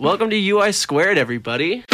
Welcome 0.00 0.30
to 0.30 0.36
UI 0.36 0.70
Squared, 0.72 1.18
everybody. 1.18 1.84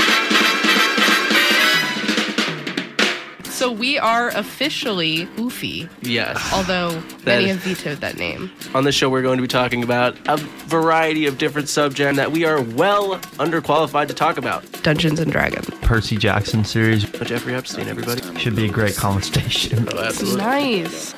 So 3.44 3.70
we 3.72 3.96
are 3.98 4.28
officially 4.30 5.26
Oofy, 5.36 5.88
Yes. 6.02 6.36
although 6.52 7.02
many 7.24 7.44
is- 7.44 7.50
have 7.52 7.60
vetoed 7.62 8.00
that 8.02 8.18
name. 8.18 8.50
On 8.74 8.84
this 8.84 8.94
show, 8.94 9.08
we're 9.08 9.22
going 9.22 9.38
to 9.38 9.42
be 9.42 9.48
talking 9.48 9.82
about 9.82 10.16
a 10.26 10.36
variety 10.66 11.26
of 11.26 11.38
different 11.38 11.68
subjects 11.68 12.16
that 12.16 12.30
we 12.32 12.44
are 12.44 12.60
well 12.60 13.16
underqualified 13.38 14.08
to 14.08 14.14
talk 14.14 14.36
about. 14.36 14.64
Dungeons 14.82 15.20
and 15.20 15.30
Dragons. 15.32 15.70
Percy 15.80 16.16
Jackson 16.16 16.64
series 16.64 17.04
Jeffrey 17.04 17.54
Epstein, 17.54 17.88
everybody. 17.88 18.20
should 18.38 18.56
be 18.56 18.66
a 18.66 18.68
great 18.68 18.96
conversation. 18.96 19.88
Oh, 19.94 19.98
absolutely. 20.02 20.42
Nice. 20.42 21.14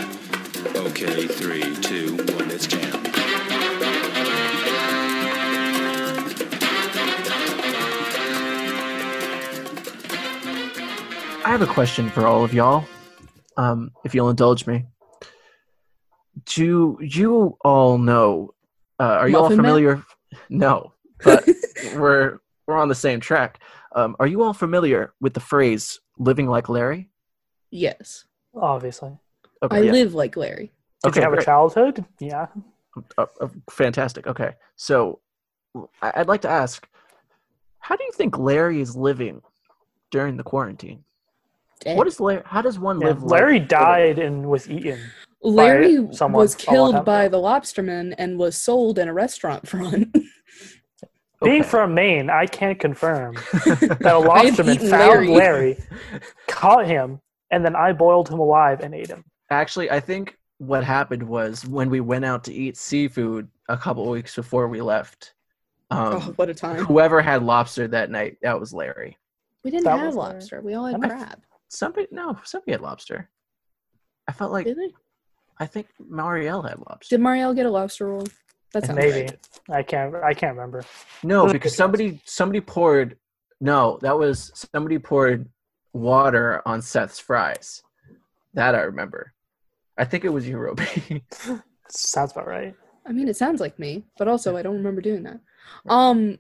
Okay, 0.76 1.26
three, 1.26 1.74
two, 1.76 2.14
one, 2.34 2.48
let's 2.48 2.66
jam. 2.66 3.05
I 11.46 11.50
have 11.50 11.62
a 11.62 11.66
question 11.68 12.10
for 12.10 12.26
all 12.26 12.42
of 12.42 12.52
y'all, 12.52 12.84
um, 13.56 13.92
if 14.04 14.16
you'll 14.16 14.30
indulge 14.30 14.66
me. 14.66 14.84
Do 16.44 16.98
you 17.00 17.56
all 17.64 17.98
know? 17.98 18.52
Uh, 18.98 19.04
are 19.04 19.28
you 19.28 19.36
all 19.36 19.42
Muffin 19.44 19.58
Man? 19.58 19.64
familiar? 19.64 20.02
No, 20.50 20.92
but 21.22 21.48
we're 21.94 22.40
we're 22.66 22.76
on 22.76 22.88
the 22.88 22.96
same 22.96 23.20
track. 23.20 23.60
Um, 23.94 24.16
are 24.18 24.26
you 24.26 24.42
all 24.42 24.54
familiar 24.54 25.14
with 25.20 25.34
the 25.34 25.40
phrase 25.40 26.00
"living 26.18 26.48
like 26.48 26.68
Larry"? 26.68 27.10
Yes. 27.70 28.24
Obviously. 28.52 29.16
Okay, 29.62 29.76
I 29.76 29.80
yeah. 29.82 29.92
live 29.92 30.14
like 30.14 30.36
Larry. 30.36 30.72
Did 31.04 31.10
Okay, 31.10 31.20
you 31.20 31.30
have 31.30 31.38
a 31.38 31.44
childhood? 31.44 32.04
Yeah. 32.18 32.48
Uh, 33.16 33.26
uh, 33.40 33.48
fantastic. 33.70 34.26
Okay, 34.26 34.54
so 34.74 35.20
I'd 36.02 36.26
like 36.26 36.40
to 36.40 36.50
ask, 36.50 36.88
how 37.78 37.94
do 37.94 38.02
you 38.02 38.10
think 38.12 38.36
Larry 38.36 38.80
is 38.80 38.96
living 38.96 39.42
during 40.10 40.36
the 40.38 40.42
quarantine? 40.42 41.04
Dead. 41.80 41.96
What 41.96 42.06
is 42.06 42.20
Larry? 42.20 42.42
How 42.46 42.62
does 42.62 42.78
one 42.78 43.00
yeah. 43.00 43.08
live? 43.08 43.22
like 43.22 43.30
Larry 43.32 43.52
living? 43.54 43.68
died 43.68 44.18
and 44.18 44.48
was 44.48 44.68
eaten. 44.70 44.98
Larry 45.42 46.08
someone 46.12 46.40
was 46.42 46.54
a 46.54 46.58
long 46.72 46.92
time 46.92 46.92
killed 46.94 47.04
by 47.04 47.28
the 47.28 47.36
lobsterman 47.38 48.14
and 48.18 48.38
was 48.38 48.56
sold 48.56 48.98
in 48.98 49.08
a 49.08 49.12
restaurant 49.12 49.68
front. 49.68 50.12
Being 51.42 51.60
Okay. 51.60 51.68
from 51.68 51.94
Maine, 51.94 52.30
I 52.30 52.46
can't 52.46 52.80
confirm 52.80 53.34
that 53.52 54.00
a 54.04 54.08
I 54.08 54.46
have 54.46 54.54
lobsterman 54.56 54.78
found 54.78 54.90
Larry. 54.90 55.28
Larry. 55.28 55.78
caught 56.48 56.86
him, 56.86 57.20
and 57.50 57.62
then 57.64 57.76
I 57.76 57.92
boiled 57.92 58.30
him 58.30 58.38
alive 58.38 58.80
and 58.80 58.94
ate 58.94 59.08
him. 59.08 59.22
Actually, 59.50 59.90
I 59.90 60.00
think 60.00 60.38
what 60.58 60.82
happened 60.82 61.22
was 61.22 61.66
when 61.66 61.90
we 61.90 62.00
went 62.00 62.24
out 62.24 62.42
to 62.44 62.54
eat 62.54 62.78
seafood 62.78 63.48
a 63.68 63.76
couple 63.76 64.08
weeks 64.08 64.34
before 64.34 64.66
we 64.66 64.80
left. 64.80 65.34
Um, 65.90 66.14
oh, 66.14 66.20
what 66.36 66.48
a 66.48 66.54
time. 66.54 66.76
Whoever 66.84 67.20
had 67.20 67.42
lobster 67.42 67.86
that 67.88 68.10
night, 68.10 68.38
that 68.40 68.58
was 68.58 68.72
Larry. 68.72 69.18
We 69.62 69.70
didn't 69.70 69.84
That 69.84 69.98
have 69.98 70.06
was 70.06 70.16
Larry. 70.16 70.32
lobster. 70.34 70.60
We 70.62 70.72
all 70.74 70.86
had 70.86 71.02
That- 71.02 71.10
crab. 71.10 71.42
Somebody, 71.68 72.06
no, 72.10 72.38
somebody 72.44 72.72
had 72.72 72.80
lobster. 72.80 73.28
I 74.28 74.32
felt 74.32 74.52
like 74.52 74.66
Did 74.66 74.78
they? 74.78 74.92
I 75.58 75.66
think 75.66 75.88
Marielle 76.00 76.68
had 76.68 76.78
lobster. 76.78 77.16
Did 77.16 77.24
Marielle 77.24 77.54
get 77.54 77.66
a 77.66 77.70
lobster 77.70 78.06
roll? 78.06 78.26
That 78.72 78.84
sounds 78.84 78.98
Maybe 78.98 79.22
right. 79.22 79.48
I 79.70 79.82
can't. 79.82 80.14
I 80.16 80.34
can't 80.34 80.54
remember. 80.54 80.84
No, 81.22 81.50
because 81.50 81.74
somebody 81.74 82.20
somebody 82.24 82.60
poured. 82.60 83.16
No, 83.60 83.98
that 84.02 84.18
was 84.18 84.52
somebody 84.72 84.98
poured 84.98 85.48
water 85.92 86.62
on 86.66 86.82
Seth's 86.82 87.18
fries. 87.18 87.82
That 88.54 88.74
I 88.74 88.80
remember. 88.80 89.32
I 89.96 90.04
think 90.04 90.24
it 90.24 90.28
was 90.28 90.46
you, 90.46 90.58
Robey. 90.58 91.24
Sounds 91.88 92.32
about 92.32 92.48
right. 92.48 92.74
I 93.06 93.12
mean, 93.12 93.28
it 93.28 93.36
sounds 93.36 93.60
like 93.60 93.78
me, 93.78 94.04
but 94.18 94.26
also 94.26 94.56
I 94.56 94.62
don't 94.62 94.74
remember 94.76 95.00
doing 95.00 95.22
that. 95.22 95.38
Um, 95.88 96.38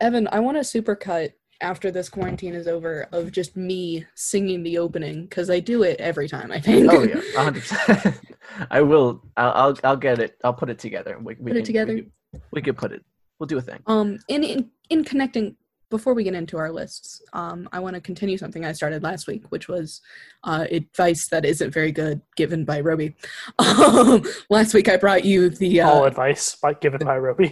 Evan, 0.00 0.28
I 0.30 0.38
want 0.38 0.56
a 0.56 0.60
supercut 0.60 1.32
after 1.60 1.90
this 1.90 2.08
quarantine 2.08 2.54
is 2.54 2.66
over 2.68 3.08
of 3.12 3.32
just 3.32 3.56
me 3.56 4.06
singing 4.14 4.62
the 4.62 4.78
opening 4.78 5.22
because 5.24 5.50
I 5.50 5.60
do 5.60 5.82
it 5.82 6.00
every 6.00 6.28
time. 6.28 6.52
I 6.52 6.60
think. 6.60 6.90
oh 6.90 7.02
yeah, 7.02 7.20
hundred 7.36 7.62
percent. 7.64 8.20
I 8.70 8.80
will. 8.80 9.22
I'll, 9.36 9.52
I'll. 9.52 9.78
I'll 9.84 9.96
get 9.96 10.18
it. 10.18 10.36
I'll 10.44 10.54
put 10.54 10.70
it 10.70 10.78
together. 10.78 11.18
We, 11.18 11.34
we 11.38 11.50
Put 11.52 11.56
it 11.56 11.60
can- 11.60 11.64
together? 11.64 11.94
We 11.94 12.00
can, 12.02 12.12
we 12.52 12.62
can 12.62 12.74
put 12.74 12.92
it. 12.92 13.04
We'll 13.38 13.46
do 13.46 13.58
a 13.58 13.62
thing. 13.62 13.80
Um, 13.86 14.18
in 14.28 14.44
in 14.44 14.70
in 14.90 15.04
connecting 15.04 15.56
before 15.90 16.12
we 16.12 16.22
get 16.22 16.34
into 16.34 16.58
our 16.58 16.70
lists, 16.70 17.22
um, 17.32 17.66
I 17.72 17.78
want 17.80 17.94
to 17.94 18.00
continue 18.00 18.36
something 18.36 18.62
I 18.64 18.72
started 18.72 19.02
last 19.02 19.26
week, 19.26 19.44
which 19.48 19.68
was 19.68 20.02
uh, 20.44 20.66
advice 20.70 21.28
that 21.28 21.46
isn't 21.46 21.72
very 21.72 21.92
good 21.92 22.20
given 22.36 22.64
by 22.64 22.80
Robey. 22.80 23.14
Um, 23.58 24.22
last 24.50 24.74
week 24.74 24.88
I 24.88 24.96
brought 24.98 25.24
you 25.24 25.48
the 25.48 25.80
All 25.80 26.02
uh, 26.04 26.06
advice 26.08 26.56
by, 26.56 26.74
given 26.74 27.00
by 27.06 27.16
Robey. 27.16 27.50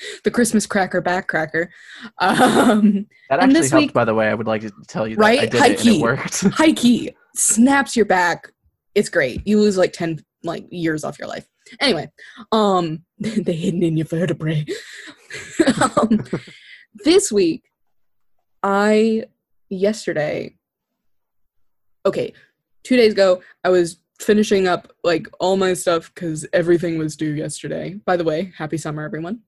the 0.24 0.30
Christmas 0.30 0.66
cracker 0.66 1.00
back 1.00 1.28
cracker. 1.28 1.70
Um, 2.18 3.06
That 3.28 3.40
and 3.40 3.42
actually 3.42 3.52
this 3.52 3.70
helped, 3.70 3.82
week- 3.86 3.92
by 3.92 4.04
the 4.04 4.14
way. 4.14 4.28
I 4.28 4.34
would 4.34 4.46
like 4.46 4.62
to 4.62 4.72
tell 4.88 5.06
you 5.06 5.16
that 5.16 5.20
Right? 5.20 5.40
I 5.40 5.46
did 5.46 5.60
High 5.60 5.68
it 5.70 5.86
and 5.86 5.96
it 5.96 6.00
worked. 6.02 6.40
high 6.52 6.72
key 6.72 7.14
snaps 7.34 7.96
your 7.96 8.06
back. 8.06 8.50
It's 8.94 9.08
great. 9.08 9.46
You 9.46 9.60
lose 9.60 9.76
like 9.78 9.92
ten 9.92 10.20
like 10.42 10.66
years 10.70 11.04
off 11.04 11.18
your 11.18 11.28
life. 11.28 11.46
Anyway, 11.80 12.10
um, 12.50 13.04
they 13.18 13.54
hidden 13.54 13.82
in 13.82 13.96
your 13.96 14.06
vertebrae. 14.06 14.64
um, 15.96 16.24
this 17.04 17.30
week, 17.30 17.62
I 18.62 19.24
yesterday. 19.68 20.56
Okay, 22.06 22.32
two 22.82 22.96
days 22.96 23.12
ago, 23.12 23.42
I 23.62 23.68
was 23.68 24.00
finishing 24.18 24.66
up 24.66 24.90
like 25.04 25.28
all 25.38 25.56
my 25.56 25.74
stuff 25.74 26.10
because 26.14 26.46
everything 26.52 26.98
was 26.98 27.16
due 27.16 27.34
yesterday. 27.34 27.94
By 28.04 28.16
the 28.16 28.24
way, 28.24 28.52
happy 28.56 28.76
summer, 28.76 29.04
everyone. 29.04 29.40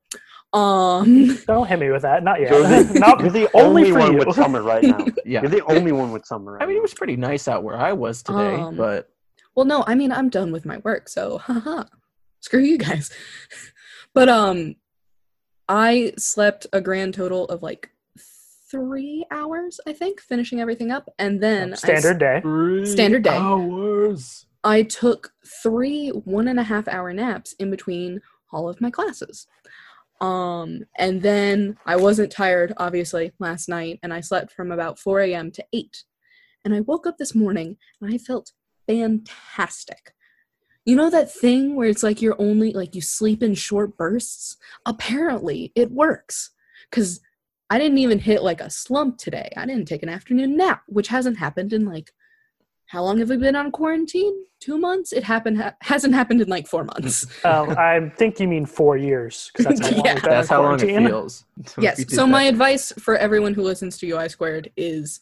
Um, 0.53 1.39
Don't 1.47 1.67
hit 1.67 1.79
me 1.79 1.91
with 1.91 2.03
that. 2.03 2.23
Not 2.23 2.41
yet. 2.41 2.51
You're 2.53 2.63
the, 2.85 2.99
Not 2.99 3.21
you're 3.21 3.31
the 3.31 3.49
only 3.55 3.91
only 3.91 3.93
one 3.93 4.13
you. 4.13 4.19
with 4.19 4.35
summer 4.35 4.63
right 4.63 4.83
now. 4.83 4.99
yeah. 5.25 5.41
You're 5.43 5.51
the 5.51 5.65
only 5.65 5.93
one 5.93 6.13
with 6.13 6.27
summer 6.27 6.53
right 6.53 6.59
now. 6.61 6.65
I 6.65 6.67
mean, 6.67 6.77
now. 6.77 6.81
it 6.81 6.83
was 6.83 6.95
pretty 6.95 7.17
nice 7.17 7.49
out 7.49 7.63
where 7.65 7.77
I 7.77 7.93
was 7.93 8.23
today, 8.23 8.55
Um, 8.57 8.77
but 8.77 9.09
Well, 9.55 9.65
no, 9.67 9.83
I 9.87 9.95
mean 9.95 10.13
I'm 10.13 10.29
done 10.29 10.53
with 10.53 10.67
my 10.67 10.79
work, 10.79 11.09
so 11.09 11.39
haha. 11.39 11.85
Screw 12.41 12.61
you 12.61 12.77
guys. 12.79 13.11
but 14.15 14.29
um 14.29 14.77
I 15.69 16.13
slept 16.19 16.67
a 16.73 16.81
grand 16.83 17.15
total 17.15 17.47
of 17.47 17.63
like 17.63 17.91
3 18.71 19.27
hours, 19.31 19.81
I 19.87 19.93
think, 19.93 20.21
finishing 20.21 20.61
everything 20.61 20.91
up, 20.91 21.09
and 21.19 21.43
then 21.43 21.71
I 21.71 21.73
s- 21.73 21.81
Standard 21.81 22.19
day. 22.19 22.41
three 22.43 22.85
Standard 22.87 23.23
day. 23.23 23.31
hours. 23.37 24.47
I 24.65 24.83
took 24.83 25.33
three 25.63 26.09
one 26.11 26.47
and 26.49 26.59
a 26.61 26.63
half 26.63 26.89
hour 26.89 27.13
naps 27.13 27.53
in 27.55 27.71
between 27.71 28.21
all 28.53 28.69
of 28.69 28.81
my 28.81 28.91
classes. 28.91 29.47
Um, 30.21 30.85
and 30.97 31.23
then 31.23 31.77
I 31.85 31.97
wasn't 31.97 32.31
tired, 32.31 32.73
obviously, 32.77 33.33
last 33.39 33.69
night, 33.69 33.99
and 34.03 34.13
I 34.13 34.21
slept 34.21 34.53
from 34.53 34.71
about 34.71 34.99
4 34.99 35.21
a.m. 35.21 35.51
to 35.53 35.65
8. 35.73 36.05
And 36.65 36.75
I 36.75 36.81
woke 36.81 37.07
up 37.07 37.19
this 37.19 37.35
morning 37.35 37.77
and 38.01 38.15
I 38.15 38.19
felt 38.19 38.53
fantastic. 38.87 40.15
You 40.85 40.97
know 40.97 41.11
that 41.11 41.33
thing 41.33 41.77
where 41.77 41.89
it's 41.89 42.03
like 42.03 42.21
you're 42.21 42.41
only 42.41 42.73
like 42.73 42.95
you 42.95 43.01
sleep 43.01 43.43
in 43.43 43.55
short 43.55 43.97
bursts? 43.97 44.57
Apparently, 44.87 45.73
it 45.75 45.91
works. 45.91 46.51
Because 46.91 47.21
I 47.71 47.79
didn't 47.79 47.99
even 47.99 48.19
hit 48.19 48.43
like 48.43 48.61
a 48.61 48.71
slump 48.71 49.19
today. 49.19 49.51
I 49.57 49.65
didn't 49.65 49.87
take 49.87 50.03
an 50.03 50.09
afternoon 50.09 50.57
nap, 50.57 50.83
which 50.89 51.09
hasn't 51.09 51.39
happened 51.39 51.73
in 51.73 51.85
like 51.85 52.13
how 52.93 53.03
long 53.03 53.19
have 53.21 53.31
we 53.31 53.39
been 53.39 53.57
on 53.57 53.71
quarantine? 53.73 54.45
Two 54.61 54.77
months? 54.77 55.15
It 55.15 55.25
happened 55.25 55.57
ha- 55.57 55.75
hasn't 55.81 56.13
happened 56.13 56.43
in 56.43 56.49
like 56.49 56.67
four 56.67 56.85
months. 56.85 57.27
Um, 57.45 57.71
I 57.79 58.11
think 58.19 58.39
you 58.39 58.47
mean 58.47 58.67
four 58.67 58.99
years 58.99 59.51
because 59.57 59.79
that's 59.79 59.89
how 59.89 59.97
long 59.97 60.05
Yeah. 60.05 60.21
That's 60.21 60.49
how 60.51 60.63
long 60.63 60.75
it 60.75 60.81
quarantine. 60.83 61.07
feels. 61.09 61.45
yes. 61.81 61.97
We 61.97 62.05
did 62.05 62.15
So 62.15 62.27
my 62.27 62.43
advice 62.43 62.93
for 62.99 63.17
everyone 63.17 63.55
who 63.55 63.63
listens 63.63 63.97
to 63.99 64.11
UI 64.11 64.29
squared 64.29 64.71
is 64.77 65.21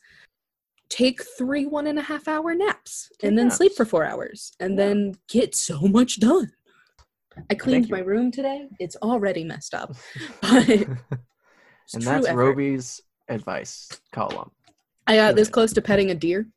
take 0.89 1.23
three 1.39 1.65
one 1.65 1.87
and 1.87 1.97
a 1.97 2.03
half 2.03 2.27
hour 2.27 2.57
naps 2.57 3.09
Take 3.21 3.29
and 3.29 3.39
then 3.39 3.53
sleep 3.53 3.73
for 3.77 3.85
four 3.85 4.05
hours 4.05 4.51
and 4.59 4.77
then 4.77 5.15
get 5.29 5.55
so 5.55 5.81
much 5.83 6.19
done. 6.19 6.51
I 7.49 7.55
cleaned 7.55 7.89
you. 7.89 7.95
my 7.95 8.01
room 8.01 8.33
today. 8.33 8.67
It's 8.81 8.97
already 8.97 9.45
messed 9.45 9.75
up. 9.75 9.95
But 10.43 10.69
it's 10.69 10.85
and 11.95 12.03
true 12.03 12.03
that's 12.03 12.27
effort. 12.27 12.37
Robey's 12.37 13.01
advice 13.29 13.89
column. 14.11 14.51
I 15.07 15.15
got 15.15 15.37
this 15.37 15.49
close 15.49 15.73
to 15.75 15.81
petting 15.81 16.11
a 16.11 16.17
deer. 16.17 16.49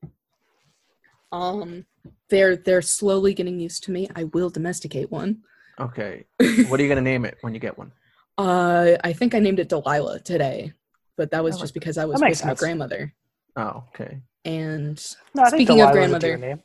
Um 1.34 1.86
they're 2.30 2.56
they're 2.56 2.82
slowly 2.82 3.34
getting 3.34 3.60
used 3.60 3.84
to 3.86 3.92
me. 3.92 4.08
I 4.16 4.26
will 4.26 4.50
domesticate 4.50 5.12
one. 5.12 5.42
Okay. 5.80 6.26
What 6.70 6.80
are 6.80 6.84
you 6.84 6.90
gonna 6.90 7.02
name 7.02 7.26
it 7.26 7.38
when 7.42 7.54
you 7.54 7.60
get 7.60 7.78
one? 7.78 7.92
Uh, 8.38 8.96
I 9.04 9.14
think 9.14 9.36
I 9.36 9.40
named 9.40 9.60
it 9.60 9.70
Delilah 9.70 10.20
today, 10.22 10.74
but 11.18 11.32
that 11.32 11.44
was 11.44 11.58
Oh, 11.58 11.60
just 11.62 11.74
because 11.74 11.98
I 11.98 12.06
was 12.06 12.16
with 12.16 12.22
makes 12.22 12.44
my 12.46 12.54
grandmother. 12.56 13.14
Oh, 13.56 13.84
okay. 13.90 14.22
And 14.46 14.98
No, 15.36 15.46
Speaking 15.46 15.82
of 15.82 15.90
Delilah's 15.90 15.90
a 15.90 15.94
grandmother- 15.94 16.38
name. 16.38 16.64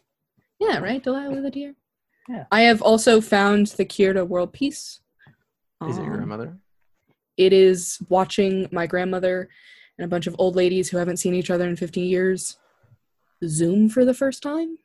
yeah, 0.58 0.78
right, 0.78 1.02
Delilah 1.02 1.40
the 1.42 1.50
deer. 1.50 1.74
Yeah. 2.28 2.44
I 2.50 2.62
have 2.62 2.80
also 2.82 3.20
found 3.20 3.66
the 3.68 3.84
cure 3.84 4.12
to 4.14 4.24
world 4.24 4.52
peace. 4.52 5.00
Is 5.88 5.96
it 5.98 6.02
your 6.02 6.12
Um, 6.12 6.16
grandmother? 6.16 6.58
It 7.36 7.52
is 7.52 7.98
watching 8.08 8.68
my 8.72 8.86
grandmother 8.86 9.48
and 9.98 10.04
a 10.04 10.08
bunch 10.08 10.26
of 10.26 10.34
old 10.38 10.56
ladies 10.56 10.88
who 10.88 10.96
haven't 10.98 11.18
seen 11.18 11.34
each 11.34 11.50
other 11.50 11.68
in 11.68 11.76
50 11.76 12.00
years 12.00 12.58
Zoom 13.46 13.88
for 13.88 14.04
the 14.04 14.14
first 14.14 14.42
time. 14.42 14.78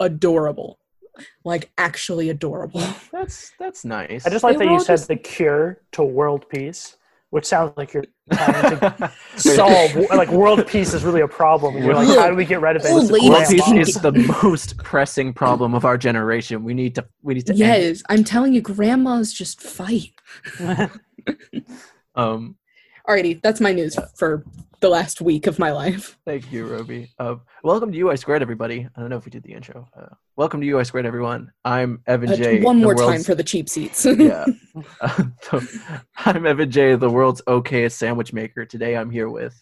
Adorable. 0.00 0.78
Like 1.44 1.70
actually 1.78 2.30
adorable. 2.30 2.80
That's 3.12 3.52
that's 3.58 3.84
nice. 3.84 4.24
I 4.24 4.30
just 4.30 4.44
like 4.44 4.58
They 4.58 4.66
that 4.66 4.72
you 4.72 4.78
said 4.80 4.94
just- 4.94 5.08
the 5.08 5.16
cure 5.16 5.80
to 5.92 6.04
world 6.04 6.48
peace 6.48 6.96
which 7.30 7.44
sounds 7.44 7.72
like 7.76 7.92
you're 7.92 8.04
trying 8.32 8.78
to 8.78 9.12
solve 9.36 9.94
like 10.10 10.30
world 10.30 10.66
peace 10.66 10.94
is 10.94 11.04
really 11.04 11.20
a 11.20 11.28
problem. 11.28 11.76
And 11.76 11.84
you're 11.84 11.94
like, 11.94 12.08
how 12.08 12.28
do 12.28 12.34
we 12.34 12.44
get 12.44 12.60
rid 12.60 12.76
of 12.76 12.84
it? 12.84 12.90
old 12.90 13.02
It's 13.02 13.10
a 13.10 13.12
ladies 13.12 13.30
World 13.30 13.76
peace 13.76 13.88
is 13.96 14.02
the 14.02 14.12
most 14.42 14.78
pressing 14.78 15.34
problem 15.34 15.74
of 15.74 15.84
our 15.84 15.98
generation. 15.98 16.64
We 16.64 16.74
need 16.74 16.94
to. 16.94 17.06
We 17.22 17.34
need 17.34 17.46
to. 17.46 17.52
end. 17.52 17.58
Yes, 17.58 18.02
I'm 18.08 18.24
telling 18.24 18.54
you, 18.54 18.60
grandmas 18.60 19.32
just 19.32 19.60
fight. 19.60 20.12
Um. 22.14 22.56
Alrighty, 23.08 23.40
that's 23.40 23.58
my 23.58 23.72
news 23.72 23.98
for 24.16 24.44
the 24.80 24.88
last 24.90 25.22
week 25.22 25.46
of 25.46 25.58
my 25.58 25.72
life. 25.72 26.18
Thank 26.26 26.52
you, 26.52 26.66
Robey. 26.66 27.10
Uh, 27.18 27.36
welcome 27.64 27.90
to 27.90 27.98
UI 27.98 28.18
Squared, 28.18 28.42
everybody. 28.42 28.86
I 28.94 29.00
don't 29.00 29.08
know 29.08 29.16
if 29.16 29.24
we 29.24 29.30
did 29.30 29.42
the 29.44 29.54
intro. 29.54 29.88
Uh, 29.98 30.14
welcome 30.36 30.60
to 30.60 30.66
UI 30.68 30.84
Squared, 30.84 31.06
everyone. 31.06 31.50
I'm 31.64 32.02
Evan 32.06 32.28
Uh, 32.30 32.36
J. 32.36 32.60
one 32.60 32.80
the 32.80 32.84
more 32.84 32.94
time 32.94 33.22
for 33.22 33.34
the 33.34 33.42
cheap 33.42 33.70
seats. 33.70 34.04
yeah. 34.18 34.44
Uh, 35.00 35.22
so, 35.42 35.60
I'm 36.18 36.44
Evan 36.44 36.70
J, 36.70 36.96
the 36.96 37.08
world's 37.08 37.40
okayest 37.46 37.92
sandwich 37.92 38.34
maker. 38.34 38.66
Today 38.66 38.94
I'm 38.94 39.10
here 39.10 39.30
with. 39.30 39.58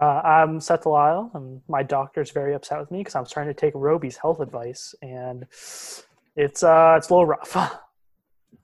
Uh, 0.00 0.20
I'm 0.24 0.58
Seth 0.58 0.84
Lyle, 0.84 1.30
and 1.34 1.60
my 1.68 1.84
doctor's 1.84 2.32
very 2.32 2.54
upset 2.54 2.80
with 2.80 2.90
me 2.90 2.98
because 2.98 3.14
I'm 3.14 3.24
trying 3.24 3.46
to 3.46 3.54
take 3.54 3.72
Robey's 3.76 4.16
health 4.16 4.40
advice, 4.40 4.96
and 5.00 5.44
it's 6.34 6.64
uh, 6.64 6.94
it's 6.98 7.08
a 7.08 7.12
little 7.14 7.26
rough. 7.26 7.54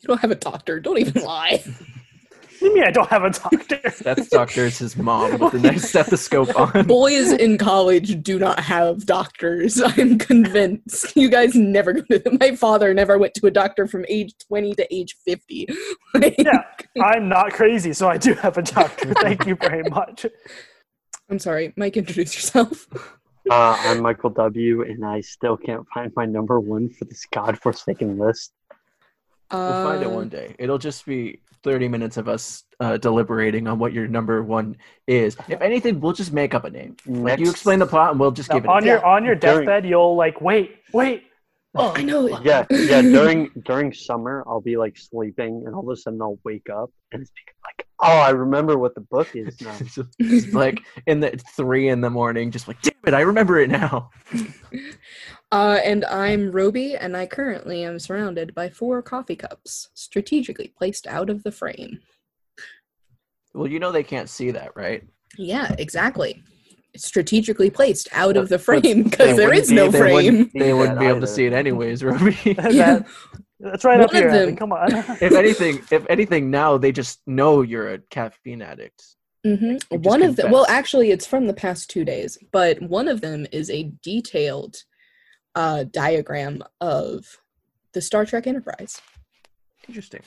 you 0.00 0.08
don't 0.08 0.20
have 0.20 0.32
a 0.32 0.34
doctor. 0.34 0.80
Don't 0.80 0.98
even 0.98 1.22
lie. 1.22 1.62
What 2.60 2.66
do 2.66 2.72
you 2.72 2.74
mean 2.74 2.88
I 2.88 2.90
don't 2.90 3.08
have 3.08 3.24
a 3.24 3.30
doctor? 3.30 3.80
That's 4.02 4.28
Doctor 4.28 4.66
is 4.66 4.78
his 4.78 4.94
mom 4.94 5.38
with 5.38 5.52
the 5.52 5.60
nice 5.60 5.88
stethoscope 5.88 6.54
on. 6.54 6.86
Boys 6.86 7.32
in 7.32 7.56
college 7.56 8.22
do 8.22 8.38
not 8.38 8.60
have 8.60 9.06
doctors. 9.06 9.80
I'm 9.84 10.18
convinced. 10.18 11.16
You 11.16 11.30
guys 11.30 11.54
never 11.54 11.94
go 11.94 12.02
to 12.10 12.18
them. 12.18 12.36
My 12.38 12.54
father 12.54 12.92
never 12.92 13.16
went 13.16 13.32
to 13.36 13.46
a 13.46 13.50
doctor 13.50 13.86
from 13.86 14.04
age 14.10 14.34
20 14.46 14.74
to 14.74 14.94
age 14.94 15.16
50. 15.24 15.68
Like, 16.12 16.34
yeah, 16.38 16.64
I'm 17.00 17.28
not 17.28 17.52
crazy, 17.52 17.92
so 17.92 18.08
I 18.08 18.16
do 18.16 18.34
have 18.34 18.58
a 18.58 18.62
doctor. 18.62 19.14
Thank 19.14 19.46
you 19.46 19.54
very 19.54 19.84
much. 19.84 20.26
I'm 21.30 21.38
sorry. 21.38 21.72
Mike, 21.76 21.96
introduce 21.96 22.34
yourself. 22.34 22.88
Uh, 23.48 23.76
I'm 23.78 24.02
Michael 24.02 24.30
W, 24.30 24.82
and 24.82 25.04
I 25.04 25.20
still 25.20 25.56
can't 25.56 25.86
find 25.94 26.12
my 26.16 26.26
number 26.26 26.58
one 26.58 26.90
for 26.90 27.04
this 27.04 27.24
godforsaken 27.32 28.18
list. 28.18 28.52
We'll 29.52 29.85
find 29.85 30.02
it 30.02 30.06
Uh, 30.06 30.11
one 30.11 30.29
day. 30.29 30.55
It'll 30.58 30.79
just 30.79 31.05
be 31.06 31.41
30 31.62 31.88
minutes 31.88 32.17
of 32.17 32.29
us 32.29 32.64
uh, 32.81 32.97
deliberating 32.97 33.67
on 33.67 33.79
what 33.79 33.93
your 33.93 34.06
number 34.08 34.43
one 34.43 34.76
is. 35.06 35.37
If 35.49 35.61
anything, 35.61 36.00
we'll 36.00 36.12
just 36.14 36.32
make 36.32 36.55
up 36.55 36.64
a 36.64 36.70
name. 36.70 36.97
Like 37.06 37.38
you 37.38 37.50
explain 37.50 37.79
the 37.81 37.87
plot, 37.87 38.12
and 38.12 38.20
we'll 38.20 38.31
just 38.31 38.49
Now, 38.50 38.56
give 38.56 38.64
it. 38.64 38.70
on 38.70 38.81
name. 38.82 38.88
your 38.88 39.05
on 39.05 39.25
your 39.25 39.35
During- 39.35 39.67
deathbed, 39.67 39.87
you'll 39.88 40.17
like 40.17 40.41
wait, 40.41 40.76
wait. 40.93 41.25
Oh, 41.76 41.93
I 41.94 42.02
know. 42.02 42.26
it. 42.26 42.43
Yeah, 42.44 42.64
yeah. 42.70 43.00
During 43.02 43.50
during 43.64 43.93
summer, 43.93 44.43
I'll 44.47 44.61
be 44.61 44.76
like 44.76 44.97
sleeping, 44.99 45.62
and 45.67 45.75
all 45.75 45.82
of 45.88 45.93
a 45.93 45.96
sudden 46.00 46.20
I'll 46.23 46.38
wake 46.44 46.69
up, 46.70 46.91
and 47.12 47.23
it's 47.23 47.31
like, 47.64 47.87
oh, 48.02 48.19
I 48.19 48.31
remember 48.31 48.79
what 48.79 48.94
the 48.94 49.00
book 49.02 49.35
is 49.35 49.61
now. 49.61 49.75
It's 49.81 49.94
just- 49.94 50.52
like 50.55 50.81
in 51.06 51.20
the 51.20 51.41
three 51.56 51.88
in 51.88 52.00
the 52.00 52.11
morning, 52.11 52.50
just 52.50 52.69
like 52.69 52.81
damn 52.82 52.94
it, 53.06 53.14
I 53.14 53.20
remember 53.20 53.58
it 53.61 53.70
now. 53.70 54.11
Uh, 55.52 55.81
and 55.85 56.05
I'm 56.05 56.52
Robey, 56.52 56.94
and 56.94 57.17
I 57.17 57.26
currently 57.26 57.82
am 57.82 57.99
surrounded 57.99 58.55
by 58.55 58.69
four 58.69 59.02
coffee 59.02 59.35
cups, 59.35 59.88
strategically 59.94 60.69
placed 60.79 61.08
out 61.08 61.29
of 61.29 61.43
the 61.43 61.50
frame. 61.50 61.99
Well, 63.52 63.67
you 63.67 63.81
know 63.81 63.91
they 63.91 64.05
can't 64.05 64.29
see 64.29 64.53
that, 64.53 64.76
right? 64.76 65.03
Yeah, 65.37 65.75
exactly. 65.76 66.41
Strategically 66.96 67.69
placed 67.69 68.08
out 68.12 68.37
of 68.37 68.49
the 68.49 68.61
frame 68.61 69.03
because 69.03 69.19
they 69.31 69.32
there 69.37 69.49
wouldn't 69.49 69.62
is 69.64 69.69
be- 69.70 69.75
no 69.75 69.88
they 69.91 69.99
frame. 69.99 70.14
wouldn't 70.14 70.53
They 70.55 70.73
wouldn't 70.73 70.99
that 70.99 71.00
be 71.00 71.06
able 71.06 71.20
to 71.20 71.26
see 71.26 71.46
it 71.46 71.53
anyways, 71.53 72.05
Ruby. 72.05 72.37
Yeah. 72.44 72.53
That- 73.00 73.06
that's 73.60 73.84
right 73.84 74.00
up 74.00 74.08
One 74.12 74.16
of 74.16 74.22
here. 74.22 74.30
Evan, 74.30 74.46
them- 74.46 74.56
Come 74.56 74.72
on. 74.72 74.92
if 74.92 75.22
anything, 75.32 75.80
if 75.90 76.04
anything, 76.08 76.50
now 76.50 76.76
they 76.78 76.92
just 76.92 77.20
know 77.26 77.62
you're 77.62 77.90
a 77.94 77.98
caffeine 78.10 78.62
addict. 78.62 79.04
hmm 79.44 79.76
You 79.90 79.98
One 80.00 80.22
of 80.22 80.36
them, 80.36 80.50
well, 80.50 80.66
actually, 80.68 81.10
it's 81.10 81.26
from 81.26 81.46
the 81.46 81.54
past 81.54 81.88
two 81.90 82.04
days, 82.04 82.38
but 82.52 82.80
one 82.82 83.08
of 83.08 83.20
them 83.20 83.46
is 83.52 83.70
a 83.70 83.92
detailed 84.02 84.76
uh, 85.54 85.84
diagram 85.84 86.62
of 86.80 87.26
the 87.92 88.00
Star 88.00 88.24
Trek 88.26 88.46
Enterprise, 88.46 89.00
Interesting. 89.88 90.22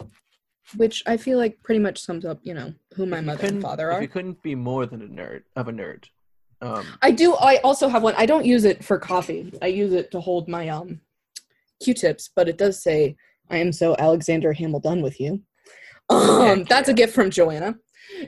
which 0.76 1.04
I 1.06 1.18
feel 1.18 1.38
like 1.38 1.62
pretty 1.64 1.80
much 1.80 2.00
sums 2.00 2.26
up, 2.26 2.40
you 2.44 2.54
know, 2.54 2.74
who 2.96 3.06
my 3.06 3.20
If 3.20 3.26
mother 3.26 3.40
and 3.40 3.48
couldn't- 3.48 3.62
father 3.62 3.90
If 3.92 3.98
are. 3.98 4.02
you 4.02 4.08
couldn't 4.08 4.42
be 4.44 4.56
more 4.56 4.86
than 4.86 5.02
a 5.02 5.06
nerd 5.08 5.44
of 5.56 5.68
a 5.68 5.72
nerd, 5.72 6.06
um, 6.62 6.86
I 7.02 7.12
do. 7.12 7.36
I 7.36 7.58
also 7.58 7.90
have 7.90 8.04
one. 8.04 8.14
I 8.18 8.26
don't 8.26 8.46
use 8.46 8.64
it 8.64 8.86
for 8.86 8.98
coffee. 8.98 9.52
I 9.62 9.68
use 9.68 9.92
it 9.92 10.12
to 10.12 10.22
hold 10.22 10.48
my 10.48 10.70
um 10.70 11.02
Q-tips, 11.82 12.30
but 12.36 12.50
it 12.50 12.58
does 12.58 12.82
say, 12.82 13.16
"I 13.50 13.58
am 13.58 13.72
so 13.72 13.96
Alexander 13.98 14.54
Hamilton 14.54 15.02
with 15.02 15.20
you." 15.20 15.42
Um, 16.10 16.66
that's 16.66 16.90
a 16.90 16.94
gift 16.94 17.14
from 17.14 17.30
Joanna. 17.30 17.76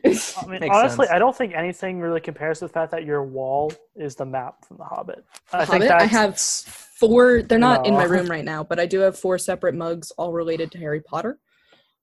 I 0.03 0.45
mean, 0.47 0.63
honestly, 0.69 1.05
sense. 1.05 1.15
I 1.15 1.19
don't 1.19 1.35
think 1.35 1.53
anything 1.53 1.99
really 1.99 2.21
compares 2.21 2.59
to 2.59 2.65
the 2.65 2.73
fact 2.73 2.91
that 2.91 3.05
your 3.05 3.23
wall 3.23 3.71
is 3.95 4.15
the 4.15 4.25
map 4.25 4.65
from 4.65 4.77
The 4.77 4.85
Hobbit. 4.85 5.25
I 5.53 5.65
think 5.65 5.83
that's 5.83 6.03
I 6.03 6.07
have 6.07 6.39
four. 6.39 7.41
They're 7.41 7.59
not 7.59 7.85
in 7.85 7.93
my 7.93 8.05
room 8.05 8.27
right 8.27 8.45
now, 8.45 8.63
but 8.63 8.79
I 8.79 8.85
do 8.85 8.99
have 8.99 9.19
four 9.19 9.37
separate 9.37 9.75
mugs, 9.75 10.11
all 10.11 10.31
related 10.31 10.71
to 10.71 10.77
Harry 10.79 11.01
Potter. 11.01 11.39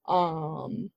Um, 0.07 0.91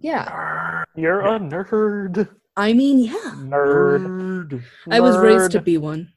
yeah. 0.00 0.84
You're 0.94 1.20
a 1.20 1.38
nerd. 1.38 2.28
I 2.56 2.72
mean, 2.72 2.98
yeah. 2.98 3.34
Nerd. 3.36 4.62
I 4.90 5.00
was 5.00 5.16
raised 5.16 5.52
to 5.52 5.60
be 5.60 5.78
one. 5.78 6.12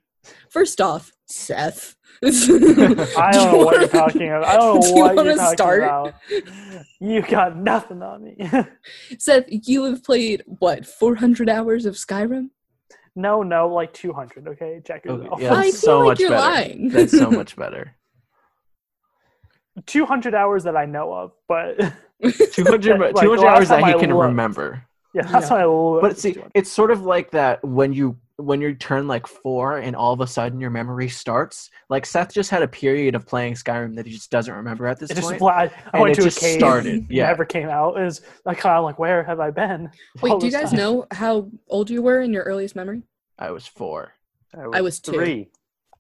First 0.50 0.82
off, 0.82 1.12
Seth. 1.32 1.96
I 2.24 2.30
don't 2.30 3.52
know 3.52 3.58
what 3.66 3.80
you're 3.80 3.88
talking 3.90 4.28
about. 4.30 4.46
I 4.46 4.58
don't 4.58 4.76
know 4.76 4.82
Do 4.82 4.88
you 4.90 5.04
what 5.04 5.16
wanna 5.16 5.30
you're 5.30 5.38
talking 5.38 5.58
start? 5.58 5.84
about. 5.84 6.14
You 7.00 7.22
got 7.24 7.58
nothing 7.58 8.02
on 8.04 8.24
me. 8.24 8.50
Seth, 9.18 9.46
you 9.50 9.86
have 9.86 10.04
played 10.04 10.44
what 10.46 10.86
400 10.86 11.50
hours 11.50 11.86
of 11.86 11.96
Skyrim? 11.96 12.50
no, 13.16 13.44
no, 13.44 13.68
like 13.68 13.94
200. 13.94 14.48
Okay, 14.50 14.82
check 14.86 15.06
Okay, 15.06 15.24
yourself. 15.24 15.42
yeah, 15.42 15.52
I 15.54 15.64
that's 15.64 15.80
feel 15.82 15.90
so 15.92 16.00
like 16.00 16.08
much 16.08 16.20
you're 16.20 16.30
better. 16.30 16.42
lying. 16.56 16.90
That's 16.90 17.12
so 17.18 17.30
much 17.32 17.56
better. 17.56 17.96
200 19.86 20.36
hours 20.36 20.64
that 20.66 20.76
I 20.78 20.86
know 20.86 21.14
of, 21.14 21.32
but 21.48 21.78
200, 22.52 23.00
Like, 23.00 23.16
200 23.16 23.48
hours 23.48 23.70
that 23.70 23.80
he 23.80 23.86
I 23.86 23.94
can 23.94 24.14
looked. 24.14 24.28
remember. 24.28 24.84
yeah, 25.14 25.24
that's 25.24 25.50
Yeah. 25.50 25.56
why 25.56 25.62
I 25.62 25.66
looked. 25.66 26.02
But 26.02 26.18
see, 26.20 26.38
it's 26.54 26.72
sort 26.72 26.92
of 26.92 27.02
like 27.04 27.32
that 27.32 27.64
when 27.64 27.94
you 27.94 28.18
when 28.42 28.62
you 28.62 28.76
turn 28.76 29.08
like 29.08 29.28
four 29.28 29.78
and 29.78 29.96
all 29.96 30.14
of 30.14 30.22
a 30.22 30.28
sudden 30.28 30.60
your 30.60 30.70
memory 30.70 31.10
starts. 31.10 31.70
Like 31.90 32.06
Seth 32.06 32.34
just 32.34 32.50
had 32.50 32.62
a 32.62 32.68
period 32.68 33.16
of 33.16 33.26
playing 33.26 33.54
Skyrim 33.54 33.96
that 33.96 34.06
he 34.06 34.14
just 34.14 34.32
doesn't 34.32 34.54
remember 34.54 34.88
at 34.88 35.00
this 35.00 35.12
it 35.12 35.16
just 35.16 35.28
point. 35.28 35.40
fla- 35.40 35.52
I 35.52 35.72
and 35.94 36.02
went 36.02 36.18
it 36.18 36.22
to 36.22 36.28
a 36.28 36.32
cave. 36.32 36.58
started, 36.60 37.08
yeah. 37.10 37.28
never 37.28 37.46
came 37.46 37.70
out. 37.70 38.00
Is 38.02 38.22
I 38.46 38.54
kind 38.54 38.78
of 38.78 38.84
like, 38.84 39.00
where 39.00 39.24
have 39.24 39.40
I 39.40 39.52
been? 39.52 39.90
Wait, 40.22 40.40
do 40.40 40.46
you 40.46 40.52
guys 40.52 40.70
time? 40.70 40.78
know 40.80 41.08
how 41.12 41.50
old 41.68 41.90
you 41.90 42.02
were 42.02 42.22
in 42.22 42.34
your 42.34 42.44
earliest 42.44 42.76
memory? 42.76 43.04
I 43.38 43.52
was 43.52 43.68
four. 43.68 44.14
I 44.74 44.82
was 44.82 45.00
two. 45.00 45.14
three. 45.14 45.50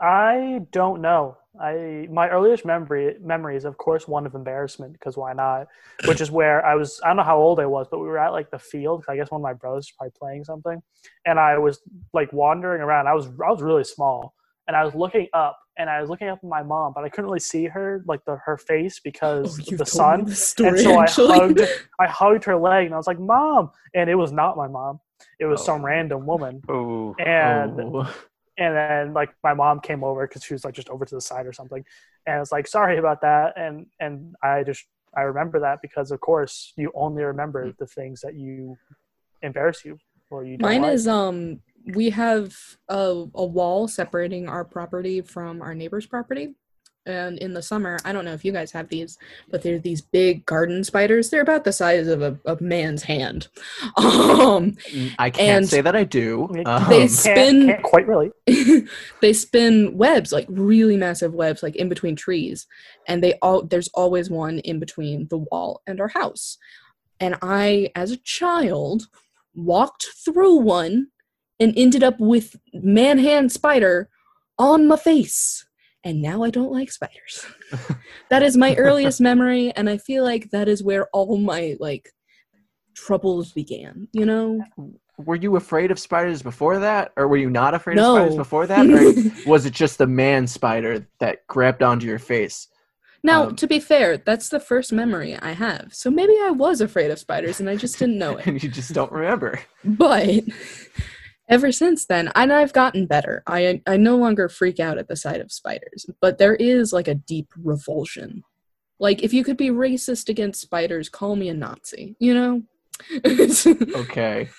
I 0.01 0.61
don't 0.71 1.01
know. 1.01 1.37
I 1.59 2.07
my 2.09 2.29
earliest 2.29 2.63
memory 2.65 3.17
memory 3.19 3.57
is 3.57 3.65
of 3.65 3.77
course 3.77 4.07
one 4.07 4.25
of 4.25 4.35
embarrassment 4.35 4.93
because 4.93 5.17
why 5.17 5.33
not? 5.33 5.67
Which 6.07 6.21
is 6.21 6.31
where 6.31 6.65
I 6.65 6.75
was. 6.75 6.99
I 7.03 7.07
don't 7.07 7.17
know 7.17 7.23
how 7.23 7.37
old 7.37 7.59
I 7.59 7.65
was, 7.65 7.87
but 7.91 7.99
we 7.99 8.07
were 8.07 8.17
at 8.17 8.29
like 8.31 8.49
the 8.51 8.59
field. 8.59 9.01
'cause 9.05 9.11
I 9.13 9.17
guess 9.17 9.29
one 9.31 9.41
of 9.41 9.43
my 9.43 9.53
brothers 9.53 9.87
was 9.87 9.91
probably 9.97 10.13
playing 10.17 10.43
something, 10.45 10.81
and 11.25 11.39
I 11.39 11.57
was 11.57 11.81
like 12.13 12.31
wandering 12.31 12.81
around. 12.81 13.07
I 13.07 13.13
was 13.13 13.27
I 13.27 13.51
was 13.51 13.61
really 13.61 13.83
small, 13.83 14.33
and 14.67 14.77
I 14.77 14.85
was 14.85 14.95
looking 14.95 15.27
up, 15.33 15.57
and 15.77 15.89
I 15.89 15.99
was 15.99 16.09
looking 16.09 16.29
up 16.29 16.37
at 16.41 16.43
my 16.47 16.63
mom, 16.63 16.93
but 16.95 17.03
I 17.03 17.09
couldn't 17.09 17.25
really 17.25 17.39
see 17.41 17.65
her 17.65 18.01
like 18.07 18.23
the 18.25 18.37
her 18.45 18.57
face 18.57 19.01
because 19.01 19.59
of 19.59 19.77
the 19.77 19.85
sun. 19.85 20.27
story, 20.27 20.69
and 20.69 20.79
so 20.79 20.97
I 20.99 21.07
hugged 21.37 21.61
I 21.99 22.07
hugged 22.07 22.45
her 22.45 22.55
leg, 22.55 22.85
and 22.85 22.93
I 22.93 22.97
was 22.97 23.07
like, 23.07 23.19
"Mom!" 23.19 23.71
And 23.93 24.09
it 24.09 24.15
was 24.15 24.31
not 24.31 24.55
my 24.55 24.67
mom. 24.69 25.01
It 25.37 25.45
was 25.47 25.59
Oh. 25.61 25.65
some 25.65 25.83
random 25.85 26.25
woman. 26.25 26.61
Oh, 26.69 27.13
And 27.19 27.77
Oh. 27.79 28.07
And 28.61 28.75
then 28.75 29.13
like 29.13 29.33
my 29.43 29.53
mom 29.53 29.79
came 29.79 30.03
over 30.03 30.27
because 30.27 30.43
she 30.43 30.53
was 30.53 30.63
like 30.63 30.73
just 30.73 30.89
over 30.89 31.05
to 31.05 31.15
the 31.15 31.21
side 31.21 31.45
or 31.45 31.53
something 31.53 31.83
and 32.25 32.41
it's 32.41 32.51
like 32.51 32.67
sorry 32.67 32.97
about 32.97 33.21
that 33.21 33.53
and 33.57 33.85
and 33.99 34.35
i 34.43 34.63
just 34.63 34.85
i 35.15 35.21
remember 35.21 35.59
that 35.59 35.79
because 35.81 36.11
of 36.11 36.19
course 36.19 36.73
you 36.77 36.91
only 36.93 37.23
remember 37.23 37.73
the 37.79 37.87
things 37.87 38.21
that 38.21 38.35
you 38.35 38.77
embarrass 39.41 39.83
you 39.83 39.97
or 40.29 40.45
you 40.45 40.57
don't 40.57 40.69
Mine 40.69 40.83
like. 40.83 40.93
is 40.93 41.07
um 41.07 41.59
we 41.95 42.11
have 42.11 42.55
a, 42.89 43.25
a 43.33 43.45
wall 43.45 43.87
separating 43.87 44.47
our 44.47 44.63
property 44.63 45.21
from 45.21 45.63
our 45.63 45.73
neighbor's 45.73 46.05
property. 46.05 46.53
And 47.07 47.39
in 47.39 47.53
the 47.53 47.63
summer, 47.63 47.97
I 48.05 48.13
don't 48.13 48.25
know 48.25 48.33
if 48.33 48.45
you 48.45 48.51
guys 48.51 48.71
have 48.73 48.87
these, 48.89 49.17
but 49.49 49.63
they're 49.63 49.79
these 49.79 50.01
big 50.01 50.45
garden 50.45 50.83
spiders. 50.83 51.29
They're 51.29 51.41
about 51.41 51.63
the 51.63 51.73
size 51.73 52.07
of 52.07 52.21
a, 52.21 52.39
a 52.45 52.61
man's 52.61 53.03
hand. 53.03 53.47
Um, 53.97 54.77
I 55.19 55.29
can't 55.29 55.67
say 55.67 55.81
that 55.81 55.95
I 55.95 56.03
do. 56.03 56.49
They 56.51 56.63
Um, 56.63 56.89
They 56.89 56.99
can't, 56.99 57.11
spin- 57.11 57.67
can't 57.67 57.83
quite 57.83 58.07
really 58.07 58.31
they 59.21 59.33
spin 59.33 59.97
webs, 59.97 60.31
like 60.31 60.45
really 60.49 60.97
massive 60.97 61.33
webs, 61.33 61.63
like 61.63 61.75
in 61.75 61.89
between 61.89 62.15
trees. 62.15 62.67
And 63.07 63.23
they 63.23 63.33
all 63.41 63.63
there's 63.63 63.89
always 63.89 64.29
one 64.29 64.59
in 64.59 64.79
between 64.79 65.27
the 65.29 65.37
wall 65.37 65.81
and 65.87 65.99
our 65.99 66.07
house. 66.07 66.57
And 67.19 67.35
I, 67.41 67.91
as 67.95 68.11
a 68.11 68.17
child, 68.17 69.07
walked 69.53 70.07
through 70.25 70.55
one 70.55 71.07
and 71.59 71.73
ended 71.77 72.03
up 72.03 72.19
with 72.19 72.55
man-hand 72.73 73.51
spider 73.51 74.09
on 74.57 74.87
my 74.87 74.97
face. 74.97 75.65
And 76.03 76.21
now 76.21 76.43
I 76.43 76.49
don't 76.49 76.71
like 76.71 76.91
spiders. 76.91 77.45
that 78.29 78.41
is 78.43 78.57
my 78.57 78.75
earliest 78.75 79.21
memory, 79.29 79.71
and 79.75 79.89
I 79.89 79.97
feel 79.97 80.23
like 80.23 80.49
that 80.51 80.67
is 80.67 80.83
where 80.83 81.07
all 81.13 81.37
my 81.37 81.75
like 81.79 82.09
troubles 82.95 83.51
began. 83.51 84.07
You 84.11 84.25
know, 84.25 84.63
Were 85.17 85.35
you 85.35 85.55
afraid 85.57 85.91
of 85.91 85.99
spiders 85.99 86.41
before 86.41 86.79
that, 86.79 87.11
or 87.17 87.27
were 87.27 87.37
you 87.37 87.49
not 87.49 87.73
afraid 87.75 87.97
No. 87.97 88.15
of 88.15 88.17
spiders 88.17 88.35
before 88.35 88.67
that, 88.67 88.89
or 88.89 89.13
was 89.49 89.65
it 89.65 89.73
just 89.73 89.97
the 89.99 90.07
man 90.07 90.47
spider 90.47 91.07
that 91.19 91.45
grabbed 91.47 91.83
onto 91.83 92.07
your 92.07 92.19
face? 92.19 92.67
now 93.23 93.43
Um, 93.49 93.55
to 93.57 93.67
be 93.67 93.79
fair, 93.79 94.17
that's 94.17 94.49
the 94.49 94.59
first 94.59 94.91
memory 94.91 95.37
I 95.37 95.51
have. 95.51 95.93
So 95.93 96.09
maybe 96.09 96.33
I 96.41 96.49
was 96.49 96.81
afraid 96.81 97.11
of 97.11 97.19
spiders 97.19 97.59
and 97.59 97.69
I 97.69 97.75
just 97.75 97.99
didn't 97.99 98.17
know 98.17 98.37
it. 98.37 98.47
and 98.47 98.61
you 98.63 98.69
just 98.69 98.93
don't 98.93 99.11
remember? 99.11 99.59
But 99.85 100.39
ever 101.51 101.71
since 101.71 102.05
then, 102.05 102.31
and 102.33 102.51
I've 102.51 102.73
gotten 102.73 103.05
better. 103.05 103.43
I 103.45 103.81
I 103.85 103.97
no 103.97 104.15
longer 104.17 104.49
freak 104.49 104.79
out 104.79 104.97
at 104.97 105.07
the 105.07 105.15
sight 105.15 105.41
of 105.41 105.51
spiders, 105.51 106.07
but 106.21 106.39
there 106.39 106.55
is 106.55 106.91
like 106.93 107.07
a 107.07 107.13
deep 107.15 107.49
revulsion. 107.61 108.43
Like 108.99 109.21
if 109.21 109.33
you 109.33 109.43
could 109.43 109.57
be 109.57 109.69
racist 109.69 110.29
against 110.29 110.61
spiders, 110.61 111.09
call 111.09 111.35
me 111.35 111.49
a 111.49 111.53
Nazi. 111.53 112.15
You 112.19 112.33
know. 112.33 112.63
Okay, 113.95 114.49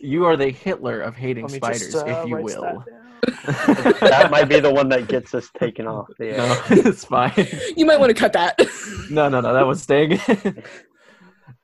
you 0.00 0.24
are 0.24 0.36
the 0.36 0.50
Hitler 0.50 1.00
of 1.00 1.14
hating 1.16 1.48
spiders, 1.48 1.92
just, 1.92 2.06
uh, 2.06 2.10
if 2.10 2.28
you 2.28 2.36
will. 2.36 2.84
that 3.24 3.96
that 4.00 4.30
might 4.30 4.48
be 4.48 4.58
the 4.60 4.72
one 4.72 4.88
that 4.88 5.06
gets 5.08 5.32
us 5.34 5.48
taken 5.58 5.86
off 5.86 6.08
the 6.18 6.30
air. 6.30 6.38
No, 6.38 6.62
it's 6.70 7.04
fine. 7.04 7.32
you 7.76 7.86
might 7.86 8.00
want 8.00 8.10
to 8.10 8.14
cut 8.14 8.32
that. 8.32 8.58
No, 9.10 9.28
no, 9.28 9.40
no, 9.40 9.52
that 9.54 9.66
was 9.66 9.82
staying. 9.82 10.14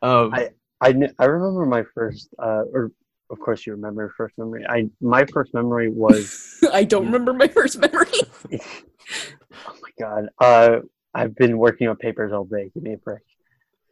um, 0.03 0.33
I- 0.35 0.51
I 0.81 0.95
I 1.19 1.25
remember 1.25 1.67
my 1.67 1.83
first, 1.93 2.29
uh, 2.39 2.63
or 2.73 2.93
of 3.31 3.39
course 3.39 3.67
you 3.67 3.73
remember 3.73 4.03
your 4.03 4.15
first 4.17 4.37
memory. 4.39 4.65
I 4.69 4.89
my 5.01 5.25
first 5.27 5.55
memory 5.55 5.89
was 5.89 6.59
I 6.73 6.85
don't 6.85 7.07
remember 7.07 7.33
my 7.33 7.49
first 7.49 7.79
memory. 7.79 8.07
oh 8.53 9.77
my 9.83 9.91
god. 9.99 10.29
Uh, 10.39 10.81
I've 11.15 11.35
been 11.35 11.59
working 11.59 11.89
on 11.89 11.97
papers 11.97 12.33
all 12.33 12.45
day. 12.45 12.71
Give 12.75 12.83
me 12.83 12.95
a 12.95 12.99
break. 12.99 13.23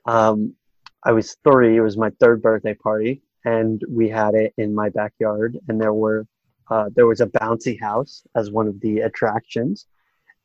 Um, 0.05 0.55
I 1.03 1.13
was 1.13 1.37
three. 1.45 1.77
It 1.77 1.81
was 1.81 1.97
my 1.97 2.11
third 2.21 2.43
birthday 2.43 2.75
party, 2.75 3.23
and 3.45 3.83
we 3.89 4.09
had 4.09 4.35
it 4.35 4.55
in 4.57 4.75
my 4.75 4.91
backyard. 4.91 5.59
And 5.69 5.81
there 5.81 5.95
were 5.95 6.27
uh, 6.71 6.91
there 6.95 7.07
was 7.07 7.21
a 7.21 7.27
bouncy 7.27 7.81
house 7.81 8.25
as 8.35 8.51
one 8.51 8.69
of 8.69 8.81
the 8.81 9.01
attractions, 9.01 9.87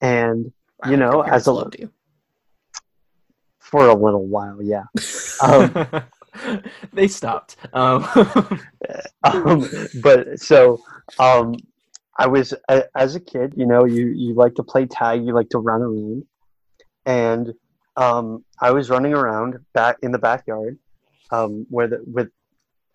and 0.02 0.52
you 0.88 0.98
know, 0.98 1.22
as 1.22 1.48
a 1.48 1.52
loved 1.52 1.78
you. 1.80 1.92
for 3.60 3.88
a 3.88 3.94
little 3.94 4.26
while, 4.26 4.62
yeah. 4.62 4.84
Um, 5.44 5.74
they 6.94 7.08
stopped. 7.08 7.58
Um, 7.74 8.08
um, 9.24 9.70
but 10.02 10.40
so 10.40 10.82
um, 11.20 11.56
I 12.18 12.28
was 12.28 12.54
a, 12.70 12.84
as 12.96 13.16
a 13.16 13.20
kid, 13.20 13.54
you 13.56 13.66
know, 13.66 13.86
you 13.86 14.08
you 14.08 14.34
like 14.34 14.56
to 14.56 14.64
play 14.64 14.86
tag, 14.86 15.26
you 15.26 15.34
like 15.34 15.50
to 15.50 15.60
run 15.60 15.82
around, 15.82 16.26
and 17.06 17.54
um, 17.98 18.44
I 18.60 18.72
was 18.72 18.90
running 18.90 19.14
around 19.14 19.58
back 19.74 19.98
in 20.02 20.12
the 20.12 20.20
backyard 20.20 20.78
um, 21.32 21.66
where 21.70 21.88
the, 21.88 22.04
with 22.06 22.30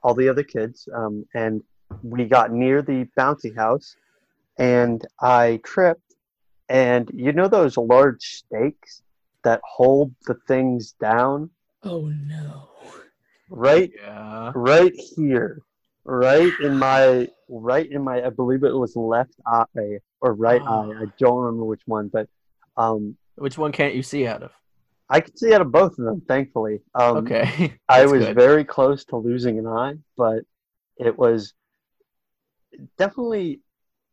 all 0.03 0.15
the 0.15 0.29
other 0.29 0.43
kids, 0.43 0.89
um, 0.95 1.27
and 1.35 1.63
we 2.03 2.25
got 2.25 2.53
near 2.53 2.83
the 2.83 3.07
bouncy 3.19 3.55
house, 3.55 3.97
and 4.59 5.05
I 5.21 5.61
tripped, 5.65 6.15
and 6.69 7.11
you 7.13 7.33
know 7.33 7.49
those 7.49 7.77
large 7.77 8.23
stakes 8.23 9.03
that 9.43 9.61
hold 9.65 10.13
the 10.27 10.35
things 10.49 10.93
down, 11.01 11.51
Oh 11.89 12.09
no. 12.09 12.71
Right 13.51 13.91
yeah. 14.01 14.53
right 14.55 14.93
here, 15.17 15.61
right 16.05 16.53
in 16.61 16.79
my 16.79 17.29
right 17.49 17.91
in 17.91 18.03
my 18.03 18.25
I 18.25 18.31
believe 18.31 18.65
it 18.65 18.75
was 18.75 18.97
left 18.97 19.35
eye 19.47 19.99
or 20.21 20.35
right 20.35 20.63
Oh. 20.65 20.93
eye. 20.93 21.03
I 21.03 21.07
don't 21.19 21.39
remember 21.39 21.65
which 21.65 21.83
one, 21.87 22.09
but 22.09 22.29
um, 22.77 23.17
Which 23.37 23.57
one 23.59 23.73
can't 23.73 23.95
you 23.95 24.03
see 24.03 24.27
out 24.27 24.43
of? 24.43 24.51
I 25.09 25.21
can 25.21 25.37
see 25.37 25.55
out 25.55 25.61
of 25.61 25.71
both 25.71 25.93
of 25.99 26.05
them. 26.05 26.21
Thankfully, 26.27 26.81
um, 26.95 27.19
Okay. 27.19 27.75
I 27.89 28.07
was 28.07 28.25
good. 28.25 28.35
very 28.35 28.65
close 28.65 29.05
to 29.07 29.17
losing 29.17 29.59
an 29.59 29.67
eye, 29.67 29.95
but 30.17 30.41
it 30.99 31.17
was 31.17 31.55
definitely 32.99 33.61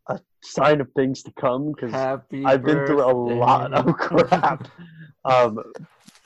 a 0.07 0.19
sign 0.41 0.81
of 0.81 0.91
things 0.95 1.23
to 1.23 1.31
come 1.33 1.71
because 1.71 1.93
I've 1.93 2.29
been 2.29 2.85
through 2.85 3.03
a 3.03 3.11
lot 3.11 3.73
of 3.73 3.85
crap. 3.97 4.67
um, 5.25 5.59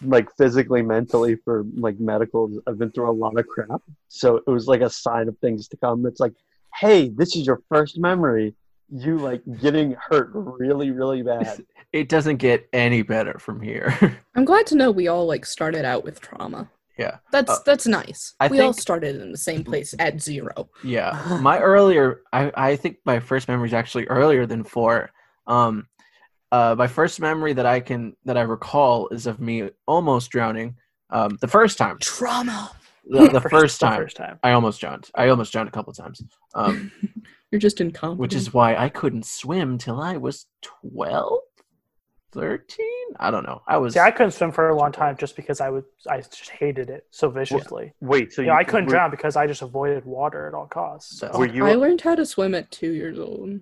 like 0.02 0.30
physically, 0.38 0.82
mentally, 0.82 1.36
for 1.36 1.66
like 1.76 2.00
medical. 2.00 2.52
I've 2.68 2.78
been 2.78 2.92
through 2.92 3.10
a 3.10 3.12
lot 3.12 3.38
of 3.40 3.48
crap. 3.48 3.82
So 4.08 4.38
it 4.38 4.50
was 4.50 4.68
like 4.68 4.82
a 4.82 4.90
sign 4.90 5.28
of 5.28 5.38
things 5.40 5.68
to 5.70 5.78
come. 5.78 6.06
It's 6.06 6.20
like, 6.20 6.34
hey, 6.76 7.10
this 7.10 7.36
is 7.36 7.46
your 7.46 7.62
first 7.70 7.98
memory. 8.00 8.54
You 8.90 9.18
like 9.18 9.42
getting 9.60 9.96
hurt 10.10 10.30
really, 10.34 10.92
really 10.92 11.22
bad. 11.24 11.64
It 11.94 12.10
doesn't 12.10 12.36
get 12.38 12.68
any 12.74 13.02
better 13.02 13.40
from 13.40 13.62
here. 13.62 14.20
I'm 14.36 14.44
glad 14.44 14.68
to 14.68 14.76
know 14.76 14.92
we 14.92 15.08
all 15.08 15.26
like 15.26 15.46
started 15.46 15.86
out 15.86 16.04
with 16.04 16.20
trauma. 16.20 16.70
Yeah. 17.00 17.20
That's 17.32 17.50
Uh, 17.50 17.60
that's 17.66 17.88
nice. 17.88 18.36
I 18.42 18.50
we 18.50 18.60
all 18.60 18.74
started 18.74 19.22
in 19.22 19.32
the 19.32 19.38
same 19.38 19.64
place 19.64 19.96
at 19.98 20.22
zero. 20.22 20.70
yeah. 20.84 21.40
My 21.42 21.60
earlier, 21.60 22.22
I, 22.34 22.52
I 22.56 22.76
think 22.76 22.98
my 23.06 23.22
first 23.22 23.48
memory 23.48 23.70
is 23.70 23.74
actually 23.74 24.06
earlier 24.08 24.46
than 24.46 24.66
four. 24.66 25.12
Um, 25.48 25.88
uh, 26.52 26.76
my 26.78 26.88
first 26.88 27.20
memory 27.20 27.54
that 27.54 27.66
I 27.66 27.80
can 27.80 28.16
that 28.26 28.38
I 28.38 28.42
recall 28.42 29.08
is 29.10 29.28
of 29.28 29.40
me 29.40 29.70
almost 29.86 30.30
drowning. 30.32 30.76
Um, 31.10 31.38
the 31.42 31.48
first 31.48 31.78
time, 31.78 31.98
Trauma. 32.00 32.72
the, 33.06 33.28
the 33.30 33.42
first 33.50 33.80
the 33.80 33.86
time, 33.88 34.02
First 34.02 34.18
time. 34.18 34.40
I 34.44 34.52
almost 34.52 34.80
drowned. 34.82 35.10
I 35.16 35.30
almost 35.30 35.52
drowned 35.52 35.70
a 35.70 35.72
couple 35.72 35.94
times. 35.94 36.22
Um, 36.56 36.92
You're 37.52 37.60
just 37.60 37.80
incompetent. 37.80 38.20
which 38.20 38.34
is 38.36 38.54
why 38.54 38.76
I 38.76 38.90
couldn't 38.90 39.26
swim 39.26 39.78
till 39.78 40.02
I 40.02 40.18
was 40.18 40.48
12, 40.84 41.40
13? 42.34 42.86
I 43.20 43.32
don't 43.32 43.46
know. 43.46 43.62
I 43.68 43.78
was 43.78 43.94
See, 43.94 44.00
I 44.02 44.12
couldn't 44.12 44.32
swim 44.34 44.52
for 44.52 44.68
a 44.68 44.76
long 44.76 44.92
time 44.92 45.16
just 45.18 45.38
because 45.38 45.62
I 45.62 45.70
would 45.70 45.86
I 46.10 46.18
just 46.18 46.50
hated 46.50 46.90
it 46.90 47.08
so 47.12 47.30
viciously. 47.30 47.94
Wait, 48.02 48.34
so 48.34 48.42
Yeah, 48.42 48.52
you 48.54 48.58
I 48.60 48.64
couldn't 48.66 48.86
were, 48.88 48.92
drown 48.92 49.12
because 49.12 49.38
I 49.38 49.48
just 49.48 49.62
avoided 49.62 50.04
water 50.06 50.46
at 50.48 50.54
all 50.54 50.68
costs. 50.68 51.20
So. 51.20 51.30
So- 51.32 51.40
Were 51.40 51.48
you 51.48 51.66
I 51.66 51.76
learned 51.76 52.02
how 52.02 52.16
to 52.16 52.26
swim 52.26 52.54
at 52.54 52.70
two 52.70 52.92
years 52.92 53.18
old. 53.18 53.62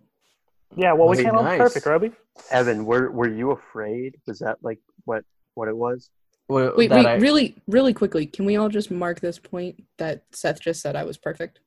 Yeah, 0.78 0.94
well, 0.94 1.08
we 1.08 1.18
Wait, 1.18 1.24
can't 1.24 1.36
all 1.38 1.44
perfect, 1.58 1.86
Robey. 1.86 2.12
Evan? 2.52 2.86
Were 2.86 3.12
were 3.12 3.30
you 3.30 3.52
afraid? 3.52 4.16
Was 4.28 4.40
that 4.40 4.58
like 4.62 4.80
what 5.06 5.24
what 5.54 5.68
it 5.68 5.76
was? 5.78 6.10
Wha- 6.50 6.74
Wait, 6.76 6.92
wait, 6.92 7.06
I- 7.06 7.16
really, 7.16 7.56
really 7.68 7.94
quickly, 7.94 8.26
can 8.26 8.46
we 8.46 8.56
all 8.58 8.70
just 8.70 8.92
mark 8.92 9.20
this 9.20 9.40
point 9.40 9.84
that 9.98 10.24
Seth 10.32 10.60
just 10.62 10.82
said 10.82 10.96
I 10.96 11.04
was 11.04 11.18
perfect? 11.18 11.60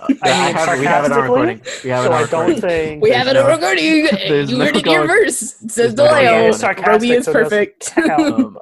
uh, 0.00 0.06
I 0.22 0.46
mean, 0.46 0.54
have, 0.56 0.78
we 0.80 0.84
have 0.86 1.04
it 1.04 1.12
on 1.12 1.20
recording. 1.22 1.60
We 1.84 1.90
have 1.90 2.04
it 2.04 2.08
So 2.08 2.12
on 2.12 2.24
I 2.24 2.26
don't 2.26 2.48
recording. 2.48 2.60
think 2.60 3.02
We 3.04 3.10
have 3.10 3.28
it 3.28 3.34
no- 3.34 3.46
recording. 3.46 4.08
there's 4.28 4.50
You 4.50 4.58
no 4.58 4.64
heard 4.64 4.76
it 4.76 4.86
here 4.86 4.98
going- 5.06 5.08
first. 5.08 5.70
Says 5.70 5.74
there's 5.74 5.94
no 5.94 6.08
going 6.08 6.24
Deleo. 6.26 6.76
on. 6.78 6.84
Robey 6.92 7.10
is 7.12 7.24
so 7.26 7.32
perfect. 7.32 7.92
Um, 7.98 8.58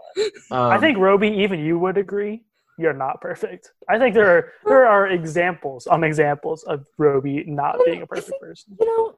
I 0.50 0.74
um, 0.74 0.80
think 0.80 0.98
Robey, 0.98 1.28
even 1.44 1.60
you 1.60 1.78
would 1.78 1.96
agree, 1.96 2.42
you're 2.76 2.92
not 2.92 3.20
perfect. 3.22 3.70
I 3.88 3.98
think 3.98 4.14
there 4.14 4.28
are 4.36 4.52
there 4.66 4.86
are 4.86 5.06
examples 5.08 5.86
on 5.86 6.04
examples 6.04 6.62
of 6.64 6.84
Robey 6.98 7.44
not 7.46 7.78
being 7.86 8.02
a 8.02 8.06
perfect 8.06 8.38
person. 8.40 8.76
you 8.78 8.86
know, 8.86 9.14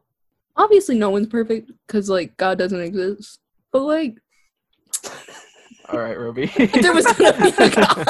obviously 0.57 0.97
no 0.99 1.11
one's 1.11 1.27
perfect 1.29 1.71
because 1.87 2.09
like 2.09 2.37
God 2.37 2.59
doesn't 2.59 2.81
exist. 2.81 3.41
But 3.73 3.83
like, 3.83 4.17
All 5.93 5.99
right, 6.01 6.19
Ruby. 6.19 6.47
there 6.81 6.93
was 6.95 7.07
gonna 7.07 7.33
be 7.41 7.53
a 7.59 7.71
God. 7.71 8.09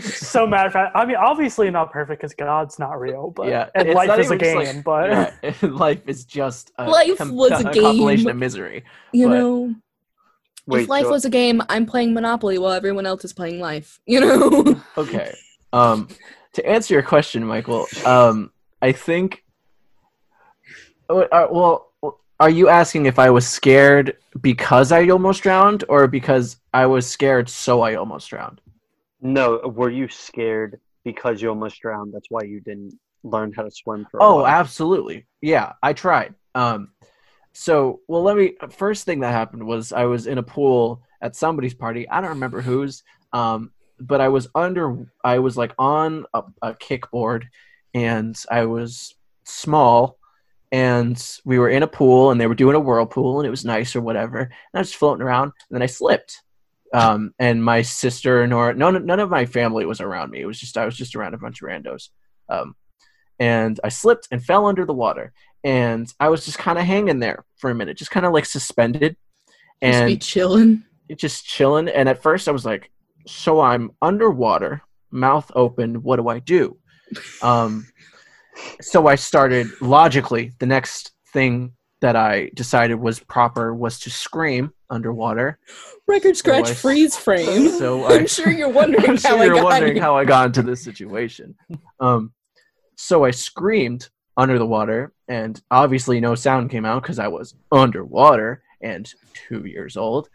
so 0.00 0.46
matter 0.46 0.66
of 0.66 0.72
fact, 0.72 0.92
I 0.94 1.04
mean, 1.06 1.16
obviously 1.16 1.70
not 1.70 1.90
perfect 1.92 2.20
because 2.20 2.34
God's 2.34 2.78
not 2.78 3.00
real, 3.00 3.30
but 3.30 3.48
Yeah, 3.48 3.68
and 3.74 3.88
life 3.90 4.18
is 4.18 4.30
a 4.30 4.36
game. 4.36 4.56
like- 4.56 4.84
but 4.84 5.10
yeah, 5.42 5.52
life 5.62 6.02
is 6.06 6.24
just 6.24 6.70
a, 6.78 6.88
Life 6.88 7.20
was 7.30 7.50
a 7.60 7.64
compilation 7.64 8.24
game. 8.26 8.30
of 8.30 8.36
misery. 8.36 8.84
you 9.12 9.28
But- 9.28 9.34
know, 9.34 9.74
Wait, 10.66 10.82
if 10.82 10.88
life 10.88 11.04
so- 11.04 11.10
was 11.10 11.24
a 11.24 11.30
game, 11.30 11.62
I'm 11.68 11.86
playing 11.86 12.12
Monopoly 12.14 12.58
while 12.58 12.72
everyone 12.72 13.06
else 13.06 13.24
is 13.24 13.32
playing 13.32 13.60
life. 13.60 13.98
You 14.06 14.20
know. 14.20 14.80
Okay. 14.98 15.34
Um, 15.72 16.08
to 16.54 16.66
answer 16.66 16.94
your 16.94 17.02
question, 17.02 17.44
Michael, 17.46 17.86
um, 18.04 18.50
I 18.82 18.92
think. 18.92 19.44
Uh, 21.08 21.26
uh, 21.32 21.48
well, 21.50 21.92
are 22.38 22.50
you 22.50 22.68
asking 22.68 23.06
if 23.06 23.18
I 23.18 23.30
was 23.30 23.46
scared 23.46 24.16
because 24.40 24.92
I 24.92 25.08
almost 25.08 25.42
drowned, 25.42 25.84
or 25.88 26.06
because 26.06 26.56
I 26.72 26.86
was 26.86 27.06
scared 27.10 27.48
so 27.48 27.82
I 27.82 27.94
almost 27.96 28.28
drowned? 28.30 28.60
No, 29.20 29.58
were 29.58 29.90
you 29.90 30.08
scared 30.08 30.80
because 31.04 31.42
you 31.42 31.48
almost 31.50 31.80
drowned? 31.80 32.12
That's 32.14 32.30
why 32.30 32.42
you 32.44 32.60
didn't 32.60 32.98
learn 33.22 33.52
how 33.52 33.62
to 33.64 33.70
swim 33.70 34.06
for 34.10 34.18
a 34.18 34.22
Oh, 34.24 34.36
while. 34.36 34.46
absolutely. 34.46 35.26
Yeah, 35.42 35.72
I 35.82 35.92
tried. 35.92 36.34
Um, 36.54 36.92
so, 37.52 38.00
well, 38.08 38.22
let 38.22 38.36
me. 38.36 38.54
First 38.70 39.04
thing 39.04 39.20
that 39.20 39.32
happened 39.32 39.64
was 39.66 39.92
I 39.92 40.04
was 40.04 40.26
in 40.26 40.38
a 40.38 40.42
pool 40.42 41.02
at 41.20 41.36
somebody's 41.36 41.74
party. 41.74 42.08
I 42.08 42.20
don't 42.20 42.30
remember 42.30 42.62
whose. 42.62 43.02
Um, 43.32 43.72
but 43.98 44.20
I 44.20 44.28
was 44.28 44.48
under. 44.54 45.06
I 45.22 45.40
was 45.40 45.56
like 45.56 45.72
on 45.78 46.24
a, 46.32 46.42
a 46.62 46.72
kickboard, 46.74 47.44
and 47.94 48.36
I 48.50 48.64
was 48.66 49.14
small, 49.44 50.18
and 50.72 51.20
we 51.44 51.58
were 51.58 51.68
in 51.68 51.82
a 51.82 51.86
pool, 51.88 52.30
and 52.30 52.40
they 52.40 52.46
were 52.46 52.54
doing 52.54 52.76
a 52.76 52.80
whirlpool, 52.80 53.40
and 53.40 53.46
it 53.46 53.50
was 53.50 53.64
nice 53.64 53.94
or 53.96 54.00
whatever. 54.00 54.38
And 54.40 54.50
I 54.74 54.78
was 54.78 54.94
floating 54.94 55.22
around, 55.22 55.46
and 55.46 55.52
then 55.70 55.82
I 55.82 55.86
slipped. 55.86 56.42
Um, 56.92 57.32
and 57.38 57.62
my 57.64 57.82
sister 57.82 58.44
nor 58.48 58.72
none, 58.74 59.06
none 59.06 59.20
of 59.20 59.30
my 59.30 59.46
family 59.46 59.86
was 59.86 60.00
around 60.00 60.30
me. 60.32 60.40
It 60.40 60.46
was 60.46 60.58
just 60.58 60.76
I 60.76 60.84
was 60.84 60.96
just 60.96 61.14
around 61.14 61.34
a 61.34 61.38
bunch 61.38 61.62
of 61.62 61.68
randos. 61.68 62.08
Um, 62.48 62.74
and 63.38 63.78
I 63.84 63.90
slipped 63.90 64.26
and 64.32 64.44
fell 64.44 64.66
under 64.66 64.84
the 64.84 64.92
water. 64.92 65.32
And 65.62 66.12
I 66.18 66.30
was 66.30 66.44
just 66.44 66.58
kind 66.58 66.78
of 66.78 66.84
hanging 66.84 67.20
there 67.20 67.44
for 67.58 67.70
a 67.70 67.74
minute, 67.76 67.96
just 67.96 68.10
kind 68.10 68.26
of 68.26 68.32
like 68.32 68.44
suspended. 68.44 69.16
Just 69.82 70.04
be 70.04 70.12
And 70.12 70.22
chilling. 70.22 70.82
just 71.16 71.46
chilling. 71.46 71.88
And 71.88 72.08
at 72.08 72.22
first, 72.22 72.48
I 72.48 72.52
was 72.52 72.64
like, 72.66 72.90
"So 73.26 73.60
I'm 73.60 73.92
underwater, 74.02 74.82
mouth 75.12 75.50
open. 75.54 76.02
What 76.02 76.16
do 76.16 76.26
I 76.28 76.40
do?" 76.40 76.76
Um, 77.42 77.86
so 78.80 79.06
I 79.06 79.14
started 79.14 79.68
logically. 79.80 80.52
The 80.58 80.66
next 80.66 81.12
thing 81.32 81.72
that 82.00 82.16
I 82.16 82.50
decided 82.54 82.94
was 82.94 83.20
proper 83.20 83.74
was 83.74 83.98
to 84.00 84.10
scream 84.10 84.72
underwater. 84.88 85.58
Record 86.06 86.36
scratch 86.36 86.70
I- 86.70 86.74
freeze 86.74 87.16
frame. 87.16 87.68
So 87.70 88.04
I, 88.06 88.16
I'm 88.16 88.26
sure 88.26 88.50
you're 88.50 88.68
wondering 88.68 89.08
I'm 89.10 89.16
sure 89.16 89.30
how 89.30 89.38
I 89.38 89.44
you're 89.44 89.54
got 89.56 89.64
wondering 89.64 89.94
here. 89.94 90.02
how 90.02 90.16
I 90.16 90.24
got 90.24 90.46
into 90.46 90.62
this 90.62 90.82
situation. 90.82 91.54
Um, 92.00 92.32
so 92.96 93.24
I 93.24 93.30
screamed 93.30 94.08
under 94.36 94.58
the 94.58 94.66
water, 94.66 95.12
and 95.28 95.60
obviously 95.70 96.20
no 96.20 96.34
sound 96.34 96.70
came 96.70 96.84
out 96.84 97.02
because 97.02 97.18
I 97.18 97.28
was 97.28 97.54
underwater 97.70 98.62
and 98.82 99.10
two 99.34 99.66
years 99.66 99.96
old. 99.96 100.28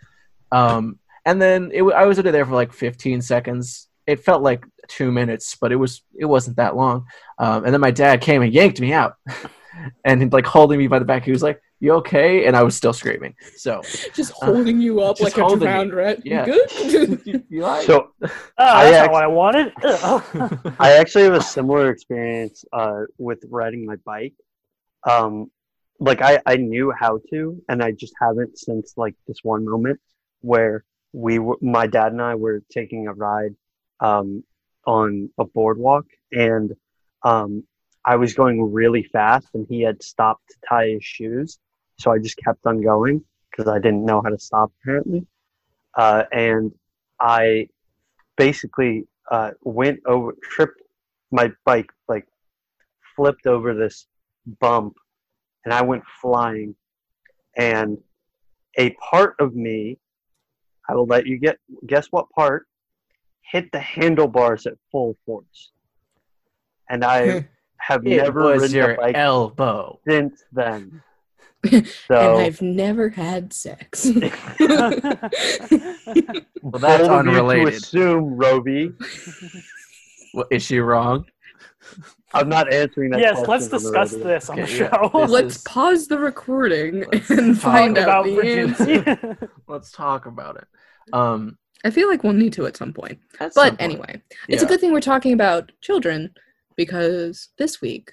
Um, 0.51 0.99
and 1.25 1.41
then 1.41 1.71
it, 1.73 1.81
I 1.83 2.05
was 2.05 2.19
under 2.19 2.31
there 2.31 2.45
for 2.45 2.53
like 2.53 2.71
15 2.71 3.21
seconds. 3.21 3.87
It 4.05 4.19
felt 4.19 4.43
like 4.43 4.63
two 4.87 5.11
minutes, 5.11 5.55
but 5.59 5.71
it 5.71 5.75
was 5.77 6.01
it 6.17 6.25
wasn't 6.25 6.57
that 6.57 6.75
long. 6.75 7.05
Um, 7.37 7.65
and 7.65 7.73
then 7.73 7.81
my 7.81 7.91
dad 7.91 8.21
came 8.21 8.41
and 8.41 8.53
yanked 8.53 8.79
me 8.79 8.93
out, 8.93 9.15
and 10.05 10.31
like 10.31 10.45
holding 10.45 10.77
me 10.79 10.87
by 10.87 10.99
the 10.99 11.05
back. 11.05 11.23
He 11.23 11.31
was 11.31 11.43
like, 11.43 11.61
"You 11.79 11.93
okay?" 11.95 12.45
And 12.47 12.55
I 12.55 12.63
was 12.63 12.75
still 12.75 12.93
screaming. 12.93 13.35
So 13.57 13.81
Just 14.13 14.31
holding 14.31 14.79
you 14.81 15.01
up 15.01 15.19
like 15.19 15.37
a 15.37 15.41
holding 15.41 15.59
drowned 15.59 15.89
you. 15.91 15.95
rat. 15.95 16.25
Yeah. 16.25 16.45
Good? 16.45 17.21
you, 17.25 17.43
you 17.49 17.61
like? 17.61 17.85
So 17.85 18.11
Oh, 18.21 18.29
I 18.57 18.85
that's 18.85 18.97
act- 18.97 19.05
not 19.05 19.11
what 19.11 19.23
I 19.23 19.27
wanted. 19.27 19.73
I 20.79 20.93
actually 20.97 21.23
have 21.23 21.33
a 21.33 21.41
similar 21.43 21.89
experience 21.89 22.63
uh, 22.73 23.01
with 23.17 23.43
riding 23.49 23.85
my 23.85 23.95
bike. 24.05 24.33
Um, 25.07 25.51
like 25.99 26.21
I, 26.21 26.39
I 26.45 26.57
knew 26.57 26.91
how 26.97 27.19
to, 27.31 27.61
and 27.69 27.81
I 27.83 27.91
just 27.91 28.13
haven't 28.19 28.57
since 28.57 28.93
like 28.97 29.15
this 29.27 29.37
one 29.43 29.65
moment 29.65 29.99
where 30.41 30.83
we 31.13 31.39
were, 31.39 31.57
my 31.61 31.87
dad 31.87 32.11
and 32.11 32.21
I 32.21 32.35
were 32.35 32.61
taking 32.71 33.07
a 33.07 33.13
ride 33.13 33.55
um, 34.01 34.43
on 34.85 35.29
a 35.37 35.45
boardwalk, 35.45 36.05
and 36.31 36.73
um, 37.23 37.63
I 38.05 38.15
was 38.15 38.33
going 38.33 38.71
really 38.71 39.03
fast, 39.03 39.47
and 39.53 39.65
he 39.69 39.81
had 39.81 40.01
stopped 40.03 40.49
to 40.49 40.55
tie 40.69 40.89
his 40.89 41.03
shoes, 41.03 41.59
so 41.99 42.11
I 42.11 42.19
just 42.19 42.37
kept 42.37 42.65
on 42.65 42.81
going 42.81 43.23
because 43.49 43.71
I 43.71 43.79
didn't 43.79 44.05
know 44.05 44.21
how 44.21 44.29
to 44.29 44.39
stop 44.39 44.71
apparently, 44.81 45.25
uh, 45.95 46.23
and 46.31 46.71
I 47.19 47.69
basically 48.37 49.07
uh, 49.31 49.51
went 49.61 49.99
over, 50.05 50.35
tripped 50.43 50.81
my 51.31 51.51
bike, 51.65 51.89
like 52.07 52.27
flipped 53.15 53.47
over 53.47 53.73
this 53.73 54.07
bump, 54.59 54.95
and 55.63 55.73
I 55.73 55.81
went 55.81 56.03
flying. 56.21 56.75
And 57.57 57.97
a 58.77 58.91
part 58.91 59.35
of 59.39 59.55
me, 59.55 59.97
I 60.87 60.93
will 60.93 61.05
let 61.05 61.25
you 61.25 61.37
get 61.37 61.57
guess 61.87 62.07
what 62.11 62.29
part, 62.29 62.67
hit 63.51 63.71
the 63.71 63.79
handlebars 63.79 64.65
at 64.65 64.73
full 64.91 65.15
force. 65.25 65.71
And 66.89 67.03
I 67.05 67.47
have 67.77 68.05
it 68.05 68.17
never 68.23 68.43
was 68.43 68.61
ridden 68.63 68.75
your 68.77 68.91
a 68.93 68.97
bike 68.97 69.15
elbow. 69.15 69.99
since 70.07 70.43
then. 70.51 71.01
and 71.71 71.87
So 72.07 72.37
I've 72.37 72.61
never 72.61 73.09
had 73.09 73.51
sex. 73.53 74.07
Well, 76.61 76.79
that's 76.81 77.07
bold 77.07 77.11
of 77.19 77.25
you 77.27 77.31
to 77.33 77.39
unrelated. 77.39 77.73
assume, 77.75 78.35
Robey. 78.37 78.91
Well, 80.33 80.45
is 80.51 80.63
she 80.63 80.79
wrong? 80.79 81.25
I'm 82.33 82.49
not 82.49 82.73
answering 82.73 83.11
that. 83.11 83.19
yes, 83.19 83.47
let's 83.47 83.67
question 83.67 83.87
on 83.89 83.93
the 83.93 83.99
discuss 83.99 84.13
radio. 84.13 84.27
this 84.27 84.49
on 84.49 84.55
the 84.57 84.63
Okay, 84.63 84.77
yeah. 84.79 84.89
show. 84.89 85.19
This 85.21 85.31
Let's 85.31 85.55
is- 85.57 85.61
pause 85.63 86.07
the 86.07 86.17
recording 86.19 87.05
Let's 87.11 87.29
and 87.29 87.61
find 87.61 87.97
out 87.99 88.03
about 88.07 88.25
the 88.25 88.41
answer. 88.59 89.49
Let's 89.67 89.91
talk 89.91 90.25
about 90.25 90.57
it. 90.57 90.65
Um, 91.13 91.57
I 91.85 91.89
feel 91.91 92.09
like 92.09 92.23
we'll 92.23 92.33
need 92.33 92.51
to 92.53 92.65
at 92.65 92.75
some 92.75 92.91
point. 92.91 93.19
at 93.39 93.53
some 93.53 93.63
But 93.63 93.69
point. 93.71 93.81
anyway, 93.81 94.21
it's 94.49 94.63
a 94.63 94.65
good 94.65 94.79
thing 94.81 94.91
we're 94.91 94.99
talking 95.01 95.33
about 95.33 95.71
children 95.81 96.33
because 96.75 97.49
this 97.57 97.79
week 97.79 98.11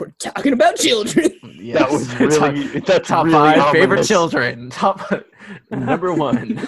we're 0.00 0.10
talking 0.18 0.52
about 0.52 0.76
children. 0.76 1.30
Yes. 1.58 1.78
That 1.80 1.90
was 1.90 2.20
really 2.20 2.80
that's 2.86 3.08
top 3.08 3.24
really 3.26 3.38
five 3.56 3.72
favorite 3.72 4.04
children. 4.06 4.70
Top 4.70 5.00
number 5.70 6.12
one. 6.14 6.60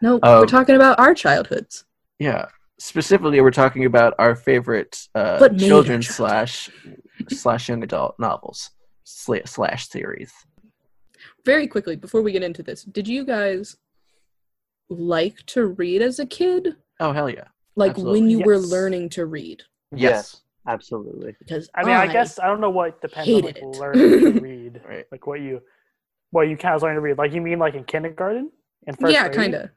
no, 0.00 0.18
Oh. 0.22 0.40
we're 0.40 0.46
talking 0.46 0.74
about 0.76 0.98
our 0.98 1.12
childhoods. 1.14 1.84
Yeah. 2.18 2.46
Specifically, 2.78 3.40
we're 3.40 3.50
talking 3.50 3.84
about 3.84 4.14
our 4.18 4.34
favorite 4.34 5.06
uh, 5.14 5.38
But 5.38 5.58
children 5.58 6.00
child. 6.00 6.14
slash 6.14 6.70
slash 7.30 7.68
young 7.68 7.82
adult 7.82 8.14
novels 8.18 8.70
slash 9.04 9.88
series. 9.88 10.32
Very 11.44 11.66
quickly, 11.66 11.96
before 11.96 12.22
we 12.22 12.32
get 12.32 12.42
into 12.42 12.62
this, 12.62 12.84
did 12.84 13.06
you 13.06 13.24
guys 13.24 13.76
like 14.88 15.44
to 15.46 15.66
read 15.66 16.02
as 16.02 16.18
a 16.18 16.26
kid? 16.26 16.76
Oh 17.00 17.12
hell 17.12 17.30
yeah! 17.30 17.48
Like 17.76 17.90
Absolutely. 17.90 18.20
when 18.20 18.30
you 18.30 18.40
were 18.40 18.58
learning 18.58 19.10
to 19.10 19.26
read? 19.26 19.62
Yes, 19.94 20.42
absolutely. 20.68 21.34
Because 21.38 21.68
I 21.74 21.84
mean, 21.84 21.96
I 21.96 22.12
guess 22.12 22.38
I 22.38 22.46
don't 22.46 22.60
know 22.60 22.70
what 22.70 23.00
depends 23.00 23.30
on 23.30 23.42
like 23.42 23.62
learning 23.62 24.20
to 24.20 24.40
read. 24.40 24.80
Right. 24.86 25.06
Like 25.10 25.26
what 25.26 25.40
you, 25.40 25.60
what 26.30 26.48
you 26.48 26.56
kind 26.56 26.74
of 26.74 26.82
learn 26.82 26.94
to 26.94 27.00
read. 27.00 27.18
Like 27.18 27.32
you 27.32 27.40
mean 27.40 27.58
like 27.58 27.74
in 27.74 27.84
kindergarten, 27.84 28.50
in 28.86 28.94
first 28.94 29.12
yeah, 29.12 29.24
grade? 29.24 29.34
kind 29.34 29.54
of. 29.54 29.70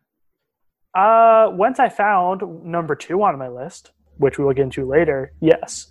Uh, 0.94 1.56
once 1.56 1.80
I 1.80 1.90
found 1.90 2.42
number 2.64 2.96
two 2.96 3.22
on 3.24 3.38
my 3.38 3.48
list, 3.48 3.92
which 4.18 4.38
we 4.38 4.46
will 4.46 4.54
get 4.54 4.64
into 4.64 4.86
later. 4.86 5.34
Yes, 5.42 5.88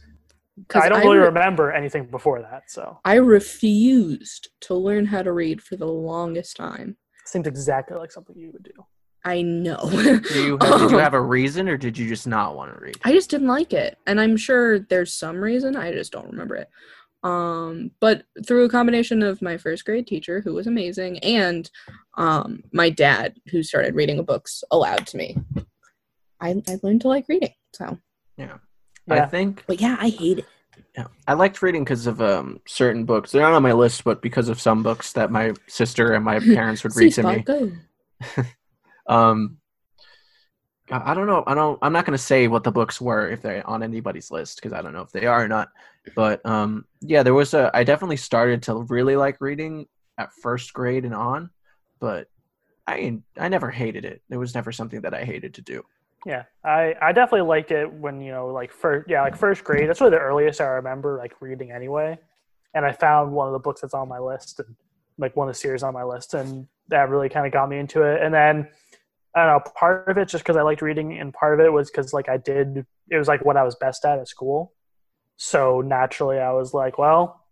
I 0.74 0.88
don't 0.88 1.00
really 1.00 1.18
re- 1.18 1.26
remember 1.26 1.72
anything 1.72 2.06
before 2.06 2.40
that, 2.42 2.64
so 2.68 2.98
I 3.04 3.14
refused 3.14 4.48
to 4.62 4.74
learn 4.74 5.06
how 5.06 5.22
to 5.22 5.32
read 5.32 5.62
for 5.62 5.76
the 5.76 5.86
longest 5.86 6.56
time. 6.56 6.96
seems 7.24 7.46
exactly 7.46 7.96
like 7.96 8.12
something 8.12 8.36
you 8.36 8.50
would 8.52 8.62
do. 8.62 8.84
I 9.26 9.42
know. 9.42 9.76
Do 9.90 10.44
you 10.44 10.56
have, 10.60 10.80
did 10.80 10.90
you 10.92 10.96
Um, 10.98 11.02
have 11.02 11.14
a 11.14 11.20
reason, 11.20 11.68
or 11.68 11.76
did 11.76 11.98
you 11.98 12.06
just 12.08 12.28
not 12.28 12.54
want 12.54 12.72
to 12.72 12.80
read? 12.80 12.96
I 13.04 13.12
just 13.12 13.28
didn't 13.28 13.48
like 13.48 13.72
it. 13.72 13.98
And 14.06 14.20
I'm 14.20 14.36
sure 14.36 14.78
there's 14.78 15.12
some 15.12 15.38
reason, 15.38 15.74
I 15.74 15.92
just 15.92 16.12
don't 16.12 16.30
remember 16.30 16.54
it. 16.54 16.70
Um, 17.24 17.90
but 17.98 18.22
through 18.46 18.66
a 18.66 18.68
combination 18.68 19.24
of 19.24 19.42
my 19.42 19.56
first 19.56 19.84
grade 19.84 20.06
teacher, 20.06 20.40
who 20.40 20.54
was 20.54 20.68
amazing, 20.68 21.18
and 21.18 21.68
um, 22.16 22.62
my 22.72 22.88
dad, 22.88 23.34
who 23.50 23.64
started 23.64 23.96
reading 23.96 24.22
books 24.22 24.62
aloud 24.70 25.08
to 25.08 25.16
me, 25.16 25.36
I, 26.40 26.62
I 26.68 26.78
learned 26.84 27.00
to 27.00 27.08
like 27.08 27.26
reading. 27.28 27.54
So, 27.74 27.98
I 28.38 28.42
Yeah. 28.42 28.58
I 29.08 29.26
think 29.26 29.64
but 29.66 29.80
yeah, 29.80 29.96
I 29.98 30.08
hate 30.08 30.38
it. 30.38 30.46
Yeah, 30.96 31.06
I 31.26 31.32
liked 31.34 31.62
reading 31.62 31.82
because 31.82 32.06
of 32.06 32.22
um, 32.22 32.60
certain 32.66 33.04
books. 33.04 33.32
They're 33.32 33.42
not 33.42 33.54
on 33.54 33.62
my 33.62 33.72
list, 33.72 34.04
but 34.04 34.22
because 34.22 34.48
of 34.48 34.60
some 34.60 34.84
books 34.84 35.12
that 35.14 35.32
my 35.32 35.52
sister 35.66 36.12
and 36.12 36.24
my 36.24 36.38
parents 36.54 36.84
would 36.84 36.94
read 36.94 37.12
to 37.14 37.22
See, 37.22 37.44
me. 38.38 38.44
Um, 39.08 39.58
I 40.90 41.14
don't 41.14 41.26
know. 41.26 41.42
I 41.46 41.54
don't. 41.54 41.78
I'm 41.82 41.92
not 41.92 42.04
going 42.04 42.16
to 42.16 42.22
say 42.22 42.46
what 42.46 42.62
the 42.62 42.70
books 42.70 43.00
were 43.00 43.28
if 43.28 43.42
they're 43.42 43.66
on 43.66 43.82
anybody's 43.82 44.30
list 44.30 44.56
because 44.56 44.72
I 44.72 44.82
don't 44.82 44.92
know 44.92 45.02
if 45.02 45.10
they 45.10 45.26
are 45.26 45.44
or 45.44 45.48
not. 45.48 45.70
But 46.14 46.44
um, 46.46 46.84
yeah, 47.00 47.24
there 47.24 47.34
was 47.34 47.54
a. 47.54 47.70
I 47.74 47.82
definitely 47.82 48.18
started 48.18 48.62
to 48.64 48.82
really 48.82 49.16
like 49.16 49.40
reading 49.40 49.86
at 50.16 50.32
first 50.32 50.72
grade 50.72 51.04
and 51.04 51.14
on, 51.14 51.50
but 51.98 52.28
I 52.86 53.18
I 53.36 53.48
never 53.48 53.68
hated 53.70 54.04
it. 54.04 54.22
It 54.30 54.36
was 54.36 54.54
never 54.54 54.70
something 54.70 55.00
that 55.00 55.12
I 55.12 55.24
hated 55.24 55.54
to 55.54 55.62
do. 55.62 55.82
Yeah, 56.24 56.44
I, 56.64 56.94
I 57.02 57.12
definitely 57.12 57.48
liked 57.48 57.72
it 57.72 57.92
when 57.92 58.20
you 58.20 58.30
know 58.30 58.48
like 58.48 58.72
first 58.72 59.08
yeah 59.08 59.22
like 59.22 59.36
first 59.36 59.64
grade. 59.64 59.88
That's 59.88 60.00
really 60.00 60.12
the 60.12 60.18
earliest 60.18 60.60
I 60.60 60.66
remember 60.66 61.18
like 61.18 61.34
reading 61.40 61.72
anyway. 61.72 62.18
And 62.74 62.84
I 62.84 62.92
found 62.92 63.32
one 63.32 63.46
of 63.48 63.52
the 63.52 63.58
books 63.58 63.80
that's 63.80 63.94
on 63.94 64.08
my 64.08 64.18
list 64.18 64.60
and 64.60 64.76
like 65.18 65.34
one 65.34 65.48
of 65.48 65.54
the 65.54 65.58
series 65.58 65.82
on 65.82 65.94
my 65.94 66.04
list, 66.04 66.34
and 66.34 66.68
that 66.88 67.08
really 67.08 67.28
kind 67.28 67.46
of 67.46 67.52
got 67.52 67.68
me 67.68 67.78
into 67.78 68.02
it. 68.02 68.22
And 68.22 68.32
then 68.32 68.68
I 69.36 69.44
don't 69.44 69.64
know, 69.64 69.70
part 69.78 70.08
of 70.08 70.16
it 70.18 70.28
just 70.28 70.42
because 70.42 70.56
I 70.56 70.62
liked 70.62 70.80
reading, 70.82 71.18
and 71.18 71.32
part 71.32 71.60
of 71.60 71.64
it 71.64 71.70
was 71.72 71.90
because 71.90 72.12
like 72.12 72.28
I 72.28 72.38
did 72.38 72.86
it 73.10 73.16
was 73.18 73.28
like 73.28 73.44
what 73.44 73.56
I 73.56 73.62
was 73.62 73.74
best 73.76 74.04
at 74.04 74.18
at 74.18 74.26
school. 74.28 74.72
So 75.36 75.82
naturally, 75.82 76.38
I 76.38 76.52
was 76.52 76.72
like, 76.72 76.96
well, 76.98 77.44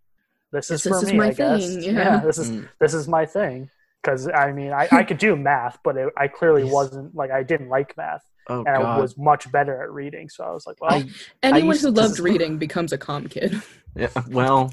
this 0.51 0.71
is 0.71 0.83
This 0.83 0.91
for 1.01 1.05
is 1.07 1.13
me. 1.13 1.19
my 1.19 1.27
I 1.29 1.33
guess. 1.33 1.67
thing, 1.67 1.83
yeah. 1.83 2.19
this 2.21 2.39
is 2.39 2.51
Mm. 2.51 2.69
this 2.81 2.95
is 2.95 3.07
my 3.07 3.27
thing. 3.27 3.71
Because 4.03 4.29
I 4.29 4.53
mean, 4.53 4.73
I, 4.73 4.89
I 4.91 5.03
could 5.05 5.19
do 5.19 5.37
math, 5.51 5.79
but 5.85 5.97
it, 5.97 6.09
I 6.17 6.29
clearly 6.29 6.65
Yes. 6.65 6.73
wasn't 6.73 7.15
like 7.15 7.31
I 7.31 7.43
didn't 7.43 7.69
like 7.69 7.97
math 7.97 8.25
Oh 8.49 8.59
and 8.61 8.69
I 8.69 8.99
was 8.99 9.17
much 9.17 9.51
better 9.51 9.83
at 9.83 9.91
reading. 9.91 10.29
So 10.29 10.45
I 10.45 10.51
was 10.53 10.67
like, 10.67 10.79
well, 10.81 10.93
I, 10.93 11.09
Anyone 11.43 11.69
used 11.77 11.83
who 11.83 11.93
to- 11.95 12.01
loved 12.01 12.19
reading 12.29 12.59
becomes 12.59 12.93
a 12.93 12.99
COM 12.99 13.29
kid. 13.29 13.61
Yeah, 13.97 14.09
well, 14.29 14.73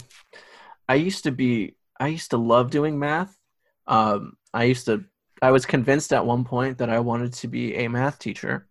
I 0.89 0.95
used 0.95 1.25
to 1.25 1.31
be. 1.31 1.75
I 1.99 2.07
used 2.07 2.31
to 2.31 2.37
love 2.37 2.71
doing 2.71 2.97
math. 2.97 3.37
Um, 3.85 4.35
I 4.51 4.63
used 4.63 4.87
to. 4.87 5.05
I 5.41 5.51
was 5.51 5.65
convinced 5.65 6.13
at 6.13 6.25
one 6.25 6.43
point 6.43 6.77
that 6.77 6.89
I 6.89 6.99
wanted 6.99 7.33
to 7.33 7.47
be 7.47 7.75
a 7.75 7.87
math 7.87 8.19
teacher. 8.19 8.67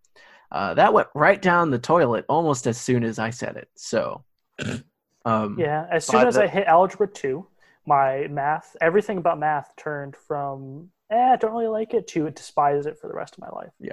Uh, 0.53 0.75
that 0.75 0.93
went 0.93 1.09
right 1.15 1.41
down 1.41 1.71
the 1.71 1.79
toilet 1.79 2.25
almost 2.29 2.67
as 2.67 2.79
soon 2.81 3.05
as 3.05 3.19
I 3.19 3.31
said 3.31 3.57
it. 3.57 3.69
So, 3.77 4.25
um, 5.25 5.57
yeah. 5.59 5.87
As 5.91 6.07
soon 6.07 6.27
as 6.27 6.37
I 6.37 6.47
hit 6.47 6.67
algebra 6.67 7.09
two, 7.09 7.47
my 7.87 8.27
math, 8.29 8.77
everything 8.81 9.19
about 9.19 9.39
math 9.39 9.75
turned 9.77 10.17
from 10.17 10.91
eh, 11.11 11.33
I 11.33 11.37
don't 11.37 11.53
really 11.53 11.69
like 11.69 11.95
it 11.95 12.07
to 12.09 12.31
despise 12.31 12.87
it 12.87 12.99
for 12.99 13.09
the 13.09 13.15
rest 13.15 13.35
of 13.35 13.41
my 13.41 13.51
life. 13.51 13.73
Yeah. 13.79 13.93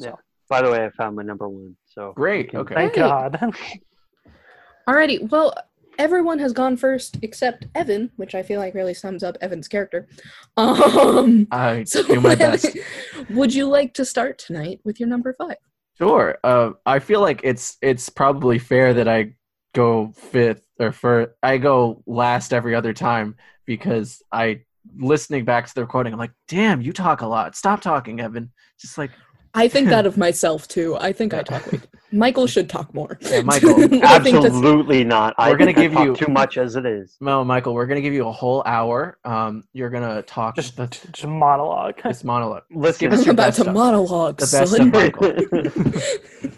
So. 0.00 0.08
Yeah. 0.08 0.14
By 0.48 0.62
the 0.62 0.70
way, 0.70 0.84
I 0.84 0.90
found 0.90 1.16
my 1.16 1.22
number 1.22 1.48
one. 1.48 1.76
So 1.86 2.12
great. 2.14 2.54
Okay. 2.54 2.74
Thank 2.74 2.94
Great. 2.94 3.02
God. 3.02 3.38
Alrighty, 4.88 5.30
well, 5.30 5.54
everyone 5.98 6.38
has 6.38 6.52
gone 6.52 6.76
first 6.76 7.18
except 7.22 7.66
Evan, 7.74 8.10
which 8.16 8.34
I 8.34 8.42
feel 8.42 8.60
like 8.60 8.74
really 8.74 8.94
sums 8.94 9.22
up 9.22 9.36
Evan's 9.40 9.68
character. 9.68 10.08
Um, 10.56 11.46
I 11.50 11.84
so 11.86 12.02
do 12.02 12.20
my 12.20 12.34
best. 12.34 12.66
would 13.30 13.54
you 13.54 13.66
like 13.66 13.94
to 13.94 14.04
start 14.04 14.38
tonight 14.38 14.80
with 14.84 15.00
your 15.00 15.08
number 15.08 15.34
five? 15.34 15.56
Sure. 15.98 16.38
Uh, 16.44 16.70
I 16.86 17.00
feel 17.00 17.20
like 17.20 17.40
it's 17.42 17.76
it's 17.82 18.08
probably 18.08 18.58
fair 18.58 18.94
that 18.94 19.08
I 19.08 19.34
go 19.74 20.12
fifth 20.14 20.64
or 20.78 20.92
first. 20.92 21.32
I 21.42 21.58
go 21.58 22.02
last 22.06 22.54
every 22.54 22.74
other 22.74 22.92
time 22.92 23.34
because 23.66 24.22
I 24.30 24.62
listening 24.96 25.44
back 25.44 25.66
to 25.66 25.74
the 25.74 25.80
recording. 25.82 26.12
I'm 26.12 26.18
like, 26.18 26.32
damn, 26.46 26.80
you 26.80 26.92
talk 26.92 27.20
a 27.20 27.26
lot. 27.26 27.56
Stop 27.56 27.80
talking, 27.80 28.20
Evan. 28.20 28.52
Just 28.80 28.96
like 28.96 29.10
I 29.54 29.68
think 29.68 29.88
that 29.88 30.06
of 30.06 30.16
myself 30.26 30.68
too. 30.68 30.96
I 30.96 31.12
think 31.12 31.34
I 31.34 31.42
talk. 31.42 31.72
Like, 31.72 31.82
Michael 32.10 32.46
should 32.46 32.68
talk 32.70 32.94
more. 32.94 33.18
Yeah, 33.20 33.40
Michael, 33.44 33.70
I 33.82 33.86
think 33.86 34.02
that's- 34.02 34.44
Absolutely 34.46 35.04
not. 35.04 35.34
I 35.36 35.50
We're 35.50 35.56
gonna 35.58 35.72
give 35.72 35.92
talk 35.92 36.04
you- 36.06 36.14
too 36.16 36.32
much 36.32 36.56
as 36.56 36.76
it 36.76 36.86
is. 36.86 37.16
no, 37.20 37.44
Michael. 37.44 37.74
We're 37.74 37.86
gonna 37.86 38.00
give 38.00 38.14
you 38.14 38.26
a 38.26 38.32
whole 38.32 38.62
hour. 38.66 39.18
Um, 39.24 39.64
you're 39.72 39.90
gonna 39.90 40.22
talk 40.22 40.56
Just, 40.56 40.76
the, 40.76 40.86
just 40.86 41.26
monologue. 41.26 42.00
this 42.02 42.24
monologue. 42.24 42.62
Listen, 42.70 43.00
Give 43.00 43.12
us 43.12 43.20
I'm 43.20 43.24
your 43.26 43.32
about 43.34 43.46
best 43.48 43.56
to 43.56 43.62
stuff. 43.64 43.74
monologue, 43.74 44.36
The 44.38 44.58
best 44.58 44.72
son. 44.76 44.88
of 44.88 44.92
Michael. 46.42 46.52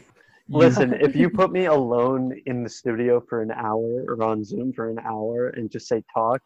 Listen, 0.52 0.94
if 0.94 1.14
you 1.14 1.30
put 1.30 1.52
me 1.52 1.66
alone 1.66 2.32
in 2.46 2.64
the 2.64 2.68
studio 2.68 3.20
for 3.28 3.40
an 3.40 3.52
hour 3.52 4.04
or 4.08 4.20
on 4.22 4.42
Zoom 4.44 4.72
for 4.72 4.90
an 4.90 4.98
hour 4.98 5.50
and 5.50 5.70
just 5.70 5.86
say 5.86 6.02
talk, 6.12 6.40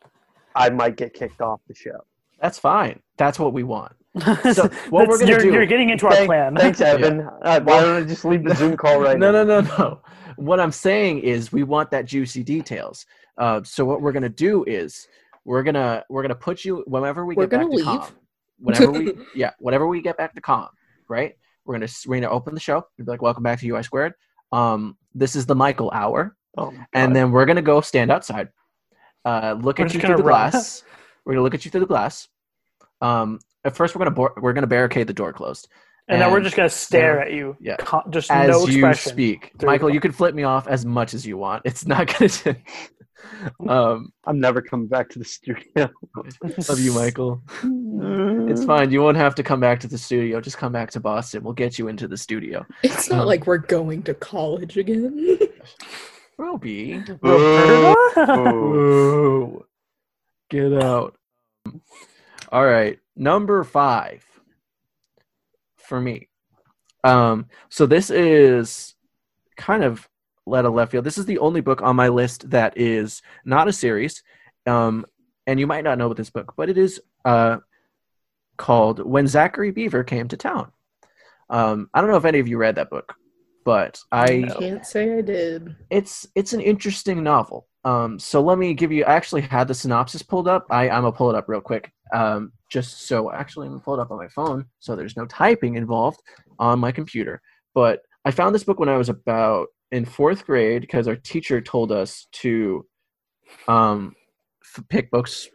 I 0.55 0.69
might 0.69 0.97
get 0.97 1.15
kicked 1.15 1.41
off 1.41 1.61
the 1.69 1.75
show. 1.75 2.05
That's 2.45 2.59
fine. 2.59 3.01
That's 3.17 3.39
what 3.39 3.55
we 3.55 3.63
want. 3.63 3.93
So, 4.53 4.69
what 4.91 5.09
we're 5.09 5.19
gonna 5.19 5.31
you're, 5.31 5.41
do- 5.41 5.53
You're 5.53 5.67
getting 5.67 5.89
into 5.89 6.07
our 6.07 6.27
plan. 6.27 6.55
Thanks, 6.55 6.81
Evan. 6.93 7.21
Uh, 7.43 7.61
why 7.61 7.81
don't 7.81 8.03
I 8.03 8.07
just 8.07 8.25
leave 8.25 8.45
the 8.45 8.55
Zoom 8.61 8.77
call 8.77 9.01
right 9.01 9.19
no, 9.19 9.33
now? 9.33 9.43
no, 9.45 9.61
no, 9.63 9.67
no. 9.67 9.77
No. 9.79 10.01
What 10.37 10.61
I'm 10.61 10.71
saying 10.71 11.21
is 11.21 11.51
we 11.53 11.63
want 11.63 11.91
that 11.93 12.05
juicy 12.05 12.43
details. 12.45 13.07
Uh, 13.39 13.63
so 13.65 13.85
what 13.87 14.03
we're 14.03 14.13
gonna 14.13 14.29
do 14.29 14.63
is 14.67 15.09
we're 15.47 15.63
gonna 15.63 16.05
we're 16.11 16.21
gonna 16.23 16.35
put 16.35 16.65
you 16.67 16.85
whenever 16.87 17.25
we 17.25 17.35
We're 17.35 17.47
get 17.47 17.51
back 17.61 17.61
gonna 17.63 17.75
leave. 17.75 17.85
COM. 17.87 18.13
Whenever 18.59 18.91
we 18.93 19.13
yeah, 19.35 19.51
whenever 19.59 19.87
we 19.89 20.03
get 20.03 20.17
back 20.19 20.35
to 20.35 20.41
COM, 20.43 20.69
right? 21.09 21.33
We're 21.65 21.75
gonna 21.77 21.89
we're 22.07 22.21
gonna 22.21 22.31
open 22.33 22.53
the 22.55 22.61
show. 22.61 22.87
We'll 22.99 23.07
be 23.07 23.11
like, 23.11 23.23
welcome 23.23 23.43
back 23.43 23.59
to 23.61 23.69
UI 23.69 23.83
squared. 23.83 24.13
Um, 24.53 24.97
this 25.15 25.35
is 25.35 25.47
the 25.47 25.55
Michael 25.57 25.91
hour, 25.93 26.37
Oh, 26.59 26.73
and 26.93 27.17
then 27.17 27.33
we're 27.33 27.47
gonna 27.47 27.63
go 27.63 27.81
stand 27.81 28.13
outside. 28.13 28.49
Uh, 29.25 29.57
look 29.61 29.79
We're 29.79 29.87
at 29.87 29.95
you 29.95 30.01
through 30.01 30.19
the 30.19 30.23
run. 30.23 30.51
glass. 30.53 30.85
We're 31.25 31.33
gonna 31.33 31.43
look 31.43 31.55
at 31.55 31.65
you 31.65 31.71
through 31.73 31.81
the 31.81 31.87
glass. 31.87 32.29
Um, 33.01 33.39
at 33.65 33.77
first 33.77 33.95
we're 33.95 34.01
gonna 34.01 34.11
bar- 34.17 34.35
we're 34.41 34.53
gonna 34.53 34.67
barricade 34.67 35.07
the 35.07 35.13
door 35.15 35.33
closed. 35.33 35.69
and 36.09 36.21
then 36.21 36.31
we're 36.31 36.41
just 36.43 36.55
gonna 36.57 36.69
stare 36.69 37.21
at 37.21 37.33
you. 37.33 37.57
Yeah. 37.61 37.77
Con- 37.77 38.11
just 38.11 38.31
as 38.31 38.49
no 38.49 38.61
you 38.67 38.87
expression. 38.87 39.13
speak. 39.13 39.53
Michael, 39.63 39.89
you 39.91 40.01
can 40.01 40.13
flip 40.13 40.35
me 40.35 40.43
off 40.43 40.67
as 40.69 40.85
much 40.85 41.15
as 41.15 41.27
you 41.27 41.37
want. 41.39 41.63
It's 41.65 41.87
not 41.87 42.07
gonna. 42.07 42.29
T- 42.29 42.55
um, 43.69 44.13
I'm 44.27 44.39
never 44.39 44.61
coming 44.61 44.87
back 44.87 45.09
to 45.11 45.19
the 45.19 45.25
studio. 45.25 45.89
love 46.69 46.79
you, 46.79 46.93
Michael. 46.93 47.43
It's 48.51 48.65
fine. 48.67 48.91
You 48.91 49.01
won't 49.03 49.17
have 49.17 49.35
to 49.37 49.43
come 49.43 49.61
back 49.61 49.81
to 49.81 49.89
the 49.89 49.97
studio. 49.97 50.41
Just 50.43 50.59
come 50.59 50.73
back 50.73 50.91
to 50.91 51.01
Boston. 51.01 51.43
We'll 51.43 51.55
get 51.55 51.79
you 51.79 51.89
into 51.89 52.07
the 52.07 52.19
studio. 52.19 52.67
It's 52.83 53.09
not 53.09 53.21
Um, 53.21 53.27
like 53.27 53.47
we're 53.47 53.57
going 53.59 54.03
to 54.05 54.15
college 54.15 54.77
again. 54.77 55.39
Robey, 56.39 57.03
Roberta? 57.23 58.51
Ooh. 58.53 59.65
get 60.51 60.73
out. 60.83 61.17
All 62.51 62.65
right, 62.65 62.99
number 63.17 63.65
five 63.65 64.25
for 65.77 66.01
me. 66.01 66.29
Um, 67.03 67.47
so 67.69 67.87
this 67.87 68.11
is 68.11 68.95
kind 69.57 69.85
of 69.85 70.09
let 70.47 70.65
a 70.65 70.71
left 70.71 70.93
field. 70.93 71.05
This 71.05 71.19
is 71.19 71.27
the 71.27 71.39
only 71.39 71.61
book 71.61 71.83
on 71.83 71.97
my 71.97 72.09
list 72.09 72.51
that 72.51 72.77
is 72.77 73.23
not 73.45 73.69
a 73.69 73.73
series. 73.73 74.23
Um, 74.67 75.05
and 75.47 75.61
you 75.61 75.67
might 75.67 75.85
not 75.85 75.99
know 75.99 76.07
about 76.07 76.17
this 76.17 76.31
book, 76.31 76.55
but 76.57 76.69
it 76.71 76.79
is 76.79 77.01
uh, 77.25 77.59
called 78.57 79.05
When 79.05 79.27
Zachary 79.27 79.71
Beaver 79.71 80.05
Came 80.05 80.29
to 80.29 80.37
Town. 80.37 80.71
Um, 81.51 81.91
I 81.93 82.01
don't 82.01 82.11
know 82.11 82.17
if 82.17 82.25
any 82.25 82.39
of 82.39 82.49
you 82.49 82.57
read 82.57 82.77
that 82.77 82.91
book, 82.91 83.15
but 83.65 84.01
I 84.11 84.49
Can't 84.59 84.87
say 84.87 85.19
I 85.19 85.21
did. 85.21 85.77
it's 85.91 86.27
it's 86.35 86.55
an 86.55 86.61
interesting 86.61 87.23
novel. 87.23 87.67
Um, 87.85 88.19
so 88.19 88.41
let 88.41 88.59
me 88.59 88.73
give 88.75 88.93
you. 88.93 89.05
I 89.05 89.15
actually 89.15 89.43
had 89.43 89.69
the 89.69 89.75
synopsis 89.75 90.23
pulled 90.23 90.49
up. 90.49 90.67
I 90.71 90.89
I'm 90.89 91.03
gonna 91.03 91.13
pull 91.13 91.31
it 91.31 91.37
up 91.37 91.49
real 91.49 91.61
quick. 91.61 91.93
Um, 92.15 92.53
just 92.71 93.07
so 93.07 93.31
actually 93.33 93.67
I'm 93.67 93.75
gonna 93.75 93.83
pull 93.83 93.95
it 93.95 94.01
up 94.01 94.11
on 94.11 94.19
my 94.19 94.29
phone, 94.29 94.65
so 94.81 94.97
there's 94.97 95.17
no 95.17 95.27
typing 95.27 95.75
involved 95.75 96.21
on 96.59 96.79
my 96.79 96.93
computer. 96.93 97.43
But 97.75 98.01
I 98.25 98.31
found 98.31 98.55
this 98.55 98.65
book 98.65 98.79
when 98.79 98.89
I 98.89 98.97
was 98.97 99.11
about 99.11 99.69
in 99.93 100.05
fourth 100.05 100.47
grade 100.47 100.81
because 100.83 101.07
our 101.07 101.17
teacher 101.17 101.61
told 101.61 101.93
us 101.93 102.27
to 102.33 102.87
um, 103.69 104.15
f- 104.65 104.85
pick 104.89 105.11
books 105.11 105.49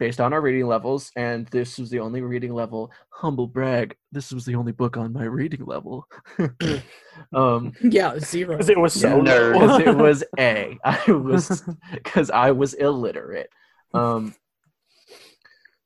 based 0.00 0.18
on 0.20 0.32
our 0.32 0.40
reading 0.40 0.66
levels, 0.66 1.12
and 1.14 1.46
this 1.48 1.78
was 1.78 1.90
the 1.90 2.00
only 2.00 2.22
reading 2.22 2.54
level. 2.54 2.90
Humble 3.10 3.46
brag. 3.46 3.94
This 4.10 4.32
was 4.32 4.46
the 4.46 4.56
only 4.56 4.72
book 4.72 4.96
on 4.96 5.12
my 5.12 5.24
reading 5.24 5.64
level. 5.66 6.08
um, 7.34 7.72
Yeah, 7.82 8.18
zero. 8.18 8.56
Because 8.56 8.70
it 8.70 8.78
was 8.78 8.94
so 8.94 9.22
Yeah, 9.22 9.32
nerd. 9.32 9.52
because 9.52 9.80
it 9.80 9.96
was 9.96 10.24
A. 10.38 10.78
I 10.84 11.12
was 11.12 11.62
because 11.92 12.30
I 12.30 12.50
was 12.50 12.74
illiterate. 12.74 13.50
Um, 13.94 14.34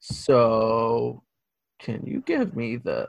so 0.00 1.22
can 1.80 2.06
you 2.06 2.22
give 2.24 2.54
me 2.56 2.76
the 2.76 3.08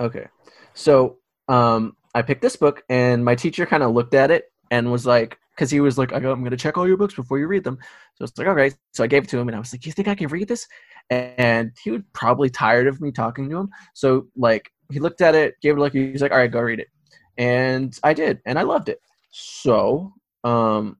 okay? 0.00 0.26
So 0.74 1.18
um, 1.48 1.96
I 2.14 2.22
picked 2.22 2.42
this 2.42 2.56
book, 2.56 2.82
and 2.88 3.24
my 3.24 3.34
teacher 3.34 3.66
kind 3.66 3.82
of 3.82 3.92
looked 3.92 4.14
at 4.14 4.30
it 4.30 4.50
and 4.70 4.90
was 4.90 5.04
like, 5.04 5.38
because 5.60 5.70
he 5.70 5.80
was 5.80 5.98
like, 5.98 6.14
I 6.14 6.20
go, 6.20 6.32
I'm 6.32 6.40
going 6.40 6.52
to 6.52 6.56
check 6.56 6.78
all 6.78 6.88
your 6.88 6.96
books 6.96 7.12
before 7.12 7.38
you 7.38 7.46
read 7.46 7.64
them. 7.64 7.76
So 8.14 8.24
it's 8.24 8.38
like, 8.38 8.46
okay. 8.46 8.74
So 8.94 9.04
I 9.04 9.06
gave 9.06 9.24
it 9.24 9.28
to 9.28 9.38
him, 9.38 9.46
and 9.46 9.54
I 9.54 9.58
was 9.58 9.74
like, 9.74 9.84
you 9.84 9.92
think 9.92 10.08
I 10.08 10.14
can 10.14 10.28
read 10.28 10.48
this? 10.48 10.66
And 11.10 11.72
he 11.84 11.90
was 11.90 12.00
probably 12.14 12.48
tired 12.48 12.86
of 12.86 13.02
me 13.02 13.12
talking 13.12 13.50
to 13.50 13.58
him. 13.58 13.68
So 13.92 14.28
like, 14.34 14.72
he 14.90 15.00
looked 15.00 15.20
at 15.20 15.34
it, 15.34 15.56
gave 15.60 15.76
it 15.76 15.80
look. 15.80 15.92
He's 15.92 16.22
like, 16.22 16.32
all 16.32 16.38
right, 16.38 16.50
go 16.50 16.60
read 16.60 16.80
it. 16.80 16.88
And 17.36 17.94
I 18.02 18.14
did, 18.14 18.40
and 18.46 18.58
I 18.58 18.62
loved 18.62 18.88
it. 18.88 19.02
So, 19.32 20.14
um, 20.44 20.96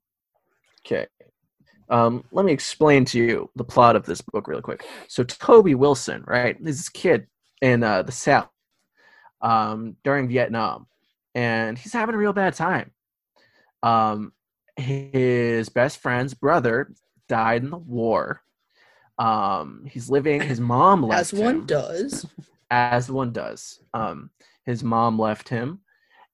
okay. 0.85 1.07
Um, 1.89 2.23
let 2.31 2.45
me 2.45 2.53
explain 2.53 3.07
to 3.07 3.19
you 3.19 3.51
the 3.57 3.65
plot 3.65 3.97
of 3.97 4.05
this 4.05 4.21
book 4.21 4.47
really 4.47 4.61
quick. 4.61 4.85
So 5.09 5.25
Toby 5.25 5.75
Wilson, 5.75 6.23
right, 6.27 6.55
is 6.61 6.77
this 6.77 6.91
kid 6.91 7.29
in 7.63 7.83
uh, 7.83 8.03
the 8.03 8.13
South 8.13 8.51
um, 9.41 9.97
during 10.05 10.29
Vietnam, 10.29 10.87
and 11.35 11.79
he's 11.79 11.95
having 11.95 12.15
a 12.15 12.19
real 12.19 12.35
bad 12.35 12.53
time. 12.55 12.91
Um, 13.83 14.33
his 14.81 15.69
best 15.69 15.99
friend's 15.99 16.35
brother 16.35 16.93
died 17.29 17.63
in 17.63 17.71
the 17.71 17.79
war. 17.79 18.43
Um, 19.19 19.85
he's 19.91 20.09
living. 20.11 20.41
His 20.41 20.61
mom 20.61 21.03
left 21.03 21.21
As 21.21 21.33
one 21.33 21.57
him 21.57 21.67
does. 21.67 22.27
as 22.71 23.11
one 23.11 23.33
does. 23.33 23.81
Um, 23.95 24.31
his 24.65 24.83
mom 24.83 25.19
left 25.19 25.49
him, 25.49 25.81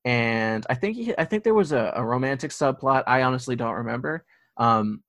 and 0.05 0.65
I 0.71 0.75
think 0.75 0.97
he, 0.97 1.15
I 1.19 1.25
think 1.25 1.43
there 1.45 1.55
was 1.55 1.73
a, 1.73 1.93
a 1.97 2.05
romantic 2.05 2.51
subplot. 2.51 3.05
I 3.07 3.23
honestly 3.23 3.57
don't 3.57 3.75
remember. 3.75 4.25
Um, 4.57 5.03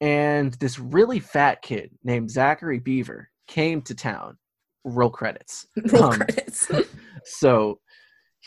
and 0.00 0.52
this 0.54 0.78
really 0.78 1.18
fat 1.20 1.62
kid 1.62 1.90
named 2.02 2.30
Zachary 2.30 2.78
Beaver 2.78 3.30
came 3.46 3.80
to 3.82 3.94
town. 3.94 4.36
Roll 4.84 5.08
credits. 5.10 5.66
Roll 5.92 6.04
Um, 6.04 6.12
credits. 6.18 6.70
So 7.26 7.78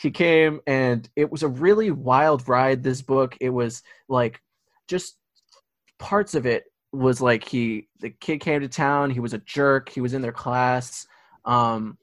he 0.00 0.12
came, 0.12 0.60
and 0.66 1.08
it 1.16 1.30
was 1.30 1.42
a 1.42 1.48
really 1.48 1.90
wild 1.90 2.48
ride. 2.48 2.84
This 2.84 3.02
book, 3.02 3.36
it 3.40 3.50
was 3.50 3.82
like 4.08 4.40
just 4.86 5.16
parts 5.98 6.34
of 6.36 6.46
it 6.46 6.64
was 6.92 7.20
like 7.20 7.42
he 7.42 7.88
the 8.00 8.10
kid 8.10 8.38
came 8.38 8.60
to 8.60 8.68
town. 8.68 9.10
He 9.10 9.18
was 9.18 9.34
a 9.34 9.38
jerk. 9.38 9.88
He 9.88 10.00
was 10.00 10.14
in 10.14 10.22
their 10.22 10.32
class. 10.32 11.06
Um, 11.44 11.98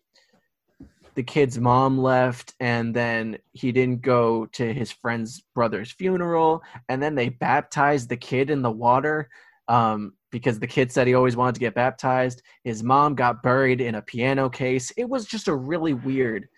the 1.13 1.23
kid's 1.23 1.57
mom 1.57 1.97
left, 1.97 2.53
and 2.59 2.93
then 2.93 3.37
he 3.53 3.71
didn't 3.71 4.01
go 4.01 4.45
to 4.47 4.73
his 4.73 4.91
friend's 4.91 5.41
brother's 5.53 5.91
funeral. 5.91 6.61
And 6.89 7.01
then 7.01 7.15
they 7.15 7.29
baptized 7.29 8.09
the 8.09 8.17
kid 8.17 8.49
in 8.49 8.61
the 8.61 8.71
water 8.71 9.29
um, 9.69 10.13
because 10.31 10.59
the 10.59 10.67
kid 10.67 10.91
said 10.91 11.07
he 11.07 11.13
always 11.13 11.37
wanted 11.37 11.55
to 11.55 11.61
get 11.61 11.73
baptized. 11.73 12.41
His 12.65 12.83
mom 12.83 13.15
got 13.15 13.41
buried 13.41 13.79
in 13.79 13.95
a 13.95 14.01
piano 14.01 14.49
case. 14.49 14.91
It 14.97 15.07
was 15.07 15.23
just 15.25 15.47
a 15.47 15.55
really 15.55 15.93
weird. 15.93 16.49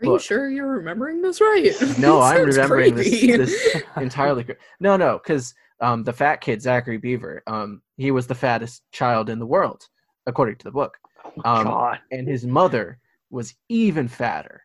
Are 0.00 0.06
you 0.06 0.18
sure 0.18 0.48
you're 0.48 0.68
remembering 0.68 1.22
this 1.22 1.40
right? 1.40 1.72
No, 1.98 2.20
I'm 2.20 2.44
remembering 2.46 2.94
this, 2.94 3.08
creepy. 3.08 3.36
this 3.36 3.76
entirely. 3.96 4.44
cor- 4.44 4.58
No, 4.80 4.96
no, 4.96 5.18
because 5.18 5.54
um, 5.80 6.04
the 6.04 6.12
fat 6.12 6.36
kid 6.40 6.62
Zachary 6.62 6.98
Beaver, 6.98 7.42
um, 7.46 7.82
he 7.96 8.10
was 8.10 8.26
the 8.26 8.34
fattest 8.34 8.82
child 8.92 9.28
in 9.28 9.38
the 9.38 9.46
world, 9.46 9.82
according 10.26 10.56
to 10.56 10.64
the 10.64 10.70
book, 10.70 10.96
Um, 11.44 11.64
God. 11.64 11.98
and 12.12 12.28
his 12.28 12.46
mother 12.46 12.98
was 13.30 13.54
even 13.68 14.06
fatter. 14.08 14.62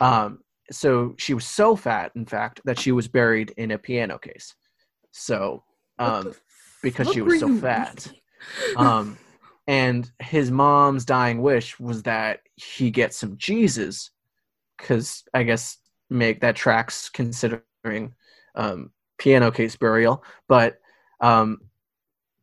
Um, 0.00 0.40
so 0.70 1.14
she 1.18 1.34
was 1.34 1.44
so 1.46 1.74
fat, 1.74 2.12
in 2.14 2.26
fact, 2.26 2.60
that 2.64 2.78
she 2.78 2.92
was 2.92 3.08
buried 3.08 3.52
in 3.56 3.70
a 3.72 3.78
piano 3.78 4.18
case. 4.18 4.54
So, 5.10 5.64
um, 5.98 6.32
because 6.82 7.10
she 7.12 7.20
was 7.22 7.40
so 7.40 7.54
fat. 7.56 8.06
um, 8.76 9.18
and 9.66 10.10
his 10.20 10.50
mom's 10.50 11.04
dying 11.04 11.42
wish 11.42 11.78
was 11.80 12.02
that 12.04 12.40
he 12.56 12.90
get 12.90 13.12
some 13.12 13.36
Jesus, 13.36 14.10
because 14.80 15.24
I 15.34 15.42
guess 15.42 15.78
make 16.08 16.40
that 16.40 16.56
tracks 16.56 17.08
considering 17.08 18.14
um, 18.54 18.90
piano 19.18 19.50
case 19.50 19.76
burial. 19.76 20.24
But 20.48 20.78
um, 21.20 21.58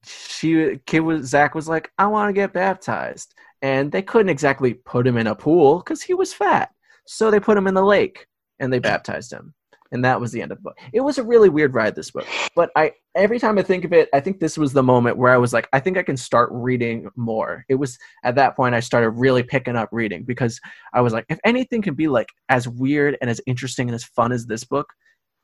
she 0.05 0.79
kid 0.85 1.01
was 1.01 1.27
Zach 1.27 1.55
was 1.55 1.67
like, 1.67 1.91
I 1.97 2.07
want 2.07 2.29
to 2.29 2.33
get 2.33 2.53
baptized, 2.53 3.33
and 3.61 3.91
they 3.91 4.01
couldn't 4.01 4.29
exactly 4.29 4.73
put 4.73 5.07
him 5.07 5.17
in 5.17 5.27
a 5.27 5.35
pool 5.35 5.79
because 5.79 6.01
he 6.01 6.13
was 6.13 6.33
fat, 6.33 6.71
so 7.05 7.29
they 7.29 7.39
put 7.39 7.57
him 7.57 7.67
in 7.67 7.73
the 7.73 7.83
lake 7.83 8.27
and 8.59 8.71
they 8.71 8.79
baptized 8.79 9.31
him, 9.31 9.53
and 9.91 10.03
that 10.05 10.19
was 10.19 10.31
the 10.31 10.41
end 10.41 10.51
of 10.51 10.57
the 10.57 10.61
book. 10.63 10.77
It 10.93 11.01
was 11.01 11.17
a 11.17 11.23
really 11.23 11.49
weird 11.49 11.73
ride 11.73 11.95
this 11.95 12.11
book, 12.11 12.25
but 12.55 12.69
I 12.75 12.93
every 13.15 13.39
time 13.39 13.57
I 13.57 13.63
think 13.63 13.85
of 13.85 13.93
it, 13.93 14.09
I 14.13 14.19
think 14.19 14.39
this 14.39 14.57
was 14.57 14.73
the 14.73 14.83
moment 14.83 15.17
where 15.17 15.31
I 15.33 15.37
was 15.37 15.53
like, 15.53 15.67
I 15.73 15.79
think 15.79 15.97
I 15.97 16.03
can 16.03 16.17
start 16.17 16.49
reading 16.51 17.09
more. 17.15 17.65
It 17.69 17.75
was 17.75 17.97
at 18.23 18.35
that 18.35 18.55
point 18.55 18.75
I 18.75 18.79
started 18.79 19.09
really 19.11 19.43
picking 19.43 19.75
up 19.75 19.89
reading 19.91 20.23
because 20.23 20.59
I 20.93 21.01
was 21.01 21.13
like, 21.13 21.25
if 21.29 21.39
anything 21.45 21.81
can 21.81 21.93
be 21.95 22.07
like 22.07 22.29
as 22.49 22.67
weird 22.67 23.17
and 23.21 23.29
as 23.29 23.41
interesting 23.47 23.87
and 23.89 23.95
as 23.95 24.03
fun 24.03 24.31
as 24.31 24.45
this 24.45 24.63
book, 24.63 24.87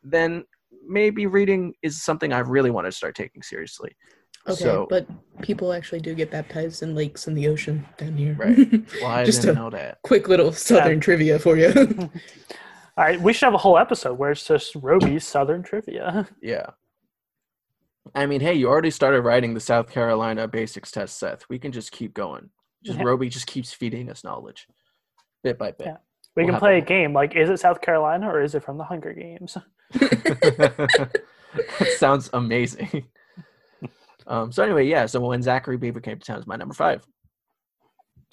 then 0.04 0.44
maybe 0.88 1.26
reading 1.26 1.74
is 1.82 2.04
something 2.04 2.34
I 2.34 2.40
really 2.40 2.70
want 2.72 2.86
to 2.88 2.92
start 2.92 3.16
taking 3.16 3.42
seriously. 3.42 3.96
Okay, 4.46 4.62
So- 4.62 4.86
but 4.90 5.08
people 5.42 5.72
actually 5.72 6.02
do 6.02 6.14
get 6.14 6.30
baptized 6.30 6.84
in 6.84 6.94
lakes 6.94 7.28
in 7.28 7.34
the 7.34 7.48
ocean 7.48 7.86
down 7.98 8.18
here. 8.18 8.36
Right. 8.38 8.84
Well, 9.02 9.10
I 9.10 9.24
Just 9.26 9.42
didn't 9.44 9.58
a 9.58 9.62
know 9.62 9.70
that. 9.70 10.00
quick 10.04 10.28
little 10.28 10.52
southern 10.52 11.00
trivia 11.00 11.40
for 11.40 11.56
you. 11.58 11.72
All 12.96 13.04
right, 13.04 13.20
we 13.20 13.34
should 13.34 13.46
have 13.46 13.54
a 13.56 13.60
whole 13.60 13.78
episode 13.78 14.20
where 14.20 14.32
it's 14.32 14.46
just 14.46 14.76
Robey's 14.76 15.26
Southern 15.26 15.64
trivia. 15.64 16.28
Yeah. 16.42 16.68
I 18.14 18.26
mean, 18.26 18.42
hey, 18.42 18.54
you 18.54 18.68
already 18.68 18.92
started 18.92 19.22
writing 19.22 19.54
the 19.54 19.62
South 19.62 19.90
Carolina 19.90 20.46
basics 20.48 20.92
test, 20.92 21.18
Seth. 21.18 21.46
We 21.50 21.58
can 21.58 21.72
just 21.72 21.92
keep 21.94 22.14
going. 22.14 22.50
Just 22.84 23.00
Yeah. 23.00 23.06
Robey 23.06 23.30
just 23.30 23.48
keeps 23.48 23.72
feeding 23.72 24.10
us 24.10 24.26
knowledge, 24.26 24.68
bit 25.42 25.58
by 25.58 25.72
bit. 25.72 25.88
Yeah. 25.88 25.98
We 26.36 26.44
We'll 26.44 26.54
can 26.54 26.60
play 26.60 26.78
a 26.80 26.82
game 26.82 27.14
like 27.14 27.36
is 27.36 27.50
it 27.50 27.60
South 27.62 27.80
Carolina 27.80 28.28
or 28.28 28.42
is 28.42 28.56
it 28.56 28.64
from 28.64 28.78
the 28.78 28.84
Hunger 28.84 29.14
Games? 29.14 29.58
sounds 31.98 32.30
amazing. 32.34 33.06
um, 34.28 34.52
so 34.52 34.64
anyway, 34.64 34.86
yeah. 34.86 35.06
So 35.06 35.22
when 35.22 35.42
Zachary 35.42 35.78
Beaver 35.78 36.02
came 36.02 36.20
to 36.20 36.26
town 36.26 36.40
is 36.40 36.48
my 36.48 36.58
number 36.58 36.74
five. 36.74 37.08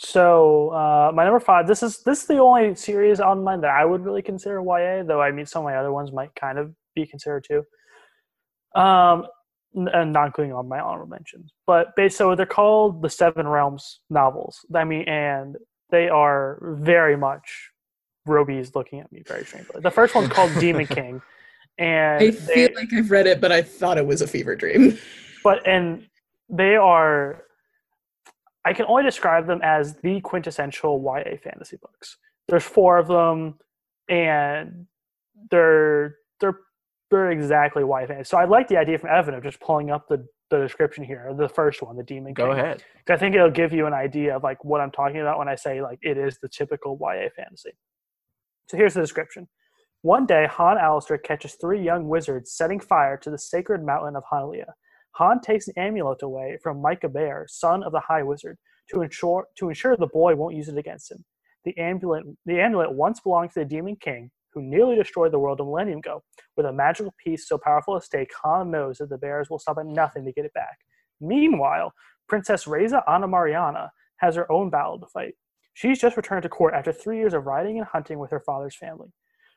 So 0.03 0.71
uh, 0.71 1.13
my 1.15 1.25
number 1.25 1.41
five. 1.41 1.67
This 1.67 1.83
is 1.83 2.03
this 2.05 2.23
is 2.23 2.27
the 2.27 2.39
only 2.39 2.75
series 2.75 3.21
on 3.21 3.45
mine 3.45 3.61
that 3.61 3.71
I 3.71 3.85
would 3.85 4.03
really 4.03 4.23
consider 4.23 4.63
YA, 4.63 5.03
though 5.03 5.21
I 5.21 5.31
mean 5.31 5.45
some 5.45 5.61
of 5.61 5.65
my 5.71 5.77
other 5.77 5.93
ones 5.93 6.11
might 6.11 6.35
kind 6.35 6.59
of 6.59 6.73
be 6.95 7.07
considered 7.07 7.45
too. 7.47 7.65
Um, 8.81 9.27
and 9.75 10.11
not 10.15 10.25
including 10.27 10.55
on 10.55 10.69
my 10.69 10.81
honorable 10.81 11.11
mentions, 11.11 11.53
but 11.67 11.95
based 11.97 12.17
so 12.17 12.35
they're 12.35 12.47
called 12.47 13.03
the 13.03 13.11
Seven 13.11 13.47
Realms 13.47 14.01
novels. 14.09 14.65
I 14.75 14.85
mean, 14.85 15.03
and 15.07 15.57
they 15.91 16.09
are 16.09 16.59
very 16.79 17.17
much 17.19 17.69
Robey's 18.27 18.75
looking 18.75 19.01
at 19.01 19.13
me 19.13 19.23
very 19.29 19.45
strangely. 19.45 19.83
The 19.83 19.91
first 19.91 20.15
one's 20.15 20.31
called 20.31 20.51
Demon 20.59 20.87
King, 20.99 21.21
and 21.77 22.23
I 22.23 22.31
they- 22.31 22.33
feel 22.33 22.71
like 22.75 22.89
I've 22.95 23.11
read 23.11 23.27
it, 23.27 23.39
but 23.39 23.53
I 23.53 23.61
thought 23.61 23.99
it 23.99 24.07
was 24.07 24.23
a 24.23 24.27
fever 24.27 24.57
dream. 24.57 24.99
but 25.45 25.67
and 25.69 26.07
they 26.49 26.77
are 26.77 27.43
i 28.65 28.73
can 28.73 28.87
only 28.87 29.03
describe 29.03 29.47
them 29.47 29.61
as 29.63 29.97
the 30.03 30.21
quintessential 30.21 31.03
ya 31.05 31.37
fantasy 31.43 31.77
books 31.77 32.17
there's 32.49 32.65
four 32.65 32.99
of 32.99 33.09
them 33.09 33.55
and 34.09 34.87
they're 35.51 36.17
they're 36.41 36.59
they're 37.11 37.31
exactly 37.31 37.83
ya 37.83 38.07
fantasy 38.07 38.29
so 38.29 38.39
i 38.39 38.45
like 38.45 38.69
the 38.69 38.77
idea 38.77 38.99
from 38.99 39.11
evan 39.11 39.35
of 39.35 39.43
just 39.43 39.61
pulling 39.61 39.91
up 39.91 40.07
the 40.09 40.25
the 40.51 40.59
description 40.59 41.05
here 41.05 41.33
the 41.39 41.49
first 41.49 41.81
one 41.81 41.97
the 41.97 42.03
demon 42.03 42.33
Go 42.33 42.49
King. 42.51 42.59
ahead. 42.59 42.85
i 43.09 43.17
think 43.17 43.35
it'll 43.35 43.51
give 43.51 43.73
you 43.73 43.87
an 43.87 43.95
idea 43.95 44.37
of 44.37 44.43
like 44.43 44.65
what 44.65 44.81
i'm 44.81 44.91
talking 44.91 45.21
about 45.21 45.39
when 45.39 45.49
i 45.49 45.55
say 45.55 45.81
like 45.83 45.99
it 46.03 46.19
is 46.19 46.39
the 46.43 46.49
typical 46.49 46.99
ya 47.01 47.29
fantasy 47.37 47.73
so 48.69 48.77
here's 48.77 48.95
the 48.95 49.01
description 49.01 49.49
one 50.03 50.25
day 50.27 50.47
han 50.51 50.79
Alister 50.79 51.19
catches 51.19 51.55
three 51.61 51.83
young 51.83 52.09
wizards 52.09 52.53
setting 52.53 52.81
fire 52.81 53.17
to 53.19 53.31
the 53.31 53.39
sacred 53.39 53.85
mountain 53.85 54.17
of 54.17 54.23
Hylia. 54.33 54.73
Han 55.13 55.41
takes 55.41 55.69
an 55.69 55.75
amulet 55.77 56.23
away 56.23 56.59
from 56.63 56.81
Micah 56.81 57.09
Bayar, 57.09 57.47
son 57.49 57.83
of 57.83 57.93
the 57.93 58.01
High 58.01 58.23
Wizard, 58.23 58.59
to 58.91 59.03
ensure 59.03 59.47
to 59.59 59.69
ensure 59.69 59.97
the 59.97 60.07
boy 60.07 60.35
won't 60.35 60.57
use 60.57 60.69
it 60.69 60.79
against 60.79 61.11
him. 61.11 61.25
The 61.65 61.77
amulet, 61.79 62.25
the 62.47 62.61
amulet 62.61 62.93
once 62.93 63.21
belonged 63.21 63.51
to 63.51 63.61
the 63.61 63.65
Demon 63.65 63.97
King, 63.97 64.31
who 64.53 64.63
nearly 64.63 64.97
destroyed 64.97 65.33
the 65.33 65.39
world 65.39 65.61
a 65.61 65.65
millennium 65.65 65.99
ago. 65.99 66.23
With 66.57 66.67
a 66.67 66.73
magical 66.73 67.15
piece 67.23 67.49
so 67.49 67.59
powerful 67.59 67.97
at 67.97 68.03
stake, 68.03 68.31
Han 68.43 68.71
knows 68.71 68.99
that 68.99 69.11
the 69.11 69.19
Bayars 69.19 69.51
will 69.51 69.59
stop 69.59 69.79
at 69.79 69.87
nothing 69.87 70.25
to 70.25 70.33
get 70.33 70.45
it 70.45 70.55
back. 70.55 70.79
Meanwhile, 71.21 71.93
Princess 72.29 72.67
Raisa 72.67 73.03
Anna 73.09 73.29
Mariana 73.29 73.91
has 74.17 74.37
her 74.37 74.51
own 74.51 74.71
battle 74.71 74.99
to 75.01 75.07
fight. 75.07 75.35
She's 75.75 76.01
just 76.01 76.17
returned 76.17 76.43
to 76.43 76.49
court 76.49 76.75
after 76.75 76.93
three 76.93 77.19
years 77.19 77.35
of 77.35 77.47
riding 77.47 77.79
and 77.79 77.87
hunting 77.87 78.19
with 78.19 78.31
her 78.31 78.41
father's 78.41 78.77
family. 78.77 79.09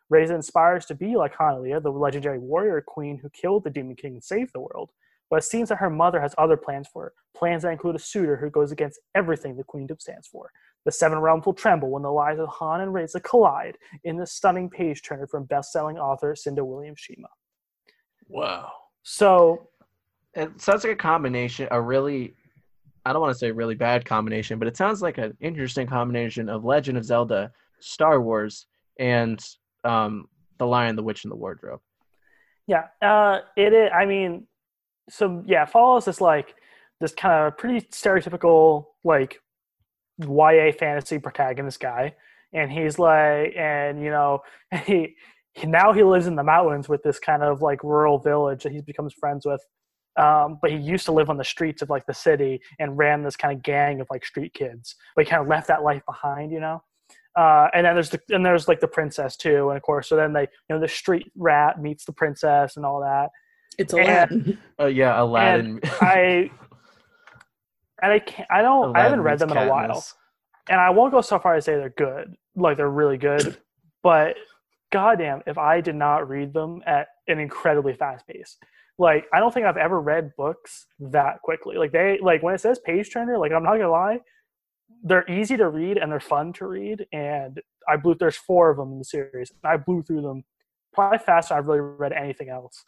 Raisa 0.09 0.35
inspires 0.35 0.85
to 0.87 0.95
be 0.95 1.15
like 1.15 1.35
Hanalea, 1.35 1.81
the 1.81 1.91
legendary 1.91 2.39
warrior 2.39 2.83
queen 2.85 3.19
who 3.21 3.29
killed 3.29 3.63
the 3.63 3.69
Demon 3.69 3.95
King 3.95 4.13
and 4.13 4.23
saved 4.23 4.51
the 4.53 4.59
world. 4.59 4.91
But 5.29 5.37
it 5.37 5.43
seems 5.43 5.69
that 5.69 5.79
her 5.79 5.89
mother 5.89 6.21
has 6.21 6.35
other 6.37 6.57
plans 6.57 6.87
for 6.91 7.03
her, 7.03 7.13
plans 7.35 7.63
that 7.63 7.71
include 7.71 7.95
a 7.95 7.99
suitor 7.99 8.37
who 8.37 8.49
goes 8.49 8.71
against 8.71 8.99
everything 9.15 9.55
the 9.55 9.63
queendom 9.63 9.99
stands 9.99 10.27
for. 10.27 10.51
The 10.85 10.91
Seven 10.91 11.17
Realms 11.19 11.45
will 11.45 11.53
tremble 11.53 11.89
when 11.89 12.03
the 12.03 12.11
lives 12.11 12.39
of 12.39 12.49
Han 12.49 12.81
and 12.81 12.93
Raisa 12.93 13.19
collide 13.21 13.77
in 14.03 14.17
this 14.17 14.33
stunning 14.33 14.69
page 14.69 15.01
turner 15.01 15.25
from 15.27 15.45
best-selling 15.45 15.97
author 15.97 16.35
Cinda 16.35 16.63
Williams 16.63 16.99
Chima. 16.99 17.27
Wow. 18.27 18.71
So 19.01 19.69
It 20.35 20.59
sounds 20.59 20.83
like 20.83 20.93
a 20.93 20.95
combination, 20.95 21.67
a 21.71 21.79
really, 21.79 22.33
I 23.05 23.13
don't 23.13 23.21
want 23.21 23.33
to 23.33 23.37
say 23.37 23.51
really 23.51 23.75
bad 23.75 24.03
combination, 24.03 24.57
but 24.59 24.67
it 24.67 24.75
sounds 24.75 25.01
like 25.01 25.17
an 25.17 25.37
interesting 25.39 25.87
combination 25.87 26.49
of 26.49 26.65
Legend 26.65 26.97
of 26.97 27.05
Zelda, 27.05 27.51
Star 27.79 28.21
Wars, 28.21 28.65
and 28.99 29.43
um, 29.83 30.27
The 30.57 30.65
Lion, 30.65 30.95
the 30.95 31.03
Witch, 31.03 31.23
and 31.23 31.31
the 31.31 31.35
Wardrobe. 31.35 31.81
Yeah, 32.65 32.85
uh, 33.01 33.39
it 33.57 33.73
is. 33.73 33.91
I 33.93 34.05
mean, 34.05 34.47
so 35.09 35.43
yeah, 35.45 35.65
follows 35.65 36.05
this 36.05 36.21
like 36.21 36.55
this 36.99 37.13
kind 37.13 37.47
of 37.47 37.57
pretty 37.57 37.85
stereotypical 37.87 38.85
like 39.03 39.41
YA 40.19 40.71
fantasy 40.77 41.19
protagonist 41.19 41.79
guy, 41.79 42.15
and 42.53 42.71
he's 42.71 42.99
like, 42.99 43.53
and 43.57 44.01
you 44.01 44.09
know, 44.09 44.41
he, 44.85 45.15
he 45.53 45.67
now 45.67 45.93
he 45.93 46.03
lives 46.03 46.27
in 46.27 46.35
the 46.35 46.43
mountains 46.43 46.89
with 46.89 47.03
this 47.03 47.19
kind 47.19 47.43
of 47.43 47.61
like 47.61 47.83
rural 47.83 48.19
village 48.19 48.63
that 48.63 48.71
he 48.71 48.81
becomes 48.81 49.13
friends 49.13 49.45
with. 49.45 49.61
Um, 50.15 50.59
but 50.61 50.69
he 50.69 50.77
used 50.77 51.05
to 51.05 51.11
live 51.11 51.31
on 51.31 51.37
the 51.37 51.43
streets 51.43 51.81
of 51.81 51.89
like 51.89 52.05
the 52.05 52.13
city 52.13 52.61
and 52.79 52.97
ran 52.97 53.23
this 53.23 53.35
kind 53.35 53.57
of 53.57 53.63
gang 53.63 53.99
of 53.99 54.07
like 54.11 54.23
street 54.23 54.53
kids. 54.53 54.95
But 55.15 55.25
he 55.25 55.29
kind 55.29 55.41
of 55.41 55.47
left 55.47 55.67
that 55.69 55.83
life 55.83 56.03
behind, 56.05 56.51
you 56.51 56.59
know. 56.59 56.83
Uh, 57.35 57.67
and 57.73 57.85
then 57.85 57.95
there's 57.95 58.11
the 58.11 58.21
and 58.29 58.45
there's 58.45 58.67
like 58.67 58.79
the 58.79 58.87
princess 58.87 59.35
too, 59.35 59.69
and 59.69 59.77
of 59.77 59.81
course, 59.81 60.07
so 60.07 60.15
then 60.15 60.33
they 60.33 60.41
you 60.41 60.69
know 60.69 60.79
the 60.79 60.87
street 60.87 61.31
rat 61.35 61.81
meets 61.81 62.05
the 62.05 62.13
princess 62.13 62.77
and 62.77 62.85
all 62.85 63.01
that. 63.01 63.29
It's 63.77 63.93
And- 63.93 64.01
Aladdin. 64.03 64.57
Oh 64.79 64.85
yeah, 64.87 65.21
Aladdin. 65.21 65.79
I 66.01 66.51
and 68.01 68.11
I 68.11 68.19
can't. 68.19 68.47
I 68.51 68.61
don't. 68.61 68.95
I 68.95 69.01
haven't 69.03 69.21
read 69.21 69.39
them 69.39 69.51
in 69.51 69.57
a 69.57 69.67
while, 69.67 70.03
and 70.69 70.79
I 70.79 70.89
won't 70.89 71.11
go 71.11 71.21
so 71.21 71.39
far 71.39 71.55
as 71.55 71.65
say 71.65 71.75
they're 71.75 71.89
good, 71.89 72.35
like 72.55 72.77
they're 72.77 72.89
really 72.89 73.17
good. 73.17 73.57
but 74.03 74.35
goddamn, 74.91 75.41
if 75.47 75.57
I 75.57 75.81
did 75.81 75.95
not 75.95 76.27
read 76.29 76.53
them 76.53 76.81
at 76.85 77.07
an 77.27 77.39
incredibly 77.39 77.93
fast 77.93 78.27
pace, 78.27 78.57
like 78.97 79.25
I 79.33 79.39
don't 79.39 79.53
think 79.53 79.65
I've 79.65 79.77
ever 79.77 79.99
read 80.01 80.31
books 80.37 80.85
that 80.99 81.41
quickly. 81.43 81.77
Like 81.77 81.91
they, 81.91 82.19
like 82.21 82.43
when 82.43 82.53
it 82.55 82.61
says 82.61 82.79
page 82.79 83.11
turner, 83.13 83.37
like 83.37 83.51
I'm 83.51 83.63
not 83.63 83.73
gonna 83.77 83.89
lie, 83.89 84.19
they're 85.03 85.29
easy 85.31 85.55
to 85.57 85.69
read 85.69 85.97
and 85.97 86.11
they're 86.11 86.19
fun 86.19 86.51
to 86.53 86.67
read. 86.67 87.05
And 87.13 87.61
I 87.87 87.95
blew. 87.97 88.15
There's 88.19 88.37
four 88.37 88.69
of 88.69 88.77
them 88.77 88.91
in 88.91 88.99
the 88.99 89.05
series, 89.05 89.51
and 89.51 89.71
I 89.71 89.77
blew 89.77 90.03
through 90.03 90.21
them 90.21 90.43
probably 90.93 91.19
faster 91.19 91.53
than 91.53 91.59
I've 91.59 91.67
really 91.67 91.79
read 91.79 92.11
anything 92.11 92.49
else. 92.49 92.83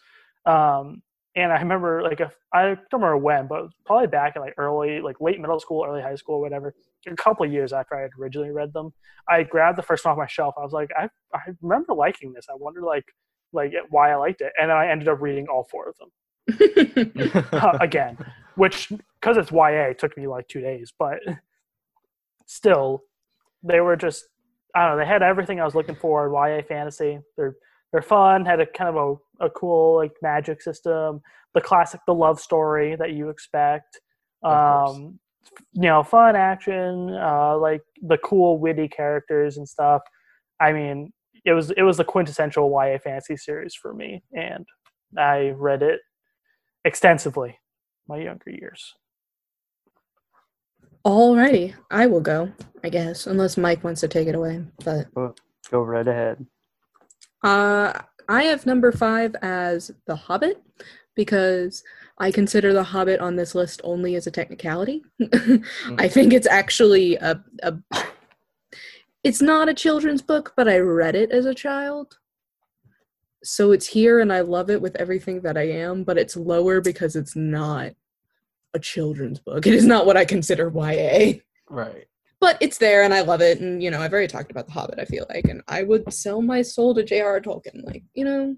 Um, 0.45 1.01
and 1.35 1.51
I 1.51 1.59
remember 1.59 2.01
like 2.01 2.21
if, 2.21 2.33
I 2.53 2.63
don't 2.63 2.79
remember 2.93 3.17
when, 3.17 3.47
but 3.47 3.67
probably 3.85 4.07
back 4.07 4.35
in 4.35 4.41
like 4.41 4.53
early, 4.57 5.01
like 5.01 5.19
late 5.19 5.39
middle 5.39 5.59
school, 5.59 5.85
early 5.85 6.01
high 6.01 6.15
school, 6.15 6.39
whatever. 6.39 6.73
A 7.07 7.15
couple 7.15 7.45
of 7.45 7.51
years 7.51 7.73
after 7.73 7.95
I 7.95 8.01
had 8.01 8.11
originally 8.19 8.51
read 8.51 8.73
them, 8.73 8.93
I 9.29 9.43
grabbed 9.43 9.77
the 9.77 9.83
first 9.83 10.05
one 10.05 10.13
off 10.13 10.17
my 10.17 10.27
shelf. 10.27 10.55
I 10.57 10.61
was 10.61 10.71
like, 10.71 10.89
I 10.97 11.09
I 11.33 11.41
remember 11.61 11.93
liking 11.93 12.33
this. 12.33 12.45
I 12.49 12.55
wonder 12.55 12.81
like 12.81 13.05
like 13.51 13.73
why 13.89 14.11
I 14.11 14.15
liked 14.15 14.41
it, 14.41 14.53
and 14.59 14.69
then 14.69 14.77
I 14.77 14.87
ended 14.87 15.07
up 15.07 15.21
reading 15.21 15.47
all 15.47 15.67
four 15.69 15.89
of 15.89 15.95
them 15.97 17.43
uh, 17.51 17.77
again, 17.81 18.17
which 18.55 18.91
because 19.19 19.37
it's 19.37 19.51
YA 19.51 19.93
took 19.97 20.17
me 20.17 20.27
like 20.27 20.47
two 20.47 20.61
days, 20.61 20.93
but 20.97 21.19
still, 22.45 23.03
they 23.61 23.81
were 23.81 23.95
just 23.95 24.25
I 24.73 24.87
don't 24.87 24.97
know. 24.97 25.03
They 25.03 25.07
had 25.07 25.21
everything 25.21 25.59
I 25.59 25.65
was 25.65 25.75
looking 25.75 25.95
for. 25.95 26.27
in 26.27 26.33
YA 26.33 26.61
fantasy. 26.67 27.19
They're 27.37 27.55
they're 27.95 28.01
fun. 28.01 28.43
Had 28.43 28.59
a 28.59 28.65
kind 28.65 28.89
of 28.89 29.19
a, 29.39 29.45
a 29.45 29.49
cool 29.51 29.95
like 29.95 30.11
magic 30.21 30.61
system. 30.61 31.21
The 31.53 31.61
classic, 31.61 32.01
the 32.05 32.13
love 32.13 32.41
story 32.41 32.97
that 32.97 33.13
you 33.13 33.29
expect. 33.29 34.01
Um, 34.43 35.17
you 35.71 35.83
know, 35.83 36.03
fun 36.03 36.35
action. 36.35 37.13
Uh, 37.13 37.57
like 37.57 37.79
the 38.01 38.17
cool, 38.17 38.59
witty 38.59 38.89
characters 38.89 39.55
and 39.55 39.65
stuff. 39.65 40.01
I 40.59 40.73
mean, 40.73 41.13
it 41.45 41.53
was 41.53 41.71
it 41.71 41.83
was 41.83 41.95
the 41.95 42.03
quintessential 42.03 42.69
YA 42.69 42.97
fantasy 43.01 43.37
series 43.37 43.73
for 43.73 43.93
me, 43.93 44.21
and 44.33 44.65
I 45.17 45.53
read 45.55 45.81
it 45.81 46.01
extensively 46.83 47.57
my 48.09 48.17
younger 48.17 48.51
years. 48.51 48.93
Alrighty, 51.07 51.75
I 51.89 52.07
will 52.07 52.19
go, 52.19 52.51
I 52.83 52.89
guess, 52.89 53.25
unless 53.25 53.55
Mike 53.55 53.85
wants 53.85 54.01
to 54.01 54.09
take 54.09 54.27
it 54.27 54.35
away. 54.35 54.65
But 54.83 55.07
Go 55.71 55.81
right 55.81 56.05
ahead. 56.05 56.45
Uh, 57.45 58.01
I 58.27 58.43
have 58.43 58.65
number 58.65 58.91
five 58.91 59.35
as 59.41 59.91
The 60.07 60.15
Hobbit 60.15 60.61
because 61.15 61.83
I 62.17 62.31
consider 62.31 62.73
The 62.73 62.83
Hobbit 62.83 63.19
on 63.19 63.35
this 63.35 63.53
list 63.53 63.81
only 63.83 64.15
as 64.15 64.25
a 64.25 64.31
technicality. 64.31 65.03
I 65.97 66.07
think 66.07 66.33
it's 66.33 66.47
actually 66.47 67.15
a, 67.17 67.43
a 67.61 67.77
it's 69.23 69.41
not 69.41 69.69
a 69.69 69.73
children's 69.73 70.21
book, 70.21 70.53
but 70.55 70.67
I 70.67 70.79
read 70.79 71.15
it 71.15 71.31
as 71.31 71.45
a 71.45 71.53
child. 71.53 72.17
So 73.43 73.71
it's 73.71 73.87
here 73.87 74.19
and 74.19 74.33
I 74.33 74.41
love 74.41 74.69
it 74.69 74.81
with 74.81 74.95
everything 74.95 75.41
that 75.41 75.57
I 75.57 75.69
am, 75.69 76.03
but 76.03 76.17
it's 76.17 76.35
lower 76.35 76.81
because 76.81 77.15
it's 77.15 77.35
not 77.35 77.93
a 78.73 78.79
children's 78.79 79.39
book. 79.39 79.67
It 79.67 79.73
is 79.73 79.85
not 79.85 80.05
what 80.05 80.17
I 80.17 80.25
consider 80.25 80.71
YA. 80.73 81.39
Right. 81.69 82.07
But 82.45 82.57
it's 82.61 82.77
there 82.77 83.01
and 83.01 83.11
I 83.11 83.21
love 83.21 83.41
it. 83.41 83.59
And, 83.59 83.81
you 83.81 83.89
know, 83.89 83.99
I've 83.99 84.13
already 84.13 84.27
talked 84.27 84.51
about 84.51 84.67
The 84.67 84.71
Hobbit, 84.73 84.99
I 84.99 85.05
feel 85.05 85.25
like. 85.29 85.45
And 85.45 85.63
I 85.67 85.81
would 85.81 86.13
sell 86.13 86.43
my 86.43 86.61
soul 86.61 86.93
to 86.93 87.01
J.R.R. 87.03 87.41
Tolkien. 87.41 87.83
Like, 87.83 88.03
you 88.13 88.23
know, 88.23 88.55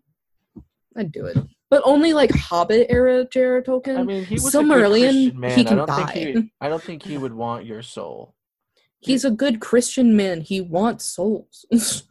I'd 0.98 1.14
do 1.14 1.26
it. 1.26 1.38
But 1.70 1.84
only 1.86 2.12
like 2.12 2.32
Hobbit 2.32 2.88
era 2.90 3.26
J.R.R. 3.32 3.62
Tolkien. 3.62 3.98
I 3.98 4.04
mean, 4.04 4.26
he 4.26 4.34
was 4.36 4.54
Silmarillion, 4.54 5.28
a 5.28 5.32
good 5.32 5.36
Christian 5.36 5.40
man. 5.40 5.58
he 5.58 5.64
can 5.64 5.80
I 5.80 6.12
think 6.12 6.38
he. 6.38 6.52
I 6.60 6.68
don't 6.68 6.84
think 6.84 7.04
he 7.04 7.18
would 7.18 7.32
want 7.34 7.66
your 7.66 7.82
soul. 7.82 8.36
He's 9.00 9.24
a 9.24 9.32
good 9.32 9.62
Christian 9.62 10.18
man. 10.18 10.42
He 10.42 10.60
wants 10.60 11.06
souls. 11.06 11.66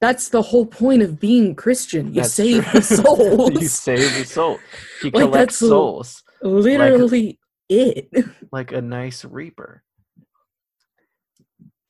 That's 0.00 0.30
the 0.30 0.40
whole 0.40 0.64
point 0.64 1.02
of 1.02 1.20
being 1.20 1.54
Christian. 1.54 2.06
You 2.14 2.22
That's 2.22 2.32
save 2.32 2.64
true. 2.64 2.80
the 2.80 2.82
souls. 2.96 3.60
you 3.60 3.68
save 3.68 4.16
the 4.16 4.24
soul. 4.24 4.58
He 5.02 5.10
Like, 5.10 5.24
collects 5.24 5.58
that's 5.58 5.68
souls 5.70 6.22
Literally 6.40 7.38
it. 7.68 8.08
like 8.52 8.72
a 8.72 8.80
nice 8.80 9.22
reaper. 9.24 9.82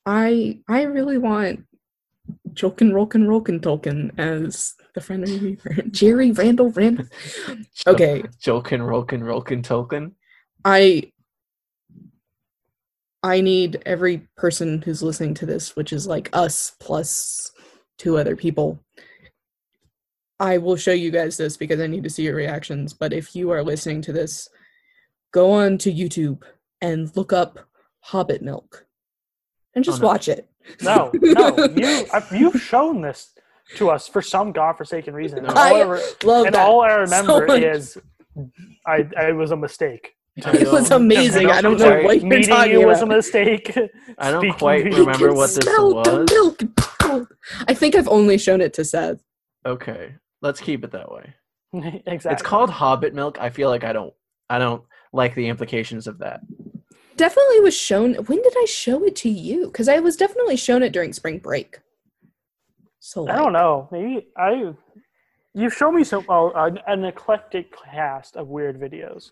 I 0.08 0.60
I 0.68 0.84
really 0.84 1.18
want 1.18 1.66
Jokin 2.54 2.92
Rolkin 2.92 3.26
Rolkin 3.26 3.60
Tolkien 3.60 4.18
as 4.18 4.74
the 4.94 5.02
friend 5.02 5.22
of. 5.22 5.92
Jerry 5.92 6.32
Randall 6.32 6.70
Randall. 6.70 7.04
Okay, 7.86 8.22
Jokin, 8.42 8.80
Rolkin, 8.80 9.20
Rolkin, 9.20 9.62
Tolkien. 9.62 10.12
I 10.64 11.12
I 13.22 13.42
need 13.42 13.82
every 13.84 14.26
person 14.34 14.80
who's 14.80 15.02
listening 15.02 15.34
to 15.34 15.46
this, 15.46 15.76
which 15.76 15.92
is 15.92 16.06
like 16.06 16.30
us 16.32 16.72
plus 16.80 17.52
two 17.98 18.16
other 18.16 18.34
people. 18.34 18.80
I 20.40 20.56
will 20.56 20.76
show 20.76 20.92
you 20.92 21.10
guys 21.10 21.36
this 21.36 21.58
because 21.58 21.80
I 21.80 21.86
need 21.86 22.04
to 22.04 22.10
see 22.10 22.22
your 22.22 22.36
reactions. 22.36 22.94
But 22.94 23.12
if 23.12 23.36
you 23.36 23.50
are 23.50 23.62
listening 23.62 24.00
to 24.02 24.12
this, 24.14 24.48
go 25.32 25.50
on 25.52 25.76
to 25.78 25.92
YouTube 25.92 26.44
and 26.80 27.14
look 27.14 27.34
up 27.34 27.58
Hobbit 28.00 28.40
Milk 28.40 28.87
and 29.78 29.84
just 29.84 30.00
oh, 30.00 30.02
no. 30.02 30.08
watch 30.08 30.28
it. 30.28 30.50
No, 30.82 31.10
no, 31.14 31.56
you 31.76 32.04
I- 32.12 32.22
you've 32.32 32.60
shown 32.60 33.00
this 33.00 33.32
to 33.76 33.90
us 33.90 34.08
for 34.08 34.20
some 34.20 34.50
godforsaken 34.52 35.14
reason. 35.14 35.38
And 35.38 35.48
I 35.58 35.70
all 35.70 35.76
I, 35.76 35.82
re- 35.84 36.02
Love 36.24 36.46
and 36.46 36.54
that. 36.56 36.66
all 36.68 36.80
I 36.82 36.92
remember 36.94 37.46
much. 37.46 37.62
is 37.62 37.96
I, 38.86 39.06
I 39.16 39.28
it 39.28 39.36
was 39.36 39.50
a 39.52 39.56
mistake. 39.56 40.16
it 40.36 40.70
was 40.72 40.90
amazing. 40.90 41.50
I 41.50 41.60
don't 41.60 41.72
know 41.78 41.84
Sorry. 41.86 42.04
what 42.04 42.20
you're 42.20 42.28
Meeting 42.28 42.48
talking 42.54 42.72
you 42.72 42.86
was 42.86 43.02
a 43.02 43.06
mistake. 43.06 43.72
I 44.18 44.30
don't 44.30 44.40
Speaking 44.40 44.58
quite 44.58 44.84
remember 44.84 45.32
what 45.32 45.46
this 45.50 45.64
smell 45.64 46.02
the 46.02 46.16
was. 46.16 46.30
milk. 46.30 47.26
I 47.68 47.74
think 47.74 47.94
I've 47.94 48.08
only 48.08 48.36
shown 48.38 48.60
it 48.60 48.72
to 48.74 48.84
Seth. 48.84 49.22
Okay, 49.64 50.14
let's 50.42 50.60
keep 50.60 50.84
it 50.84 50.90
that 50.92 51.10
way. 51.10 51.34
exactly. 51.72 52.32
It's 52.32 52.42
called 52.42 52.70
Hobbit 52.70 53.14
milk. 53.14 53.38
I 53.40 53.50
feel 53.50 53.68
like 53.68 53.84
I 53.84 53.92
don't. 53.92 54.12
I 54.50 54.58
don't 54.58 54.82
like 55.12 55.34
the 55.34 55.48
implications 55.48 56.06
of 56.06 56.18
that. 56.18 56.40
Definitely 57.18 57.60
was 57.60 57.76
shown. 57.76 58.14
When 58.14 58.40
did 58.40 58.54
I 58.56 58.64
show 58.66 59.04
it 59.04 59.16
to 59.16 59.28
you? 59.28 59.66
Because 59.66 59.88
I 59.88 59.98
was 59.98 60.16
definitely 60.16 60.56
shown 60.56 60.84
it 60.84 60.92
during 60.92 61.12
spring 61.12 61.38
break. 61.38 61.80
So 63.00 63.28
I 63.28 63.34
don't 63.34 63.52
know. 63.52 63.88
Maybe 63.90 64.28
I. 64.36 64.72
You've 65.52 65.74
shown 65.74 65.96
me 65.96 66.04
some 66.04 66.24
oh, 66.28 66.52
an, 66.54 66.78
an 66.86 67.04
eclectic 67.04 67.74
cast 67.90 68.36
of 68.36 68.46
weird 68.46 68.80
videos. 68.80 69.30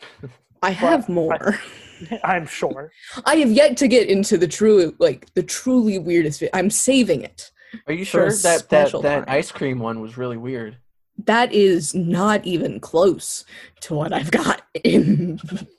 I 0.62 0.70
have 0.70 1.09
more. 1.09 1.61
I'm 2.25 2.44
sure. 2.44 2.90
I 3.25 3.37
have 3.37 3.53
yet 3.53 3.77
to 3.77 3.87
get 3.87 4.09
into 4.09 4.37
the 4.37 4.49
true, 4.49 4.96
like 4.99 5.33
the 5.35 5.44
truly 5.44 6.01
weirdest. 6.01 6.40
Vi- 6.40 6.51
I'm 6.53 6.70
saving 6.70 7.22
it. 7.22 7.53
Are 7.87 7.92
you 7.92 8.05
sure 8.05 8.29
that 8.29 8.68
that, 8.68 8.90
that 8.90 9.03
time. 9.03 9.25
ice 9.29 9.53
cream 9.53 9.79
one 9.79 10.01
was 10.01 10.16
really 10.16 10.37
weird? 10.37 10.79
That 11.25 11.53
is 11.53 11.94
not 11.94 12.44
even 12.44 12.81
close 12.81 13.44
to 13.83 13.94
what 13.94 14.12
I've 14.12 14.33
got 14.33 14.62
in. 14.75 15.38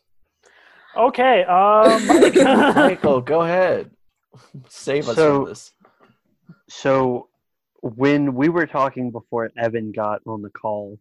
Okay. 0.97 1.43
Um. 1.43 2.07
Michael, 2.75 3.21
go 3.21 3.41
ahead. 3.41 3.91
Save 4.69 5.10
us 5.10 5.15
So- 5.15 5.41
from 5.41 5.49
this. 5.49 5.73
So 6.69 7.29
when 7.81 8.33
we 8.36 8.49
were 8.49 8.65
talking 8.67 9.12
before 9.12 9.49
Evan 9.57 9.91
got 9.93 10.21
on 10.27 10.41
the 10.41 10.49
call, 10.49 10.99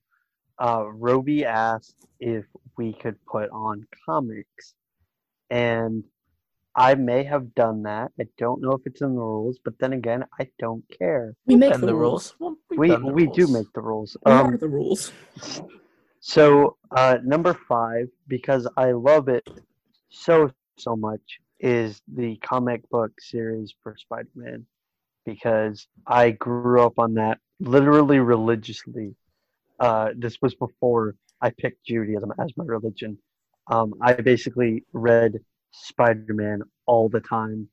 uh, 0.60 0.84
Robey 0.92 1.44
asked 1.44 1.96
if 2.20 2.44
we 2.78 2.92
could 2.92 3.16
put 3.26 3.50
on 3.50 3.84
comics, 4.06 4.74
and 5.50 6.04
I 6.76 6.94
may 6.94 7.24
have 7.24 7.54
done 7.54 7.82
that. 7.82 8.12
I 8.20 8.26
don't 8.38 8.60
know 8.62 8.72
if 8.72 8.82
it's 8.86 9.00
in 9.00 9.14
the 9.16 9.20
rules, 9.20 9.58
but 9.64 9.74
then 9.80 9.92
again, 9.92 10.24
I 10.38 10.48
don't 10.58 10.84
care. 10.96 11.34
We 11.46 11.56
make 11.56 11.72
Bend 11.72 11.82
the, 11.82 11.94
rules. 11.94 12.34
Well, 12.38 12.56
we've 12.70 12.78
We 12.78 12.88
done 12.88 13.06
the 13.06 13.12
we 13.12 13.26
do 13.26 13.48
make 13.48 13.72
the 13.72 13.80
rules. 13.80 14.16
We 14.24 14.30
Um, 14.32 14.46
are 14.54 14.56
the 14.56 14.68
rules. 14.68 15.12
So 16.20 16.76
uh, 16.94 17.18
number 17.24 17.54
five, 17.68 18.08
because 18.28 18.68
I 18.76 18.92
love 18.92 19.28
it 19.28 19.48
so 20.16 20.50
so 20.78 20.96
much, 20.96 21.38
is 21.58 22.02
the 22.06 22.36
comic 22.36 22.88
book 22.90 23.12
series 23.20 23.74
for 23.82 23.96
Spider-Man, 23.98 24.66
because 25.24 25.88
I 26.06 26.30
grew 26.30 26.82
up 26.82 26.98
on 26.98 27.14
that 27.14 27.38
literally 27.60 28.18
religiously. 28.18 29.14
Uh, 29.80 30.10
this 30.16 30.36
was 30.42 30.54
before 30.54 31.14
I 31.40 31.50
picked 31.50 31.84
Judaism 31.84 32.32
as 32.38 32.52
my 32.56 32.64
religion. 32.64 33.18
Um, 33.70 33.94
I 34.00 34.14
basically 34.14 34.84
read 34.92 35.38
Spider-Man 35.72 36.62
all 36.86 37.08
the 37.08 37.20
time, 37.20 37.68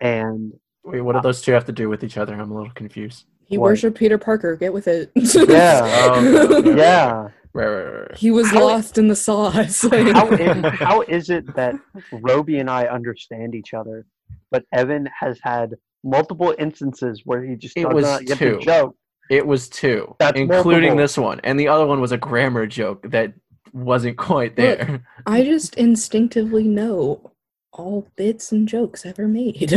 and 0.00 0.52
Wait, 0.84 1.00
what 1.00 1.14
do 1.14 1.20
those 1.20 1.42
two 1.42 1.52
have 1.52 1.64
to 1.66 1.72
do 1.72 1.88
with 1.88 2.02
each 2.04 2.18
other? 2.18 2.34
I'm 2.34 2.50
a 2.50 2.54
little 2.54 2.72
confused. 2.72 3.26
He 3.52 3.58
What? 3.58 3.66
worshipped 3.72 3.98
Peter 3.98 4.16
Parker. 4.16 4.56
Get 4.56 4.72
with 4.72 4.88
it. 4.88 5.12
Yeah. 5.14 6.14
Okay, 6.16 6.38
okay. 6.58 6.70
Um, 6.70 6.76
yeah. 6.78 7.28
Right, 7.54 7.66
right, 7.66 7.84
right. 7.84 8.00
right. 8.08 8.16
He 8.16 8.30
was 8.30 8.48
How- 8.48 8.64
lost 8.64 8.96
in 8.96 9.08
the 9.08 9.14
sauce. 9.14 9.82
how, 9.90 10.28
is, 10.32 10.78
how 10.78 11.02
is 11.02 11.28
it 11.28 11.54
that 11.54 11.74
Robey 12.10 12.60
and 12.60 12.70
I 12.70 12.86
understand 12.86 13.54
each 13.54 13.74
other, 13.74 14.06
but 14.50 14.64
Evan 14.72 15.06
has 15.20 15.38
had 15.42 15.74
multiple 16.02 16.54
instances 16.58 17.20
where 17.26 17.44
he 17.44 17.56
just 17.56 17.76
It 17.76 17.82
does 17.84 17.92
was 17.94 18.04
not 18.06 18.24
get 18.24 18.38
two. 18.38 18.56
the 18.56 18.62
joke? 18.62 18.96
It 19.28 19.46
was 19.46 19.68
two, 19.68 20.16
That's 20.18 20.38
including 20.38 20.64
multiple. 20.96 20.96
this 20.96 21.18
one, 21.18 21.40
and 21.44 21.60
the 21.60 21.68
other 21.68 21.84
one 21.84 22.00
was 22.00 22.12
a 22.12 22.16
grammar 22.18 22.66
joke 22.66 23.10
that 23.10 23.34
wasn't 23.74 24.16
quite 24.16 24.56
Look. 24.58 24.78
there. 24.78 25.06
I 25.26 25.44
just 25.44 25.74
instinctively 25.74 26.64
know 26.66 27.32
all 27.72 28.08
bits 28.16 28.50
and 28.50 28.66
jokes 28.66 29.04
ever 29.04 29.28
made. 29.28 29.70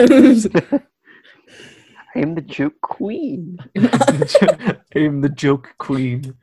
I 2.15 2.19
am 2.19 2.33
the 2.33 2.41
joke 2.41 2.79
queen. 2.81 3.57
I'm 3.75 5.21
the 5.21 5.31
joke 5.35 5.73
queen. 5.77 6.33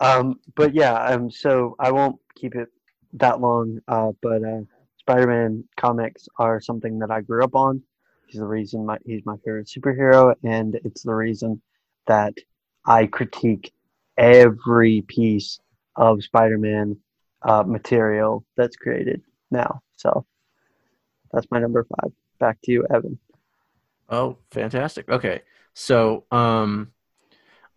Um, 0.00 0.40
but 0.56 0.74
yeah, 0.74 0.94
um, 0.94 1.30
so 1.30 1.76
I 1.78 1.92
won't 1.92 2.18
keep 2.34 2.56
it 2.56 2.68
that 3.14 3.40
long. 3.40 3.78
Uh, 3.86 4.12
but 4.20 4.42
uh, 4.42 4.62
Spider-Man 4.98 5.64
comics 5.76 6.28
are 6.38 6.60
something 6.60 6.98
that 6.98 7.12
I 7.12 7.20
grew 7.20 7.44
up 7.44 7.54
on. 7.54 7.82
He's 8.26 8.40
the 8.40 8.46
reason 8.46 8.84
my 8.84 8.98
he's 9.04 9.24
my 9.24 9.36
favorite 9.44 9.68
superhero, 9.68 10.34
and 10.42 10.74
it's 10.84 11.02
the 11.02 11.14
reason 11.14 11.62
that 12.06 12.34
I 12.84 13.06
critique 13.06 13.72
every 14.16 15.02
piece 15.02 15.60
of 15.94 16.24
Spider-Man 16.24 16.96
uh, 17.42 17.62
material 17.62 18.44
that's 18.56 18.76
created 18.76 19.22
now. 19.52 19.82
So 19.96 20.26
that's 21.30 21.46
my 21.52 21.60
number 21.60 21.84
five. 21.84 22.10
Back 22.40 22.58
to 22.64 22.72
you, 22.72 22.86
Evan. 22.90 23.18
Oh, 24.12 24.36
fantastic. 24.50 25.08
Okay. 25.08 25.42
So, 25.74 26.24
um 26.30 26.92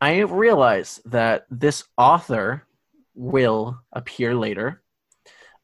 I 0.01 0.19
realize 0.21 1.01
that 1.05 1.47
this 1.51 1.85
author 1.97 2.67
will 3.15 3.79
appear 3.93 4.35
later 4.35 4.83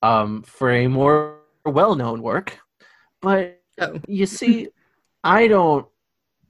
um 0.03 0.43
for 0.43 0.71
a 0.71 0.87
more 0.87 1.39
well-known 1.65 2.21
work. 2.23 2.59
But 3.21 3.59
Oh. 3.81 3.99
you 4.07 4.25
see, 4.27 4.69
I 5.23 5.47
don't 5.47 5.87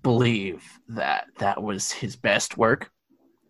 believe 0.03 0.63
that 0.89 1.27
that 1.39 1.63
was 1.63 1.91
his 1.91 2.15
best 2.17 2.57
work 2.57 2.90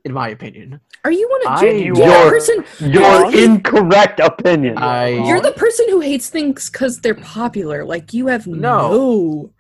in 0.03 0.13
my 0.13 0.29
opinion. 0.29 0.79
Are 1.03 1.11
you 1.11 1.27
one 1.29 1.41
of 1.47 1.63
I- 1.63 1.65
You 1.69 1.95
you're 1.95 2.29
person? 2.29 2.63
Your 2.79 3.33
incorrect 3.35 4.19
opinion. 4.19 4.77
I 4.77 5.09
You're 5.27 5.41
the 5.41 5.51
person 5.51 5.87
who 5.89 5.99
hates 5.99 6.29
things 6.29 6.69
because 6.69 7.01
they're 7.01 7.15
popular. 7.15 7.83
Like 7.85 8.13
you 8.13 8.27
have 8.27 8.47
no. 8.47 9.53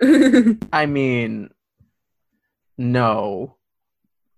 I 0.72 0.86
mean, 0.86 1.50
no, 2.76 3.56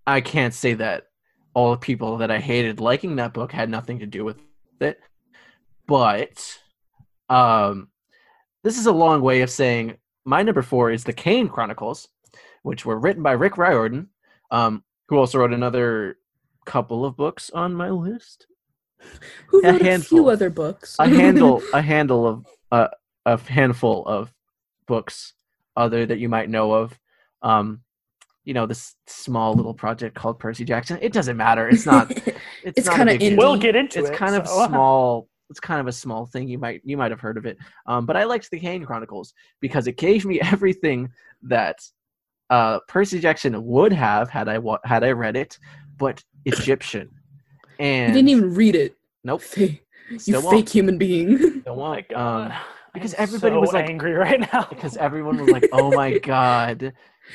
I 0.05 0.21
can't 0.21 0.53
say 0.53 0.75
that 0.75 1.07
all 1.53 1.71
the 1.71 1.77
people 1.77 2.17
that 2.17 2.31
I 2.31 2.39
hated 2.39 2.79
liking 2.79 3.15
that 3.15 3.33
book 3.33 3.51
had 3.51 3.69
nothing 3.69 3.99
to 3.99 4.05
do 4.05 4.23
with 4.23 4.37
it. 4.79 4.99
But 5.87 6.59
um, 7.29 7.89
this 8.63 8.77
is 8.77 8.85
a 8.85 8.91
long 8.91 9.21
way 9.21 9.41
of 9.41 9.49
saying 9.49 9.97
my 10.25 10.43
number 10.43 10.61
four 10.61 10.91
is 10.91 11.03
the 11.03 11.13
Kane 11.13 11.47
Chronicles, 11.47 12.09
which 12.63 12.85
were 12.85 12.99
written 12.99 13.23
by 13.23 13.31
Rick 13.31 13.57
Riordan, 13.57 14.09
um, 14.51 14.83
who 15.07 15.17
also 15.17 15.39
wrote 15.39 15.53
another 15.53 16.17
couple 16.65 17.05
of 17.05 17.15
books 17.15 17.49
on 17.51 17.73
my 17.73 17.89
list. 17.89 18.47
Who 19.47 19.61
A 19.63 19.71
wrote 19.73 19.81
a, 19.81 19.99
few 19.99 20.29
other 20.29 20.49
books? 20.49 20.95
a 20.99 21.07
handle 21.21 21.61
a 21.73 21.81
handle 21.81 22.27
of 22.27 22.45
uh, 22.71 22.87
a 23.25 23.37
handful 23.39 24.05
of 24.05 24.33
books 24.87 25.33
other 25.75 26.05
that 26.05 26.19
you 26.19 26.29
might 26.29 26.49
know 26.49 26.71
of. 26.73 26.97
Um 27.41 27.81
you 28.43 28.53
know 28.53 28.65
this 28.65 28.95
small 29.07 29.53
little 29.53 29.73
project 29.73 30.15
called 30.15 30.39
percy 30.39 30.63
jackson. 30.65 30.97
It 31.01 31.13
doesn't 31.13 31.37
matter. 31.37 31.67
It's 31.69 31.85
not 31.85 32.09
it's, 32.63 32.79
It's 32.79 32.89
kinda 32.89 33.17
big 33.17 33.37
We'll 33.37 33.57
get 33.57 33.75
into 33.75 33.99
it's 33.99 34.09
it. 34.09 34.15
kind 34.15 34.35
of 34.35 34.47
small 34.67 35.29
it's 35.49 35.59
kind 35.61 35.79
of 35.79 35.87
a 35.87 35.91
small 35.93 36.25
thing. 36.25 36.47
You 36.49 36.57
might 36.57 36.81
you 36.83 36.97
might 36.97 37.11
have 37.11 37.19
heard 37.21 37.37
of 37.37 37.45
it. 37.45 37.57
Um 37.85 38.05
but 38.05 38.17
i 38.17 38.23
liked 38.23 38.49
the 38.49 38.59
kane 38.59 38.83
chronicles 38.83 39.33
because 39.61 39.85
it 39.87 39.97
gave 39.97 40.25
me 40.25 40.41
everything 40.41 41.09
that 41.43 41.77
uh 42.49 42.79
percy 42.87 43.19
jackson 43.19 43.63
would 43.65 43.91
have 43.91 44.29
had 44.29 44.47
i 44.47 44.57
wa- 44.57 44.79
had 44.85 45.03
i 45.03 45.11
read 45.11 45.35
it 45.35 45.57
but 45.97 46.23
egyptian 46.45 47.09
you 47.79 47.85
and 47.85 48.13
didn't 48.13 48.29
even 48.29 48.53
read 48.55 48.75
it. 48.75 48.95
nope 49.23 49.41
Fake, 49.55 49.85
you 50.09 50.19
still 50.19 50.41
fake 50.41 50.51
won't 50.51 50.69
human 50.69 50.97
being. 50.97 51.37
still 51.61 51.61
Oh 51.67 51.75
my 51.75 51.81
won't 51.95 52.07
god. 52.09 52.51
um 52.51 52.57
because 52.93 53.13
I'm 53.15 53.21
everybody 53.23 53.55
so 53.55 53.59
was, 53.59 53.73
like- 53.73 53.89
angry 53.89 54.13
right 54.13 54.39
now. 54.53 54.63
because 54.69 54.97
everyone 54.97 55.37
was 55.37 55.49
like, 55.51 55.67
"Oh 55.71 55.91
my 55.91 56.17
god, 56.17 56.93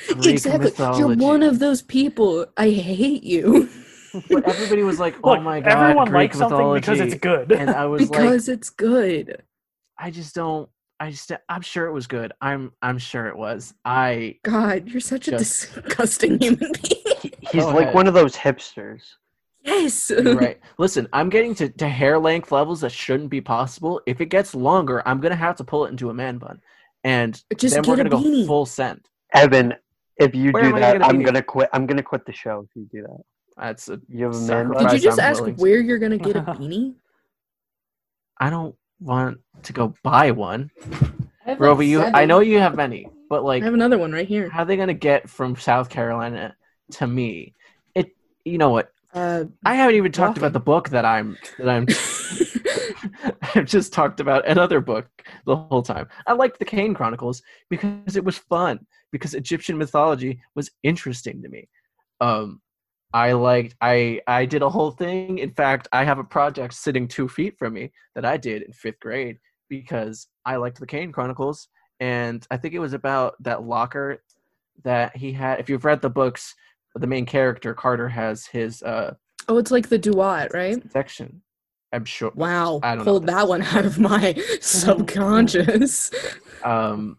Greek 0.09 0.25
exactly. 0.25 0.65
mythology." 0.65 0.99
You're 0.99 1.15
one 1.15 1.41
of 1.43 1.59
those 1.59 1.81
people. 1.81 2.45
I 2.57 2.69
hate 2.71 3.23
you 3.23 3.69
But 4.29 4.43
everybody 4.49 4.83
was 4.83 4.99
like, 4.99 5.15
"Oh 5.23 5.31
Look, 5.33 5.43
my 5.43 5.61
god, 5.61 5.69
everyone 5.71 6.07
Greek 6.07 6.15
likes 6.33 6.37
something 6.39 6.57
mythology," 6.57 6.81
because 6.81 6.99
it's 6.99 7.15
good. 7.15 7.51
and 7.53 7.69
I 7.69 7.85
was 7.85 8.01
like, 8.09 8.11
because 8.11 8.49
it's 8.49 8.69
good. 8.71 9.43
"I 9.97 10.11
just 10.11 10.35
don't." 10.35 10.67
I 11.03 11.11
just, 11.11 11.31
I'm 11.49 11.61
sure 11.61 11.85
it 11.87 11.91
was 11.91 12.07
good. 12.07 12.31
I'm, 12.39 12.71
I'm 12.81 12.97
sure 12.97 13.27
it 13.27 13.35
was. 13.35 13.73
I, 13.83 14.37
God, 14.43 14.87
you're 14.87 15.01
such 15.01 15.27
a 15.27 15.31
Just- 15.31 15.73
disgusting 15.73 16.39
human 16.39 16.71
being. 16.81 17.33
He's 17.51 17.63
Go 17.65 17.71
like 17.71 17.81
ahead. 17.83 17.93
one 17.95 18.07
of 18.07 18.13
those 18.13 18.35
hipsters. 18.37 19.01
yes. 19.65 20.09
you're 20.09 20.35
right. 20.37 20.59
Listen, 20.77 21.09
I'm 21.11 21.29
getting 21.29 21.55
to, 21.55 21.67
to 21.69 21.89
hair 21.89 22.17
length 22.17 22.53
levels 22.53 22.79
that 22.81 22.91
shouldn't 22.93 23.29
be 23.29 23.41
possible. 23.41 23.99
If 24.05 24.21
it 24.21 24.27
gets 24.27 24.55
longer, 24.55 25.05
I'm 25.05 25.19
gonna 25.19 25.35
have 25.35 25.57
to 25.57 25.63
pull 25.65 25.85
it 25.85 25.89
into 25.89 26.09
a 26.09 26.13
man 26.13 26.37
bun, 26.37 26.61
and 27.03 27.33
Just 27.57 27.75
then 27.75 27.83
we're 27.85 27.97
get 27.97 28.07
a 28.07 28.09
gonna 28.09 28.23
go 28.23 28.29
beanie. 28.29 28.47
full 28.47 28.65
send. 28.65 29.01
Evan, 29.33 29.73
if 30.17 30.33
you 30.33 30.51
Where 30.51 30.63
do 30.63 30.71
that, 30.71 30.75
I 30.77 30.79
gonna 30.79 30.79
that, 30.79 30.91
get 30.99 31.01
a 31.01 31.05
I'm 31.05 31.19
beanie? 31.19 31.25
gonna 31.25 31.41
quit. 31.43 31.69
I'm 31.73 31.85
gonna 31.85 32.03
quit 32.03 32.25
the 32.25 32.33
show 32.33 32.65
if 32.69 32.75
you 32.75 32.87
do 32.91 33.01
that. 33.01 33.21
That's 33.57 33.89
a 33.89 33.99
You 34.07 34.25
have 34.25 34.35
a 34.35 34.37
man. 34.37 34.47
Sacrifice. 34.47 34.91
Did 34.91 35.03
you 35.03 35.09
just 35.09 35.19
I'm 35.19 35.25
ask 35.31 35.39
willing 35.41 35.55
where 35.57 35.81
you're 35.81 35.99
gonna 35.99 36.17
get 36.17 36.37
a 36.37 36.41
beanie? 36.43 36.95
I 38.39 38.49
don't 38.49 38.75
want 39.03 39.39
to 39.63 39.73
go 39.73 39.93
buy 40.03 40.31
one. 40.31 40.71
Rover, 41.57 41.83
you, 41.83 42.01
I 42.01 42.25
know 42.25 42.39
you 42.39 42.59
have 42.59 42.75
many, 42.75 43.07
but 43.29 43.43
like, 43.43 43.61
I 43.61 43.65
have 43.65 43.73
another 43.73 43.97
one 43.97 44.11
right 44.11 44.27
here. 44.27 44.49
how 44.49 44.61
are 44.61 44.65
they 44.65 44.77
gonna 44.77 44.93
get 44.93 45.29
from 45.29 45.55
South 45.55 45.89
Carolina 45.89 46.55
to 46.91 47.07
me? 47.07 47.53
It 47.95 48.15
you 48.45 48.57
know 48.57 48.69
what? 48.69 48.91
Uh, 49.13 49.45
I 49.63 49.75
haven't 49.75 49.95
even 49.95 50.11
talked 50.11 50.37
about 50.37 50.53
the 50.53 50.59
book 50.59 50.89
that 50.89 51.05
I'm 51.05 51.37
that 51.59 51.69
I'm 51.69 51.85
I've 53.55 53.65
just 53.65 53.93
talked 53.93 54.19
about 54.19 54.47
another 54.47 54.79
book 54.79 55.07
the 55.45 55.55
whole 55.55 55.83
time. 55.83 56.07
I 56.25 56.33
liked 56.33 56.59
the 56.59 56.65
Kane 56.65 56.93
Chronicles 56.93 57.41
because 57.69 58.15
it 58.15 58.23
was 58.23 58.37
fun, 58.37 58.85
because 59.11 59.33
Egyptian 59.33 59.77
mythology 59.77 60.39
was 60.55 60.71
interesting 60.83 61.41
to 61.41 61.49
me. 61.49 61.67
Um 62.21 62.61
I 63.13 63.33
liked 63.33 63.75
I 63.81 64.21
I 64.27 64.45
did 64.45 64.61
a 64.61 64.69
whole 64.69 64.91
thing. 64.91 65.37
In 65.37 65.51
fact, 65.51 65.87
I 65.91 66.03
have 66.03 66.19
a 66.19 66.23
project 66.23 66.73
sitting 66.73 67.07
two 67.07 67.27
feet 67.27 67.57
from 67.57 67.73
me 67.73 67.91
that 68.15 68.25
I 68.25 68.37
did 68.37 68.63
in 68.63 68.73
fifth 68.73 68.99
grade 68.99 69.37
because 69.69 70.27
I 70.45 70.55
liked 70.55 70.79
the 70.79 70.87
Kane 70.87 71.11
Chronicles 71.11 71.67
and 71.99 72.45
I 72.51 72.57
think 72.57 72.73
it 72.73 72.79
was 72.79 72.93
about 72.93 73.41
that 73.43 73.63
locker 73.63 74.23
that 74.83 75.15
he 75.15 75.31
had. 75.31 75.59
If 75.59 75.69
you've 75.69 75.85
read 75.85 76.01
the 76.01 76.09
books, 76.09 76.55
the 76.95 77.07
main 77.07 77.25
character 77.25 77.73
Carter 77.73 78.09
has 78.09 78.45
his 78.45 78.81
uh 78.83 79.13
oh, 79.47 79.57
it's 79.57 79.71
like 79.71 79.89
the 79.89 79.99
Duat, 79.99 80.53
right? 80.53 80.81
section. 80.91 81.41
I'm 81.93 82.05
sure. 82.05 82.31
Wow, 82.33 82.79
I 82.81 82.95
pulled 82.97 83.27
that 83.27 83.47
one 83.47 83.61
out 83.61 83.85
of 83.85 83.99
my 83.99 84.33
subconscious. 84.61 86.11
Um, 86.63 87.17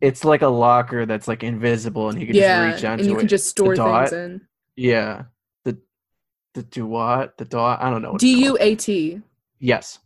it's 0.00 0.24
like 0.24 0.42
a 0.42 0.46
locker 0.48 1.04
that's 1.04 1.26
like 1.26 1.42
invisible, 1.42 2.10
and 2.10 2.16
he 2.16 2.26
can 2.26 2.36
yeah, 2.36 2.66
just 2.70 2.76
reach 2.76 2.84
out 2.84 2.92
and 2.92 3.00
onto 3.00 3.10
you 3.10 3.16
it. 3.16 3.18
can 3.18 3.28
just 3.28 3.48
store 3.48 3.74
things 3.74 4.12
in. 4.12 4.40
Yeah, 4.76 5.24
the 6.54 6.62
duat, 6.62 7.36
the 7.36 7.44
dot. 7.44 7.82
I 7.82 7.90
don't 7.90 8.02
know. 8.02 8.16
D. 8.16 8.44
U 8.44 8.56
A 8.60 8.74
T. 8.74 9.20
Yes. 9.60 9.98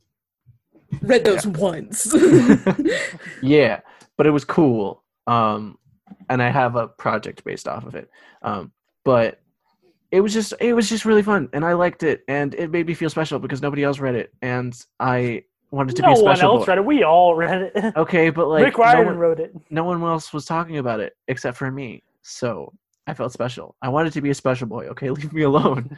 Read 1.03 1.24
those 1.24 1.46
once. 1.46 2.14
yeah, 3.42 3.80
but 4.16 4.26
it 4.26 4.30
was 4.30 4.44
cool. 4.44 5.03
Um, 5.26 5.78
and 6.30 6.42
I 6.42 6.51
have 6.51 6.76
a 6.76 6.88
project 6.88 7.44
based 7.44 7.68
off 7.68 7.84
of 7.84 7.94
it. 7.94 8.11
Um, 8.42 8.72
but 9.05 9.40
it 10.11 10.20
was 10.22 10.32
just 10.32 10.55
it 10.61 10.72
was 10.72 10.88
just 10.88 11.05
really 11.05 11.22
fun, 11.22 11.49
and 11.53 11.64
I 11.64 11.74
liked 11.74 12.03
it, 12.03 12.22
and 12.28 12.55
it 12.55 12.70
made 12.70 12.86
me 12.86 12.94
feel 12.94 13.11
special 13.11 13.38
because 13.38 13.61
nobody 13.61 13.84
else 13.84 13.99
read 13.99 14.14
it, 14.14 14.32
and 14.40 14.74
I 14.99 15.44
wanted 15.70 15.96
to 15.96 16.03
no 16.03 16.14
be 16.14 16.20
a 16.20 16.22
one 16.24 16.36
special. 16.36 16.53
else 16.57 16.64
boy. 16.66 16.70
read 16.72 16.78
it. 16.78 16.84
We 16.86 17.03
all 17.05 17.34
read 17.34 17.72
it. 17.74 17.96
Okay, 17.96 18.30
but 18.30 18.49
like 18.49 18.64
Rick 18.64 18.78
no 18.78 18.84
Riordan 18.84 19.07
one- 19.07 19.18
wrote 19.18 19.40
it. 19.40 19.55
no 19.68 19.84
one 19.84 20.03
else 20.03 20.32
was 20.32 20.46
talking 20.46 20.78
about 20.78 21.01
it 21.01 21.14
except 21.28 21.59
for 21.59 21.70
me. 21.70 22.03
So 22.22 22.72
I 23.09 23.14
felt 23.14 23.32
special. 23.32 23.74
I 23.80 23.88
wanted 23.88 24.12
to 24.12 24.20
be 24.20 24.30
a 24.30 24.34
special 24.34 24.66
boy. 24.68 24.86
Okay, 24.88 25.11
leave 25.18 25.32
me 25.32 25.42
alone. 25.42 25.96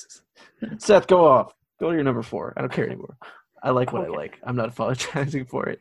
Seth, 0.78 1.06
go 1.08 1.26
off. 1.26 1.52
Go 1.80 1.88
to 1.90 1.94
your 1.96 2.04
number 2.04 2.22
four. 2.22 2.54
I 2.56 2.60
don't 2.60 2.72
care 2.72 2.86
anymore. 2.86 3.16
I 3.62 3.70
like 3.70 3.92
what 3.92 4.02
Okay. 4.02 4.12
I 4.12 4.16
like. 4.16 4.38
I'm 4.44 4.56
not 4.56 4.68
apologizing 4.68 5.46
for 5.46 5.68
it. 5.68 5.80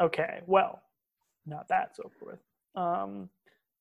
Okay, 0.00 0.40
well, 0.46 0.80
not 1.46 1.68
that 1.68 1.94
so 1.96 2.10
forth. 2.18 2.38
Um, 2.74 3.28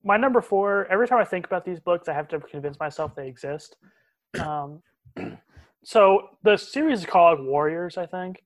my 0.03 0.17
number 0.17 0.41
four. 0.41 0.87
Every 0.91 1.07
time 1.07 1.19
I 1.19 1.25
think 1.25 1.45
about 1.45 1.65
these 1.65 1.79
books, 1.79 2.07
I 2.09 2.13
have 2.13 2.27
to 2.29 2.39
convince 2.39 2.77
myself 2.79 3.15
they 3.15 3.27
exist. 3.27 3.77
Um, 4.39 4.81
so 5.83 6.29
the 6.43 6.57
series 6.57 6.99
is 6.99 7.05
called 7.05 7.39
Warriors, 7.43 7.97
I 7.97 8.05
think. 8.05 8.43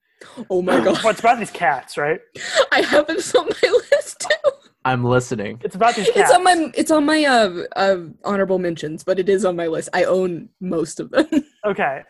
oh 0.50 0.62
my 0.62 0.84
god, 0.84 1.00
But 1.02 1.10
it's 1.12 1.20
about 1.22 1.40
these 1.40 1.52
cats, 1.52 1.98
right? 1.98 2.20
I 2.72 2.82
have 2.82 3.08
this 3.08 3.34
on 3.36 3.48
my 3.48 3.70
list 3.92 4.20
too. 4.30 4.52
I'm 4.86 5.04
listening. 5.04 5.60
It's 5.64 5.76
about 5.76 5.96
these 5.96 6.06
cats. 6.08 6.18
It's 6.18 6.32
on 6.32 6.44
my 6.44 6.72
it's 6.76 6.92
on 6.92 7.06
my 7.06 7.24
uh, 7.26 7.64
uh 7.76 7.98
honorable 8.24 8.60
mentions, 8.60 9.04
but 9.04 9.20
it 9.20 9.28
is 9.28 9.44
on 9.46 9.56
my 9.56 9.68
list. 9.68 9.90
I 9.94 10.06
own 10.06 10.50
most 10.62 11.00
of 11.00 11.12
them. 11.12 11.28
Okay. 11.66 12.04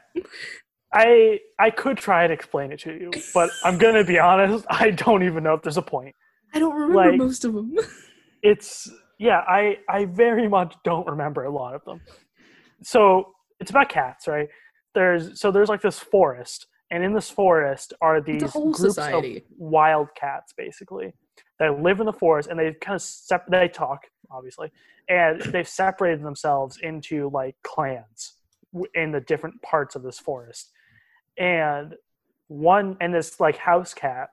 I 0.93 1.39
I 1.59 1.71
could 1.71 1.97
try 1.97 2.23
and 2.23 2.31
explain 2.31 2.71
it 2.71 2.79
to 2.81 2.91
you, 2.93 3.11
but 3.33 3.49
I'm 3.63 3.79
gonna 3.79 4.03
be 4.03 4.19
honest. 4.19 4.63
I 4.69 4.91
don't 4.91 5.23
even 5.23 5.43
know 5.43 5.55
if 5.55 5.63
there's 5.63 5.77
a 5.77 5.81
point. 5.81 6.15
I 6.53 6.59
don't 6.59 6.73
remember 6.75 7.09
Like- 7.09 7.17
most 7.17 7.45
of 7.45 7.53
them. 7.53 7.75
It's 8.41 8.89
yeah. 9.17 9.41
I 9.47 9.79
I 9.89 10.05
very 10.05 10.47
much 10.47 10.75
don't 10.85 11.05
remember 11.07 11.43
a 11.43 11.51
lot 11.51 11.73
of 11.73 11.83
them. 11.83 11.99
So 12.83 13.33
it's 13.59 13.69
about 13.71 13.89
cats, 13.89 14.27
right? 14.27 14.47
There's 14.95 15.41
so 15.41 15.51
there's 15.51 15.67
like 15.67 15.81
this 15.81 15.99
forest, 15.99 16.67
and 16.89 17.03
in 17.03 17.13
this 17.13 17.29
forest 17.29 17.93
are 18.01 18.21
these 18.21 18.43
groups 18.51 18.79
society. 18.79 19.37
of 19.37 19.43
wild 19.57 20.07
cats, 20.15 20.53
basically, 20.55 21.13
that 21.59 21.81
live 21.81 21.99
in 21.99 22.05
the 22.05 22.13
forest, 22.13 22.49
and 22.49 22.59
they 22.59 22.73
kind 22.73 22.95
of 22.95 23.01
sep- 23.01 23.47
they 23.47 23.67
talk, 23.67 24.07
obviously, 24.31 24.71
and 25.07 25.41
they've 25.41 25.67
separated 25.67 26.23
themselves 26.23 26.79
into 26.81 27.29
like 27.29 27.55
clans 27.63 28.33
in 28.93 29.11
the 29.11 29.21
different 29.21 29.61
parts 29.61 29.95
of 29.95 30.03
this 30.03 30.19
forest, 30.19 30.71
and 31.37 31.95
one 32.47 32.97
and 32.99 33.13
this 33.13 33.39
like 33.39 33.57
house 33.57 33.93
cat 33.93 34.29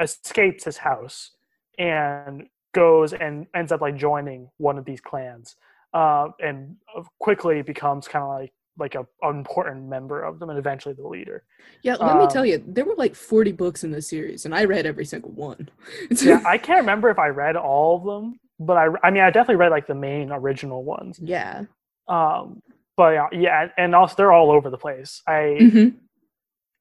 escapes 0.00 0.64
his 0.64 0.78
house 0.78 1.32
and 1.78 2.46
goes 2.74 3.12
and 3.12 3.46
ends 3.54 3.72
up 3.72 3.80
like 3.80 3.96
joining 3.96 4.48
one 4.58 4.78
of 4.78 4.84
these 4.84 5.00
clans 5.00 5.56
uh, 5.94 6.28
and 6.40 6.76
quickly 7.18 7.62
becomes 7.62 8.06
kind 8.06 8.22
of 8.22 8.28
like 8.28 8.52
like 8.78 8.94
a 8.94 9.06
an 9.22 9.36
important 9.36 9.88
member 9.88 10.22
of 10.22 10.38
them 10.38 10.50
and 10.50 10.58
eventually 10.58 10.94
the 10.94 11.06
leader 11.06 11.44
Yeah, 11.82 11.96
let 11.96 12.16
me 12.16 12.24
Um, 12.24 12.28
tell 12.28 12.46
you, 12.46 12.62
there 12.66 12.84
were 12.84 12.94
like 12.96 13.14
40 13.14 13.52
books 13.52 13.84
in 13.84 13.90
this 13.90 14.08
series, 14.08 14.44
and 14.44 14.54
I 14.54 14.64
read 14.64 14.86
every 14.86 15.04
single 15.04 15.30
one. 15.32 15.68
yeah 16.10 16.42
i 16.46 16.56
can't 16.58 16.80
remember 16.80 17.10
if 17.10 17.18
i 17.18 17.28
read 17.28 17.56
all 17.56 17.96
of 17.96 18.04
them 18.04 18.38
but 18.60 18.76
i 18.76 18.86
i 19.04 19.10
mean 19.10 19.22
i 19.22 19.30
definitely 19.30 19.56
read 19.56 19.70
like 19.70 19.86
the 19.86 19.94
main 19.94 20.32
original 20.32 20.84
ones 20.84 21.18
yeah. 21.22 21.64
um 22.08 22.62
but 22.96 23.12
yeah, 23.14 23.26
yeah 23.32 23.68
and 23.78 23.94
also 23.94 24.14
they're 24.16 24.32
all 24.32 24.50
over 24.50 24.70
the 24.70 24.78
place 24.78 25.22
i 25.26 25.40
Mhm. 25.60 25.94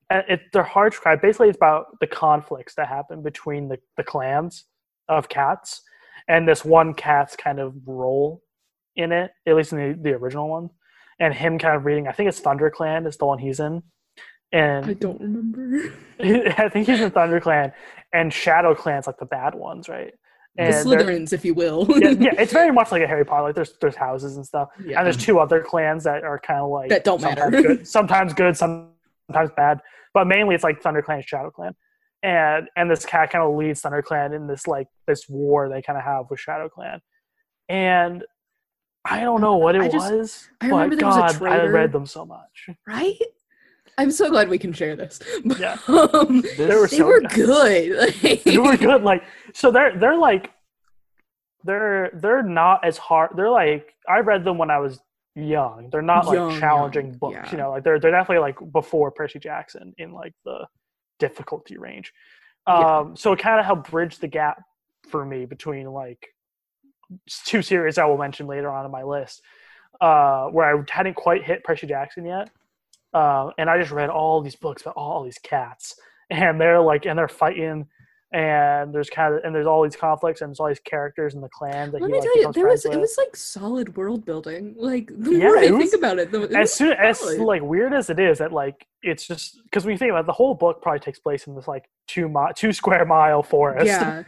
it, 0.10 0.42
they're 0.54 0.64
hard 0.64 0.92
to 0.92 0.96
describe. 0.96 1.22
Basically, 1.22 1.50
it's 1.50 1.58
about 1.58 2.00
the 2.00 2.08
conflicts 2.08 2.76
that 2.76 2.88
happen 2.88 3.22
between 3.22 3.68
the, 3.68 3.78
the 3.98 4.04
clans 4.04 4.66
of 5.10 5.28
cats 5.30 5.82
and 6.28 6.48
this 6.48 6.64
one 6.66 6.94
cat's 6.94 7.36
kind 7.36 7.60
of 7.60 7.74
role 7.86 8.42
in 8.96 9.12
it, 9.12 9.32
at 9.46 9.56
least 9.56 9.74
in 9.74 9.78
the, 9.80 10.00
the 10.02 10.14
original 10.16 10.48
one. 10.50 10.70
And 11.20 11.34
him 11.34 11.58
kind 11.58 11.76
of 11.76 11.86
reading, 11.86 12.08
I 12.08 12.12
think 12.12 12.30
it's 12.30 12.40
Thunder 12.40 12.70
Clan 12.70 13.06
is 13.08 13.18
the 13.18 13.26
one 13.26 13.40
he's 13.40 13.60
in. 13.60 13.82
And 14.52 14.86
I 14.86 14.94
don't 14.94 15.20
remember. 15.20 15.94
I 16.20 16.70
think 16.70 16.88
he's 16.88 17.02
in 17.02 17.12
Thunder 17.12 17.40
Clan 17.40 17.74
and 18.14 18.32
Shadow 18.34 18.74
Clan's 18.76 19.08
like 19.08 19.18
the 19.18 19.26
bad 19.26 19.56
ones, 19.56 19.90
right? 19.90 20.14
the 20.56 20.64
And 20.64 20.74
they're- 20.74 20.84
Slytherins, 21.00 21.34
if 21.34 21.44
you 21.44 21.54
will. 21.54 21.86
yeah, 21.90 22.10
yeah, 22.12 22.32
it's 22.38 22.54
very 22.54 22.72
much 22.72 22.92
like 22.92 23.02
a 23.02 23.08
Harry 23.08 23.26
Potter. 23.26 23.44
Like 23.44 23.56
there's 23.56 23.74
there's 23.82 23.96
houses 23.96 24.38
and 24.38 24.46
stuff. 24.46 24.70
Yeah. 24.86 24.98
And 25.00 25.06
there's 25.06 25.18
two 25.18 25.40
other 25.40 25.62
clans 25.62 26.04
that 26.06 26.24
are 26.24 26.40
kind 26.40 26.62
of 26.62 26.70
like 26.70 26.90
That 26.90 27.04
don't 27.04 27.22
matter. 27.22 27.42
sometimes 27.52 27.64
good, 27.66 27.88
sometimes 27.88 28.34
good, 28.34 28.58
sometimes 28.58 29.50
bad. 29.58 29.82
But 30.14 30.28
mainly 30.28 30.56
it's 30.56 30.64
like 30.64 30.82
Thunder 30.82 31.02
Clan 31.02 31.18
and 31.18 31.28
Shadow 31.28 31.50
Clan. 31.52 31.74
And 32.24 32.68
and 32.76 32.90
this 32.90 33.06
cat 33.06 33.30
kind 33.32 33.44
of 33.44 33.56
leads 33.56 33.82
Thunder 33.82 34.02
Clan 34.02 34.34
in 34.34 34.48
this 34.48 34.66
like 34.68 34.88
this 35.08 35.28
war 35.28 35.68
they 35.70 35.82
kind 35.82 35.98
of 35.98 36.06
have 36.06 36.26
with 36.30 36.40
Shadow 36.40 36.70
Clan. 36.70 37.02
And 37.70 38.24
I 39.10 39.22
don't 39.22 39.42
know 39.42 39.56
what 39.58 39.76
it 39.76 39.82
I 39.82 39.90
just- 39.90 40.12
was, 40.14 40.50
I 40.62 40.68
remember 40.68 40.96
but 40.96 41.00
there 41.00 41.08
was 41.08 41.16
a 41.18 41.20
God, 41.20 41.30
I 41.32 41.38
traitor. 41.58 41.72
read 41.72 41.92
them 41.92 42.06
so 42.06 42.26
much. 42.26 42.70
right? 42.86 43.18
I'm 44.00 44.12
so 44.12 44.30
glad 44.30 44.50
we 44.50 44.60
can 44.60 44.74
share 44.74 44.96
this. 44.96 45.20
Yeah. 45.60 45.78
um, 45.88 46.44
They 46.58 46.68
were 46.76 46.88
they 46.88 46.98
so 46.98 47.08
were 47.08 47.22
nice. 47.22 47.36
good. 47.36 48.14
They 48.44 48.58
were 48.58 48.78
good. 48.78 49.02
Like 49.04 49.24
so, 49.54 49.72
they're 49.72 49.98
they're 49.98 50.18
like 50.18 50.52
they're 51.64 52.12
they're 52.14 52.44
not 52.44 52.86
as 52.86 52.98
hard. 52.98 53.32
They're 53.36 53.50
like 53.50 53.94
I 54.08 54.20
read 54.20 54.44
them 54.44 54.58
when 54.58 54.70
I 54.70 54.80
was 54.80 55.00
young. 55.36 55.90
They're 55.92 56.02
not 56.02 56.26
Young, 56.32 56.50
like 56.52 56.60
challenging 56.60 57.08
young, 57.08 57.18
books. 57.18 57.34
yeah. 57.36 57.52
You 57.52 57.58
know, 57.58 57.72
like 57.72 57.84
they're 57.84 58.00
they're 58.00 58.12
definitely 58.12 58.42
like 58.42 58.58
before 58.72 59.12
Percy 59.12 59.40
Jackson 59.40 59.94
in 59.98 60.12
like 60.12 60.34
the 60.46 60.68
difficulty 61.20 61.78
range. 61.78 62.14
Yeah. 62.68 62.98
Um, 63.00 63.16
so 63.16 63.34
it 63.34 63.40
kind 63.40 63.60
of 63.60 63.66
helped 63.66 63.90
bridge 63.90 64.20
the 64.20 64.28
gap 64.28 64.62
for 65.10 65.26
me 65.26 65.46
between 65.46 65.88
like 65.88 66.28
two 67.46 67.62
series 67.62 67.98
I 67.98 68.06
will 68.06 68.18
mention 68.18 68.48
later 68.48 68.70
on 68.70 68.86
in 68.86 68.92
my 68.92 69.04
list, 69.04 69.42
uh, 70.02 70.48
where 70.48 70.78
I 70.78 70.84
hadn't 70.90 71.16
quite 71.16 71.44
hit 71.44 71.64
Percy 71.64 71.88
Jackson 71.88 72.26
yet, 72.26 72.50
uh, 73.14 73.52
and 73.58 73.70
I 73.70 73.80
just 73.80 73.92
read 73.92 74.10
all 74.10 74.42
these 74.42 74.56
books 74.56 74.82
about 74.82 74.96
all 74.96 75.24
these 75.24 75.38
cats, 75.40 75.96
and 76.30 76.60
they're 76.60 76.82
like, 76.82 77.06
and 77.06 77.18
they're 77.18 77.28
fighting, 77.28 77.88
and 78.34 78.94
there's 78.94 79.10
kind 79.10 79.34
of, 79.34 79.44
and 79.44 79.56
there's 79.56 79.68
all 79.68 79.84
these 79.84 79.96
conflicts, 79.96 80.42
and 80.42 80.50
there's 80.50 80.60
all 80.60 80.68
these 80.68 80.80
characters 80.80 81.34
in 81.34 81.42
the 81.42 81.50
clan 81.50 81.92
that 81.92 82.02
Let 82.02 82.08
he 82.08 82.12
me 82.12 82.20
like 82.20 82.24
tell 82.24 82.38
you, 82.38 82.52
there 82.54 82.66
was 82.66 82.84
friends 82.84 82.96
it 82.96 83.00
was 83.00 83.18
like 83.18 83.36
solid 83.36 83.96
world 83.96 84.26
building. 84.26 84.76
Like 84.78 85.08
the 85.08 85.32
Yeah, 85.32 85.40
more 85.40 85.58
I 85.58 85.68
it 85.68 85.78
think 85.78 85.94
about 85.94 86.20
it, 86.20 86.32
the, 86.32 86.44
it 86.44 86.50
as 86.52 86.60
was 86.60 86.74
soon 86.74 86.92
as 86.92 87.24
like 87.40 87.62
weird 87.62 87.94
as 87.94 88.10
it 88.10 88.20
is 88.20 88.40
that 88.40 88.52
like 88.52 88.86
it's 89.02 89.26
just 89.28 89.64
because 89.64 89.86
when 89.86 89.94
you 89.94 89.98
think 89.98 90.10
about 90.12 90.22
it, 90.22 90.26
the 90.28 90.34
whole 90.34 90.56
book 90.56 90.82
probably 90.82 91.00
takes 91.00 91.20
place 91.20 91.48
in 91.48 91.56
this 91.56 91.68
like 91.70 91.90
two 92.08 92.28
mi- 92.28 92.52
two 92.56 92.74
square 92.74 93.06
mile 93.06 93.44
forest. 93.44 93.86
Yeah, 93.88 94.24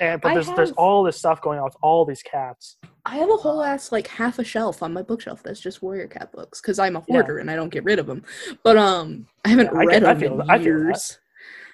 and 0.00 0.20
but 0.20 0.30
I 0.32 0.34
there's 0.34 0.46
there's 0.56 0.72
all 0.72 1.02
this 1.02 1.16
stuff 1.16 1.40
going 1.40 1.58
on 1.58 1.64
with 1.64 1.76
all 1.82 2.04
these 2.04 2.22
cats 2.22 2.76
I 3.04 3.16
have 3.18 3.30
a 3.30 3.36
whole 3.36 3.62
ass 3.62 3.92
like 3.92 4.06
half 4.08 4.38
a 4.38 4.44
shelf 4.44 4.82
on 4.82 4.92
my 4.92 5.02
bookshelf 5.02 5.42
that's 5.42 5.60
just 5.60 5.80
Warrior 5.82 6.08
Cat 6.08 6.32
books 6.32 6.60
because 6.60 6.78
I'm 6.78 6.96
a 6.96 7.04
Yeah. 7.08 7.14
hoarder 7.14 7.38
and 7.38 7.50
I 7.50 7.54
don't 7.56 7.68
get 7.68 7.84
rid 7.84 7.98
of 8.00 8.06
them. 8.06 8.24
But 8.64 8.76
um, 8.76 9.26
I 9.44 9.50
haven't 9.50 9.66
Yeah, 9.66 9.78
I 9.80 9.84
read 9.84 10.00
get- 10.00 10.04
I 10.04 10.12
them 10.14 10.20
feel 10.20 10.32
in 10.32 10.38
that- 10.38 10.50
I 10.50 10.56
years. 10.56 11.18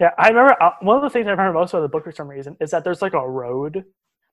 yeah 0.00 0.10
i 0.18 0.28
remember 0.28 0.56
uh, 0.62 0.70
one 0.80 0.96
of 0.96 1.02
the 1.02 1.10
things 1.10 1.26
i 1.26 1.30
remember 1.30 1.52
most 1.58 1.72
about 1.72 1.82
the 1.82 1.88
book 1.88 2.04
for 2.04 2.12
some 2.12 2.28
reason 2.28 2.56
is 2.60 2.70
that 2.70 2.82
there's 2.84 3.02
like 3.02 3.14
a 3.14 3.28
road 3.28 3.84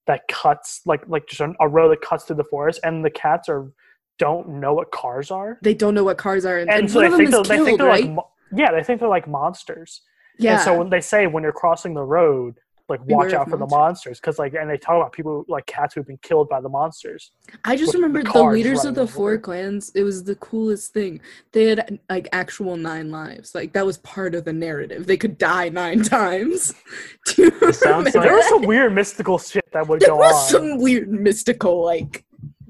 that 0.07 0.21
cuts 0.27 0.81
like 0.85 1.03
like 1.07 1.25
just 1.27 1.41
a, 1.41 1.67
road 1.67 1.89
that 1.91 2.01
cuts 2.01 2.23
through 2.25 2.35
the 2.37 2.43
forest 2.45 2.79
and 2.83 3.03
the 3.05 3.09
cats 3.09 3.47
are 3.49 3.71
don't 4.17 4.49
know 4.49 4.73
what 4.73 4.91
cars 4.91 5.31
are 5.31 5.57
They 5.61 5.73
don't 5.73 5.93
know 5.93 6.03
what 6.03 6.17
cars 6.17 6.45
are, 6.45 6.57
and, 6.57 6.69
and, 6.69 6.79
and 6.81 6.91
so 6.91 6.99
they 6.99 7.09
think 7.15 7.31
they're, 7.31 7.43
they 7.43 7.63
think 7.63 7.77
they're 7.79 7.87
right? 7.87 8.03
like 8.05 8.11
mo- 8.13 8.29
yeah 8.53 8.71
they 8.71 8.83
think 8.83 8.99
they're 8.99 9.07
like 9.09 9.27
monsters 9.27 10.01
yeah. 10.41 10.53
And 10.53 10.61
so 10.61 10.77
when 10.77 10.89
they 10.89 11.01
say 11.01 11.27
when 11.27 11.43
you're 11.43 11.51
crossing 11.51 11.93
the 11.93 12.01
road, 12.03 12.59
like 12.89 13.05
Beware 13.05 13.27
watch 13.27 13.33
out 13.33 13.45
for 13.49 13.57
the 13.57 13.65
monsters. 13.67 13.77
monsters, 13.77 14.19
because 14.19 14.39
like 14.39 14.53
and 14.53 14.69
they 14.69 14.77
talk 14.77 14.95
about 14.97 15.11
people 15.13 15.45
like 15.47 15.65
cats 15.65 15.93
who've 15.93 16.05
been 16.07 16.17
killed 16.21 16.49
by 16.49 16.59
the 16.59 16.69
monsters. 16.69 17.31
I 17.63 17.75
just 17.75 17.87
with 17.93 18.01
the 18.01 18.07
remember 18.07 18.31
the, 18.31 18.43
leaders 18.43 18.85
of 18.85 18.95
the 18.95 19.01
over 19.01 19.11
four 19.11 19.37
clans. 19.37 19.91
It 19.95 20.03
was 20.03 20.23
the 20.23 20.35
coolest 20.35 20.93
thing. 20.93 21.21
They 21.51 21.65
had 21.65 21.99
like 22.09 22.27
actual 22.31 22.77
nine 22.77 23.11
lives. 23.11 23.53
Like 23.53 23.73
that 23.73 23.85
was 23.85 23.97
part 23.99 24.35
of 24.35 24.45
the 24.45 24.53
narrative. 24.53 25.05
They 25.07 25.17
could 25.17 25.37
die 25.37 25.69
nine 25.69 26.01
times. 26.03 26.73
Do 27.35 27.43
you 27.43 27.51
It 27.61 27.75
sounds 27.75 28.13
like- 28.15 28.23
There 28.23 28.35
was 28.35 28.47
some 28.49 28.63
weird 28.63 28.93
mystical 28.93 29.37
shit 29.37 29.65
that 29.73 29.87
would 29.87 30.01
go 30.01 30.15
on. 30.15 30.19
There 30.19 30.29
go 30.29 30.33
was 30.33 30.35
on. 30.35 30.49
some 30.49 30.77
weird 30.79 31.09
mystical 31.09 31.83
like. 31.83 32.25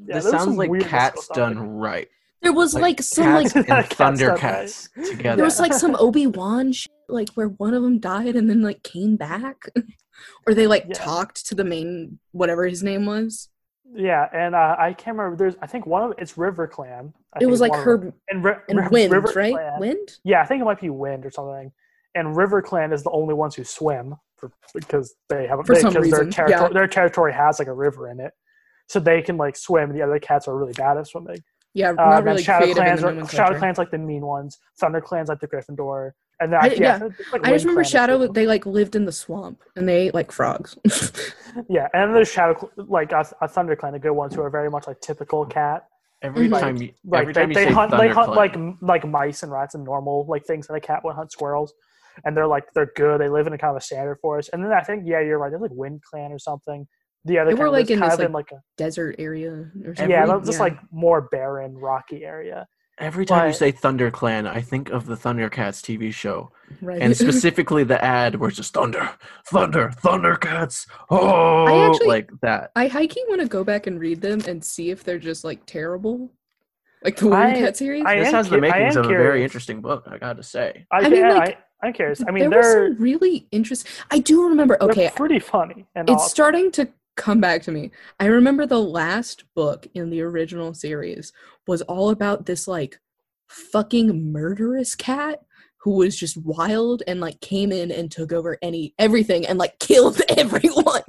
Yeah, 0.05 0.15
this 0.15 0.29
sounds 0.29 0.57
like 0.57 0.71
cats 0.81 1.25
stuff. 1.25 1.37
done 1.37 1.59
right. 1.77 2.07
There 2.41 2.53
was 2.53 2.73
Like, 2.73 2.81
like, 2.83 3.01
some 3.03 3.25
cats 3.43 3.55
like 3.55 3.69
and 3.69 3.89
Thundercats 3.89 4.87
together. 5.09 5.35
there 5.35 5.45
was 5.45 5.59
like 5.59 5.73
some 5.73 5.95
Obi 5.99 6.25
Wan 6.25 6.71
shit, 6.71 6.89
like 7.09 7.29
where 7.33 7.49
one 7.49 7.73
of 7.73 7.83
them 7.83 7.99
died 7.99 8.35
and 8.37 8.49
then 8.49 8.61
like 8.61 8.81
came 8.81 9.17
back, 9.17 9.65
or 10.47 10.53
they 10.53 10.67
like 10.67 10.85
Yeah. 10.87 10.93
talked 10.93 11.45
to 11.47 11.55
the 11.55 11.63
main 11.63 12.19
whatever 12.31 12.65
his 12.67 12.83
name 12.83 13.05
was. 13.05 13.49
Yeah, 13.91 14.27
and 14.33 14.53
uh, 14.53 14.75
I 14.77 14.93
can't 14.93 15.17
remember. 15.17 15.35
There's 15.35 15.55
I 15.61 15.67
think 15.67 15.85
one 15.87 16.03
of 16.03 16.13
it's 16.19 16.37
River 16.37 16.67
Clan. 16.67 17.13
I 17.33 17.39
it 17.41 17.47
was 17.47 17.59
like 17.61 17.71
one 17.71 17.79
of 17.79 17.85
them. 17.85 18.01
her 18.01 18.15
and, 18.29 18.43
Ri- 18.43 18.53
and 18.69 18.79
Ri- 18.79 18.87
Wind, 18.91 19.11
River 19.11 19.33
right? 19.35 19.53
Clan- 19.53 19.79
Wind. 19.79 20.09
Yeah, 20.23 20.41
I 20.41 20.45
think 20.45 20.61
it 20.61 20.65
might 20.65 20.79
be 20.79 20.89
Wind 20.89 21.25
or 21.25 21.31
something. 21.31 21.71
And 22.15 22.35
River 22.37 22.61
Clan 22.61 22.93
is 22.93 23.03
the 23.03 23.11
only 23.11 23.33
ones 23.33 23.55
who 23.55 23.63
swim 23.63 24.15
for, 24.37 24.51
because 24.73 25.15
they 25.29 25.47
have 25.47 25.59
For 25.65 25.73
they, 25.75 25.81
some 25.81 25.89
because 25.93 26.05
reason, 26.05 26.25
their 26.25 26.31
territory 26.31 26.61
yeah. 26.61 26.73
their 26.73 26.87
territory 26.87 27.33
has 27.33 27.57
like 27.59 27.67
a 27.67 27.73
river 27.73 28.09
in 28.09 28.19
it, 28.19 28.31
so 28.87 28.99
they 28.99 29.21
can 29.21 29.37
like 29.37 29.55
swim. 29.55 29.91
The 29.93 30.01
other 30.03 30.19
cats 30.19 30.47
are 30.47 30.55
really 30.57 30.73
bad 30.73 30.97
at 30.97 31.07
swimming. 31.07 31.37
Yeah, 31.73 31.89
Uh, 31.91 31.93
not 31.95 32.23
really 32.23 32.43
Shadow 32.43 32.71
Clans 32.73 33.03
are 33.03 33.27
Shadow. 33.27 33.57
Clans 33.57 33.77
like 33.77 33.91
the 33.91 33.97
mean 33.99 34.25
ones. 34.25 34.57
Thunder 34.79 35.01
Clans 35.01 35.29
like 35.29 35.39
the 35.39 35.47
Gryffindor. 35.47 36.11
And 36.41 36.53
then 36.53 36.59
I- 36.61 36.63
I, 36.63 36.67
yeah, 36.69 36.77
yeah. 36.77 37.09
like, 37.33 37.45
I 37.47 37.51
just 37.51 37.65
remember 37.65 37.83
Shadow. 37.83 38.27
too. 38.27 38.33
They 38.33 38.47
like 38.47 38.65
lived 38.65 38.95
in 38.95 39.05
the 39.05 39.11
swamp 39.11 39.61
and 39.75 39.87
they 39.89 40.07
ate 40.07 40.13
like 40.13 40.31
frogs. 40.31 40.77
Yeah, 41.67 41.87
and 41.93 42.03
then 42.03 42.13
there's 42.13 42.31
Shadow 42.31 42.69
like 42.77 43.11
a, 43.11 43.25
a 43.41 43.47
Thunder 43.47 43.75
Clan, 43.75 43.93
the 43.93 43.99
good 43.99 44.11
ones 44.13 44.35
who 44.35 44.41
are 44.41 44.51
very 44.51 44.69
much 44.69 44.85
like 44.87 45.01
typical 45.01 45.45
cat. 45.45 45.83
Every 46.21 46.47
Like- 46.47 46.61
time 46.61 46.77
you, 46.77 46.91
Like 47.03 47.21
every 47.21 47.33
they, 47.33 47.41
time 47.41 47.49
you 47.49 47.55
they 47.55 47.65
say 47.65 47.71
hunt, 47.73 47.91
they 47.91 48.07
hunt 48.09 48.35
like 48.35 48.55
like 48.81 49.05
mice 49.07 49.41
and 49.43 49.51
rats 49.51 49.73
and 49.73 49.83
normal 49.83 50.25
like 50.29 50.45
things 50.45 50.67
that 50.67 50.75
a 50.75 50.79
cat 50.79 51.01
would 51.03 51.15
hunt 51.15 51.31
squirrels, 51.31 51.73
and 52.23 52.37
they're 52.37 52.45
like 52.47 52.65
they're 52.75 52.91
good. 52.95 53.19
They 53.19 53.29
live 53.29 53.47
in 53.47 53.53
a 53.53 53.57
kind 53.57 53.71
of 53.71 53.77
a 53.77 53.81
standard 53.81 54.19
forest. 54.21 54.51
And 54.53 54.63
then 54.63 54.71
I 54.71 54.81
think 54.81 55.03
yeah, 55.07 55.21
you're 55.21 55.39
right. 55.39 55.49
They're 55.49 55.59
like 55.59 55.71
Wind 55.73 56.01
Clan 56.03 56.31
or 56.31 56.39
something. 56.39 56.87
The 57.25 57.39
other 57.39 57.49
They 57.49 57.55
were, 57.55 57.65
kind 57.65 57.71
like, 57.73 57.89
in 57.89 57.99
kind 57.99 58.11
this, 58.11 58.19
of 58.19 58.25
in 58.27 58.31
like 58.31 58.51
a 58.51 58.61
Desert 58.77 59.15
area 59.17 59.51
or 59.51 59.95
something. 59.95 60.09
yeah, 60.11 60.23
Every- 60.31 60.45
just 60.45 60.59
like 60.59 60.77
more 60.91 61.21
barren, 61.31 61.75
rocky 61.75 62.23
area. 62.23 62.67
Every 62.99 63.25
time 63.25 63.47
you 63.47 63.53
say 63.53 63.71
Thunder 63.71 64.11
Clan, 64.11 64.45
I 64.45 64.61
think 64.61 64.89
of 64.89 65.05
the 65.05 65.15
Thundercats 65.15 65.81
TV 65.81 66.13
show, 66.13 66.51
right. 66.81 67.01
and 67.01 67.15
specifically 67.17 67.83
the 67.83 68.03
ad 68.03 68.35
where 68.35 68.49
it's 68.49 68.57
just 68.57 68.73
thunder, 68.73 69.09
thunder, 69.47 69.91
Thundercats. 70.03 70.87
Oh, 71.09 71.91
actually- 71.91 72.07
like 72.07 72.31
that. 72.41 72.71
I 72.75 72.87
high 72.87 73.07
key 73.07 73.23
want 73.27 73.41
to 73.41 73.47
go 73.47 73.63
back 73.63 73.87
and 73.87 73.99
read 73.99 74.21
them 74.21 74.41
and 74.47 74.63
see 74.63 74.89
if 74.91 75.03
they're 75.03 75.19
just 75.19 75.43
like 75.43 75.65
terrible, 75.65 76.31
like 77.03 77.17
the 77.17 77.27
Warrior 77.27 77.55
Cat 77.55 77.77
series. 77.77 78.03
I 78.05 78.19
this 78.19 78.31
has 78.31 78.49
the 78.49 78.59
cu- 78.59 78.65
I 78.67 78.69
makings 78.69 78.97
am 78.97 79.05
of 79.05 79.11
a 79.11 79.13
very 79.13 79.43
interesting 79.43 79.81
book. 79.81 80.03
I 80.07 80.17
got 80.17 80.37
to 80.37 80.43
say. 80.43 80.85
I, 80.91 80.97
I 80.97 81.09
mean, 81.09 81.19
yeah, 81.21 81.33
like, 81.33 81.57
I, 81.81 81.87
I'm 81.87 81.93
curious. 81.93 82.21
I 82.27 82.31
mean, 82.31 82.49
there 82.49 82.61
they're 82.61 82.93
some 82.93 83.01
really 83.01 83.47
interesting. 83.51 83.91
I 84.11 84.19
do 84.19 84.47
remember. 84.47 84.77
they're 84.79 84.89
Okay, 84.89 85.11
pretty 85.15 85.39
funny 85.39 85.85
and 85.95 86.09
it's 86.09 86.17
awesome. 86.23 86.29
starting 86.29 86.71
to 86.73 86.89
come 87.15 87.41
back 87.41 87.61
to 87.63 87.71
me. 87.71 87.91
I 88.19 88.25
remember 88.27 88.65
the 88.65 88.79
last 88.79 89.43
book 89.53 89.87
in 89.93 90.09
the 90.09 90.21
original 90.21 90.73
series 90.73 91.33
was 91.69 91.81
all 91.83 92.09
about 92.09 92.45
this 92.47 92.67
like 92.67 92.99
fucking 93.47 94.31
murderous 94.31 94.95
cat 94.95 95.39
who 95.81 95.95
was 95.95 96.17
just 96.17 96.35
wild 96.43 97.01
and 97.07 97.21
like 97.21 97.39
came 97.39 97.71
in 97.71 97.89
and 97.89 98.11
took 98.11 98.33
over 98.33 98.57
any 98.61 98.93
everything 98.99 99.45
and 99.47 99.57
like 99.57 99.79
killed 99.79 100.19
everyone. 100.37 101.01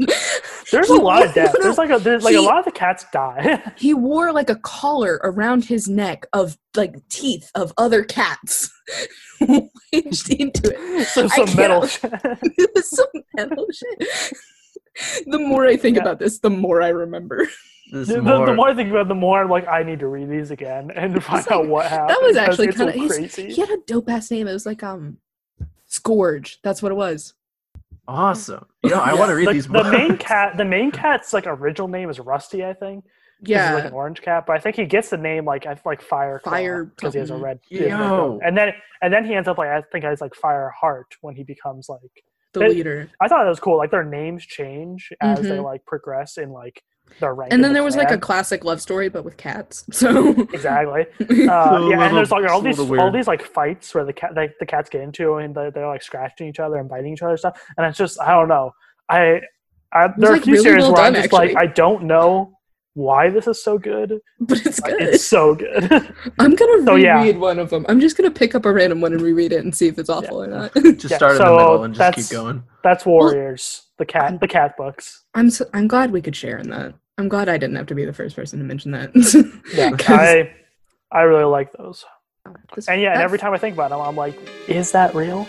There's 0.70 0.86
He 0.86 0.96
a 0.96 1.00
lot 1.00 1.26
of 1.26 1.34
death. 1.34 1.52
There's 1.61 1.76
like 1.78 1.90
a 1.90 1.98
there's 1.98 2.22
like 2.22 2.36
a 2.36 2.40
lot 2.40 2.61
of 2.61 2.64
the 2.66 2.70
cats 2.70 3.04
die. 3.12 3.61
he 3.76 3.94
wore 3.94 4.32
like 4.32 4.48
a 4.48 4.54
collar 4.56 5.18
around 5.24 5.64
his 5.64 5.88
neck 5.88 6.26
of 6.32 6.56
like 6.76 6.94
teeth 7.08 7.50
of 7.56 7.72
other 7.78 8.04
cats 8.04 8.70
wedged 9.40 10.30
into 10.30 10.72
it. 10.72 11.06
so 11.08 11.26
some 11.26 11.56
metal. 11.56 11.82
it 11.84 12.70
was 12.74 12.90
some 12.90 13.06
metal 13.34 13.66
shit. 13.72 14.32
The 15.26 15.38
more 15.38 15.66
I 15.66 15.76
think 15.76 15.96
Yeah. 15.96 16.02
about 16.02 16.18
this, 16.20 16.38
the 16.38 16.50
more 16.50 16.80
I 16.82 16.88
remember. 16.88 17.48
This 17.93 18.09
the, 18.09 18.14
the, 18.14 18.22
more, 18.22 18.47
the 18.47 18.55
more 18.55 18.68
I 18.68 18.74
think 18.74 18.91
about 18.91 19.03
it, 19.03 19.09
the 19.09 19.14
more 19.14 19.43
I'm 19.43 19.49
like, 19.51 19.66
I 19.68 19.82
need 19.82 19.99
to 20.01 20.07
read 20.09 20.28
these 20.30 20.51
again 20.51 20.91
and 20.95 21.22
find 21.22 21.45
like- 21.47 21.51
out 21.53 21.66
what 21.68 21.86
happened. 21.86 22.11
That 22.11 22.22
was 22.22 22.36
actually 22.36 22.72
kind 22.72 22.91
of 22.91 23.09
crazy. 23.11 23.53
He 23.53 23.61
had 23.61 23.70
a 23.70 23.78
dope 23.86 24.09
ass 24.09 24.30
name. 24.30 24.47
It 24.49 24.53
was 24.53 24.66
like 24.66 24.82
um, 24.82 25.18
Scourge. 25.86 26.61
That's 26.62 26.82
what 26.82 26.93
it 26.93 26.97
was. 26.97 27.34
awesome. 28.09 28.64
You 28.82 28.91
know, 28.91 29.01
I 29.01 29.14
want 29.14 29.30
to 29.30 29.34
read 29.34 29.49
the, 29.49 29.53
these 29.53 29.68
More. 29.68 29.82
the 29.84 29.91
main 29.93 30.16
cat, 30.28 30.57
the 30.57 30.64
main 30.64 30.91
cat's 30.91 31.32
like 31.32 31.47
original 31.47 31.88
name 31.88 32.11
is 32.11 32.18
Rusty, 32.20 32.64
I 32.64 32.72
think. 32.74 33.05
'cause 33.05 33.11
he's 33.41 33.49
Yeah, 33.57 33.74
like 33.74 33.84
an 33.86 33.93
orange 33.93 34.20
cat, 34.20 34.45
but 34.47 34.55
I 34.57 34.61
think 34.61 34.76
he 34.76 34.84
gets 34.84 35.09
the 35.11 35.16
name 35.16 35.45
like 35.45 35.66
I 35.66 35.78
like 35.86 36.03
Fire 36.03 36.41
Fire 36.45 36.84
because 36.84 37.14
he 37.14 37.20
has 37.20 37.30
a 37.30 37.36
red. 37.36 37.59
he 37.68 37.76
has 37.78 37.86
a 37.86 37.88
red 37.91 37.99
Yo. 37.99 38.41
and 38.45 38.57
then 38.57 38.72
and 39.03 39.12
then 39.12 39.24
he 39.24 39.34
ends 39.34 39.49
up 39.49 39.57
like 39.59 39.68
I 39.68 39.82
think 39.93 40.05
as 40.05 40.20
like 40.20 40.34
Fire 40.34 40.70
Heart 40.78 41.16
when 41.22 41.34
he 41.34 41.43
becomes 41.43 41.88
like. 41.88 42.01
the 42.53 42.61
they- 42.61 42.68
leader. 42.68 43.09
I 43.20 43.28
thought 43.28 43.43
that 43.45 43.49
was 43.49 43.61
cool. 43.61 43.78
Like 43.78 43.91
their 43.93 44.05
names 44.05 44.45
change 44.45 45.11
as 45.22 45.41
they 45.41 45.57
Mhm. 45.57 45.64
like 45.64 45.84
progress 45.86 46.36
in 46.36 46.51
like 46.51 46.82
their 47.18 47.34
rank. 47.34 47.52
And 47.52 47.62
then 47.64 47.72
there 47.72 47.82
was 47.82 47.96
like 47.96 48.11
a 48.11 48.18
classic 48.18 48.64
love 48.64 48.80
story, 48.80 49.08
but 49.08 49.24
with 49.24 49.36
cats. 49.36 49.84
So 49.92 50.30
exactly. 50.52 51.06
Uh, 51.20 51.26
So 51.26 51.30
yeah, 51.30 51.48
little- 51.48 52.02
and 52.02 52.16
there's 52.16 52.30
like 52.30 52.48
all 52.50 52.61
these 52.62 52.78
all 52.78 53.11
these 53.11 53.26
like 53.26 53.42
fights 53.42 53.94
where 53.94 54.04
the 54.04 54.12
cat 54.12 54.34
like, 54.34 54.52
the 54.61 54.66
cats 54.66 54.88
get 54.88 55.02
into 55.02 55.36
and 55.36 55.54
they're, 55.54 55.70
they're 55.70 55.86
like 55.86 56.02
scratching 56.02 56.48
each 56.48 56.61
other 56.61 56.76
and 56.76 56.88
biting 56.88 57.12
each 57.12 57.22
other 57.22 57.30
and 57.32 57.38
stuff. 57.38 57.61
And 57.76 57.86
it's 57.86 57.98
just 57.98 58.20
I 58.20 58.32
don't 58.32 58.48
know. 58.48 58.72
I, 59.08 59.40
I 59.92 60.08
there 60.16 60.30
are 60.30 60.32
like, 60.34 60.42
a 60.42 60.44
few 60.44 60.52
really 60.54 60.62
series 60.64 60.82
well 60.82 60.92
where 60.94 61.02
I'm 61.04 61.12
done, 61.14 61.22
just 61.22 61.32
like. 61.32 61.56
I 61.56 61.66
don't 61.66 62.04
know 62.04 62.56
why 63.01 63.30
this 63.30 63.46
is 63.46 63.62
so 63.62 63.78
good. 63.78 64.20
but 64.40 64.64
it's 64.66 64.80
good. 64.80 65.01
It's 65.03 65.24
so 65.24 65.55
good. 65.55 65.90
I'm 66.38 66.55
gonna 66.55 66.84
so, 66.84 66.94
yeah. 66.96 67.18
reread 67.20 67.38
one 67.38 67.59
of 67.59 67.70
them. 67.70 67.84
I'm 67.88 68.01
just 68.01 68.16
gonna 68.16 68.30
pick 68.30 68.55
up 68.55 68.64
a 68.66 68.72
random 68.72 69.01
one 69.01 69.12
and 69.12 69.20
reread 69.22 69.53
it 69.53 69.64
and 69.64 69.74
see 69.74 69.88
if 69.88 69.98
it's 69.98 70.11
awful 70.11 70.42
or 70.42 70.46
not. 70.46 70.74
Just 70.74 71.11
Yeah, 71.11 71.16
start 71.16 71.32
in 71.32 71.38
the 71.38 71.44
middle 71.57 71.84
and 71.84 71.94
just 71.94 72.16
keep 72.16 72.28
going. 72.30 72.62
That's 72.84 73.05
Warriors. 73.07 73.86
The 73.98 74.07
cat 74.07 74.40
the 74.40 74.48
cat 74.48 74.76
books. 74.76 75.24
I'm 75.34 75.51
so, 75.51 75.66
I'm 75.74 75.88
glad 75.88 76.11
we 76.12 76.22
could 76.22 76.36
share 76.36 76.59
in 76.59 76.70
that. 76.70 76.94
I'm 77.18 77.28
glad 77.28 77.48
I 77.48 77.59
didn't 77.59 77.76
have 77.76 77.86
to 77.88 77.94
be 77.94 78.05
the 78.07 78.12
first 78.14 78.34
person 78.36 78.59
to 78.59 78.64
mention 78.64 78.92
that. 78.92 79.11
Yeah, 79.74 79.90
'Cause- 79.98 80.18
I 80.18 80.55
I 81.12 81.22
really 81.22 81.44
like 81.44 81.72
those. 81.72 82.05
Oh, 82.46 82.55
this- 82.74 82.88
And 82.88 83.01
yeah, 83.03 83.12
and 83.12 83.22
every 83.22 83.38
time 83.38 83.53
I 83.53 83.59
think 83.59 83.74
about 83.74 83.90
them, 83.90 84.01
I'm 84.01 84.16
like, 84.16 84.34
is 84.68 84.92
that 84.92 85.14
real? 85.14 85.46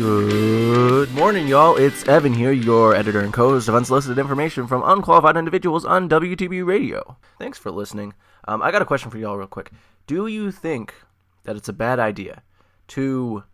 Morning, 0.00 1.46
y'all. 1.46 1.76
It's 1.76 2.08
Evan 2.08 2.32
here, 2.32 2.52
your 2.52 2.94
editor 2.94 3.20
and 3.20 3.34
co-host 3.34 3.68
of 3.68 3.74
Unsolicited 3.74 4.18
Information 4.18 4.66
from 4.66 4.82
Unqualified 4.82 5.36
Individuals 5.36 5.84
on 5.84 6.08
WTBU 6.08 6.64
Radio. 6.64 7.18
Thanks 7.38 7.58
for 7.58 7.70
listening. 7.70 8.14
Um, 8.48 8.62
I 8.62 8.70
got 8.70 8.80
a 8.80 8.86
question 8.86 9.10
for 9.10 9.18
y'all 9.18 9.36
real 9.36 9.46
quick. 9.46 9.70
Do 10.06 10.26
you 10.26 10.50
think 10.52 10.94
that 11.44 11.54
it's 11.54 11.68
a 11.68 11.74
bad 11.74 11.98
idea 11.98 12.42
to 12.88 13.44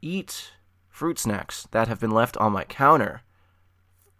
eat 0.00 0.52
fruit 0.88 1.18
snacks 1.18 1.66
that 1.72 1.88
have 1.88 1.98
been 1.98 2.12
left 2.12 2.36
on 2.36 2.52
my 2.52 2.62
counter 2.62 3.22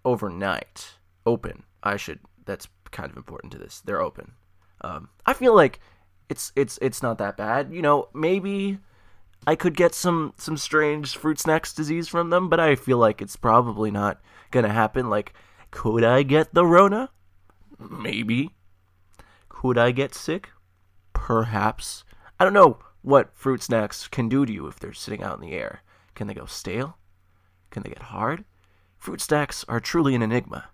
overnight? 0.05 0.95
Open. 1.25 1.62
I 1.85 1.97
should. 1.97 2.18
That's 2.47 2.66
kind 2.91 3.12
of 3.12 3.16
important 3.16 3.53
to 3.53 3.59
this. 3.59 3.81
They're 3.81 4.03
open. 4.03 4.33
Um, 4.81 5.11
I 5.25 5.35
feel 5.35 5.55
like 5.55 5.79
it's 6.29 6.51
it's 6.57 6.81
it's 6.83 7.01
not 7.01 7.18
that 7.18 7.37
bad. 7.37 7.73
You 7.73 7.83
know, 7.83 8.09
maybe 8.12 8.81
I 9.47 9.55
could 9.55 9.76
get 9.76 9.95
some 9.95 10.34
some 10.36 10.57
strange 10.57 11.16
fruit 11.16 11.38
snacks 11.38 11.72
disease 11.72 12.09
from 12.09 12.30
them, 12.30 12.49
but 12.49 12.61
I 12.61 12.74
feel 12.74 12.99
like 12.99 13.22
it's 13.22 13.36
probably 13.36 13.91
not 13.91 14.20
gonna 14.51 14.72
happen. 14.72 15.09
Like, 15.09 15.32
could 15.70 16.05
I 16.05 16.22
get 16.22 16.55
the 16.55 16.66
Rona? 16.66 17.11
Maybe. 17.78 18.51
Could 19.49 19.78
I 19.78 19.91
get 19.91 20.14
sick? 20.14 20.51
Perhaps. 21.12 22.05
I 22.38 22.45
don't 22.45 22.53
know 22.53 22.78
what 23.03 23.34
fruit 23.34 23.62
snacks 23.62 24.09
can 24.09 24.28
do 24.28 24.45
to 24.45 24.53
you 24.53 24.66
if 24.66 24.78
they're 24.78 24.93
sitting 24.93 25.22
out 25.22 25.41
in 25.41 25.49
the 25.49 25.55
air. 25.55 25.82
Can 26.14 26.26
they 26.26 26.34
go 26.34 26.47
stale? 26.47 26.99
Can 27.70 27.82
they 27.82 27.91
get 27.91 28.03
hard? 28.03 28.45
Fruit 28.99 29.20
snacks 29.20 29.64
are 29.68 29.80
truly 29.80 30.14
an 30.14 30.22
enigma. 30.22 30.68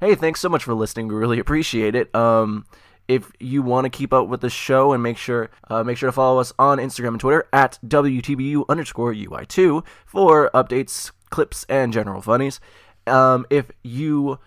Hey, 0.00 0.14
thanks 0.14 0.40
so 0.40 0.48
much 0.48 0.64
for 0.64 0.74
listening. 0.74 1.08
We 1.08 1.14
really 1.14 1.38
appreciate 1.38 1.94
it. 1.94 2.14
Um, 2.14 2.66
if 3.08 3.30
you 3.38 3.62
want 3.62 3.84
to 3.84 3.90
keep 3.90 4.12
up 4.12 4.28
with 4.28 4.40
the 4.40 4.50
show 4.50 4.92
and 4.92 5.02
make 5.02 5.16
sure 5.16 5.50
uh, 5.68 5.84
make 5.84 5.96
sure 5.96 6.08
to 6.08 6.12
follow 6.12 6.40
us 6.40 6.52
on 6.58 6.78
Instagram 6.78 7.08
and 7.08 7.20
Twitter 7.20 7.48
at 7.52 7.78
WTBU 7.86 8.64
underscore 8.68 9.14
UI2 9.14 9.84
for 10.04 10.50
updates, 10.52 11.12
clips, 11.30 11.64
and 11.68 11.92
general 11.92 12.20
funnies. 12.20 12.60
Um, 13.06 13.46
if 13.50 13.70
you 13.82 14.38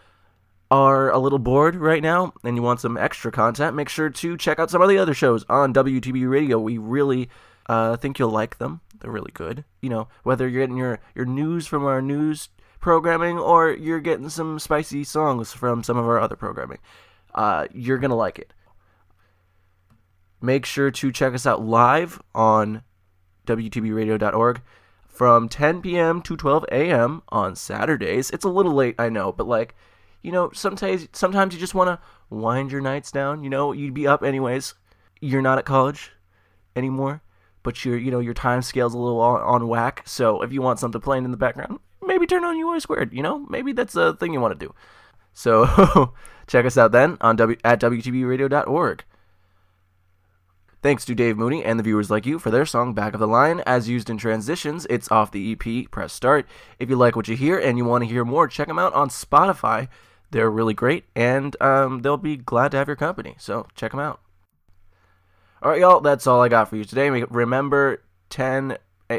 are 0.71 1.09
a 1.09 1.17
little 1.17 1.39
bored 1.39 1.75
right 1.75 2.03
now 2.03 2.33
and 2.43 2.55
you 2.55 2.61
want 2.61 2.81
some 2.81 2.97
extra 2.97 3.31
content, 3.31 3.75
make 3.75 3.89
sure 3.89 4.09
to 4.09 4.37
check 4.37 4.59
out 4.59 4.69
some 4.69 4.81
of 4.81 4.89
the 4.89 4.97
other 4.97 5.13
shows 5.13 5.45
on 5.49 5.73
WTBU 5.73 6.29
Radio. 6.29 6.59
We 6.59 6.77
really 6.77 7.29
uh, 7.67 7.97
think 7.97 8.19
you'll 8.19 8.29
like 8.29 8.57
them. 8.57 8.81
They're 8.99 9.11
really 9.11 9.31
good. 9.33 9.63
You 9.81 9.89
know, 9.89 10.07
whether 10.23 10.47
you're 10.47 10.61
getting 10.61 10.77
your, 10.77 10.99
your 11.15 11.25
news 11.25 11.65
from 11.65 11.85
our 11.85 12.01
news 12.01 12.49
programming 12.79 13.39
or 13.39 13.71
you're 13.71 13.99
getting 13.99 14.29
some 14.29 14.59
spicy 14.59 15.03
songs 15.03 15.53
from 15.53 15.83
some 15.83 15.97
of 15.97 16.05
our 16.05 16.19
other 16.19 16.35
programming 16.35 16.79
uh, 17.35 17.67
you're 17.73 17.97
going 17.97 18.09
to 18.09 18.15
like 18.15 18.39
it. 18.39 18.53
Make 20.41 20.65
sure 20.65 20.89
to 20.89 21.11
check 21.11 21.33
us 21.33 21.45
out 21.45 21.61
live 21.61 22.21
on 22.33 22.83
WTBURadio.org 23.45 24.61
from 25.07 25.49
10 25.49 25.81
p.m. 25.81 26.21
to 26.21 26.37
12 26.37 26.65
a.m. 26.71 27.21
on 27.29 27.55
Saturdays. 27.55 28.29
It's 28.29 28.45
a 28.45 28.49
little 28.49 28.73
late, 28.73 28.95
I 28.97 29.09
know, 29.09 29.33
but 29.33 29.47
like, 29.47 29.75
you 30.21 30.31
know, 30.31 30.49
sometimes 30.53 31.07
sometimes 31.13 31.53
you 31.53 31.59
just 31.59 31.75
want 31.75 31.89
to 31.89 31.99
wind 32.29 32.71
your 32.71 32.81
nights 32.81 33.11
down. 33.11 33.43
You 33.43 33.49
know, 33.49 33.71
you'd 33.71 33.93
be 33.93 34.07
up 34.07 34.23
anyways. 34.23 34.75
You're 35.21 35.41
not 35.41 35.57
at 35.57 35.65
college 35.65 36.11
anymore, 36.75 37.21
but 37.63 37.83
your 37.83 37.97
you 37.97 38.11
know 38.11 38.19
your 38.19 38.33
time 38.33 38.61
scale's 38.61 38.93
a 38.93 38.97
little 38.97 39.19
on, 39.19 39.41
on 39.41 39.67
whack. 39.67 40.03
So 40.05 40.41
if 40.41 40.53
you 40.53 40.61
want 40.61 40.79
something 40.79 41.01
playing 41.01 41.25
in 41.25 41.31
the 41.31 41.37
background, 41.37 41.79
maybe 42.05 42.25
turn 42.25 42.43
on 42.43 42.57
UI 42.57 42.79
squared. 42.79 43.13
You 43.13 43.23
know, 43.23 43.39
maybe 43.49 43.71
that's 43.73 43.95
a 43.95 44.13
thing 44.13 44.33
you 44.33 44.41
want 44.41 44.59
to 44.59 44.65
do. 44.65 44.73
So 45.33 46.13
check 46.49 46.65
us 46.65 46.77
out 46.77 46.91
then 46.91 47.17
on 47.21 47.37
w- 47.37 47.59
at 47.63 47.79
WTBURadio.org. 47.79 49.05
Thanks 50.81 51.03
to 51.05 51.15
Dave 51.15 51.37
Mooney 51.37 51.63
and 51.63 51.77
the 51.77 51.83
viewers 51.83 52.09
like 52.09 52.25
you 52.25 52.39
for 52.39 52.51
their 52.51 52.65
song 52.65 52.93
Back 52.93 53.13
of 53.13 53.19
the 53.19 53.27
Line. 53.27 53.61
As 53.65 53.89
used 53.89 54.09
in 54.09 54.17
transitions, 54.17 54.87
it's 54.89 55.11
off 55.11 55.31
the 55.31 55.51
EP. 55.51 55.91
Press 55.91 56.13
start. 56.13 56.47
If 56.79 56.89
you 56.89 56.95
like 56.95 57.17
what 57.17 57.27
you 57.27 57.35
hear 57.35 57.59
and 57.59 57.77
you 57.77 57.83
want 57.83 58.03
to 58.03 58.09
hear 58.09 58.23
more, 58.23 58.47
check 58.47 58.69
them 58.69 58.79
out 58.79 58.93
on 58.93 59.09
Spotify. 59.09 59.89
They're 60.31 60.49
really 60.49 60.73
great 60.73 61.03
and 61.15 61.61
um, 61.61 62.01
they'll 62.01 62.17
be 62.17 62.37
glad 62.37 62.71
to 62.71 62.77
have 62.77 62.87
your 62.87 62.95
company. 62.95 63.35
So 63.37 63.67
check 63.75 63.91
them 63.91 63.99
out. 63.99 64.21
All 65.61 65.71
right, 65.71 65.81
y'all, 65.81 65.99
that's 65.99 66.25
all 66.25 66.41
I 66.41 66.47
got 66.47 66.69
for 66.69 66.77
you 66.77 66.85
today. 66.85 67.09
Remember 67.09 68.01
10 68.29 68.77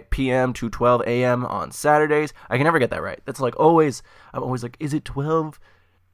p.m. 0.09 0.55
to 0.55 0.71
12 0.71 1.03
a.m. 1.03 1.45
on 1.45 1.73
Saturdays. 1.73 2.33
I 2.49 2.57
can 2.57 2.65
never 2.65 2.79
get 2.79 2.89
that 2.89 3.03
right. 3.03 3.21
That's 3.27 3.41
like 3.41 3.59
always, 3.61 4.03
I'm 4.33 4.43
always 4.43 4.63
like, 4.63 4.79
is 4.81 4.95
it 4.95 5.05
12? 5.05 5.61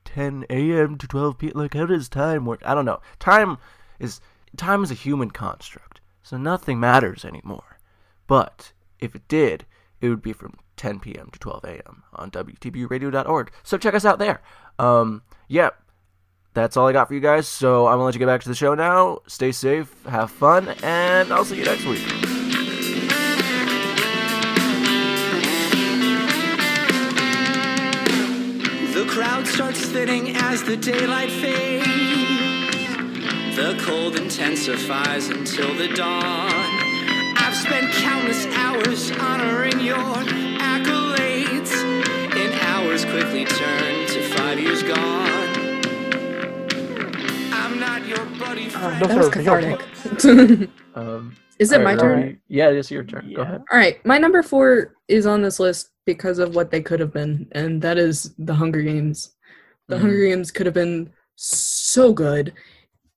10 0.07 0.47
a.m. 0.49 0.97
to 0.99 1.07
12 1.07 1.39
p.m. 1.39 1.53
Like, 1.55 1.75
how 1.75 1.87
does 1.87 2.09
time 2.09 2.47
work? 2.47 2.63
I 2.65 2.75
don't 2.75 2.85
know. 2.85 3.01
Time 3.19 3.59
is 3.99 4.21
time 4.57 4.83
is 4.83 4.91
a 4.91 4.95
human 4.95 5.31
construct, 5.31 6.01
so 6.23 6.37
nothing 6.37 6.81
matters 6.81 7.25
anymore. 7.25 7.79
But 8.27 8.73
if 8.99 9.15
it 9.15 9.29
did, 9.29 9.67
it 10.01 10.09
would 10.09 10.23
be 10.23 10.33
from 10.33 10.55
10 10.77 11.01
p.m. 11.01 11.31
to 11.33 11.39
12 11.39 11.65
a.m. 11.65 12.03
on 12.15 12.31
WTBURadio.org. 12.31 13.53
So 13.63 13.79
check 13.79 13.95
us 13.95 14.05
out 14.05 14.19
there. 14.19 14.41
Um, 14.79 15.23
yeah, 15.49 15.71
that's 16.55 16.77
all 16.77 16.87
I 16.87 16.93
got 16.93 17.09
for 17.09 17.15
you 17.15 17.21
guys. 17.21 17.47
So 17.47 17.87
I'm 17.87 17.95
gonna 17.95 18.05
let 18.05 18.15
you 18.15 18.19
get 18.19 18.27
back 18.27 18.43
to 18.43 18.49
the 18.49 18.55
show 18.55 18.75
now. 18.75 19.21
Stay 19.27 19.53
safe, 19.53 20.05
have 20.05 20.31
fun, 20.31 20.69
and 20.83 21.33
I'll 21.33 21.45
see 21.45 21.59
you 21.59 21.65
next 21.65 21.85
week. 21.85 22.26
The 29.07 29.13
crowd 29.23 29.47
starts 29.47 29.81
thinning 29.87 30.37
as 30.37 30.65
the 30.65 30.77
daylight 30.77 31.31
fades. 31.31 31.87
The 33.57 33.81
cold 33.87 34.17
intensifies 34.17 35.29
until 35.29 35.73
the 35.75 35.89
dawn. 35.95 36.51
I've 37.39 37.55
spent 37.55 37.93
countless 37.93 38.47
hours 38.47 39.11
honoring 39.13 39.79
your 39.81 39.97
accolades, 39.97 41.73
and 41.73 42.61
hours 42.63 43.05
quickly 43.05 43.45
turn 43.45 44.07
to 44.09 44.23
five 44.35 44.59
years 44.59 44.83
gone. 44.83 45.85
I'm 47.55 47.79
not 47.79 48.07
your 48.07 48.25
buddy 48.39 48.69
friend. 48.69 49.01
those 49.03 49.09
That 49.09 49.19
was 49.19 49.29
cathartic. 50.19 50.71
Um, 50.97 51.37
Is 51.59 51.71
it 51.73 51.79
all 51.79 51.85
my 51.85 51.95
turn? 51.95 52.19
Rory- 52.21 52.41
Yeah, 52.49 52.71
it's 52.71 52.91
your 52.91 53.05
turn. 53.05 53.33
Go 53.35 53.43
ahead. 53.43 53.63
All 53.71 53.79
right, 53.79 54.05
my 54.05 54.19
number 54.19 54.43
four 54.43 54.95
is 55.09 55.27
on 55.27 55.43
this 55.43 55.61
list 55.61 55.91
because 56.07 56.39
of 56.39 56.55
what 56.55 56.71
they 56.71 56.81
could 56.81 57.01
have 57.01 57.13
been, 57.13 57.49
and 57.53 57.83
that 57.83 57.99
is 57.99 58.35
the 58.39 58.55
Hunger 58.55 58.81
Games. 58.83 59.35
The 59.89 59.97
Mhm. 59.97 60.01
Hunger 60.01 60.27
Games 60.27 60.51
could 60.51 60.67
have 60.67 60.75
been 60.75 61.11
so 61.35 62.13
good 62.13 62.53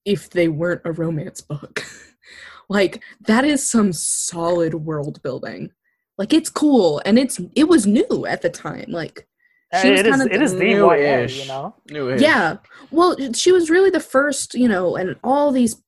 if 0.06 0.30
they 0.30 0.48
weren't 0.48 0.82
a 0.86 0.92
romance 0.92 1.42
book. 1.42 1.84
like 2.70 3.02
that 3.22 3.46
is 3.46 3.70
some 3.70 3.94
solid 3.94 4.74
world 4.74 5.22
building. 5.22 5.72
Like 6.18 6.34
it's 6.34 6.50
cool, 6.50 7.02
and 7.06 7.18
it's 7.18 7.40
it 7.56 7.70
was 7.70 7.88
new 7.88 8.26
at 8.28 8.42
the 8.42 8.50
time. 8.50 8.86
Like 8.90 9.28
she 9.82 9.92
was 9.92 10.00
it 10.02 10.06
is 10.08 10.16
kind 10.16 10.22
of 10.24 10.36
it 10.36 10.42
is 10.42 10.54
the 10.56 10.66
YA, 10.66 10.76
new-ish. 10.88 11.42
you 11.42 11.48
know. 11.48 11.76
New 11.90 12.16
yeah. 12.18 12.58
Well, 12.92 13.16
she 13.34 13.52
was 13.52 13.70
really 13.70 13.92
the 13.92 14.00
first, 14.00 14.56
you 14.56 14.68
know, 14.68 14.96
and 14.96 15.16
all 15.24 15.52
these, 15.52 15.82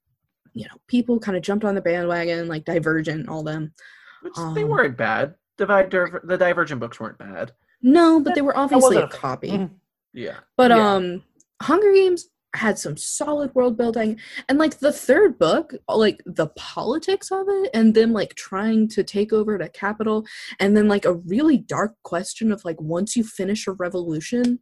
you 0.54 0.66
know, 0.66 0.76
people 0.88 1.20
kind 1.20 1.36
of 1.36 1.42
jumped 1.44 1.66
on 1.66 1.74
the 1.76 1.82
bandwagon, 1.82 2.48
like 2.48 2.64
Divergent, 2.64 3.28
all 3.28 3.44
them. 3.44 3.74
Which 4.22 4.36
they 4.36 4.62
Um, 4.64 4.70
weren't 4.70 4.98
bad. 4.98 5.34
The, 5.66 5.84
Diver- 5.90 6.22
the 6.24 6.38
Divergent 6.38 6.80
books 6.80 7.00
weren't 7.00 7.18
bad. 7.18 7.52
No, 7.82 8.20
but 8.20 8.36
they 8.36 8.42
were 8.42 8.58
obviously 8.58 8.98
a 8.98 9.02
wasn't 9.02 9.14
a- 9.14 9.18
copy. 9.18 9.50
Mhm. 9.52 9.70
Yeah. 10.14 10.38
But 10.58 10.72
Yeah. 10.72 10.94
um 10.94 11.24
Hunger 11.62 11.94
Games 11.94 12.28
had 12.54 12.78
some 12.78 12.98
solid 12.98 13.54
world 13.56 13.78
building 13.78 14.20
and 14.50 14.60
like 14.60 14.80
the 14.80 14.92
third 14.92 15.40
book 15.40 15.74
like 15.88 16.22
the 16.26 16.48
politics 16.58 17.32
of 17.32 17.46
it 17.48 17.70
and 17.74 17.94
them 17.94 18.12
like 18.12 18.36
trying 18.36 18.90
to 18.90 19.04
take 19.06 19.32
over 19.32 19.58
the 19.58 19.70
capital 19.70 20.26
and 20.60 20.76
then 20.76 20.90
like 20.90 21.06
a 21.06 21.14
really 21.14 21.58
dark 21.58 21.94
question 22.04 22.52
of 22.52 22.66
like 22.66 22.80
once 22.82 23.16
you 23.16 23.24
finish 23.24 23.68
a 23.68 23.72
revolution 23.72 24.60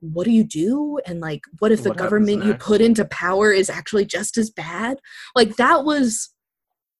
what 0.00 0.24
do 0.24 0.30
you 0.30 0.42
do 0.42 0.98
and 1.04 1.20
like 1.20 1.42
what 1.58 1.70
if 1.70 1.82
the 1.82 1.90
What 1.90 1.98
government 1.98 2.44
you 2.46 2.54
put 2.54 2.80
into 2.80 3.04
power 3.04 3.52
is 3.52 3.68
actually 3.68 4.06
just 4.06 4.38
as 4.38 4.48
bad 4.48 4.98
like 5.36 5.56
that 5.56 5.84
was 5.84 6.30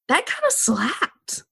that 0.08 0.26
kind 0.26 0.44
of 0.46 0.52
slapped 0.52 1.42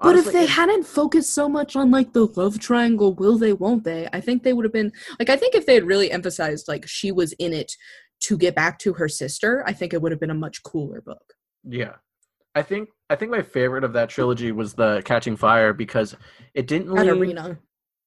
but 0.00 0.16
if 0.16 0.32
they 0.32 0.44
it- 0.44 0.50
hadn't 0.50 0.84
focused 0.86 1.32
so 1.34 1.48
much 1.48 1.76
on 1.76 1.90
like 1.90 2.12
the 2.12 2.26
love 2.36 2.58
triangle, 2.58 3.14
will 3.14 3.38
they, 3.38 3.52
won't 3.52 3.84
they? 3.84 4.08
I 4.12 4.20
think 4.20 4.42
they 4.42 4.52
would 4.52 4.64
have 4.64 4.72
been 4.72 4.92
like 5.18 5.30
I 5.30 5.36
think 5.36 5.54
if 5.54 5.66
they 5.66 5.74
had 5.74 5.84
really 5.86 6.10
emphasized 6.10 6.68
like 6.68 6.86
she 6.86 7.12
was 7.12 7.32
in 7.34 7.52
it 7.52 7.72
to 8.20 8.38
get 8.38 8.54
back 8.54 8.78
to 8.80 8.94
her 8.94 9.08
sister, 9.08 9.62
I 9.66 9.72
think 9.72 9.92
it 9.92 10.00
would 10.00 10.12
have 10.12 10.20
been 10.20 10.30
a 10.30 10.34
much 10.34 10.62
cooler 10.62 11.00
book. 11.00 11.34
Yeah. 11.62 11.94
I 12.54 12.62
think 12.62 12.88
I 13.10 13.16
think 13.16 13.30
my 13.30 13.42
favorite 13.42 13.84
of 13.84 13.92
that 13.94 14.08
trilogy 14.08 14.52
was 14.52 14.74
the 14.74 15.02
Catching 15.04 15.36
Fire 15.36 15.72
because 15.72 16.16
it 16.54 16.66
didn't 16.66 16.96
At 16.96 17.08
Arena. 17.08 17.58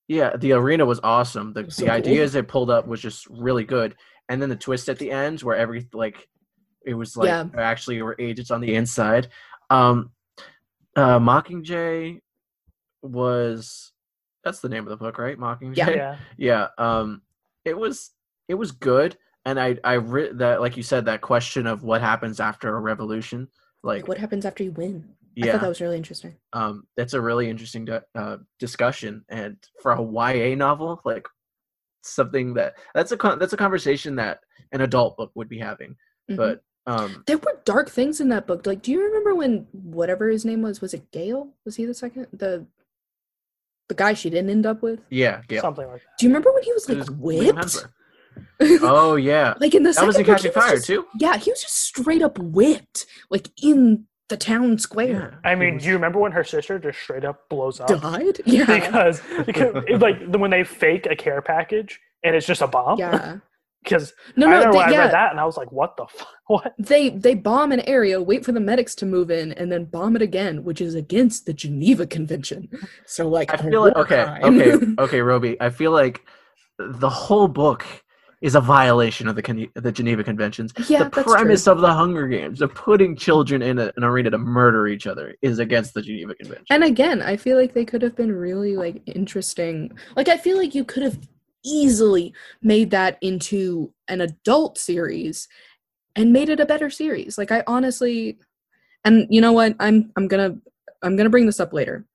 Yeah, 0.08 0.38
the 0.38 0.54
arena 0.54 0.86
was 0.86 1.02
awesome. 1.04 1.52
The 1.54 1.64
the 1.64 1.72
so 1.72 1.86
cool. 1.86 1.94
ideas 1.94 2.34
it 2.36 2.48
pulled 2.48 2.70
up 2.70 2.88
was 2.88 3.02
just 3.02 3.28
really 3.30 3.66
good. 3.66 3.96
And 4.30 4.42
then 4.42 4.48
the 4.50 4.56
twist 4.56 4.88
at 4.90 4.98
the 5.00 5.12
end 5.12 5.42
where 5.42 5.56
every 5.58 5.88
like 5.94 6.28
it 6.86 6.94
was 6.94 7.18
like 7.18 7.28
Yeah. 7.28 7.46
actually 7.58 8.02
were 8.02 8.16
agents 8.20 8.50
on 8.52 8.62
the 8.62 8.74
inside. 8.76 9.28
Um 9.70 10.12
uh 10.98 11.20
Mockingjay 11.20 12.20
was 13.02 13.92
that's 14.44 14.60
the 14.60 14.70
name 14.70 14.84
of 14.84 14.90
the 14.90 14.98
book, 14.98 15.18
right? 15.18 15.38
Mockingjay. 15.38 15.76
Yeah. 15.78 15.90
Yeah. 15.90 16.18
yeah 16.38 16.68
um 16.78 17.22
it 17.66 17.78
was 17.78 18.12
it 18.48 18.54
was 18.56 18.72
good 18.72 19.18
and 19.46 19.60
i 19.60 19.78
i 19.84 19.94
re- 19.94 20.32
that 20.34 20.62
like 20.62 20.78
you 20.78 20.84
said 20.84 21.06
that 21.06 21.22
question 21.22 21.68
of 21.68 21.84
what 21.84 22.02
happens 22.02 22.40
after 22.40 22.76
a 22.76 22.80
revolution 22.80 23.48
like 23.84 24.02
Like 24.04 24.08
what 24.08 24.18
happens 24.18 24.46
after 24.46 24.64
you 24.64 24.72
win? 24.72 25.04
I 25.10 25.46
yeah, 25.46 25.52
thought 25.52 25.62
that 25.62 25.68
was 25.70 25.82
really 25.82 25.98
interesting. 25.98 26.34
um, 26.54 26.88
that's 26.98 27.14
a 27.14 27.22
really 27.22 27.48
interesting 27.48 27.88
uh, 28.16 28.38
discussion, 28.58 29.24
and 29.30 29.56
for 29.84 29.92
a 29.92 30.02
YA 30.02 30.56
novel, 30.56 31.00
like 31.06 31.28
something 32.02 32.56
that 32.56 32.74
that's 32.96 33.12
a 33.12 33.18
con- 33.18 33.38
that's 33.38 33.54
a 33.54 33.58
conversation 33.58 34.16
that 34.16 34.40
an 34.72 34.82
adult 34.82 35.16
book 35.16 35.30
would 35.36 35.48
be 35.48 35.60
having. 35.60 35.96
Mhm. 36.32 36.38
But 36.38 36.62
um, 36.88 37.24
there 37.28 37.38
were 37.38 37.60
dark 37.66 37.90
things 37.90 38.20
in 38.20 38.30
that 38.30 38.48
book. 38.48 38.66
Like, 38.66 38.82
do 38.82 38.92
you 38.92 39.04
remember 39.06 39.36
when 39.36 39.68
whatever 39.72 40.30
his 40.30 40.46
name 40.46 40.62
was 40.62 40.82
was 40.82 40.94
it 40.94 41.12
Gale? 41.12 41.50
Was 41.66 41.76
he 41.76 41.86
the 41.86 41.94
second 41.94 42.28
the 42.34 42.66
the 43.90 43.96
guy 43.96 44.14
she 44.14 44.30
didn't 44.30 44.50
end 44.50 44.66
up 44.66 44.82
with? 44.82 45.02
yeah, 45.10 45.42
yeah. 45.50 45.62
Something 45.62 45.88
like 45.88 46.02
that. 46.02 46.18
Do 46.20 46.26
you 46.26 46.30
remember 46.30 46.52
when 46.54 46.64
he 46.64 46.74
was 46.74 46.90
like 46.90 46.98
was 46.98 47.12
whipped? 47.12 47.88
Oh 48.82 49.16
yeah, 49.16 49.54
like 49.60 49.74
in 49.76 49.84
the 49.84 49.90
that 49.90 49.96
second 49.96 50.08
was 50.08 50.18
in 50.18 50.26
Catching 50.26 50.52
Fire 50.52 50.76
just- 50.76 50.88
too. 50.88 51.06
Yeah, 51.20 51.38
he 51.38 51.52
was 51.52 51.62
just 51.62 51.76
straight 51.76 52.22
up 52.22 52.38
whipped, 52.40 53.06
like 53.30 53.50
in 53.62 54.06
the 54.30 54.38
town 54.38 54.78
square. 54.78 55.40
I 55.46 55.56
mean, 55.56 55.78
do 55.78 55.86
you 55.88 55.94
remember 55.94 56.20
when 56.20 56.34
her 56.34 56.44
sister 56.44 56.78
just 56.80 57.00
straight 57.00 57.24
up 57.24 57.48
blows 57.50 57.80
up? 57.80 57.88
Died? 57.88 58.42
Yeah. 58.46 58.66
Because, 58.66 59.22
because 59.46 59.84
it- 59.88 60.00
like 60.02 60.18
when 60.36 60.52
they 60.52 60.64
fake 60.66 61.08
a 61.10 61.16
care 61.16 61.42
package 61.42 62.00
and 62.24 62.36
it's 62.36 62.46
just 62.46 62.62
a 62.62 62.68
bomb. 62.68 63.00
yeah. 63.00 63.38
Because 63.90 64.14
No, 64.36 64.48
I 64.48 64.50
no, 64.50 64.56
remember 64.56 64.72
they- 64.74 64.78
when 64.80 64.90
I 64.90 64.92
yeah. 64.92 65.00
read 65.06 65.14
that 65.14 65.32
and 65.32 65.40
I 65.40 65.46
was 65.46 65.58
like, 65.58 65.72
"What 65.72 65.96
the 65.98 66.06
fuck? 66.08 66.28
What?" 66.48 66.74
They 66.80 67.10
they 67.10 67.34
bomb 67.36 67.72
an 67.72 67.82
area, 67.82 68.22
wait 68.22 68.46
for 68.46 68.52
the 68.52 68.60
medics 68.60 68.96
to 68.96 69.06
move 69.06 69.32
in, 69.32 69.52
and 69.54 69.72
then 69.72 69.86
bomb 69.86 70.16
it 70.16 70.22
again, 70.22 70.64
which 70.64 70.82
is 70.82 70.96
against 70.96 71.46
the 71.46 71.54
Geneva 71.54 72.06
Convention. 72.08 72.70
So 73.06 73.28
like, 73.28 73.54
I 73.54 73.58
feel 73.58 73.82
like 73.82 73.96
okay, 73.96 74.24
crime. 74.24 74.44
okay, 74.62 74.86
okay, 75.04 75.22
Robey. 75.22 75.58
I 75.62 75.70
feel 75.70 75.92
like 75.92 76.22
the 76.80 77.10
whole 77.10 77.48
book 77.48 77.86
is 78.40 78.54
a 78.54 78.62
violation 78.62 79.28
of 79.28 79.36
the 79.36 79.42
Con- 79.42 79.68
the 79.74 79.92
Geneva 79.92 80.24
Conventions. 80.24 80.72
Yeah, 80.88 81.06
the 81.06 81.10
that's 81.10 81.24
premise 81.32 81.64
true. 81.64 81.74
of 81.74 81.82
the 81.82 81.92
Hunger 81.92 82.28
Games, 82.28 82.62
of 82.62 82.72
putting 82.76 83.16
children 83.16 83.64
in 83.64 83.80
a, 83.80 83.92
an 83.98 84.04
arena 84.04 84.30
to 84.30 84.38
murder 84.38 84.88
each 84.88 85.08
other, 85.08 85.34
is 85.42 85.58
against 85.58 85.96
the 85.96 86.04
Geneva 86.04 86.36
Convention. 86.36 86.66
And 86.70 86.84
again, 86.84 87.24
I 87.24 87.36
feel 87.36 87.58
like 87.58 87.74
they 87.74 87.84
could 87.84 88.04
have 88.04 88.16
been 88.16 88.32
really 88.32 88.78
like 88.78 89.02
interesting. 89.08 89.92
Like 90.16 90.28
I 90.28 90.38
feel 90.38 90.56
like 90.58 90.76
you 90.76 90.84
could 90.86 91.02
have 91.04 91.18
easily 91.68 92.34
made 92.62 92.92
that 92.92 93.18
into 93.22 93.92
an 94.08 94.22
adult 94.22 94.78
series 94.78 95.48
and 96.16 96.34
made 96.34 96.50
it 96.50 96.60
a 96.60 96.66
better 96.66 96.90
series. 96.90 97.38
Like 97.38 97.52
I 97.52 97.64
honestly 97.68 98.38
and 99.06 99.28
you 99.30 99.42
know 99.42 99.54
what? 99.54 99.76
I'm 99.80 100.12
I'm 100.16 100.28
going 100.28 100.52
to 100.52 100.60
I'm 101.04 101.16
going 101.16 101.26
to 101.26 101.30
bring 101.30 101.46
this 101.46 101.60
up 101.60 101.74
later. 101.74 102.06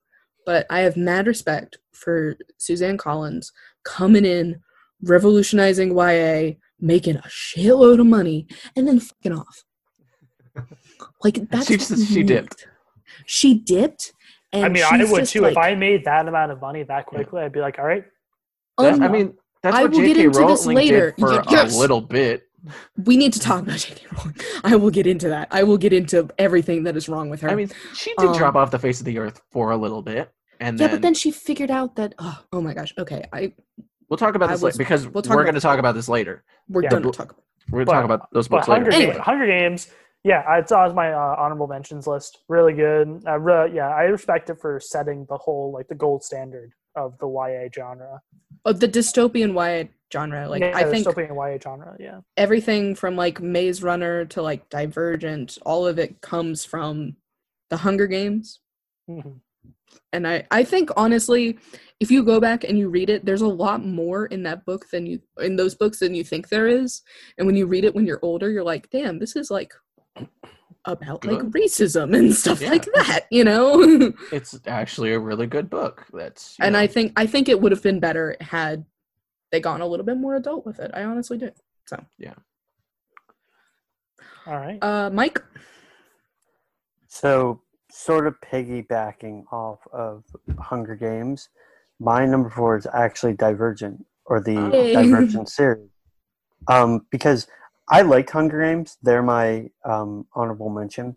But 0.44 0.66
I 0.70 0.80
have 0.80 0.96
mad 0.96 1.26
respect 1.28 1.78
for 1.92 2.36
Suzanne 2.58 2.98
Collins 2.98 3.52
coming 3.84 4.24
in, 4.24 4.60
revolutionizing 5.02 5.96
YA, 5.96 6.54
making 6.80 7.16
a 7.16 7.22
shitload 7.22 8.00
of 8.00 8.06
money, 8.06 8.48
and 8.74 8.88
then 8.88 9.00
fucking 9.00 9.32
off. 9.38 9.64
Like 11.24 11.48
that's 11.50 11.66
She 11.68 11.76
just- 11.76 12.12
she 12.12 12.22
dipped. 12.22 12.66
She 13.26 13.54
dipped. 13.54 14.12
And 14.52 14.64
I 14.64 14.68
mean, 14.68 14.82
I 14.84 15.04
would 15.04 15.26
too. 15.26 15.40
like, 15.40 15.52
if 15.52 15.56
I 15.56 15.74
made 15.74 16.04
that 16.04 16.28
amount 16.28 16.52
of 16.52 16.60
money 16.60 16.82
that 16.82 17.06
quickly, 17.06 17.40
I'd 17.42 17.52
be 17.52 17.60
like, 17.60 17.78
"All 17.78 17.84
right, 17.84 18.04
oh, 18.76 18.82
That's- 18.82 19.00
I 19.00 19.08
mean, 19.08 19.34
that's 19.62 19.76
I 19.76 19.82
what 19.82 19.92
will 19.92 20.00
get 20.00 20.16
J.K. 20.16 20.24
into 20.24 20.46
this 20.46 20.66
later. 20.66 21.10
did 21.12 21.20
for 21.20 21.42
yes. 21.50 21.74
a 21.74 21.78
little 21.78 22.00
bit. 22.00 22.48
we 23.04 23.16
need 23.16 23.32
to 23.32 23.40
talk 23.40 23.62
about 23.62 23.78
J.K. 23.78 24.06
Rowling. 24.16 24.36
I 24.64 24.76
will 24.76 24.90
get 24.90 25.06
into 25.06 25.28
that. 25.28 25.48
I 25.50 25.62
will 25.62 25.78
get 25.78 25.92
into 25.92 26.28
everything 26.38 26.84
that 26.84 26.96
is 26.96 27.08
wrong 27.08 27.30
with 27.30 27.40
her. 27.42 27.48
I 27.50 27.54
mean, 27.54 27.70
she 27.94 28.12
did 28.18 28.28
Um, 28.28 28.36
drop 28.36 28.54
off 28.54 28.70
the 28.70 28.78
face 28.78 29.00
of 29.00 29.06
the 29.06 29.18
earth 29.18 29.40
for 29.50 29.70
a 29.70 29.76
little 29.76 30.02
bit, 30.02 30.30
and 30.60 30.78
yeah, 30.78 30.86
then, 30.86 30.96
but 30.96 31.02
then 31.02 31.14
she 31.14 31.30
figured 31.30 31.70
out 31.70 31.96
that 31.96 32.14
oh, 32.18 32.40
oh 32.52 32.60
my 32.60 32.74
gosh, 32.74 32.92
okay, 32.98 33.24
I 33.32 33.52
we'll 34.08 34.16
talk 34.18 34.34
about 34.34 34.50
I 34.50 34.52
this 34.54 34.62
was- 34.62 34.74
later 34.74 34.78
because 34.78 35.08
we'll 35.08 35.22
we're 35.36 35.42
going 35.44 35.54
to 35.54 35.60
talk 35.60 35.78
about 35.78 35.94
this 35.94 36.08
later. 36.08 36.44
we're 36.68 36.82
Yeah. 36.84 36.90
done 36.90 37.02
to 37.02 37.10
talk. 37.12 37.36
We're 37.70 37.84
going 37.84 37.86
to 37.86 37.92
talk 37.92 38.04
about 38.04 38.32
those 38.32 38.48
books 38.48 38.66
later. 38.66 38.82
Hunger, 38.82 38.96
Anyway. 38.96 39.12
Games, 39.12 39.24
Hunger 39.24 39.46
Games, 39.46 39.88
yeah, 40.24 40.58
it's 40.58 40.70
on 40.70 40.94
my 40.94 41.12
uh, 41.12 41.36
honorable 41.38 41.66
mentions 41.66 42.06
list. 42.06 42.38
Really 42.48 42.72
good. 42.74 43.22
Uh, 43.26 43.38
re- 43.38 43.72
yeah, 43.74 43.88
I 43.88 44.02
respect 44.04 44.50
it 44.50 44.60
for 44.60 44.78
setting 44.80 45.26
the 45.28 45.36
whole 45.36 45.72
like 45.72 45.88
the 45.88 45.94
gold 45.94 46.22
standard 46.22 46.72
of 46.96 47.18
the 47.18 47.28
YA 47.28 47.68
genre. 47.74 48.20
Oh, 48.64 48.72
the 48.72 48.88
dystopian 48.88 49.54
YA 49.54 49.88
genre. 50.12 50.48
Like 50.48 50.60
yeah, 50.60 50.76
I 50.76 50.84
the 50.84 50.90
think 50.90 51.06
dystopian 51.06 51.34
YA 51.34 51.58
genre. 51.60 51.96
Yeah, 51.98 52.20
everything 52.36 52.94
from 52.94 53.16
like 53.16 53.40
Maze 53.40 53.82
Runner 53.82 54.24
to 54.26 54.42
like 54.42 54.68
Divergent, 54.70 55.58
all 55.66 55.86
of 55.86 55.98
it 55.98 56.20
comes 56.20 56.64
from 56.64 57.16
the 57.70 57.78
Hunger 57.78 58.06
Games. 58.06 58.60
Mhm. 59.10 59.40
And 60.12 60.26
I, 60.26 60.46
I 60.50 60.64
think 60.64 60.90
honestly, 60.96 61.58
if 62.00 62.10
you 62.10 62.22
go 62.22 62.40
back 62.40 62.64
and 62.64 62.78
you 62.78 62.88
read 62.88 63.10
it, 63.10 63.24
there's 63.24 63.42
a 63.42 63.48
lot 63.48 63.84
more 63.84 64.26
in 64.26 64.42
that 64.44 64.64
book 64.64 64.88
than 64.90 65.06
you 65.06 65.20
in 65.40 65.56
those 65.56 65.74
books 65.74 65.98
than 65.98 66.14
you 66.14 66.24
think 66.24 66.48
there 66.48 66.68
is. 66.68 67.02
And 67.38 67.46
when 67.46 67.56
you 67.56 67.66
read 67.66 67.84
it 67.84 67.94
when 67.94 68.06
you're 68.06 68.20
older, 68.22 68.50
you're 68.50 68.62
like, 68.62 68.90
damn, 68.90 69.18
this 69.18 69.36
is 69.36 69.50
like 69.50 69.72
about 70.84 71.24
like 71.24 71.38
racism 71.50 72.16
and 72.16 72.34
stuff 72.34 72.60
Yeah. 72.60 72.70
like 72.70 72.84
that, 72.94 73.26
you 73.30 73.44
know? 73.44 74.12
It's 74.32 74.58
actually 74.66 75.12
a 75.12 75.18
really 75.18 75.46
good 75.46 75.70
book. 75.70 76.06
That's 76.12 76.56
and 76.60 76.72
know, 76.72 76.78
I 76.80 76.86
think 76.86 77.12
I 77.16 77.26
think 77.26 77.48
it 77.48 77.60
would 77.60 77.72
have 77.72 77.82
been 77.82 78.00
better 78.00 78.36
had 78.40 78.84
they 79.52 79.60
gone 79.60 79.80
a 79.80 79.86
little 79.86 80.04
bit 80.06 80.16
more 80.16 80.34
adult 80.36 80.66
with 80.66 80.80
it. 80.80 80.90
I 80.94 81.04
honestly 81.04 81.38
do. 81.38 81.50
So 81.86 82.04
yeah. 82.18 82.34
all 84.46 84.56
right. 84.58 84.82
uh 84.82 85.10
Mike, 85.10 85.42
So, 87.06 87.60
sort 87.90 88.26
of 88.26 88.34
piggybacking 88.40 89.44
off 89.52 89.78
of 89.92 90.24
Hunger 90.58 90.96
Games, 90.96 91.48
my 92.00 92.24
number 92.24 92.50
four 92.50 92.76
is 92.76 92.86
actually 92.92 93.34
Divergent 93.34 94.04
or 94.26 94.40
the 94.40 94.70
Hey. 94.70 94.92
Divergent 94.98 95.48
series. 95.48 95.90
Um, 96.68 97.06
because 97.10 97.46
I 97.88 98.02
liked 98.02 98.30
Hunger 98.30 98.62
Games, 98.62 98.96
they're 99.02 99.22
my 99.22 99.70
um, 99.84 100.26
honorable 100.34 100.70
mention. 100.70 101.16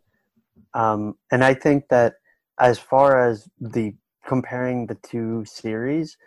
Um, 0.74 1.16
and 1.32 1.44
I 1.44 1.54
think 1.54 1.88
that 1.90 2.16
as 2.60 2.80
far 2.80 3.28
as 3.30 3.48
the 3.60 3.94
comparing 4.26 4.88
the 4.88 4.96
two 4.96 5.46
series, 5.46 6.18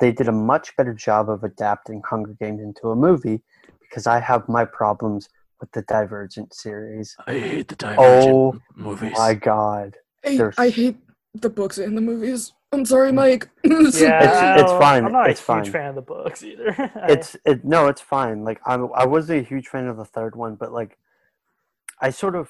they 0.00 0.12
did 0.12 0.28
a 0.28 0.32
much 0.32 0.76
better 0.76 0.94
job 0.94 1.28
of 1.28 1.44
adapting 1.44 2.02
Hunger 2.08 2.36
Games 2.40 2.60
into 2.60 2.90
a 2.90 2.96
movie 2.96 3.42
because 3.80 4.06
I 4.06 4.20
have 4.20 4.48
my 4.48 4.64
problems 4.64 5.28
with 5.60 5.70
the 5.72 5.82
Divergent 5.82 6.54
series. 6.54 7.16
I 7.26 7.32
hate 7.32 7.68
the 7.68 7.76
Oh 7.98 8.52
Divergent 8.52 8.62
movies. 8.76 9.12
My 9.14 9.34
God. 9.34 9.96
I, 10.24 10.50
I 10.58 10.68
hate 10.70 10.96
the 11.34 11.50
books 11.50 11.78
and 11.78 11.96
the 11.96 12.00
movies. 12.00 12.52
I'm 12.74 12.84
sorry, 12.84 13.12
Mike. 13.12 13.48
Yeah, 13.64 14.22
It's- 14.22 14.60
it's 14.62 14.72
fine, 14.72 15.04
I'm 15.06 15.12
not 15.12 15.30
it's 15.30 15.40
a 15.40 15.44
fine. 15.44 15.62
huge 15.64 15.72
fan 15.72 15.88
of 15.90 15.94
the 15.94 16.02
books 16.02 16.42
either. 16.42 16.70
I- 16.94 17.12
it's 17.12 17.36
it 17.46 17.64
no 17.64 17.88
it's 17.88 18.00
fine 18.00 18.44
like 18.44 18.60
i 18.66 18.74
i 18.74 19.04
wasn't 19.06 19.40
a 19.40 19.48
huge 19.48 19.68
fan 19.68 19.86
of 19.86 19.96
the 19.96 20.04
third 20.04 20.36
one 20.36 20.54
but 20.56 20.72
like 20.72 20.98
i 22.00 22.10
sort 22.10 22.34
of 22.36 22.48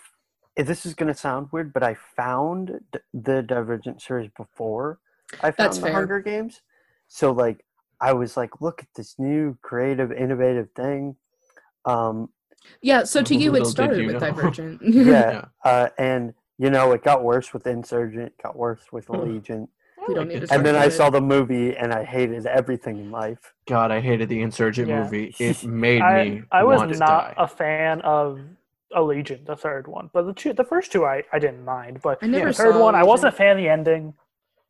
if 0.57 0.66
this 0.66 0.85
is 0.87 0.95
going 0.95 1.12
to 1.12 1.18
sound 1.18 1.49
weird 1.53 1.72
but 1.72 1.83
i 1.83 1.95
found 1.95 2.81
d- 2.93 2.99
the 3.12 3.43
divergent 3.43 4.01
series 4.03 4.31
before 4.37 4.99
i 5.43 5.51
found 5.51 5.55
That's 5.59 5.79
the 5.79 5.85
fair. 5.87 5.93
hunger 5.93 6.20
games 6.20 6.62
so 7.09 7.31
like 7.33 7.64
i 8.01 8.12
was 8.12 8.37
like 8.37 8.61
look 8.61 8.81
at 8.83 8.89
this 8.97 9.16
new 9.18 9.57
creative 9.62 10.11
innovative 10.12 10.68
thing 10.77 11.16
um 11.85 12.29
yeah, 12.81 13.05
so 13.05 13.22
to 13.22 13.35
you 13.35 13.55
it 13.57 13.66
started 13.66 13.99
you 13.99 14.07
with 14.07 14.14
know. 14.14 14.20
Divergent. 14.31 14.81
yeah, 14.87 15.03
Yeah. 15.05 15.45
uh 15.70 15.89
and 15.99 16.33
you 16.57 16.70
know 16.70 16.93
it 16.93 17.03
got 17.05 17.22
worse 17.22 17.53
with 17.53 17.66
insurgent 17.66 18.33
got 18.43 18.57
worse 18.57 18.85
with 18.91 19.07
allegiant 19.09 19.68
we 20.09 20.14
don't 20.14 20.28
need 20.28 20.40
to 20.46 20.52
and 20.52 20.64
then 20.64 20.76
i 20.76 20.88
saw 20.88 21.11
the 21.11 21.20
movie 21.20 21.76
and 21.76 21.92
i 21.92 22.05
hated 22.05 22.46
everything 22.46 22.98
in 22.98 23.11
life 23.11 23.52
God, 23.66 23.90
I 23.90 24.00
hated 24.00 24.28
the 24.28 24.42
Insurgent 24.42 24.88
Yeah. 24.88 25.05
movie. 25.05 25.34
It 25.40 25.64
made 25.64 26.02
I, 26.02 26.24
me 26.24 26.42
I 26.52 26.64
was 26.64 26.78
want 26.80 26.92
to 26.92 26.98
not 26.98 27.09
die. 27.09 27.34
a 27.38 27.48
fan 27.48 28.02
of 28.02 28.40
Allegiant, 28.94 29.46
the 29.46 29.57
third 29.57 29.88
one, 29.88 30.11
but 30.12 30.26
the 30.26 30.34
two, 30.34 30.52
the 30.52 30.64
first 30.64 30.92
two 30.92 31.07
I, 31.07 31.22
I 31.32 31.38
didn't 31.38 31.64
mind, 31.64 32.00
but 32.02 32.18
I 32.22 32.26
never 32.26 32.48
the 32.48 32.52
third 32.52 32.74
saw 32.74 32.82
one 32.84 32.94
I 32.94 33.02
wasn't 33.02 33.32
a 33.32 33.36
fan 33.36 33.52
of 33.52 33.57
the 33.57 33.68
ending. 33.70 34.12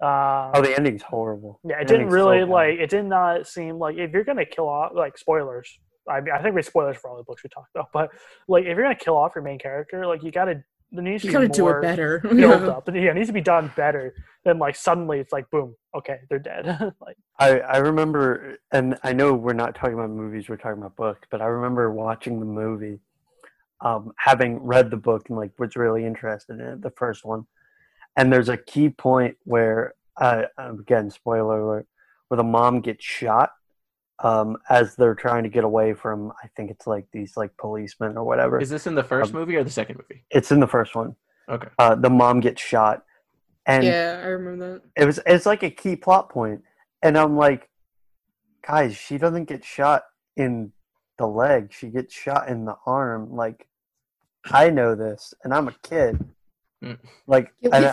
Um, 0.00 0.50
oh 0.54 0.62
the 0.62 0.74
ending's 0.76 1.02
horrible 1.02 1.60
yeah, 1.64 1.76
it 1.76 1.78
The 1.80 1.84
didn't 1.86 1.94
ending's 2.02 2.12
so 2.12 2.28
really 2.30 2.44
like. 2.44 2.78
It 2.78 2.90
did 2.90 3.04
not 3.04 3.46
seem 3.48 3.78
like 3.78 3.96
if 3.96 4.12
you're 4.12 4.24
gonna 4.24 4.46
kill 4.46 4.68
off 4.68 4.92
like 4.94 5.18
spoilers. 5.18 5.68
I 6.08 6.20
mean, 6.20 6.34
I 6.34 6.40
think 6.42 6.54
we 6.54 6.62
spoilers 6.62 6.96
for 6.98 7.10
all 7.10 7.16
the 7.16 7.22
books 7.24 7.42
we 7.42 7.48
talked 7.50 7.70
about, 7.74 7.88
but 7.92 8.10
like 8.46 8.62
if 8.64 8.68
you're 8.76 8.82
gonna 8.82 8.94
kill 8.94 9.16
off 9.16 9.32
your 9.34 9.42
main 9.42 9.58
character, 9.58 10.06
like 10.06 10.22
you 10.22 10.30
gotta 10.30 10.62
there 10.94 11.02
needs 11.02 11.22
to 11.22 11.26
You 11.28 11.32
be 11.32 11.34
gotta 11.34 11.48
do 11.48 11.62
more 11.62 11.78
it 11.78 11.82
better. 11.82 12.18
build 12.22 12.38
Yeah. 12.38 12.54
up. 12.68 12.88
Yeah, 12.88 13.10
it 13.10 13.14
needs 13.14 13.26
to 13.26 13.32
be 13.32 13.40
done 13.40 13.70
better 13.76 14.14
than 14.44 14.58
like 14.58 14.76
suddenly 14.76 15.18
it's 15.20 15.32
like 15.32 15.50
boom, 15.50 15.74
okay, 15.94 16.20
they're 16.30 16.38
dead. 16.38 16.66
like 17.00 17.16
I, 17.38 17.58
I 17.60 17.76
remember, 17.78 18.58
and 18.70 18.96
I 19.02 19.12
know 19.12 19.34
we're 19.34 19.52
not 19.54 19.74
talking 19.74 19.94
about 19.94 20.10
movies, 20.10 20.48
we're 20.48 20.56
talking 20.56 20.78
about 20.78 20.96
books, 20.96 21.26
but 21.30 21.42
I 21.42 21.46
remember 21.46 21.90
watching 21.90 22.38
the 22.40 22.46
movie, 22.46 23.00
um, 23.80 24.12
having 24.16 24.58
read 24.62 24.90
the 24.90 24.96
book 24.96 25.28
and 25.28 25.36
like 25.38 25.50
was 25.58 25.76
really 25.76 26.06
interested 26.06 26.54
in 26.60 26.66
it, 26.66 26.82
the 26.82 26.90
first 26.90 27.24
one. 27.24 27.46
And 28.16 28.32
there's 28.32 28.48
a 28.48 28.56
key 28.56 28.90
point 28.90 29.36
where, 29.44 29.94
uh, 30.20 30.44
again, 30.56 31.10
spoiler 31.10 31.60
alert, 31.60 31.86
where 32.28 32.36
the 32.36 32.44
mom 32.44 32.80
gets 32.80 33.04
shot 33.04 33.50
um, 34.22 34.56
as 34.70 34.94
they're 34.96 35.14
trying 35.14 35.42
to 35.42 35.48
get 35.48 35.64
away 35.64 35.92
from, 35.94 36.32
I 36.42 36.46
think 36.56 36.70
it's 36.70 36.86
like 36.86 37.06
these 37.12 37.36
like 37.36 37.56
policemen 37.56 38.16
or 38.16 38.24
whatever. 38.24 38.60
Is 38.60 38.70
this 38.70 38.86
in 38.86 38.94
the 38.94 39.02
first 39.02 39.32
Um, 39.34 39.40
movie 39.40 39.56
or 39.56 39.64
the 39.64 39.70
second 39.70 39.96
movie? 39.96 40.24
It's 40.30 40.52
in 40.52 40.60
the 40.60 40.66
first 40.68 40.94
one. 40.94 41.16
Okay. 41.48 41.68
Uh, 41.78 41.94
the 41.94 42.10
mom 42.10 42.40
gets 42.40 42.62
shot, 42.62 43.04
and 43.66 43.84
yeah, 43.84 44.20
I 44.22 44.26
remember 44.28 44.74
that. 44.74 44.82
it 45.02 45.04
was 45.04 45.18
it's 45.26 45.46
like 45.46 45.62
a 45.62 45.70
key 45.70 45.96
plot 45.96 46.28
point 46.30 46.62
and 47.02 47.16
i'm 47.18 47.36
like 47.36 47.68
guys 48.66 48.94
she 48.96 49.18
doesn't 49.18 49.44
get 49.46 49.62
shot 49.64 50.04
in 50.36 50.72
the 51.18 51.26
leg 51.26 51.70
she 51.72 51.88
gets 51.88 52.14
shot 52.14 52.48
in 52.48 52.64
the 52.64 52.74
arm 52.86 53.30
like 53.34 53.66
i 54.52 54.70
know 54.70 54.94
this 54.94 55.34
and 55.44 55.52
i'm 55.54 55.68
a 55.68 55.74
kid 55.82 56.18
Mm. 56.82 56.98
Like, 57.26 57.52
Get 57.62 57.72
and 57.72 57.84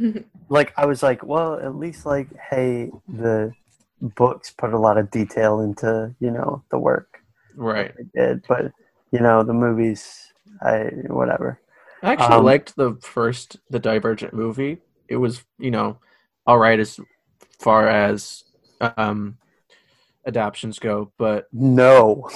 with 0.00 0.16
I- 0.18 0.24
like 0.48 0.72
I 0.76 0.86
was 0.86 1.04
like, 1.04 1.22
well, 1.24 1.54
at 1.60 1.76
least 1.76 2.04
like, 2.04 2.26
hey, 2.50 2.90
the 3.06 3.52
books 4.00 4.50
put 4.50 4.72
a 4.72 4.78
lot 4.78 4.98
of 4.98 5.10
detail 5.10 5.60
into 5.60 6.14
you 6.20 6.30
know 6.30 6.64
the 6.70 6.78
work 6.78 7.18
Right. 7.54 7.94
they 7.96 8.04
did, 8.14 8.44
but 8.48 8.72
you 9.12 9.20
know 9.20 9.42
the 9.44 9.54
movies, 9.54 10.32
I 10.62 10.90
whatever. 11.08 11.60
I 12.02 12.12
actually 12.12 12.38
Um, 12.38 12.40
liked 12.40 12.76
the 12.76 12.96
first 13.02 13.58
the 13.68 13.78
Divergent 13.78 14.32
movie. 14.32 14.78
It 15.08 15.16
was, 15.16 15.44
you 15.58 15.70
know, 15.70 15.98
all 16.46 16.58
right 16.58 16.78
as 16.78 16.98
far 17.58 17.88
as 17.88 18.44
um 18.96 19.38
adaptions 20.26 20.78
go, 20.78 21.12
but 21.18 21.48
No, 21.52 22.28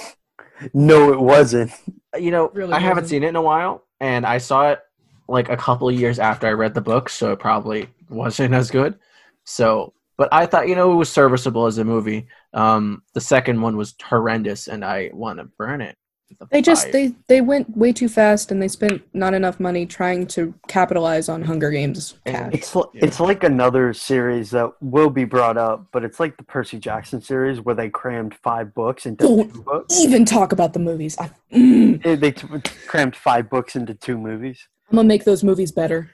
no, 0.73 1.11
it 1.13 1.19
wasn't. 1.19 1.71
you 2.19 2.31
know, 2.31 2.53
Really 2.53 2.73
I 2.73 2.79
haven't 2.79 3.05
wasn't. 3.05 3.07
seen 3.07 3.23
it 3.23 3.29
in 3.29 3.35
a 3.35 3.41
while, 3.41 3.83
and 3.99 4.25
I 4.25 4.37
saw 4.37 4.71
it 4.71 4.79
like 5.27 5.49
a 5.49 5.57
couple 5.57 5.89
of 5.89 5.95
years 5.99 6.19
after 6.19 6.47
I 6.47 6.51
read 6.51 6.73
the 6.73 6.81
book, 6.81 7.09
so 7.09 7.31
it 7.31 7.39
probably 7.39 7.89
wasn't 8.09 8.53
as 8.53 8.71
good. 8.71 8.97
So, 9.45 9.93
but 10.17 10.29
I 10.31 10.45
thought, 10.45 10.67
you 10.67 10.75
know, 10.75 10.91
it 10.91 10.95
was 10.95 11.11
serviceable 11.11 11.65
as 11.65 11.77
a 11.77 11.83
movie. 11.85 12.27
Um, 12.53 13.01
the 13.13 13.21
second 13.21 13.61
one 13.61 13.77
was 13.77 13.95
horrendous, 14.03 14.67
and 14.67 14.83
I 14.85 15.09
want 15.13 15.39
to 15.39 15.45
burn 15.57 15.81
it. 15.81 15.97
with 16.29 16.41
a 16.41 16.47
They 16.51 16.61
just 16.61 16.91
they 16.91 17.13
they 17.27 17.41
went 17.41 17.75
way 17.77 17.91
too 17.93 18.07
fast 18.09 18.51
and 18.51 18.61
they 18.61 18.67
spent 18.67 19.01
not 19.13 19.33
enough 19.33 19.59
money 19.59 19.85
trying 19.85 20.25
to 20.27 20.53
capitalize 20.67 21.27
on 21.29 21.41
Hunger 21.43 21.69
Games 21.69 22.15
cash. 22.25 22.51
It's 22.53 22.75
li- 22.75 22.83
Yeah. 22.93 23.05
it's 23.05 23.19
like 23.19 23.43
another 23.43 23.93
series 23.93 24.49
that 24.51 24.71
will 24.81 25.09
be 25.09 25.25
brought 25.25 25.57
up, 25.57 25.87
but 25.91 26.03
it's 26.03 26.19
like 26.19 26.37
the 26.37 26.43
Percy 26.43 26.79
Jackson 26.79 27.21
series 27.21 27.59
where 27.61 27.75
they 27.75 27.89
crammed 27.89 28.35
five 28.43 28.73
books 28.73 29.05
into 29.05 29.25
Don't 29.27 29.53
two 29.53 29.61
books. 29.63 29.99
Even 29.99 30.23
talk 30.25 30.51
about 30.53 30.73
the 30.73 30.79
movies. 30.79 31.15
I, 31.19 31.29
mm, 31.53 32.01
They, 32.01 32.15
they 32.15 32.31
t- 32.31 32.47
crammed 32.87 33.15
five 33.15 33.49
books 33.49 33.75
into 33.75 33.93
two 33.93 34.17
movies. 34.17 34.67
I'm 34.89 34.95
gonna 34.95 35.07
make 35.07 35.25
those 35.25 35.43
movies 35.43 35.71
better. 35.71 36.09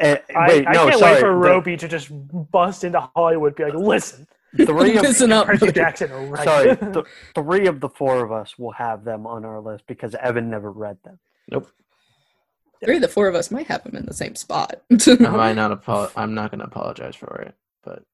Eh, 0.00 0.16
I, 0.36 0.48
wait, 0.48 0.66
I 0.68 0.72
no, 0.72 0.88
can't 0.88 0.98
sorry. 1.00 1.12
wait 1.14 1.20
for 1.20 1.26
the- 1.28 1.34
Robey 1.34 1.76
to 1.76 1.88
just 1.88 2.08
bust 2.50 2.84
into 2.84 3.00
Hollywood, 3.16 3.56
be 3.56 3.64
like, 3.64 3.74
"Listen, 3.74 4.26
three 4.56 4.96
of 4.96 5.02
Listen 5.02 5.32
up. 5.32 5.46
Percy. 5.46 5.72
Jackson, 5.72 6.30
right?" 6.30 6.44
sorry, 6.44 6.76
th- 6.92 7.04
three 7.34 7.66
of 7.66 7.80
the 7.80 7.88
four 7.88 8.24
of 8.24 8.30
us 8.30 8.56
will 8.58 8.72
have 8.72 9.02
them 9.04 9.26
on 9.26 9.44
our 9.44 9.60
list 9.60 9.84
because 9.88 10.14
Evan 10.14 10.48
never 10.50 10.70
read 10.70 10.98
them. 11.04 11.18
Nope. 11.50 11.68
Three 12.84 12.96
of 12.96 13.02
the 13.02 13.08
four 13.08 13.26
of 13.26 13.34
us 13.34 13.50
might 13.50 13.66
have 13.66 13.82
them 13.82 13.96
in 13.96 14.06
the 14.06 14.14
same 14.14 14.36
spot. 14.36 14.82
I 15.08 15.16
might 15.30 15.54
not 15.56 15.72
apo- 15.72 16.12
I'm 16.14 16.32
not 16.34 16.52
going 16.52 16.60
to 16.60 16.66
apologize 16.66 17.16
for 17.16 17.34
it, 17.42 17.54
but 17.82 18.04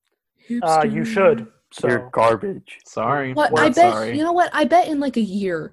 uh, 0.62 0.87
you 0.91 1.05
should. 1.05 1.49
So 1.70 1.87
You're 1.89 2.09
garbage. 2.11 2.78
sorry. 2.87 3.35
What 3.35 3.53
Well, 3.53 3.64
I 3.64 3.68
bet 3.68 3.93
sorry. 3.93 4.16
you 4.16 4.22
know 4.22 4.32
what 4.32 4.49
I 4.55 4.64
bet 4.64 4.89
in 4.89 5.01
like 5.01 5.16
a 5.18 5.20
year 5.20 5.72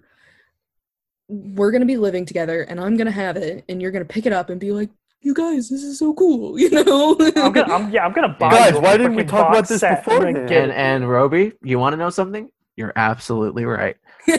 we're 1.29 1.71
gonna 1.71 1.85
be 1.85 1.95
living 1.95 2.25
together 2.25 2.63
and 2.63 2.79
I'm 2.81 2.97
gonna 2.97 3.11
have 3.11 3.37
it 3.37 3.63
and 3.69 3.81
you're 3.81 3.91
gonna 3.91 4.03
pick 4.03 4.25
it 4.25 4.33
up 4.33 4.49
and 4.49 4.59
be 4.59 4.71
like, 4.73 4.89
you 5.21 5.33
guys, 5.33 5.69
this 5.69 5.83
is 5.83 5.99
so 5.99 6.13
cool, 6.13 6.59
you 6.59 6.69
know? 6.69 7.15
I'm 7.35 7.51
gonna, 7.51 7.73
I'm, 7.73 7.89
yeah, 7.89 8.05
I'm 8.05 8.13
gonna 8.13 8.35
buy. 8.39 8.51
Guys, 8.51 8.73
why 8.73 8.97
didn't 8.97 9.15
we 9.15 9.23
talk 9.23 9.49
about 9.49 9.67
this 9.67 9.81
before? 9.81 10.13
I'm 10.15 10.19
gonna 10.21 10.33
beforehand? 10.33 10.49
get 10.49 10.63
and 10.63 10.71
and 10.71 11.09
Robey, 11.09 11.53
you 11.63 11.79
want 11.79 11.93
to 11.93 11.97
know 11.97 12.09
something? 12.09 12.49
You're 12.75 12.93
absolutely 12.95 13.65
right. 13.65 13.97
yeah, 14.27 14.37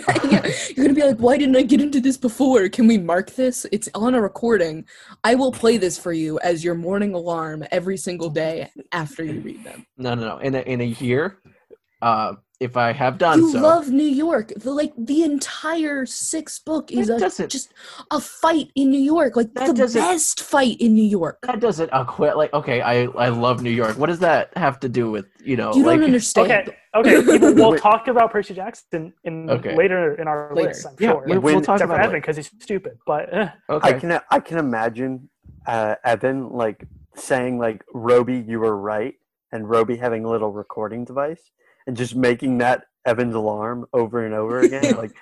you're 0.74 0.86
gonna 0.86 0.94
be 0.94 1.02
like, 1.02 1.18
why 1.18 1.36
didn't 1.36 1.56
I 1.56 1.62
get 1.62 1.80
into 1.80 2.00
this 2.00 2.16
before? 2.16 2.68
Can 2.68 2.86
we 2.86 2.98
mark 2.98 3.34
this? 3.34 3.66
It's 3.72 3.88
on 3.94 4.14
a 4.14 4.20
recording. 4.20 4.84
I 5.24 5.34
will 5.34 5.52
play 5.52 5.76
this 5.76 5.98
for 5.98 6.12
you 6.12 6.38
as 6.40 6.64
your 6.64 6.74
morning 6.74 7.14
alarm 7.14 7.64
every 7.70 7.96
single 7.96 8.30
day 8.30 8.70
after 8.92 9.24
you 9.24 9.40
read 9.40 9.64
them. 9.64 9.86
No, 9.96 10.14
no, 10.14 10.26
no. 10.26 10.38
In 10.38 10.54
a, 10.54 10.60
in 10.60 10.80
a 10.80 10.84
year, 10.84 11.38
uh, 12.02 12.34
if 12.60 12.76
I 12.76 12.92
have 12.92 13.18
done 13.18 13.38
You 13.40 13.52
so, 13.52 13.60
love 13.60 13.90
New 13.90 14.06
York. 14.06 14.52
The 14.56 14.70
like 14.70 14.92
the 14.96 15.24
entire 15.24 16.06
sixth 16.06 16.64
book 16.64 16.92
is 16.92 17.08
a, 17.08 17.18
just 17.48 17.72
a 18.12 18.20
fight 18.20 18.68
in 18.76 18.90
New 18.90 19.00
York, 19.00 19.34
like 19.34 19.52
That 19.54 19.74
the 19.74 19.88
best 19.92 20.42
fight 20.42 20.76
in 20.80 20.94
New 20.94 21.02
York. 21.18 21.38
that 21.42 21.58
doesn't 21.58 21.90
acquit. 21.92 22.36
Like, 22.36 22.52
okay, 22.52 22.80
I 22.80 23.04
I 23.26 23.28
love 23.30 23.62
New 23.62 23.70
York. 23.82 23.96
What 23.98 24.06
does 24.08 24.20
that 24.20 24.56
have 24.56 24.78
to 24.80 24.88
do 24.88 25.10
with 25.10 25.26
you 25.44 25.56
know? 25.56 25.74
You 25.74 25.84
like, 25.84 25.96
don't 25.98 26.04
understand. 26.04 26.50
Okay, 26.94 27.16
okay. 27.18 27.34
even- 27.34 27.56
we'll 27.56 27.76
talk 27.90 28.06
about 28.06 28.30
Percy 28.30 28.54
Jackson 28.54 29.12
in 29.24 29.50
Okay. 29.50 29.74
later 29.76 30.14
in 30.20 30.28
our 30.28 30.54
Later. 30.54 30.68
list. 30.68 30.86
I'm 30.86 30.94
Yeah, 31.00 31.10
sure. 31.12 31.24
we'll, 31.26 31.40
When- 31.40 31.54
we'll 31.56 31.62
talk 31.62 31.80
about 31.80 31.98
Evan 32.00 32.16
it. 32.16 32.20
because 32.20 32.36
he's 32.36 32.50
stupid. 32.60 32.98
But 33.06 33.32
eh. 33.34 33.48
Okay. 33.70 33.88
I 33.88 33.92
can 33.94 34.20
I 34.30 34.38
can 34.38 34.58
imagine 34.58 35.28
uh, 35.66 35.96
Evan 36.04 36.50
like 36.50 36.84
saying 37.16 37.58
like 37.58 37.82
Robey, 37.92 38.38
you 38.46 38.60
were 38.60 38.76
right, 38.76 39.14
and 39.50 39.68
Robey 39.68 39.96
having 39.96 40.24
a 40.24 40.30
little 40.30 40.52
recording 40.52 41.04
device 41.04 41.50
and 41.86 41.96
just 41.96 42.14
making 42.16 42.58
that 42.58 42.84
Evan's 43.04 43.34
alarm 43.34 43.86
over 43.92 44.24
and 44.24 44.34
over 44.34 44.60
again. 44.60 44.96
like 44.96 45.12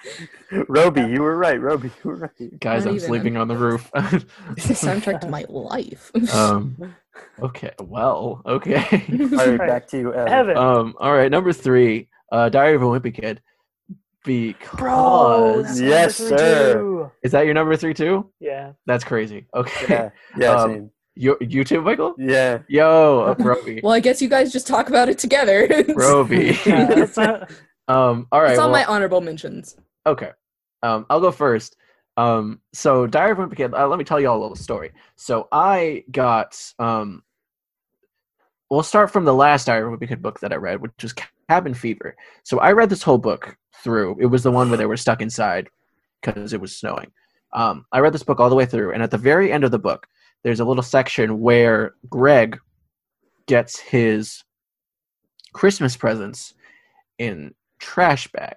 Robey, 0.69 1.03
you 1.11 1.23
were 1.23 1.37
right. 1.37 1.61
Robey, 1.61 1.89
you 2.05 2.11
were 2.11 2.17
right. 2.17 2.61
Guys, 2.61 2.85
Not 2.85 2.91
I'm 2.91 2.97
even. 2.97 3.09
sleeping 3.09 3.37
on 3.37 3.49
the 3.49 3.57
roof. 3.57 3.91
It's 3.95 4.69
the 4.69 4.75
soundtrack 4.75 5.21
to 5.23 5.29
my 5.29 5.45
life. 5.49 6.11
um. 6.35 6.95
Okay. 7.43 7.73
Well. 7.81 8.41
Okay. 8.47 8.77
All 9.33 9.47
right, 9.47 9.59
back 9.59 9.87
to 9.89 9.99
you, 9.99 10.15
Evan. 10.15 10.33
Evan, 10.33 10.57
um. 10.57 10.95
All 10.99 11.13
right. 11.13 11.31
Number 11.31 11.53
three. 11.53 12.09
Uh. 12.33 12.49
Diary 12.49 12.77
of 12.77 12.83
a 12.83 12.87
Wimpy 12.87 13.13
Kid. 13.15 13.43
Because 14.25 14.79
bro, 14.79 15.63
that's 15.63 15.81
Yes, 15.81 16.17
sir. 16.17 16.75
two. 16.75 17.11
is 17.23 17.33
that 17.33 17.47
your 17.47 17.55
number 17.55 17.75
three 17.77 17.95
too? 17.95 18.31
Yeah, 18.39 18.73
That's 18.87 19.03
crazy. 19.05 19.47
Okay. 19.55 19.87
Yeah, 19.89 20.11
yeah, 20.37 20.51
Um, 20.55 20.71
same. 20.73 20.91
You 21.17 21.37
you 21.41 21.65
too, 21.65 21.83
Michael? 21.83 22.15
yeah. 22.19 22.61
Yo, 22.69 23.21
uh, 23.39 23.43
Robey. 23.43 23.81
well, 23.85 23.93
I 23.93 24.01
guess 24.01 24.23
you 24.23 24.29
guys 24.29 24.53
just 24.53 24.67
talk 24.67 24.89
about 24.89 25.09
it 25.09 25.19
together. 25.19 25.69
Robey. 25.95 26.59
yeah 26.65 26.87
that's 26.95 27.17
not, 27.17 27.51
um. 27.89 28.27
All 28.33 28.41
right. 28.41 28.53
it's 28.53 28.61
on 28.61 28.71
well, 28.71 28.81
my 28.81 28.85
honorable 28.85 29.21
mentions. 29.21 29.77
Okay. 30.07 30.31
Um, 30.83 31.07
I'll 31.11 31.21
go 31.21 31.31
first. 31.31 31.77
Um, 32.17 32.61
so 32.73 33.07
Diary 33.07 33.33
of 33.33 33.39
a 33.39 33.47
Wimpy 33.47 33.57
Kid. 33.57 33.75
Uh, 33.75 33.89
let 33.89 33.99
me 33.99 34.05
tell 34.05 34.21
you 34.21 34.29
all 34.29 34.39
a 34.39 34.43
little 34.43 34.57
story. 34.57 34.93
So 35.17 35.49
I 35.53 36.05
got. 36.11 36.61
Um, 36.79 37.23
we'll 38.71 38.83
start 38.83 39.11
from 39.11 39.25
the 39.25 39.35
last 39.35 39.67
Diary 39.67 39.87
of 39.87 39.93
a 39.93 39.97
Wimpy 39.97 40.09
Kid 40.09 40.23
book 40.23 40.41
that 40.41 40.53
I 40.53 40.57
read, 40.57 40.81
which 40.81 40.93
was 41.03 41.15
Cabin 41.49 41.75
Fever. 41.75 42.17
So 42.45 42.61
I 42.61 42.73
read 42.73 42.89
this 42.89 43.03
whole 43.03 43.19
book 43.19 43.57
through. 43.83 44.17
It 44.21 44.27
was 44.27 44.43
the 44.43 44.53
one 44.53 44.69
where 44.69 44.79
they 44.79 44.87
were 44.87 44.97
stuck 44.97 45.21
inside 45.21 45.69
because 46.23 46.53
it 46.53 46.61
was 46.61 46.77
snowing. 46.77 47.11
Um, 47.53 47.85
I 47.93 47.99
read 47.99 48.13
this 48.13 48.23
book 48.23 48.39
all 48.39 48.49
the 48.49 48.55
way 48.55 48.67
through, 48.67 48.93
and 48.93 49.03
at 49.03 49.11
the 49.11 49.19
very 49.19 49.51
end 49.51 49.65
of 49.65 49.71
the 49.71 49.79
book, 49.79 50.07
there's 50.43 50.61
a 50.61 50.65
little 50.65 50.83
section 50.83 51.41
where 51.41 51.95
Greg 52.09 52.59
gets 53.47 53.79
his 53.79 54.43
Christmas 55.53 55.97
presents 55.97 56.55
in 57.19 57.55
trash 57.79 58.29
bag. 58.29 58.57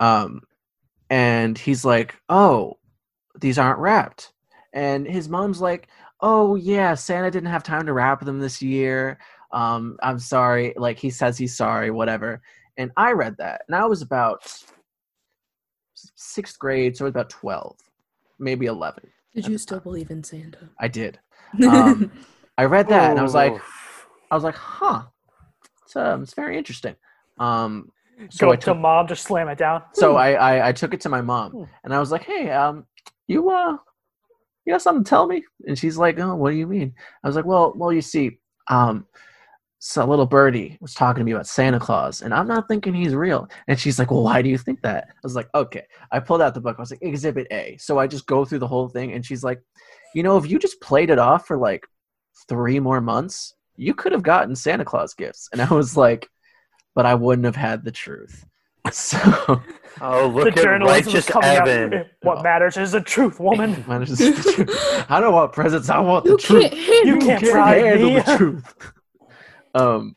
Um, 0.00 0.42
and 1.10 1.56
he's 1.56 1.84
like, 1.84 2.16
"Oh, 2.28 2.78
these 3.40 3.58
aren't 3.58 3.78
wrapped." 3.78 4.32
And 4.72 5.06
his 5.06 5.28
mom's 5.28 5.60
like, 5.60 5.88
"Oh 6.20 6.56
yeah, 6.56 6.94
Santa 6.94 7.30
didn't 7.30 7.50
have 7.50 7.62
time 7.62 7.86
to 7.86 7.92
wrap 7.92 8.24
them 8.24 8.40
this 8.40 8.60
year. 8.62 9.18
Um, 9.52 9.96
I'm 10.02 10.18
sorry." 10.18 10.74
Like 10.76 10.98
he 10.98 11.10
says 11.10 11.38
he's 11.38 11.56
sorry, 11.56 11.90
whatever. 11.90 12.42
And 12.76 12.90
I 12.96 13.12
read 13.12 13.36
that, 13.38 13.62
and 13.68 13.74
I 13.76 13.86
was 13.86 14.02
about 14.02 14.52
sixth 15.94 16.58
grade, 16.58 16.96
so 16.96 17.04
I 17.04 17.06
was 17.06 17.12
about 17.12 17.30
twelve, 17.30 17.76
maybe 18.38 18.66
eleven. 18.66 19.10
Did 19.38 19.46
you 19.52 19.58
still 19.58 19.78
believe 19.78 20.10
in 20.10 20.24
Santa? 20.24 20.68
I 20.80 20.88
did. 20.88 21.20
Um, 21.62 22.10
I 22.58 22.64
read 22.64 22.88
that, 22.88 23.10
and 23.12 23.20
I 23.20 23.22
was 23.22 23.34
like. 23.34 23.54
I 24.30 24.34
was 24.34 24.42
like, 24.44 24.56
"Huh, 24.56 25.04
it's 25.84 25.94
um, 25.96 26.22
it's 26.24 26.34
very 26.34 26.58
interesting." 26.58 26.96
Um, 27.38 27.92
so 28.30 28.46
go 28.46 28.52
I 28.52 28.56
to 28.56 28.60
took 28.62 28.78
mom, 28.78 29.06
just 29.06 29.22
slam 29.22 29.48
it 29.48 29.58
down. 29.58 29.82
so 29.94 30.16
I, 30.16 30.32
I 30.32 30.68
I 30.68 30.72
took 30.72 30.92
it 30.92 31.00
to 31.02 31.08
my 31.08 31.20
mom 31.22 31.52
Hmm. 31.52 31.64
and 31.84 31.94
I 31.94 32.00
was 32.00 32.10
like, 32.10 32.24
"Hey, 32.24 32.50
um, 32.50 32.84
you 33.28 33.48
uh, 33.48 33.76
you 34.64 34.72
got 34.74 34.82
something 34.82 35.04
to 35.04 35.08
tell 35.08 35.26
me?" 35.28 35.44
And 35.66 35.78
she's 35.78 35.96
like, 35.96 36.18
"Oh, 36.18 36.34
what 36.34 36.50
do 36.50 36.56
you 36.56 36.66
mean?" 36.66 36.94
I 37.22 37.28
was 37.28 37.36
like, 37.36 37.46
"Well, 37.46 37.72
well, 37.76 37.92
you 37.92 38.02
see, 38.02 38.40
um, 38.66 39.06
so 39.80 40.04
little 40.04 40.26
birdie 40.26 40.76
was 40.80 40.94
talking 40.94 41.20
to 41.20 41.24
me 41.24 41.32
about 41.32 41.46
Santa 41.46 41.78
Claus, 41.78 42.22
and 42.22 42.34
I'm 42.34 42.48
not 42.48 42.66
thinking 42.68 42.94
he's 42.94 43.14
real." 43.14 43.48
And 43.68 43.78
she's 43.78 43.98
like, 43.98 44.10
"Well, 44.10 44.22
why 44.22 44.42
do 44.42 44.48
you 44.48 44.58
think 44.58 44.82
that?" 44.82 45.04
I 45.08 45.20
was 45.22 45.36
like, 45.36 45.48
"Okay." 45.54 45.84
I 46.10 46.20
pulled 46.20 46.42
out 46.42 46.54
the 46.54 46.60
book. 46.60 46.76
I 46.78 46.82
was 46.82 46.90
like, 46.90 47.02
"Exhibit 47.02 47.46
A." 47.50 47.76
So 47.78 47.98
I 47.98 48.06
just 48.06 48.26
go 48.26 48.44
through 48.44 48.58
the 48.60 48.66
whole 48.66 48.88
thing, 48.88 49.12
and 49.12 49.24
she's 49.24 49.44
like, 49.44 49.60
"You 50.14 50.22
know, 50.22 50.36
if 50.36 50.50
you 50.50 50.58
just 50.58 50.80
played 50.80 51.10
it 51.10 51.18
off 51.18 51.46
for 51.46 51.56
like 51.56 51.86
three 52.48 52.80
more 52.80 53.00
months, 53.00 53.54
you 53.76 53.94
could 53.94 54.12
have 54.12 54.22
gotten 54.22 54.56
Santa 54.56 54.84
Claus 54.84 55.14
gifts." 55.14 55.48
And 55.52 55.62
I 55.62 55.72
was 55.72 55.96
like, 55.96 56.28
"But 56.94 57.06
I 57.06 57.14
wouldn't 57.14 57.46
have 57.46 57.56
had 57.56 57.84
the 57.84 57.92
truth." 57.92 58.44
So. 58.92 59.18
Oh, 60.00 60.28
the 60.28 60.34
look 60.44 60.56
at 60.56 60.62
journalism 60.62 60.98
is 60.98 61.06
righteous 61.06 61.26
coming 61.26 61.48
out. 61.50 61.68
Evan. 61.68 62.04
What 62.22 62.38
oh. 62.38 62.42
matters 62.42 62.76
is 62.78 62.92
the 62.92 63.00
truth, 63.02 63.38
woman. 63.40 63.84
Man, 63.86 64.02
it's 64.02 64.16
just 64.16 64.44
the 64.44 64.52
truth. 64.52 65.04
I 65.10 65.20
don't 65.20 65.34
want 65.34 65.52
presents. 65.52 65.90
I 65.90 65.98
want 65.98 66.24
the 66.24 66.30
You 66.30 66.38
truth. 66.38 66.70
can't 66.70 66.74
handle 66.74 67.06
You 67.06 67.18
can't 67.18 67.42
can't 67.42 67.84
handle 67.84 68.10
me. 68.10 68.20
the 68.20 68.22
truth. 68.38 68.92
Um, 69.78 70.14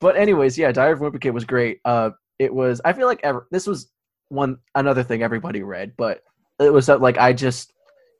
but 0.00 0.16
anyways, 0.16 0.58
yeah, 0.58 0.72
Diary 0.72 0.92
of 0.92 1.02
a 1.02 1.10
Wimpy 1.10 1.20
Kid 1.20 1.30
was 1.30 1.44
great. 1.44 1.80
Uh, 1.84 2.10
it 2.38 2.52
was. 2.52 2.80
I 2.84 2.92
feel 2.92 3.06
like 3.06 3.20
ever, 3.22 3.46
this 3.50 3.66
was 3.66 3.90
one 4.28 4.58
another 4.74 5.02
thing 5.02 5.22
everybody 5.22 5.62
read, 5.62 5.94
but 5.96 6.22
it 6.60 6.72
was 6.72 6.88
uh, 6.88 6.98
like 6.98 7.18
I 7.18 7.32
just. 7.32 7.72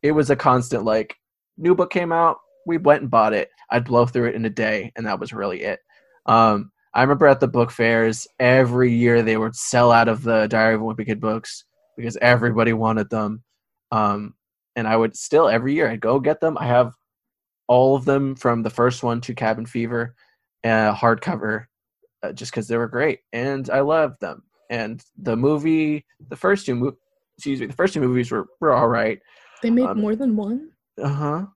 It 0.02 0.12
was 0.12 0.30
a 0.30 0.36
constant 0.36 0.84
like 0.84 1.16
new 1.56 1.74
book 1.74 1.90
came 1.90 2.12
out, 2.12 2.38
we 2.68 2.78
went 2.78 3.02
and 3.02 3.10
bought 3.10 3.32
it. 3.32 3.50
I'd 3.70 3.84
blow 3.84 4.06
through 4.06 4.28
it 4.28 4.34
in 4.34 4.44
a 4.44 4.50
day, 4.50 4.92
and 4.94 5.06
that 5.06 5.18
was 5.18 5.32
really 5.32 5.62
it. 5.62 5.80
Um, 6.26 6.70
I 6.94 7.02
remember 7.02 7.26
at 7.26 7.40
the 7.40 7.48
book 7.48 7.70
fairs 7.70 8.26
every 8.38 8.92
year 8.92 9.22
they 9.22 9.36
would 9.36 9.56
sell 9.56 9.90
out 9.90 10.08
of 10.08 10.22
the 10.22 10.46
Diary 10.46 10.74
of 10.74 10.82
a 10.82 10.84
Wimpy 10.84 11.06
Kid 11.06 11.20
books 11.20 11.64
because 11.96 12.16
everybody 12.20 12.72
wanted 12.72 13.10
them. 13.10 13.42
Um, 13.90 14.34
and 14.76 14.86
I 14.86 14.96
would 14.96 15.16
still 15.16 15.48
every 15.48 15.74
year 15.74 15.90
I'd 15.90 16.00
go 16.00 16.20
get 16.20 16.40
them. 16.40 16.56
I 16.58 16.66
have 16.66 16.92
all 17.66 17.96
of 17.96 18.04
them 18.04 18.34
from 18.34 18.62
the 18.62 18.70
first 18.70 19.02
one 19.02 19.20
to 19.22 19.34
Cabin 19.34 19.66
Fever, 19.66 20.14
uh, 20.64 20.94
hardcover, 20.94 21.66
uh, 22.22 22.32
just 22.32 22.50
because 22.52 22.68
they 22.68 22.76
were 22.76 22.88
great, 22.88 23.20
and 23.32 23.68
I 23.70 23.80
loved 23.80 24.20
them. 24.20 24.42
And 24.70 25.02
the 25.16 25.36
movie, 25.36 26.04
the 26.28 26.36
first 26.36 26.66
two, 26.66 26.74
mo- 26.74 26.96
excuse 27.36 27.60
me, 27.60 27.66
the 27.66 27.72
first 27.72 27.94
two 27.94 28.00
movies 28.00 28.30
were 28.30 28.46
were 28.60 28.72
all 28.72 28.88
right. 28.88 29.20
They 29.62 29.70
made 29.70 29.86
Um, 29.86 30.00
more 30.00 30.14
than 30.16 30.36
one. 30.36 30.70
Uh 31.02 31.08
huh. 31.08 31.46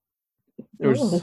There 0.78 0.90
was 0.90 1.14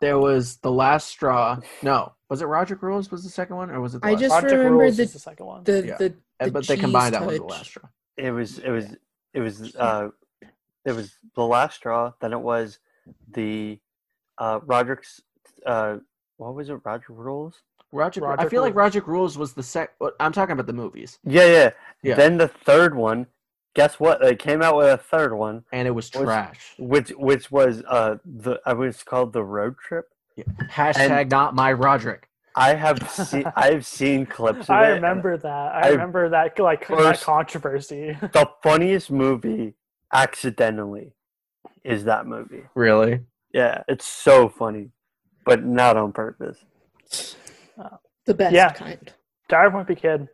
there 0.00 0.18
was 0.18 0.56
the 0.58 0.70
last 0.70 1.08
straw. 1.08 1.58
No, 1.82 2.12
was 2.30 2.42
it 2.42 2.46
Rodrick 2.46 2.80
Rules? 2.82 3.10
Was 3.10 3.22
the 3.24 3.30
second 3.30 3.56
one, 3.56 3.70
or 3.70 3.80
was 3.80 3.94
it? 3.94 4.02
The 4.02 4.08
I 4.08 4.10
last 4.12 4.20
just 4.20 4.30
straw? 4.32 4.40
Project 4.40 4.58
remember 4.58 4.90
the- 4.90 5.04
the 5.04 5.18
second 5.18 5.46
one. 5.46 5.64
The 5.64 5.86
Yeah. 5.86 5.96
the, 5.98 6.14
the 6.40 6.50
but 6.50 6.66
they 6.66 6.74
cheese 6.76 6.82
combined 6.84 7.14
that 7.14 7.26
with 7.26 7.36
the 7.38 7.44
last 7.44 7.66
straw. 7.66 7.88
It 8.16 8.30
was 8.30 8.58
it 8.58 8.70
was 8.70 8.86
it 9.34 9.40
was 9.40 9.76
uh 9.76 10.08
it 10.84 10.92
was 10.92 11.12
the 11.34 11.44
last 11.44 11.76
straw. 11.76 12.12
Then 12.20 12.32
it 12.32 12.40
was 12.40 12.78
the 13.30 13.78
uh 14.38 14.60
Rodrick's 14.60 15.20
uh 15.66 15.98
what 16.36 16.54
was 16.54 16.68
it? 16.68 16.74
Rodrick 16.84 17.02
Rules. 17.08 17.62
Roger, 17.92 18.24
I 18.26 18.30
Roger 18.36 18.48
feel 18.50 18.62
like 18.62 18.74
Rules. 18.74 18.94
Rodrick 18.94 19.06
Rules 19.06 19.36
was 19.38 19.52
the 19.52 19.62
sec. 19.62 19.92
I'm 20.18 20.32
talking 20.32 20.52
about 20.54 20.66
the 20.66 20.72
movies, 20.72 21.18
Yeah, 21.24 21.44
yeah. 21.46 21.70
Yeah. 22.02 22.14
Then 22.14 22.38
the 22.38 22.48
third 22.48 22.94
one. 22.94 23.26
Guess 23.74 23.98
what? 24.00 24.20
They 24.20 24.34
came 24.36 24.60
out 24.60 24.76
with 24.76 24.86
a 24.88 24.96
third 24.98 25.34
one, 25.34 25.64
and 25.72 25.88
it 25.88 25.92
was 25.92 26.10
Was- 26.14 26.24
trash. 26.24 26.74
which 26.78 27.10
which 27.10 27.50
was 27.50 27.82
uh 27.88 28.16
the 28.24 28.60
I 28.66 28.72
was 28.74 29.02
called 29.02 29.32
the 29.32 29.44
road 29.44 29.76
trip. 29.78 30.08
Hashtag 30.70 31.30
not 31.30 31.54
my 31.54 31.72
Rodrick. 31.72 32.24
I 32.54 32.74
have 32.74 33.10
seen 33.10 33.44
I've 33.56 33.86
seen 33.86 34.26
clips 34.36 34.68
of 34.68 34.70
it. 34.70 34.72
I 34.72 34.90
it. 34.90 34.94
remember 34.94 35.36
that. 35.38 35.74
I, 35.74 35.80
I 35.80 35.88
remember 35.88 36.28
that 36.30 36.58
like 36.58 36.86
that 36.88 37.20
controversy. 37.22 38.16
the 38.32 38.50
funniest 38.62 39.10
movie 39.10 39.74
accidentally 40.12 41.12
is 41.84 42.04
that 42.04 42.26
movie. 42.26 42.64
Really? 42.74 43.20
Yeah. 43.54 43.82
It's 43.88 44.06
so 44.06 44.48
funny, 44.50 44.90
but 45.44 45.64
not 45.64 45.96
on 45.96 46.12
purpose. 46.12 46.64
The 48.26 48.34
best 48.34 48.54
Yeah. 48.54 48.72
kind. 48.72 49.12
Diary 49.48 49.66
of 49.68 49.74
a 49.74 49.84
Wimpy 49.84 49.96
Kid. 49.96 50.28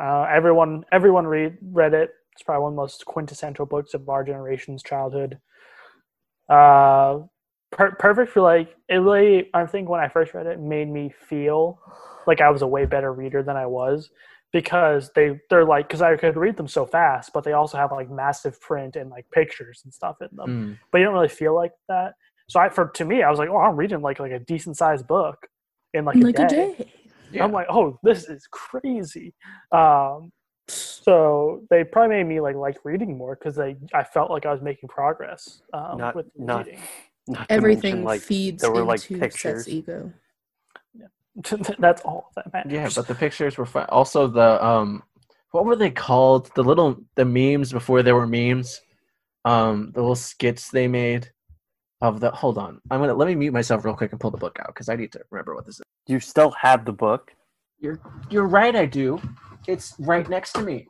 Uh, 0.00 0.22
everyone, 0.24 0.84
everyone 0.92 1.26
read 1.26 1.56
read 1.72 1.94
it. 1.94 2.10
It's 2.32 2.42
probably 2.42 2.62
one 2.62 2.72
of 2.72 2.76
the 2.76 2.82
most 2.82 3.04
quintessential 3.06 3.66
books 3.66 3.94
of 3.94 4.08
our 4.08 4.22
generation's 4.24 4.82
childhood. 4.82 5.38
Uh, 6.48 7.20
per- 7.70 7.92
perfect 7.92 8.32
for 8.32 8.40
like 8.40 8.74
it. 8.88 8.96
Really, 8.96 9.50
I 9.54 9.66
think 9.66 9.88
when 9.88 10.00
I 10.00 10.08
first 10.08 10.34
read 10.34 10.46
it, 10.46 10.60
made 10.60 10.88
me 10.88 11.10
feel 11.28 11.80
like 12.26 12.40
I 12.40 12.50
was 12.50 12.62
a 12.62 12.66
way 12.66 12.84
better 12.84 13.12
reader 13.12 13.42
than 13.42 13.56
I 13.56 13.66
was 13.66 14.10
because 14.52 15.10
they 15.14 15.38
they're 15.50 15.64
like 15.64 15.88
because 15.88 16.02
I 16.02 16.16
could 16.16 16.36
read 16.36 16.56
them 16.56 16.68
so 16.68 16.86
fast, 16.86 17.32
but 17.32 17.44
they 17.44 17.52
also 17.52 17.76
have 17.76 17.92
like 17.92 18.10
massive 18.10 18.60
print 18.60 18.96
and 18.96 19.10
like 19.10 19.26
pictures 19.30 19.82
and 19.84 19.92
stuff 19.92 20.16
in 20.20 20.28
them. 20.32 20.48
Mm. 20.48 20.78
But 20.90 20.98
you 20.98 21.04
don't 21.04 21.14
really 21.14 21.28
feel 21.28 21.54
like 21.54 21.72
that. 21.88 22.14
So 22.48 22.58
I, 22.60 22.68
for 22.70 22.88
to 22.88 23.04
me, 23.04 23.22
I 23.22 23.30
was 23.30 23.38
like, 23.38 23.48
oh, 23.50 23.58
I'm 23.58 23.76
reading 23.76 24.00
like 24.00 24.20
like 24.20 24.32
a 24.32 24.38
decent 24.38 24.76
sized 24.76 25.06
book 25.06 25.46
in 25.94 26.04
like, 26.04 26.16
Like 26.16 26.38
a 26.38 26.44
a 26.44 26.48
day. 26.48 26.74
day. 26.78 26.92
Yeah. 27.30 27.44
I'm 27.44 27.52
like, 27.52 27.66
oh, 27.68 27.98
this 28.02 28.24
is 28.28 28.46
crazy. 28.50 29.34
Um, 29.70 30.32
so 30.68 31.62
they 31.70 31.84
probably 31.84 32.16
made 32.16 32.24
me 32.24 32.40
like 32.40 32.56
like 32.56 32.78
reading 32.84 33.16
more 33.18 33.36
because 33.36 33.54
they 33.56 33.76
I 33.94 34.02
felt 34.04 34.30
like 34.30 34.46
I 34.46 34.52
was 34.52 34.62
making 34.62 34.88
progress 34.88 35.62
um, 35.72 35.98
Not- 35.98 36.14
with 36.14 36.26
the 36.34 36.44
not- 36.44 36.66
reading. 36.66 36.80
Not 37.30 37.46
Everything 37.50 37.96
mention, 37.96 38.04
like, 38.04 38.20
feeds 38.22 38.62
there 38.62 38.70
were 38.70 38.78
into 38.80 38.88
like 38.88 39.02
pictures. 39.06 39.64
Seth's 39.66 39.68
ego. 39.68 40.10
That's 41.78 42.00
all 42.02 42.30
that 42.34 42.50
matters. 42.54 42.72
Yeah, 42.72 42.88
but 42.94 43.06
the 43.06 43.14
pictures 43.14 43.58
were 43.58 43.66
fun. 43.66 43.84
Also, 43.90 44.26
the 44.28 44.64
um, 44.64 45.02
what 45.50 45.66
were 45.66 45.76
they 45.76 45.90
called? 45.90 46.50
The 46.54 46.64
little 46.64 46.96
the 47.16 47.26
memes 47.26 47.70
before 47.70 48.02
there 48.02 48.14
were 48.16 48.26
memes. 48.26 48.80
Um, 49.44 49.92
the 49.94 50.00
little 50.00 50.16
skits 50.16 50.70
they 50.70 50.88
made 50.88 51.30
of 52.00 52.20
the. 52.20 52.30
Hold 52.30 52.58
on, 52.58 52.80
I'm 52.90 53.00
gonna 53.00 53.14
let 53.14 53.28
me 53.28 53.34
mute 53.34 53.52
myself 53.52 53.84
real 53.84 53.94
quick 53.94 54.12
and 54.12 54.20
pull 54.20 54.30
the 54.30 54.38
book 54.38 54.58
out 54.60 54.68
because 54.68 54.88
I 54.88 54.96
need 54.96 55.12
to 55.12 55.20
remember 55.30 55.54
what 55.54 55.66
this 55.66 55.76
is. 55.76 55.82
You 56.06 56.20
still 56.20 56.50
have 56.60 56.84
the 56.84 56.92
book. 56.92 57.32
You're 57.80 58.00
you're 58.30 58.46
right. 58.46 58.74
I 58.74 58.86
do. 58.86 59.20
It's 59.66 59.94
right 59.98 60.28
next 60.28 60.52
to 60.54 60.62
me 60.62 60.86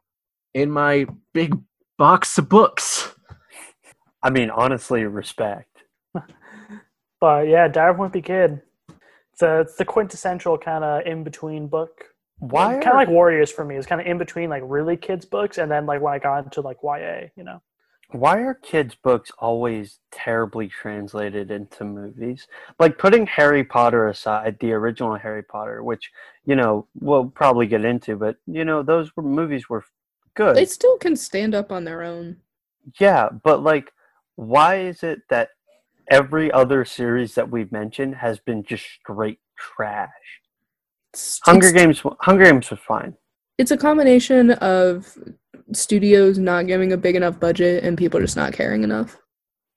in 0.55 0.71
my 0.71 1.07
big 1.35 1.59
box 1.99 2.39
of 2.39 2.49
books. 2.49 3.15
I 4.23 4.31
mean, 4.31 4.51
honestly, 4.51 5.05
respect. 5.05 5.83
But 7.21 7.49
yeah, 7.49 7.67
Diary 7.67 7.91
of 7.91 7.99
a 7.99 8.03
Wimpy 8.03 8.25
Kid. 8.25 8.63
It's, 9.33 9.43
a, 9.43 9.61
it's 9.63 9.75
the 9.75 9.85
quintessential 9.85 10.57
kind 10.57 10.85
of 10.85 11.05
in 11.05 11.25
between 11.25 11.67
book. 11.67 12.05
Why? 12.39 12.75
kind 12.75 12.87
are- 12.87 12.91
of 12.91 12.97
like 12.97 13.09
Warriors 13.09 13.51
for 13.51 13.65
me. 13.65 13.77
It's 13.77 13.87
kind 13.89 14.01
of 14.01 14.07
in 14.07 14.19
between 14.19 14.49
like 14.49 14.63
really 14.65 14.97
kids 14.97 15.25
books 15.25 15.59
and 15.59 15.69
then 15.69 15.85
like 15.85 16.01
when 16.01 16.15
I 16.15 16.21
got 16.21 16.45
into 16.45 16.61
like 16.61 16.77
YA, 16.83 17.29
you 17.37 17.43
know. 17.43 17.61
Why 18.11 18.39
are 18.39 18.55
kids' 18.55 18.95
books 18.95 19.31
always 19.39 19.99
terribly 20.11 20.69
translated 20.69 21.51
into 21.51 21.85
movies? 21.85 22.47
Like 22.79 22.97
putting 22.97 23.27
Harry 23.27 23.65
Potter 23.65 24.09
aside, 24.09 24.57
the 24.61 24.73
original 24.73 25.15
Harry 25.17 25.43
Potter, 25.43 25.83
which 25.83 26.11
you 26.47 26.57
know 26.57 26.87
we'll 26.99 27.27
probably 27.27 27.67
get 27.67 27.85
into, 27.85 28.17
but 28.17 28.37
you 28.47 28.65
know 28.65 28.83
those 28.83 29.15
were 29.15 29.23
movies 29.23 29.69
were 29.69 29.85
good. 30.35 30.57
They 30.57 30.65
still 30.65 30.97
can 30.97 31.17
stand 31.17 31.55
up 31.55 31.71
on 31.71 31.85
their 31.85 32.03
own. 32.03 32.37
Yeah, 32.99 33.29
but 33.45 33.63
like, 33.63 33.93
why 34.37 34.77
is 34.77 35.03
it 35.03 35.21
that 35.29 35.51
every 36.11 36.51
other 36.51 36.87
series 36.87 37.35
that 37.35 37.51
we've 37.51 37.71
mentioned 37.71 38.15
has 38.15 38.39
been 38.39 38.63
just 38.63 38.85
straight 38.85 39.41
trash? 39.59 40.09
It's, 41.13 41.41
Hunger 41.45 41.69
it's, 41.69 41.77
Games, 41.77 42.03
Hunger 42.21 42.45
Games 42.45 42.71
was 42.71 42.81
fine. 42.81 43.15
It's 43.59 43.71
a 43.71 43.77
combination 43.77 44.53
of 44.53 45.17
studios 45.73 46.39
not 46.39 46.67
giving 46.67 46.93
a 46.93 46.97
big 46.97 47.17
enough 47.17 47.39
budget 47.39 47.85
and 47.85 47.99
people 47.99 48.21
just 48.21 48.37
not 48.37 48.53
caring 48.53 48.85
enough, 48.85 49.19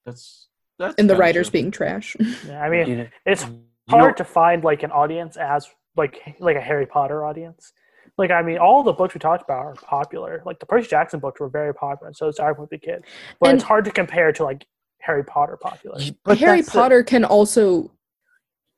That's 0.05 0.47
that's 0.79 0.95
and 0.97 1.09
the 1.09 1.15
writers 1.15 1.47
true. 1.49 1.53
being 1.53 1.71
trash. 1.71 2.15
Yeah, 2.47 2.61
I 2.63 2.69
mean, 2.85 3.09
it's 3.25 3.45
hard 3.89 4.17
to 4.17 4.23
find 4.23 4.63
like 4.63 4.83
an 4.83 4.91
audience 4.91 5.35
as 5.37 5.67
like 5.97 6.35
like 6.39 6.55
a 6.55 6.61
Harry 6.61 6.85
Potter 6.85 7.25
audience. 7.25 7.73
Like 8.17 8.31
I 8.31 8.41
mean, 8.41 8.57
all 8.59 8.83
the 8.83 8.93
books 8.93 9.13
we 9.13 9.19
talked 9.19 9.43
about 9.43 9.59
are 9.65 9.73
popular. 9.75 10.41
Like 10.45 10.59
the 10.59 10.65
Percy 10.65 10.87
Jackson 10.87 11.19
books 11.19 11.39
were 11.39 11.49
very 11.49 11.73
popular, 11.73 12.07
and 12.07 12.15
so 12.15 12.27
is 12.27 12.35
Diary 12.35 12.51
of 12.51 12.59
a 12.59 12.67
Wimpy 12.67 12.81
Kid. 12.81 13.03
But 13.39 13.49
And- 13.49 13.55
it's 13.57 13.63
hard 13.67 13.85
to 13.85 13.91
compare 13.91 14.31
to 14.33 14.43
like 14.43 14.65
Harry 14.99 15.23
Potter 15.23 15.57
popular. 15.57 15.99
but 16.23 16.37
Harry 16.37 16.57
that's 16.61 16.71
the- 16.71 16.79
Potter 16.79 17.03
can 17.03 17.25
also 17.25 17.91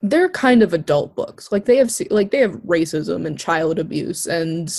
they're 0.04 0.30
kind 0.30 0.62
of 0.62 0.74
adult 0.74 1.16
books. 1.16 1.52
Like 1.52 1.66
they 1.66 1.78
have 1.78 1.92
like 2.12 2.30
they 2.30 2.40
have 2.40 2.56
racism 2.58 3.26
and 3.26 3.40
child 3.40 3.80
abuse 3.80 4.28
and 4.28 4.72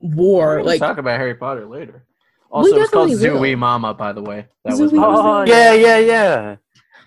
war. 0.00 0.56
gonna 0.56 0.66
Like 0.66 0.80
talk 0.80 0.98
about 0.98 1.18
Harry 1.18 1.34
Potter 1.36 1.66
later. 1.66 2.04
Also, 2.50 2.76
it's 2.76 2.90
called 2.90 3.08
definitely 3.08 3.28
will. 3.30 3.36
Zoo-Wee 3.38 3.54
Mama, 3.54 3.94
by 3.94 4.12
the 4.12 4.22
way. 4.22 4.46
That 4.64 4.76
was 4.76 4.90
Zoo-Wee 4.90 4.98
my 4.98 5.06
Oh, 5.06 5.40
mistake. 5.40 5.54
yeah, 5.56 5.72
yeah, 5.72 5.98
yeah. 5.98 6.56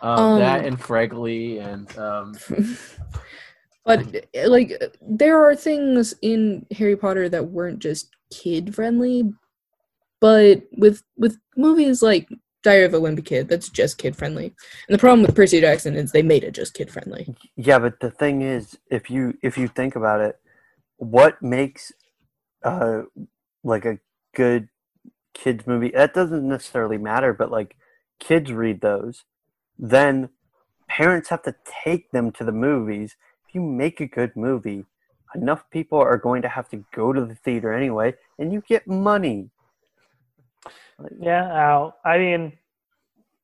Um, 0.01 0.39
that 0.39 0.59
Um, 0.61 0.65
and 0.67 0.79
Fregley 0.79 1.59
and 1.61 1.97
um, 1.97 2.37
but 3.85 4.05
like 4.45 4.81
there 5.01 5.43
are 5.43 5.55
things 5.55 6.13
in 6.21 6.65
Harry 6.71 6.95
Potter 6.95 7.27
that 7.27 7.49
weren't 7.49 7.79
just 7.79 8.09
kid 8.31 8.73
friendly, 8.73 9.33
but 10.21 10.63
with 10.77 11.03
with 11.17 11.37
movies 11.57 12.01
like 12.01 12.29
Diary 12.61 12.85
of 12.85 12.93
a 12.93 12.99
Wimpy 12.99 13.23
Kid, 13.23 13.47
that's 13.47 13.69
just 13.69 13.97
kid 13.97 14.15
friendly. 14.15 14.45
And 14.45 14.93
the 14.93 14.97
problem 14.97 15.21
with 15.21 15.35
Percy 15.35 15.61
Jackson 15.61 15.95
is 15.95 16.11
they 16.11 16.21
made 16.21 16.43
it 16.43 16.51
just 16.51 16.73
kid 16.73 16.91
friendly. 16.91 17.33
Yeah, 17.55 17.79
but 17.79 17.99
the 17.99 18.11
thing 18.11 18.41
is, 18.41 18.77
if 18.89 19.09
you 19.09 19.37
if 19.41 19.57
you 19.57 19.67
think 19.67 19.95
about 19.95 20.21
it, 20.21 20.39
what 20.97 21.41
makes 21.41 21.91
uh 22.63 23.03
like 23.63 23.85
a 23.85 23.99
good 24.35 24.67
kids 25.33 25.65
movie? 25.65 25.89
That 25.89 26.13
doesn't 26.13 26.47
necessarily 26.47 26.97
matter, 26.97 27.33
but 27.33 27.51
like 27.51 27.75
kids 28.19 28.51
read 28.51 28.81
those, 28.81 29.23
then 29.77 30.29
parents 30.87 31.29
have 31.29 31.43
to 31.43 31.55
take 31.85 32.11
them 32.11 32.31
to 32.33 32.43
the 32.43 32.51
movies. 32.51 33.15
If 33.47 33.55
you 33.55 33.61
make 33.61 34.01
a 34.01 34.07
good 34.07 34.35
movie, 34.35 34.85
enough 35.33 35.63
people 35.71 35.99
are 35.99 36.17
going 36.17 36.41
to 36.41 36.49
have 36.49 36.69
to 36.69 36.83
go 36.93 37.13
to 37.13 37.25
the 37.25 37.35
theater 37.35 37.73
anyway, 37.73 38.15
and 38.37 38.51
you 38.51 38.61
get 38.67 38.87
money. 38.87 39.49
Yeah, 41.19 41.91
I 42.03 42.17
mean, 42.17 42.53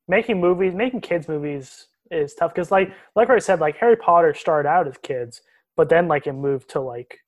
making 0.08 0.40
movies, 0.40 0.74
making 0.74 1.02
kids 1.02 1.28
movies 1.28 1.88
is 2.12 2.34
tough 2.34 2.54
because, 2.54 2.72
like, 2.72 2.92
like 3.16 3.30
I 3.30 3.40
said, 3.40 3.60
like 3.60 3.78
Harry 3.78 3.96
Potter 3.96 4.34
started 4.34 4.68
out 4.70 4.88
as 4.88 4.98
kids, 4.98 5.42
but 5.76 5.90
then 5.90 6.08
like 6.08 6.28
it 6.28 6.34
moved 6.34 6.70
to 6.72 6.82
like, 6.82 7.20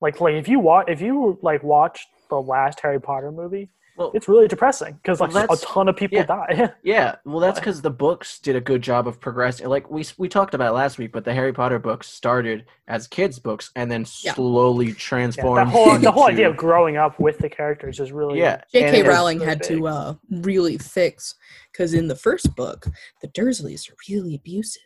like, 0.00 0.20
like 0.20 0.34
if 0.34 0.48
you 0.48 0.58
watch, 0.58 0.86
if 0.88 1.00
you 1.00 1.38
like 1.42 1.62
watch 1.62 2.06
the 2.30 2.40
last 2.40 2.80
Harry 2.80 3.00
Potter 3.00 3.30
movie, 3.30 3.70
well, 3.96 4.10
it's 4.14 4.28
really 4.28 4.48
depressing 4.48 4.94
because 4.94 5.20
Well, 5.20 5.30
like 5.30 5.50
a 5.50 5.56
ton 5.56 5.88
of 5.88 5.96
people 5.96 6.18
yeah. 6.18 6.24
die. 6.24 6.72
yeah, 6.82 7.16
well, 7.24 7.38
that's 7.40 7.60
because 7.60 7.80
the 7.82 7.90
books 7.90 8.38
did 8.38 8.56
a 8.56 8.60
good 8.60 8.82
job 8.82 9.06
of 9.06 9.20
progressing. 9.20 9.68
Like 9.68 9.90
we 9.90 10.04
we 10.18 10.28
talked 10.28 10.54
about 10.54 10.74
last 10.74 10.98
week, 10.98 11.12
but 11.12 11.24
the 11.24 11.32
Harry 11.32 11.52
Potter 11.52 11.78
books 11.78 12.08
started 12.08 12.64
as 12.88 13.06
kids' 13.06 13.38
books 13.38 13.70
and 13.76 13.90
then 13.90 14.04
Yeah. 14.22 14.34
slowly 14.34 14.88
Yeah, 14.88 14.94
transformed. 14.98 15.68
the 15.68 15.70
whole 15.70 15.98
the 15.98 16.10
whole 16.12 16.26
idea 16.26 16.48
of 16.50 16.56
growing 16.56 16.96
up 16.96 17.18
with 17.20 17.38
the 17.38 17.48
characters 17.48 18.00
is 18.00 18.10
really 18.12 18.38
yeah, 18.40 18.62
J.K. 18.72 19.00
it- 19.00 19.06
Rowling 19.06 19.38
so 19.38 19.44
had 19.44 19.58
big. 19.60 19.68
to 19.68 19.86
uh, 19.86 20.14
really 20.30 20.76
fix 20.78 21.34
because 21.72 21.94
in 21.94 22.08
the 22.08 22.16
first 22.16 22.54
book, 22.56 22.86
the 23.22 23.28
Dursleys 23.28 23.90
are 23.90 23.96
really 24.08 24.34
abusive, 24.34 24.82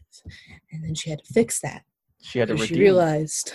and 0.72 0.84
then 0.84 0.94
she 0.94 1.10
had 1.10 1.20
to 1.24 1.32
fix 1.32 1.60
that. 1.60 1.82
She 2.20 2.38
had 2.40 2.48
to 2.48 2.54
because 2.54 2.68
she 2.68 2.74
redeem. 2.74 2.82
realized 2.84 3.52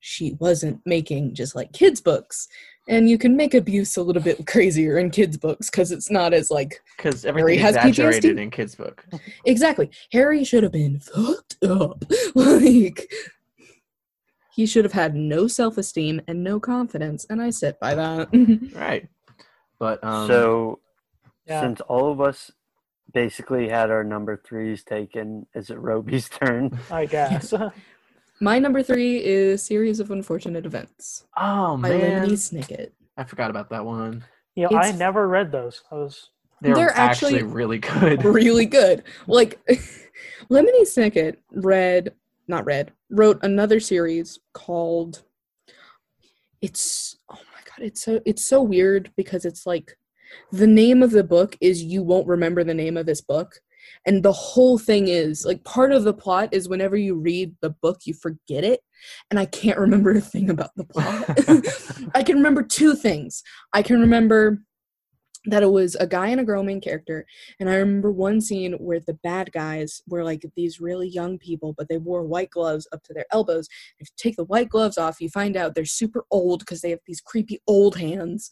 she 0.00 0.36
wasn't 0.38 0.80
making 0.86 1.34
just 1.34 1.56
like 1.56 1.72
kids 1.72 2.00
books 2.00 2.46
And 2.88 3.08
you 3.08 3.18
can 3.18 3.36
make 3.36 3.52
abuse 3.54 3.96
a 3.98 4.02
little 4.02 4.22
bit 4.22 4.46
crazier 4.52 4.98
in 4.98 5.10
kids' 5.10 5.36
books 5.36 5.70
because 5.70 5.92
it's 5.92 6.10
not 6.10 6.32
as 6.32 6.50
like 6.50 6.82
Because 6.96 7.22
Harry 7.22 7.40
everything 7.40 7.60
has 7.64 7.76
exaggerated 7.76 8.36
PTSD? 8.36 8.40
in 8.42 8.50
kids' 8.50 8.74
book. 8.74 9.04
exactly. 9.44 9.90
Harry 10.12 10.42
should 10.42 10.62
have 10.62 10.72
been 10.72 10.98
fucked 10.98 11.62
up. 11.64 12.02
like 12.34 13.10
he 14.54 14.66
should 14.66 14.84
have 14.84 14.92
had 14.92 15.14
no 15.14 15.46
self-esteem 15.46 16.20
and 16.26 16.42
no 16.42 16.58
confidence, 16.58 17.24
and 17.30 17.40
I 17.40 17.50
sit 17.50 17.78
by 17.78 17.94
that. 17.94 18.28
Right. 18.74 19.06
But 19.78 20.02
um 20.02 20.26
so, 20.26 20.80
Yeah. 21.46 21.60
since 21.60 21.80
all 21.82 22.10
of 22.10 22.20
us 22.20 22.50
basically 23.14 23.68
had 23.68 23.90
our 23.90 24.02
number 24.02 24.36
threes 24.36 24.82
taken, 24.82 25.46
is 25.54 25.70
it 25.70 25.78
Robey's 25.78 26.28
turn? 26.28 26.76
I 26.90 27.06
guess. 27.06 27.52
My 28.40 28.58
number 28.58 28.82
three 28.82 29.24
is 29.24 29.62
Series 29.62 29.98
of 29.98 30.10
Unfortunate 30.10 30.64
Events 30.64 31.26
Oh 31.36 31.76
by 31.76 31.90
man. 31.90 32.28
Lemony 32.28 32.32
Snicket. 32.32 32.90
I 33.16 33.24
forgot 33.24 33.50
about 33.50 33.70
that 33.70 33.84
one. 33.84 34.24
you 34.54 34.68
know, 34.70 34.78
I 34.78 34.92
never 34.92 35.26
read 35.26 35.50
those. 35.50 35.82
I 35.90 35.96
was 35.96 36.30
They're, 36.60 36.74
They're 36.74 36.96
actually, 36.96 37.34
actually 37.34 37.52
really 37.52 37.78
good. 37.78 38.24
really 38.24 38.66
good. 38.66 39.02
Like 39.26 39.58
Lemony 40.50 40.82
Snicket 40.82 41.36
read, 41.52 42.12
not 42.46 42.64
read, 42.64 42.92
wrote 43.10 43.40
another 43.42 43.80
series 43.80 44.38
called. 44.54 45.22
It's 46.60 47.16
oh 47.30 47.34
my 47.34 47.60
god! 47.64 47.86
It's 47.86 48.02
so 48.02 48.20
it's 48.24 48.44
so 48.44 48.62
weird 48.62 49.10
because 49.16 49.44
it's 49.44 49.66
like 49.66 49.96
the 50.52 50.66
name 50.66 51.02
of 51.02 51.10
the 51.10 51.24
book 51.24 51.56
is 51.60 51.82
you 51.82 52.02
won't 52.02 52.26
remember 52.28 52.62
the 52.62 52.74
name 52.74 52.96
of 52.96 53.06
this 53.06 53.20
book, 53.20 53.60
and 54.06 54.22
the 54.22 54.32
whole 54.32 54.78
thing 54.78 55.08
is 55.08 55.44
like 55.44 55.62
part 55.64 55.92
of 55.92 56.04
the 56.04 56.14
plot 56.14 56.50
is 56.52 56.68
whenever 56.68 56.96
you 56.96 57.14
read 57.14 57.54
the 57.60 57.70
book 57.70 58.00
you 58.04 58.14
forget 58.14 58.64
it, 58.64 58.80
and 59.30 59.38
I 59.38 59.46
can't 59.46 59.78
remember 59.78 60.10
a 60.12 60.20
thing 60.20 60.50
about 60.50 60.70
the 60.76 60.84
plot. 60.84 62.10
I 62.14 62.22
can 62.22 62.36
remember 62.36 62.62
two 62.62 62.94
things. 62.94 63.42
I 63.72 63.82
can 63.82 64.00
remember 64.00 64.60
that 65.44 65.62
it 65.62 65.70
was 65.70 65.94
a 65.96 66.06
guy 66.06 66.28
and 66.28 66.40
a 66.40 66.44
girl 66.44 66.62
main 66.62 66.80
character. 66.80 67.24
And 67.60 67.68
i 67.68 67.76
remember 67.76 68.10
one 68.10 68.40
scene 68.40 68.72
where 68.74 69.00
the 69.00 69.18
bad 69.22 69.52
guys 69.52 70.02
were 70.08 70.24
like 70.24 70.44
these 70.56 70.80
really 70.80 71.08
young 71.08 71.38
people 71.38 71.74
but 71.76 71.88
they 71.88 71.98
wore 71.98 72.22
white 72.22 72.50
gloves 72.50 72.86
up 72.92 73.02
to 73.04 73.14
their 73.14 73.26
elbows. 73.32 73.68
If 73.98 74.08
you 74.08 74.14
take 74.16 74.36
the 74.36 74.44
white 74.44 74.68
gloves 74.68 74.98
off 74.98 75.20
you 75.20 75.28
find 75.30 75.56
out 75.56 75.74
they're 75.74 75.84
super 75.84 76.24
old 76.30 76.60
because 76.60 76.80
they 76.80 76.90
have 76.90 77.00
these 77.06 77.20
creepy 77.20 77.60
old 77.66 77.96
hands. 77.96 78.50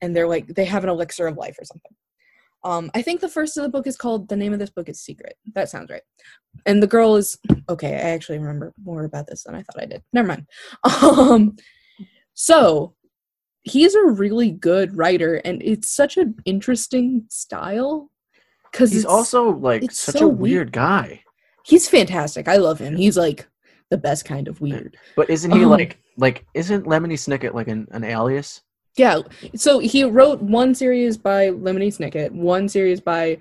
And 0.00 0.14
they're 0.14 0.28
like 0.28 0.48
they 0.48 0.64
have 0.64 0.84
an 0.84 0.90
elixir 0.90 1.26
of 1.26 1.36
life 1.36 1.56
or 1.60 1.64
something 1.64 1.92
um 2.66 2.90
i 2.94 3.00
think 3.02 3.20
the 3.20 3.28
first 3.36 3.56
of 3.56 3.62
the 3.62 3.68
book 3.68 3.86
is 3.86 3.96
called 3.96 4.28
the 4.28 4.36
name 4.36 4.52
of 4.52 4.58
this 4.58 4.70
book 4.70 4.88
is 4.88 5.00
secret. 5.00 5.36
That 5.54 5.68
sounds 5.70 5.90
right. 5.90 6.02
And 6.66 6.82
the 6.82 6.86
girl 6.96 7.16
is 7.16 7.38
okay 7.68 7.94
i 7.94 8.10
actually 8.16 8.38
remember 8.38 8.72
more 8.82 9.04
about 9.04 9.26
this 9.26 9.44
than 9.44 9.54
i 9.54 9.62
thought 9.62 9.82
i 9.82 9.86
did. 9.86 10.02
Never 10.12 10.28
mind. 10.28 10.46
Um 11.02 11.56
so 12.34 12.94
he's 13.62 13.94
a 13.94 14.04
really 14.04 14.50
good 14.50 14.96
writer 14.96 15.36
and 15.44 15.62
it's 15.62 15.90
such 15.90 16.16
an 16.16 16.34
interesting 16.44 17.24
style 17.30 18.10
because 18.70 18.92
He's 18.92 19.04
also 19.04 19.50
like 19.50 19.90
such 19.90 20.18
so 20.18 20.26
a 20.26 20.28
weird. 20.28 20.70
guy. 20.72 21.22
he's 21.64 21.88
fantastic. 21.88 22.46
I 22.46 22.56
love 22.56 22.78
him. 22.78 22.94
He's 22.96 23.16
like 23.16 23.48
the 23.90 23.96
best 23.98 24.24
kind 24.24 24.48
of 24.48 24.60
weird. 24.60 24.96
But 25.16 25.30
isn't 25.30 25.50
he 25.50 25.64
Um, 25.64 25.70
like 25.70 25.98
like 26.18 26.46
isn't 26.54 26.84
Lemony 26.86 27.14
Snicket 27.14 27.54
like 27.54 27.68
an, 27.68 27.86
an 27.90 28.04
alias? 28.04 28.60
Yeah 28.96 29.20
so 29.54 29.78
he 29.78 30.04
wrote 30.04 30.40
one 30.40 30.74
series 30.74 31.16
by 31.16 31.48
lemony 31.48 31.88
snicket 31.88 32.30
one 32.32 32.68
series 32.68 33.00
by 33.00 33.38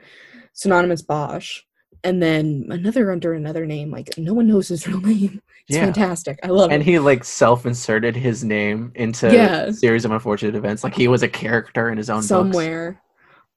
Pseudonymous 0.53 1.01
Bosch 1.01 1.62
and 2.03 2.22
then 2.22 2.68
another 2.70 3.12
under 3.12 3.34
another 3.34 3.66
name 3.66 3.89
like 3.91 4.10
no 4.18 4.34
one 4.34 4.47
knows 4.47 4.68
his 4.68 4.88
real 4.88 5.01
name 5.01 5.41
it's 5.68 5.78
Yeah. 5.78 5.86
fantastic 5.86 6.39
i 6.43 6.47
love 6.47 6.66
And 6.72 6.74
it 6.74 6.76
And 6.76 6.84
he 6.84 6.99
like 6.99 7.24
self-inserted 7.24 8.16
his 8.16 8.43
name 8.43 8.91
into 8.95 9.34
Yeah. 9.34 9.72
series 9.72 10.06
of 10.06 10.12
unfortunate 10.12 10.56
events. 10.56 10.84
Like 10.84 10.93
he 10.95 11.08
was 11.08 11.24
a 11.24 11.28
character 11.28 11.89
in 11.89 11.97
his 11.97 12.10
own 12.10 12.22
books. 12.22 12.30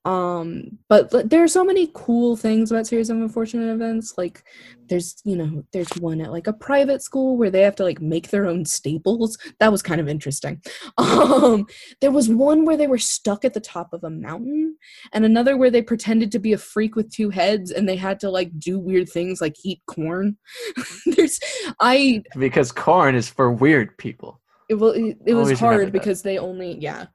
Um 0.05 0.79
but 0.89 1.11
there 1.29 1.43
are 1.43 1.49
so 1.49 1.65
many 1.65 1.91
cool 1.93 2.37
things 2.37 2.71
about 2.71 2.87
series 2.87 3.11
of 3.11 3.17
unfortunate 3.17 3.73
events 3.73 4.15
like 4.17 4.45
there's 4.89 5.17
you 5.25 5.37
know 5.37 5.63
there's 5.73 5.91
one 6.01 6.21
at 6.21 6.33
like 6.33 6.47
a 6.47 6.53
private 6.53 7.03
school 7.03 7.37
where 7.37 7.51
they 7.51 7.63
have 7.63 7.77
to 7.77 7.85
like 7.85 8.01
make 8.01 8.29
their 8.31 8.47
own 8.47 8.65
staples. 8.65 9.39
That 9.61 9.73
was 9.73 9.83
kind 9.83 10.01
of 10.01 10.09
interesting. 10.09 10.63
Um 10.99 11.67
there 12.01 12.11
was 12.11 12.29
one 12.29 12.65
where 12.65 12.77
they 12.77 12.87
were 12.87 12.99
stuck 12.99 13.45
at 13.45 13.55
the 13.55 13.61
top 13.61 13.93
of 13.93 14.05
a 14.05 14.11
mountain 14.11 14.77
and 15.13 15.25
another 15.25 15.57
where 15.57 15.71
they 15.71 15.83
pretended 15.83 16.33
to 16.33 16.39
be 16.39 16.53
a 16.53 16.59
freak 16.59 16.97
with 16.97 17.13
two 17.13 17.31
heads 17.31 17.71
and 17.71 17.89
they 17.89 17.97
had 17.97 18.19
to 18.21 18.31
like 18.31 18.59
do 18.59 18.79
weird 18.79 19.09
things 19.09 19.41
like 19.41 19.55
eat 19.65 19.81
corn. 19.87 20.37
There's 21.07 21.39
i 21.81 22.23
Because 22.37 22.73
corn 22.73 23.15
is 23.15 23.29
for 23.29 23.53
weird 23.53 23.97
people. 23.99 24.41
it, 24.69 24.75
well, 24.75 24.91
it, 24.91 25.17
it 25.27 25.35
was 25.35 25.59
hard 25.59 25.93
because 25.93 26.23
they 26.23 26.39
only 26.39 26.79
yeah 26.79 27.07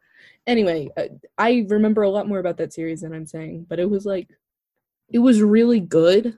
anyway 0.47 0.89
uh, 0.97 1.05
i 1.37 1.65
remember 1.69 2.01
a 2.01 2.09
lot 2.09 2.27
more 2.27 2.39
about 2.39 2.57
that 2.57 2.73
series 2.73 3.01
than 3.01 3.13
i'm 3.13 3.25
saying 3.25 3.65
but 3.69 3.79
it 3.79 3.89
was 3.89 4.05
like 4.05 4.29
it 5.09 5.19
was 5.19 5.41
really 5.41 5.79
good 5.79 6.37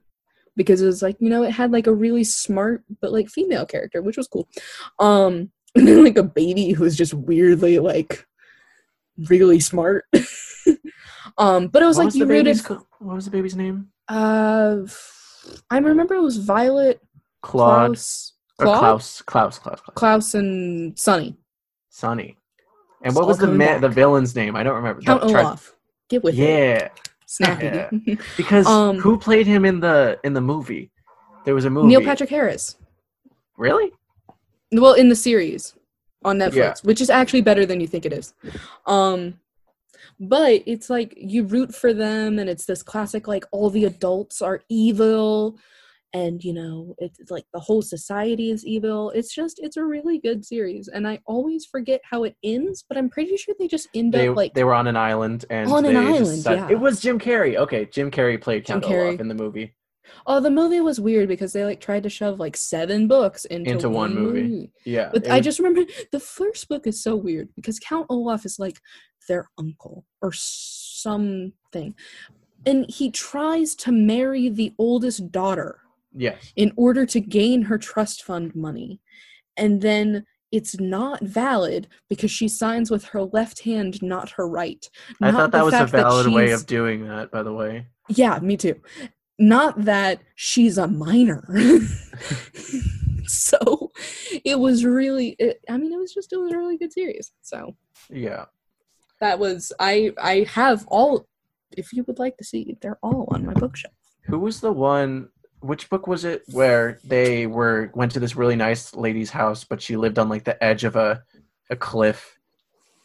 because 0.56 0.82
it 0.82 0.86
was 0.86 1.01
like 1.01 1.18
you 1.20 1.30
know 1.30 1.43
it 1.43 1.51
had 1.51 1.72
like 1.72 1.88
a 1.88 1.93
really 1.93 2.24
smart 2.24 2.84
but 3.01 3.12
like 3.12 3.30
female 3.30 3.66
character 3.66 4.01
which 4.01 4.18
was 4.18 4.28
cool 4.28 4.47
um 4.99 5.49
and 5.76 5.88
then 5.88 6.03
like 6.03 6.18
a 6.18 6.24
baby 6.24 6.72
who 6.72 6.84
was 6.84 6.95
just 6.95 7.14
weirdly 7.14 7.80
like 7.80 8.26
really 9.30 9.60
smart 9.60 10.06
um 11.38 11.68
but 11.68 11.82
it 11.82 11.86
was 11.86 11.97
what 11.97 12.03
like 12.03 12.06
was 12.08 12.16
you 12.16 12.26
rooted 12.26 12.64
co- 12.64 12.86
what 12.99 13.16
was 13.16 13.26
the 13.26 13.32
baby's 13.32 13.56
name? 13.56 13.89
uh 14.08 14.78
i 15.70 15.78
remember 15.78 16.16
it 16.16 16.22
was 16.22 16.38
violet 16.38 17.01
Claude 17.41 17.91
klaus 17.91 18.34
or 18.60 18.66
Claude? 18.66 18.80
Klaus 18.80 19.22
Klaus 19.22 19.60
Klaus 19.60 19.82
Klaus. 19.82 19.95
klaus 19.95 20.34
and 20.36 20.97
sunny 20.97 21.38
Sonny. 21.95 22.36
And 23.06 23.12
It's 23.12 23.20
what 23.20 23.28
was 23.28 23.38
the 23.38 23.45
man, 23.47 23.82
the 23.82 23.88
villain's 23.88 24.36
name? 24.36 24.56
I 24.56 24.64
don't 24.64 24.76
remember. 24.76 24.99
count 25.01 25.22
No, 25.24 25.30
Char- 25.30 25.41
olaf 25.41 25.76
get 26.10 26.24
with 26.24 26.34
it 26.34 26.39
Yeah, 26.39 26.88
snappy 27.28 28.18
because 28.38 28.66
Um, 28.66 28.97
who 28.97 29.18
played 29.20 29.45
him 29.45 29.64
in 29.64 29.80
the 29.80 30.20
in 30.24 30.34
the 30.34 30.41
movie? 30.41 30.91
There 31.45 31.53
was 31.53 31.66
a 31.66 31.70
movie. 31.70 31.88
Neil 31.89 32.01
Patrick 32.01 32.32
Harris. 32.32 32.76
Really? 33.58 33.91
Well, 34.72 34.93
in 34.93 35.10
the 35.10 35.16
series 35.16 35.76
on 36.24 36.39
Netflix, 36.39 36.56
Yeah. 36.56 36.74
which 36.82 36.99
is 36.99 37.12
actually 37.12 37.41
better 37.41 37.64
than 37.66 37.80
you 37.80 37.86
think 37.88 38.06
it 38.08 38.12
is. 38.14 38.34
Um 38.88 39.39
but 40.20 40.64
it's 40.66 40.89
like 40.89 41.14
you 41.16 41.43
root 41.43 41.76
for 41.76 41.93
them 41.93 42.39
and 42.39 42.49
it's 42.49 42.66
this 42.66 42.82
classic 42.82 43.28
like 43.28 43.45
all 43.51 43.70
the 43.70 43.86
adults 43.86 44.41
are 44.41 44.64
evil 44.68 45.58
and 46.16 46.41
you 46.45 46.53
know 46.53 46.95
it's 46.97 47.20
like 47.30 47.43
the 47.53 47.59
whole 47.59 47.82
society 47.82 48.49
is 48.49 48.66
evil. 48.66 49.11
It's 49.11 49.34
just 49.36 49.59
it's 49.61 49.76
a 49.76 49.84
really 49.84 50.18
good 50.18 50.45
series 50.45 50.88
and 50.88 51.05
I 51.05 51.20
always 51.26 51.66
forget 51.66 51.99
how 52.09 52.24
it 52.24 52.36
ends, 52.41 52.86
but 52.88 52.97
I'm 52.97 53.09
pretty 53.09 53.36
sure 53.36 53.53
they 53.59 53.68
just 53.68 53.89
end 53.93 54.13
They 54.13 54.30
up 54.30 54.38
like 54.38 54.53
they 54.53 54.63
were 54.63 54.74
on 54.74 54.88
an 54.88 54.95
island 54.95 55.43
and 55.49 55.70
On 55.70 55.86
an 55.86 55.97
island, 55.97 56.38
decided- 56.38 56.59
yeah. 56.70 56.70
It 56.72 56.80
was 56.80 57.01
Jim 57.01 57.20
Carrey. 57.20 57.58
Okay, 57.58 57.86
Jim 57.86 58.09
Carrey 58.09 58.42
played 58.42 58.66
Count 58.66 58.86
Olaf 58.86 59.20
in 59.20 59.28
the 59.28 59.36
movie. 59.36 59.75
Oh, 60.25 60.39
the 60.39 60.51
movie 60.51 60.79
was 60.82 61.01
weird 61.01 61.28
because 61.28 61.51
they 61.51 61.66
like 61.66 61.82
tried 61.82 62.04
to 62.04 62.09
shove 62.09 62.39
like 62.39 62.55
seven 62.55 63.08
books 63.09 63.43
into, 63.46 63.71
Into 63.71 63.89
one 63.89 64.16
movie. 64.16 64.71
Yeah, 64.86 65.09
But 65.12 65.28
I 65.28 65.37
was- 65.37 65.46
just 65.46 65.59
remember 65.59 65.83
the 66.13 66.20
first 66.21 66.70
book 66.70 66.87
is 66.87 67.04
so 67.04 67.16
weird 67.17 67.50
because 67.58 67.78
Count 67.79 68.05
Olaf 68.09 68.46
is 68.46 68.58
like 68.58 68.79
their 69.28 69.50
uncle 69.58 70.05
or 70.21 70.32
something. 70.32 71.93
And 72.66 72.89
he 72.89 73.12
tries 73.12 73.75
to 73.75 73.92
marry 73.92 74.47
the 74.50 74.74
oldest 74.79 75.32
daughter 75.32 75.79
yes. 76.16 76.54
in 76.55 76.71
order 76.75 77.05
to 77.05 77.20
gain 77.20 77.63
her 77.63 77.78
trust 77.78 78.24
fund 78.24 78.55
money. 78.55 79.00
And 79.58 79.82
then 79.82 80.25
it's 80.51 80.79
not 80.79 81.21
valid 81.21 81.87
because 82.09 82.32
she 82.32 82.47
signs 82.47 82.89
with 82.89 83.05
her 83.05 83.24
left 83.24 83.62
hand, 83.63 84.01
not 84.01 84.32
her 84.32 84.47
right. 84.47 84.89
I 85.21 85.32
thought 85.32 85.51
that 85.51 85.66
was 85.66 85.74
a 85.74 85.86
valid 85.86 86.28
way 86.28 86.51
of 86.51 86.66
doing 86.66 87.08
that. 87.08 87.32
By 87.32 87.43
the 87.43 87.54
way, 87.54 87.87
yeah, 88.09 88.39
me 88.39 88.58
too. 88.58 88.79
Not 89.37 89.83
that 89.83 90.21
she's 90.36 90.78
a 90.78 90.87
minor. 90.87 91.46
so 93.25 93.92
it 94.43 94.59
was 94.59 94.86
really, 94.86 95.36
it, 95.39 95.59
I 95.70 95.78
mean, 95.78 95.92
it 95.92 95.97
was 95.97 96.13
just, 96.13 96.32
it 96.32 96.37
was 96.37 96.54
a 96.54 96.58
really 96.58 96.78
good 96.78 96.93
series. 96.93 97.32
So 97.42 97.75
yeah. 98.09 98.46
that 99.20 99.39
was, 99.39 99.74
I, 99.79 100.13
I 100.21 100.47
have 100.50 100.86
all, 100.87 101.28
if 101.71 101.92
you 101.92 102.04
would 102.04 102.20
like 102.20 102.37
to 102.37 102.43
see, 102.43 102.78
they're 102.82 103.00
all 103.01 103.28
on 103.32 103.46
my 103.46 103.54
bookshelf. 103.54 103.93
Who 104.25 104.39
was 104.39 104.62
the 104.62 104.71
one? 104.71 105.29
Which 105.66 105.89
book 105.89 106.08
was 106.08 106.25
it 106.25 106.43
where 106.51 107.00
they 107.04 107.47
were 107.47 107.92
went 107.96 108.12
to 108.13 108.20
this 108.20 108.36
really 108.36 108.55
nice 108.55 108.93
lady's 108.93 109.32
house, 109.32 109.63
but 109.63 109.82
she 109.82 109.97
lived 109.97 110.20
on 110.20 110.29
like 110.29 110.43
the 110.43 110.62
edge 110.63 110.83
of 110.83 110.96
a 110.96 111.24
a 111.70 111.75
cliff, 111.75 112.37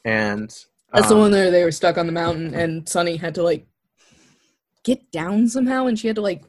and 0.05 0.51
That's 0.93 1.09
the 1.09 1.15
um, 1.15 1.21
one 1.21 1.33
where 1.33 1.51
they 1.51 1.65
were 1.65 1.73
stuck 1.73 1.97
on 1.97 2.07
the 2.07 2.13
mountain 2.13 2.55
and 2.55 2.89
Sunny 2.89 3.17
had 3.17 3.35
to 3.37 3.43
like 3.43 3.67
get 4.83 5.11
down 5.11 5.49
somehow 5.49 5.87
and 5.87 5.99
she 5.99 6.07
had 6.07 6.17
to 6.17 6.23
like 6.23 6.43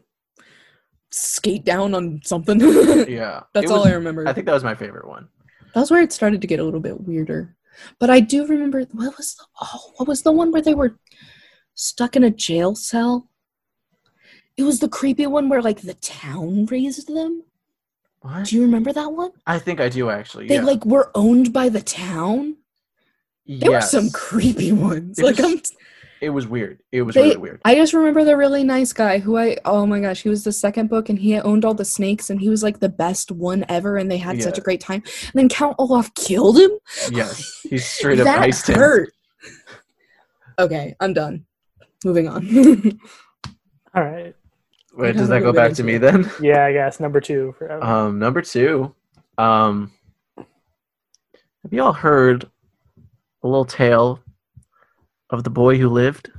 skate 1.11 1.65
down 1.65 1.93
on 1.93 2.21
something. 2.23 2.59
Yeah, 3.07 3.43
That's 3.53 3.69
it 3.69 3.71
all 3.71 3.85
I 3.85 3.91
remember. 3.91 4.27
I 4.27 4.33
think 4.33 4.45
that 4.45 4.53
was 4.53 4.63
my 4.63 4.75
favorite 4.75 5.07
one. 5.07 5.27
That's 5.73 5.91
where 5.91 6.01
it 6.01 6.11
started 6.11 6.41
to 6.41 6.47
get 6.47 6.59
a 6.59 6.63
little 6.63 6.79
bit 6.79 7.01
weirder. 7.01 7.55
But 7.99 8.09
I 8.09 8.19
do 8.19 8.45
remember 8.45 8.81
what 8.91 9.17
was 9.17 9.35
the 9.35 9.45
oh 9.61 9.93
what 9.97 10.07
was 10.07 10.21
the 10.23 10.31
one 10.31 10.51
where 10.51 10.61
they 10.61 10.75
were 10.75 10.97
stuck 11.75 12.15
in 12.15 12.23
a 12.23 12.29
jail 12.29 12.75
cell? 12.75 13.29
It 14.61 14.65
was 14.65 14.79
the 14.79 14.89
creepy 14.89 15.25
one 15.25 15.49
where 15.49 15.59
like 15.59 15.81
the 15.81 15.95
town 15.95 16.67
raised 16.67 17.07
them. 17.07 17.41
What? 18.19 18.45
Do 18.45 18.55
you 18.55 18.61
remember 18.61 18.93
that 18.93 19.11
one? 19.11 19.31
I 19.47 19.57
think 19.57 19.81
I 19.81 19.89
do 19.89 20.11
actually. 20.11 20.47
They 20.47 20.55
yeah. 20.55 20.61
like 20.61 20.85
were 20.85 21.09
owned 21.15 21.51
by 21.51 21.67
the 21.69 21.81
town. 21.81 22.57
There 23.47 23.71
yes. 23.71 23.91
were 23.91 24.01
some 24.01 24.11
creepy 24.11 24.71
ones. 24.71 25.17
It 25.17 25.25
like 25.25 25.38
was- 25.38 25.45
I'm 25.45 25.61
It 26.21 26.29
was 26.29 26.45
weird. 26.45 26.83
It 26.91 27.01
was 27.01 27.15
They- 27.15 27.23
really 27.23 27.38
weird. 27.38 27.61
I 27.65 27.73
just 27.73 27.93
remember 27.93 28.23
the 28.23 28.38
really 28.38 28.63
nice 28.63 28.93
guy 28.93 29.17
who 29.17 29.35
I 29.35 29.57
oh 29.65 29.88
my 29.88 29.99
gosh, 29.99 30.21
he 30.21 30.29
was 30.29 30.43
the 30.43 30.51
second 30.51 30.89
book 30.91 31.09
and 31.09 31.17
he 31.17 31.39
owned 31.39 31.65
all 31.65 31.73
the 31.73 31.83
snakes 31.83 32.29
and 32.29 32.39
he 32.39 32.47
was 32.47 32.61
like 32.61 32.79
the 32.79 32.89
best 32.89 33.31
one 33.31 33.65
ever 33.67 33.97
and 33.97 34.11
they 34.11 34.17
had 34.19 34.43
such 34.43 34.59
a 34.59 34.61
great 34.61 34.79
time. 34.79 35.01
And 35.03 35.33
then 35.33 35.49
Count 35.49 35.75
Olaf 35.79 36.13
killed 36.13 36.59
him. 36.59 36.69
Yes, 37.11 37.61
he 37.67 37.79
straight 37.79 38.19
up 38.19 38.25
that 38.25 38.41
iced 38.41 38.69
him. 38.69 38.75
hurt. 38.75 39.11
okay, 40.59 40.95
I'm 40.99 41.13
done. 41.13 41.45
Moving 42.05 42.27
on. 42.27 42.99
All 43.95 44.03
right. 44.03 44.35
Wait, 45.02 45.18
does 45.18 45.30
that 45.30 45.41
go 45.41 45.52
back 45.53 45.73
to 45.73 45.84
me 45.84 45.98
then? 45.98 46.30
Yeah, 46.41 46.65
I 46.65 46.73
guess 46.73 46.99
number 46.99 47.19
two. 47.22 47.53
For, 47.57 47.72
Um, 47.84 48.19
number 48.19 48.41
two. 48.41 48.94
Um, 49.38 49.91
have 50.38 51.72
you 51.72 51.82
all 51.84 51.94
heard 51.94 52.45
a 53.44 53.48
little 53.48 53.65
tale 53.65 54.19
of 55.30 55.44
the 55.44 55.49
boy 55.49 55.78
who 55.78 55.90
lived? 55.90 56.32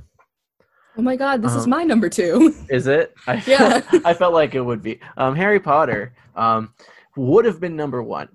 oh 0.97 1.01
my 1.01 1.15
god, 1.15 1.41
this 1.41 1.55
is 1.55 1.63
Um, 1.63 1.71
my 1.71 1.83
number 1.83 2.07
two. 2.07 2.53
Is 2.69 2.85
it? 2.87 3.15
I 3.27 3.41
Yeah. 3.47 3.81
I 4.05 4.13
felt 4.13 4.33
like 4.33 4.53
it 4.53 4.61
would 4.61 4.81
be. 4.83 4.99
Um, 5.17 5.35
Harry 5.35 5.59
Potter. 5.59 6.13
Um, 6.35 6.73
would 7.17 7.45
have 7.45 7.59
been 7.59 7.75
number 7.75 8.03
one. 8.03 8.29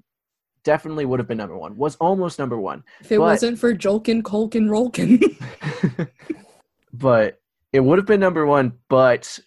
Definitely 0.64 1.04
would 1.06 1.20
have 1.20 1.28
been 1.28 1.38
number 1.38 1.56
one. 1.56 1.76
Was 1.76 1.94
almost 1.96 2.38
number 2.38 2.58
one. 2.58 2.82
If 3.00 3.12
it 3.12 3.18
but- 3.18 3.22
wasn't 3.24 3.58
for 3.60 3.72
Jolkin, 3.74 4.22
Colkin, 4.22 4.68
Rolkin. 4.68 5.38
but 6.92 7.40
it 7.72 7.80
would 7.80 7.98
have 7.98 8.06
been 8.06 8.20
number 8.20 8.44
one. 8.44 8.72
But 8.88 9.38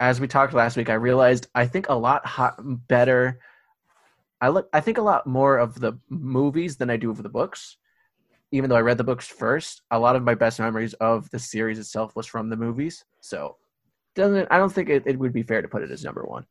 as 0.00 0.20
we 0.20 0.28
talked 0.28 0.54
last 0.54 0.76
week, 0.76 0.90
I 0.90 0.94
realized 0.94 1.48
I 1.54 1.66
think 1.66 1.88
a 1.88 1.94
lot 1.94 2.26
hot, 2.26 2.56
better. 2.88 3.38
I 4.40 4.48
look. 4.48 4.68
I 4.72 4.80
think 4.80 4.98
a 4.98 5.02
lot 5.02 5.26
more 5.26 5.58
of 5.58 5.80
the 5.80 5.98
movies 6.08 6.76
than 6.76 6.90
I 6.90 6.96
do 6.96 7.10
of 7.10 7.22
the 7.22 7.28
books. 7.28 7.76
Even 8.52 8.70
though 8.70 8.76
I 8.76 8.82
read 8.82 8.98
the 8.98 9.04
books 9.04 9.26
first, 9.26 9.82
a 9.90 9.98
lot 9.98 10.16
of 10.16 10.22
my 10.22 10.34
best 10.34 10.60
memories 10.60 10.94
of 10.94 11.28
the 11.30 11.38
series 11.38 11.78
itself 11.78 12.14
was 12.14 12.26
from 12.26 12.48
the 12.48 12.56
movies. 12.56 13.04
So, 13.20 13.56
doesn't 14.14 14.48
I 14.50 14.58
don't 14.58 14.72
think 14.72 14.88
it, 14.88 15.04
it 15.06 15.18
would 15.18 15.32
be 15.32 15.42
fair 15.42 15.62
to 15.62 15.68
put 15.68 15.82
it 15.82 15.90
as 15.90 16.04
number 16.04 16.24
one. 16.24 16.46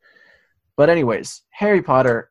But 0.75 0.89
anyways, 0.89 1.43
Harry 1.51 1.81
Potter. 1.81 2.29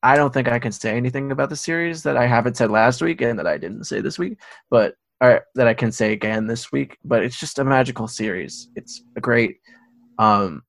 I 0.00 0.14
don't 0.14 0.32
think 0.32 0.46
I 0.46 0.60
can 0.60 0.70
say 0.70 0.96
anything 0.96 1.32
about 1.32 1.48
the 1.48 1.56
series 1.56 2.04
that 2.04 2.16
I 2.16 2.24
haven't 2.24 2.56
said 2.56 2.70
last 2.70 3.02
week 3.02 3.20
and 3.20 3.36
that 3.36 3.48
I 3.48 3.58
didn't 3.58 3.82
say 3.82 4.00
this 4.00 4.16
week. 4.16 4.38
But 4.70 4.94
or 5.20 5.44
that 5.54 5.66
I 5.66 5.74
can 5.74 5.90
say 5.90 6.12
again 6.12 6.46
this 6.46 6.70
week, 6.70 6.98
but 7.04 7.22
it's 7.22 7.38
just 7.38 7.58
a 7.58 7.64
magical 7.64 8.06
series. 8.06 8.68
It's 8.76 9.02
a 9.16 9.20
great. 9.20 9.58
Um, 10.18 10.62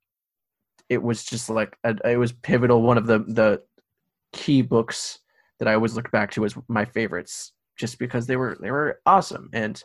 it 0.90 1.02
was 1.02 1.24
just 1.24 1.50
like 1.50 1.78
a, 1.84 1.96
it 2.10 2.18
was 2.18 2.32
pivotal. 2.32 2.82
One 2.82 2.98
of 2.98 3.08
the 3.08 3.20
the 3.20 3.62
key 4.34 4.62
books 4.62 5.20
that 5.60 5.68
I 5.68 5.74
always 5.74 5.96
look 5.96 6.12
back 6.12 6.32
to 6.32 6.46
as 6.46 6.56
my 6.68 6.86
favorites, 6.86 7.54
just 7.78 8.00
because 8.00 8.28
they 8.28 8.36
were 8.36 8.58
they 8.62 8.72
were 8.72 9.00
awesome 9.06 9.50
and 9.54 9.82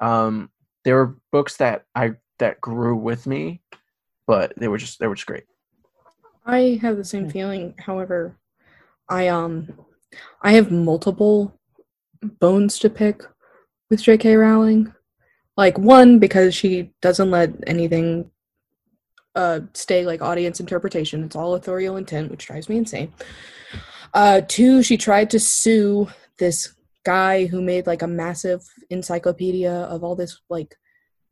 um, 0.00 0.50
they 0.84 0.92
were 0.92 1.18
books 1.32 1.56
that 1.56 1.84
I 1.94 2.12
that 2.38 2.60
grew 2.60 2.96
with 2.96 3.26
me, 3.26 3.62
but 4.26 4.52
they 4.56 4.68
were 4.68 4.78
just 4.78 4.98
they 4.98 5.06
were 5.06 5.14
just 5.14 5.26
great. 5.26 5.44
I 6.46 6.78
have 6.82 6.96
the 6.96 7.04
same 7.04 7.30
feeling. 7.30 7.74
However, 7.78 8.36
I 9.08 9.28
um 9.28 9.72
I 10.42 10.52
have 10.52 10.70
multiple 10.70 11.58
bones 12.22 12.78
to 12.80 12.90
pick 12.90 13.22
with 13.90 14.02
J.K. 14.02 14.36
Rowling. 14.36 14.92
Like 15.56 15.78
one 15.78 16.18
because 16.18 16.54
she 16.54 16.92
doesn't 17.00 17.30
let 17.30 17.52
anything 17.66 18.30
uh 19.34 19.60
stay 19.72 20.04
like 20.04 20.22
audience 20.22 20.60
interpretation. 20.60 21.24
It's 21.24 21.36
all 21.36 21.54
authorial 21.54 21.96
intent, 21.96 22.30
which 22.30 22.46
drives 22.46 22.68
me 22.68 22.76
insane. 22.76 23.12
Uh 24.12 24.42
two, 24.46 24.82
she 24.82 24.96
tried 24.96 25.30
to 25.30 25.40
sue 25.40 26.08
this 26.38 26.74
guy 27.04 27.46
who 27.46 27.60
made 27.60 27.86
like 27.86 28.02
a 28.02 28.06
massive 28.06 28.62
encyclopedia 28.90 29.72
of 29.72 30.02
all 30.02 30.16
this 30.16 30.40
like 30.48 30.76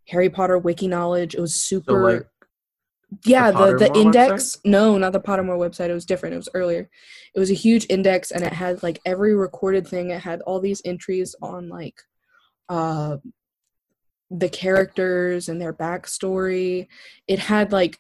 Harry 0.09 0.29
Potter 0.29 0.59
wiki 0.59 0.89
knowledge. 0.89 1.35
It 1.35 1.41
was 1.41 1.55
super 1.55 2.03
like, 2.03 2.27
yeah 3.25 3.51
the 3.51 3.77
the, 3.77 3.85
Pottermore 3.87 3.97
index 3.97 4.59
no 4.65 4.97
not 4.97 5.13
the 5.13 5.21
pottermore 5.21 5.59
website 5.59 5.91
it 5.91 5.95
was 5.95 6.07
different 6.07 6.35
it 6.35 6.39
was 6.39 6.49
earlier 6.55 6.89
it 7.35 7.39
was 7.39 7.51
a 7.51 7.55
huge 7.55 7.87
index 7.91 8.31
and 8.31 8.43
it 8.43 8.53
had 8.53 8.83
like 8.83 9.01
every 9.05 9.35
recorded 9.35 9.87
thing 9.87 10.11
it 10.11 10.21
had 10.21 10.41
all 10.43 10.61
these 10.61 10.81
entries 10.85 11.35
on 11.43 11.69
like 11.69 12.01
uh 12.69 13.17
the 14.39 14.49
characters 14.49 15.49
and 15.49 15.61
their 15.61 15.73
backstory 15.73 16.87
it 17.29 17.39
had 17.39 17.73
like 17.73 17.99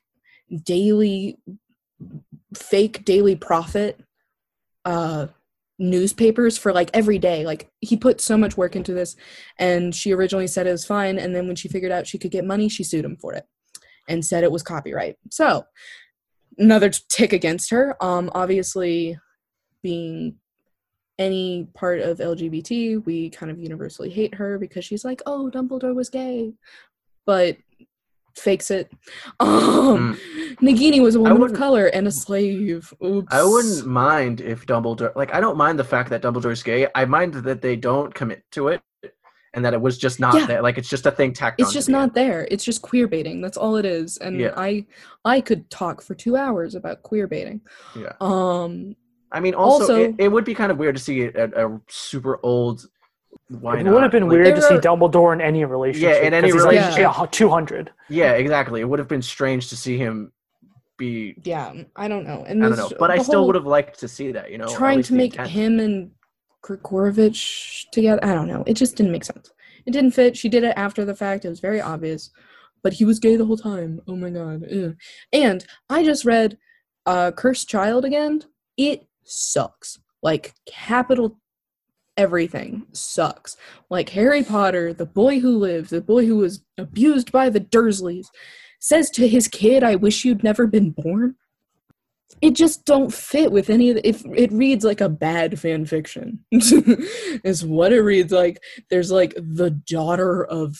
daily 0.64 1.38
fake 2.56 3.04
daily 3.04 3.36
prophet 3.36 4.00
uh 4.84 5.26
newspapers 5.78 6.56
for 6.56 6.72
like 6.72 6.90
every 6.94 7.18
day 7.18 7.44
like 7.44 7.68
he 7.80 7.96
put 7.96 8.20
so 8.20 8.36
much 8.36 8.56
work 8.56 8.76
into 8.76 8.92
this 8.92 9.16
and 9.58 9.94
she 9.94 10.12
originally 10.12 10.46
said 10.46 10.66
it 10.66 10.72
was 10.72 10.86
fine 10.86 11.18
and 11.18 11.34
then 11.34 11.46
when 11.46 11.56
she 11.56 11.68
figured 11.68 11.92
out 11.92 12.06
she 12.06 12.18
could 12.18 12.30
get 12.30 12.44
money 12.44 12.68
she 12.68 12.84
sued 12.84 13.04
him 13.04 13.16
for 13.16 13.34
it 13.34 13.44
and 14.08 14.24
said 14.24 14.44
it 14.44 14.52
was 14.52 14.62
copyright. 14.62 15.16
So 15.30 15.64
another 16.58 16.90
tick 17.08 17.32
against 17.32 17.70
her. 17.70 17.96
Um, 18.00 18.30
obviously, 18.34 19.18
being 19.82 20.36
any 21.22 21.68
part 21.74 22.00
of 22.00 22.18
LGBT, 22.18 23.04
we 23.06 23.30
kind 23.30 23.50
of 23.50 23.58
universally 23.58 24.10
hate 24.10 24.34
her 24.34 24.58
because 24.58 24.84
she's 24.84 25.04
like, 25.04 25.22
"Oh, 25.26 25.50
Dumbledore 25.52 25.94
was 25.94 26.10
gay," 26.10 26.52
but 27.24 27.56
fakes 28.34 28.70
it. 28.70 28.90
Um, 29.40 30.18
Nagini 30.60 31.02
was 31.02 31.14
a 31.16 31.20
woman 31.20 31.42
of 31.42 31.52
color 31.54 31.86
and 31.86 32.06
a 32.06 32.10
slave. 32.10 32.92
Oops. 33.04 33.28
I 33.34 33.42
wouldn't 33.42 33.86
mind 33.86 34.40
if 34.40 34.64
Dumbledore, 34.66 35.14
like, 35.16 35.34
I 35.34 35.40
don't 35.40 35.56
mind 35.56 35.78
the 35.78 35.84
fact 35.84 36.08
that 36.10 36.22
Dumbledore's 36.22 36.62
gay. 36.62 36.86
I 36.94 37.04
mind 37.04 37.34
that 37.34 37.60
they 37.62 37.76
don't 37.76 38.14
commit 38.14 38.44
to 38.52 38.68
it, 38.68 38.80
and 39.54 39.64
that 39.64 39.74
it 39.74 39.80
was 39.80 39.98
just 39.98 40.18
not 40.20 40.34
Yeah. 40.34 40.46
there. 40.46 40.62
Like, 40.62 40.78
it's 40.78 40.88
just 40.88 41.04
a 41.06 41.10
thing 41.10 41.32
tacked 41.34 41.60
on. 41.60 41.64
It's 41.64 41.74
just 41.74 41.88
not 41.88 42.14
there. 42.14 42.46
It's 42.50 42.64
just 42.64 42.80
queer 42.80 43.06
baiting. 43.08 43.40
That's 43.42 43.58
all 43.58 43.76
it 43.76 43.84
is. 43.84 44.16
And 44.18 44.40
Yeah. 44.40 44.54
I, 44.56 44.86
I 45.24 45.40
could 45.40 45.68
talk 45.68 46.00
for 46.00 46.14
two 46.14 46.36
hours 46.36 46.74
about 46.74 47.02
queer 47.02 47.26
baiting. 47.26 47.60
Yeah. 47.94 48.12
Um, 48.20 48.96
I 49.32 49.40
mean, 49.40 49.54
also, 49.54 49.82
Also- 49.82 50.02
it, 50.04 50.14
it 50.18 50.28
would 50.28 50.44
be 50.44 50.54
kind 50.54 50.70
of 50.70 50.78
weird 50.78 50.96
to 50.96 51.02
see 51.02 51.22
a, 51.24 51.66
a 51.66 51.80
super 51.88 52.38
old. 52.42 52.86
Why 53.48 53.78
it 53.78 53.82
not? 53.84 53.94
would 53.94 54.02
have 54.02 54.12
been 54.12 54.24
Like, 54.28 54.32
weird 54.32 54.54
to 54.54 54.60
There 54.60 54.70
see 54.70 54.76
Dumbledore 54.88 55.32
in 55.32 55.40
any 55.40 55.64
relationship. 55.64 56.20
Yeah, 56.22 56.26
in 56.26 56.32
any 56.34 56.48
'cause 56.48 56.54
he's 56.54 56.64
like, 56.64 56.72
relationship. 56.76 57.14
yeah, 57.18 57.26
200. 57.30 57.90
Yeah, 58.08 58.32
exactly. 58.32 58.80
It 58.80 58.84
would 58.84 58.98
have 58.98 59.08
been 59.08 59.22
strange 59.22 59.68
to 59.70 59.76
see 59.76 59.96
him 59.98 60.32
be. 60.98 61.34
yeah, 61.44 61.72
I 61.96 62.08
don't 62.08 62.24
know. 62.24 62.44
And 62.46 62.64
I 62.64 62.68
don't 62.68 62.78
know, 62.78 62.90
but 62.98 63.10
I 63.10 63.18
still 63.18 63.46
would 63.46 63.54
have 63.54 63.66
liked 63.66 63.98
to 64.00 64.08
see 64.08 64.32
that. 64.32 64.50
You 64.50 64.58
know, 64.58 64.68
trying 64.68 65.02
to 65.04 65.14
make 65.14 65.32
intent. 65.32 65.50
him 65.50 65.80
and 65.80 66.10
Gregorovitch 66.62 67.90
together. 67.92 68.24
I 68.24 68.34
don't 68.34 68.48
know. 68.48 68.62
It 68.66 68.74
just 68.74 68.96
didn't 68.96 69.12
make 69.12 69.24
sense. 69.24 69.50
It 69.86 69.90
didn't 69.92 70.12
fit. 70.12 70.36
She 70.36 70.48
did 70.48 70.64
it 70.64 70.74
after 70.76 71.04
the 71.04 71.14
fact. 71.14 71.44
It 71.44 71.48
was 71.50 71.60
very 71.60 71.80
obvious. 71.80 72.30
But 72.82 72.94
he 72.94 73.04
was 73.04 73.18
gay 73.18 73.36
the 73.36 73.44
whole 73.44 73.56
time. 73.56 74.00
Oh 74.08 74.16
my 74.16 74.30
god. 74.30 74.64
Ew. 74.70 74.96
And 75.32 75.64
I 75.88 76.04
just 76.04 76.24
read 76.24 76.58
uh 77.06 77.30
Cursed 77.32 77.68
Child 77.68 78.04
again. 78.04 78.42
It 78.76 79.06
sucks. 79.24 79.98
Like 80.22 80.54
capital 80.66 81.38
everything 82.16 82.86
sucks. 82.92 83.56
Like 83.90 84.10
Harry 84.10 84.42
Potter, 84.42 84.92
the 84.92 85.06
boy 85.06 85.40
who 85.40 85.56
lived, 85.56 85.90
the 85.90 86.00
boy 86.00 86.26
who 86.26 86.36
was 86.36 86.62
abused 86.78 87.32
by 87.32 87.48
the 87.48 87.60
Dursleys, 87.60 88.26
says 88.80 89.10
to 89.10 89.26
his 89.28 89.48
kid, 89.48 89.82
I 89.82 89.96
wish 89.96 90.24
you'd 90.24 90.44
never 90.44 90.66
been 90.66 90.90
born 90.90 91.36
it 92.40 92.54
just 92.54 92.84
don't 92.84 93.12
fit 93.12 93.52
with 93.52 93.70
any 93.70 93.90
of 93.90 93.96
the, 93.96 94.06
if 94.06 94.24
it 94.26 94.52
reads 94.52 94.84
like 94.84 95.00
a 95.00 95.08
bad 95.08 95.58
fan 95.58 95.86
fiction 95.86 96.44
is 96.52 97.64
what 97.64 97.92
it 97.92 98.00
reads 98.00 98.32
like 98.32 98.62
there's 98.90 99.10
like 99.10 99.34
the 99.36 99.70
daughter 99.70 100.44
of 100.44 100.78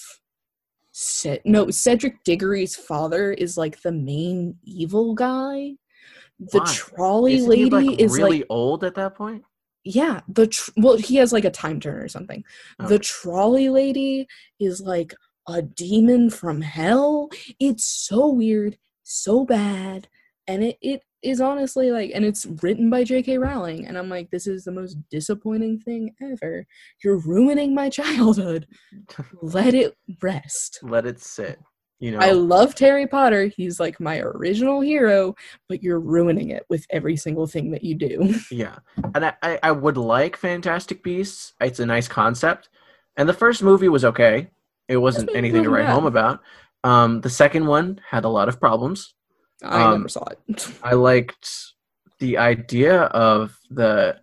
no 1.45 1.71
cedric 1.71 2.23
diggory's 2.25 2.77
father 2.77 3.33
is 3.33 3.57
like 3.57 3.81
the 3.83 3.93
main 3.93 4.57
evil 4.65 5.15
guy 5.15 5.73
the 6.39 6.59
Why? 6.59 6.73
trolley 6.75 7.35
Isn't 7.35 7.49
lady 7.49 7.71
like, 7.71 8.01
is 8.01 8.13
really 8.13 8.39
like 8.41 8.47
old 8.51 8.85
at 8.85 8.95
that 8.97 9.15
point. 9.15 9.43
yeah 9.85 10.21
the 10.29 10.47
tr- 10.49 10.71
well 10.77 10.97
he 10.97 11.17
has 11.17 11.33
like 11.33 11.45
a 11.45 11.51
time 11.51 11.81
turn 11.81 11.97
or 12.03 12.09
something 12.09 12.45
the 12.89 12.99
trolley 12.99 13.69
lady 13.69 14.27
is 14.61 14.81
like 14.81 15.15
a 15.49 15.63
demon 15.63 16.31
from 16.31 16.61
hell 16.61 17.29
it's 17.59 17.85
so 17.85 18.29
weird 18.29 18.77
so 19.03 19.45
bad 19.45 20.09
and 20.47 20.63
it, 20.63 20.77
it 20.81 21.03
is 21.23 21.41
honestly 21.41 21.91
like 21.93 22.11
and 22.15 22.25
it's 22.25 22.47
written 22.63 22.91
by 22.91 23.03
jk 23.05 23.39
rowling 23.41 23.87
and 23.87 23.97
i'm 23.99 24.09
like 24.09 24.31
this 24.31 24.47
is 24.47 24.65
the 24.65 24.73
most 24.73 24.97
disappointing 25.11 25.79
thing 25.81 26.13
ever 26.23 26.65
you're 27.05 27.19
ruining 27.19 27.75
my 27.75 27.89
childhood 28.01 28.67
let 29.43 29.75
it 29.75 29.97
rest 30.21 30.79
Let 30.83 31.07
it 31.07 31.21
sit. 31.21 31.59
You 32.03 32.11
know, 32.11 32.19
i 32.19 32.33
loved 32.33 32.81
harry 32.81 33.07
potter 33.07 33.45
he's 33.47 33.79
like 33.79 34.01
my 34.01 34.19
original 34.19 34.81
hero 34.81 35.37
but 35.69 35.85
you're 35.85 36.01
ruining 36.01 36.51
it 36.51 36.67
with 36.69 36.85
every 36.91 37.17
single 37.17 37.47
thing 37.47 37.71
that 37.71 37.85
you 37.85 37.95
do 37.95 38.35
Yeah, 38.51 38.77
and 39.15 39.25
I, 39.25 39.61
I, 39.63 39.71
would 39.71 39.97
like 39.97 40.37
Fantastic 40.37 41.05
Beasts. 41.05 41.55
It's 41.61 41.79
a 41.79 41.87
nice 41.87 42.09
concept, 42.09 42.69
and 43.17 43.29
the 43.29 43.33
first 43.33 43.63
movie 43.63 43.89
was 43.89 44.05
okay. 44.05 44.51
It 44.89 44.97
wasn't 44.97 45.31
anything 45.33 45.63
to 45.63 45.71
write 45.71 45.87
bad. 45.87 45.95
home 45.95 46.07
about. 46.07 46.41
Um, 46.83 47.21
the 47.21 47.31
second 47.31 47.67
one 47.67 48.01
had 48.11 48.25
a 48.25 48.29
lot 48.29 48.49
of 48.49 48.59
problems. 48.59 49.15
i 49.63 49.81
Um, 49.81 49.99
never 49.99 50.09
saw 50.09 50.25
it 50.49 50.69
I 50.83 50.95
liked 50.95 51.49
the 52.19 52.37
idea 52.39 53.03
of 53.03 53.57
the 53.71 54.17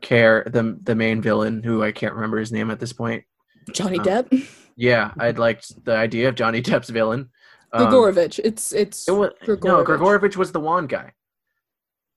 care 0.00 0.44
the 0.46 0.78
the 0.84 0.94
main 0.94 1.20
villain, 1.20 1.64
who 1.64 1.82
I 1.82 1.90
can't 1.90 2.14
remember 2.14 2.38
his 2.38 2.52
name 2.52 2.70
at 2.70 2.78
this 2.78 2.92
point. 2.92 3.24
Johnny 3.72 3.98
Um, 3.98 4.04
Depp, 4.04 4.48
Yeah, 4.80 5.10
I 5.18 5.32
liked 5.32 5.84
the 5.84 5.96
idea 5.96 6.28
of 6.28 6.36
Johnny 6.36 6.62
Depp's 6.68 6.88
villain. 6.88 7.30
Um, 7.72 7.88
Gregorovitch. 7.88 8.38
It's 8.44 8.72
it's 8.72 9.08
It 9.08 9.12
was, 9.12 9.32
no, 9.46 9.56
Gregorovitch. 9.56 9.84
Gregorovitch 9.84 10.36
was 10.36 10.52
the 10.52 10.60
wand 10.60 10.88
guy. 10.88 11.12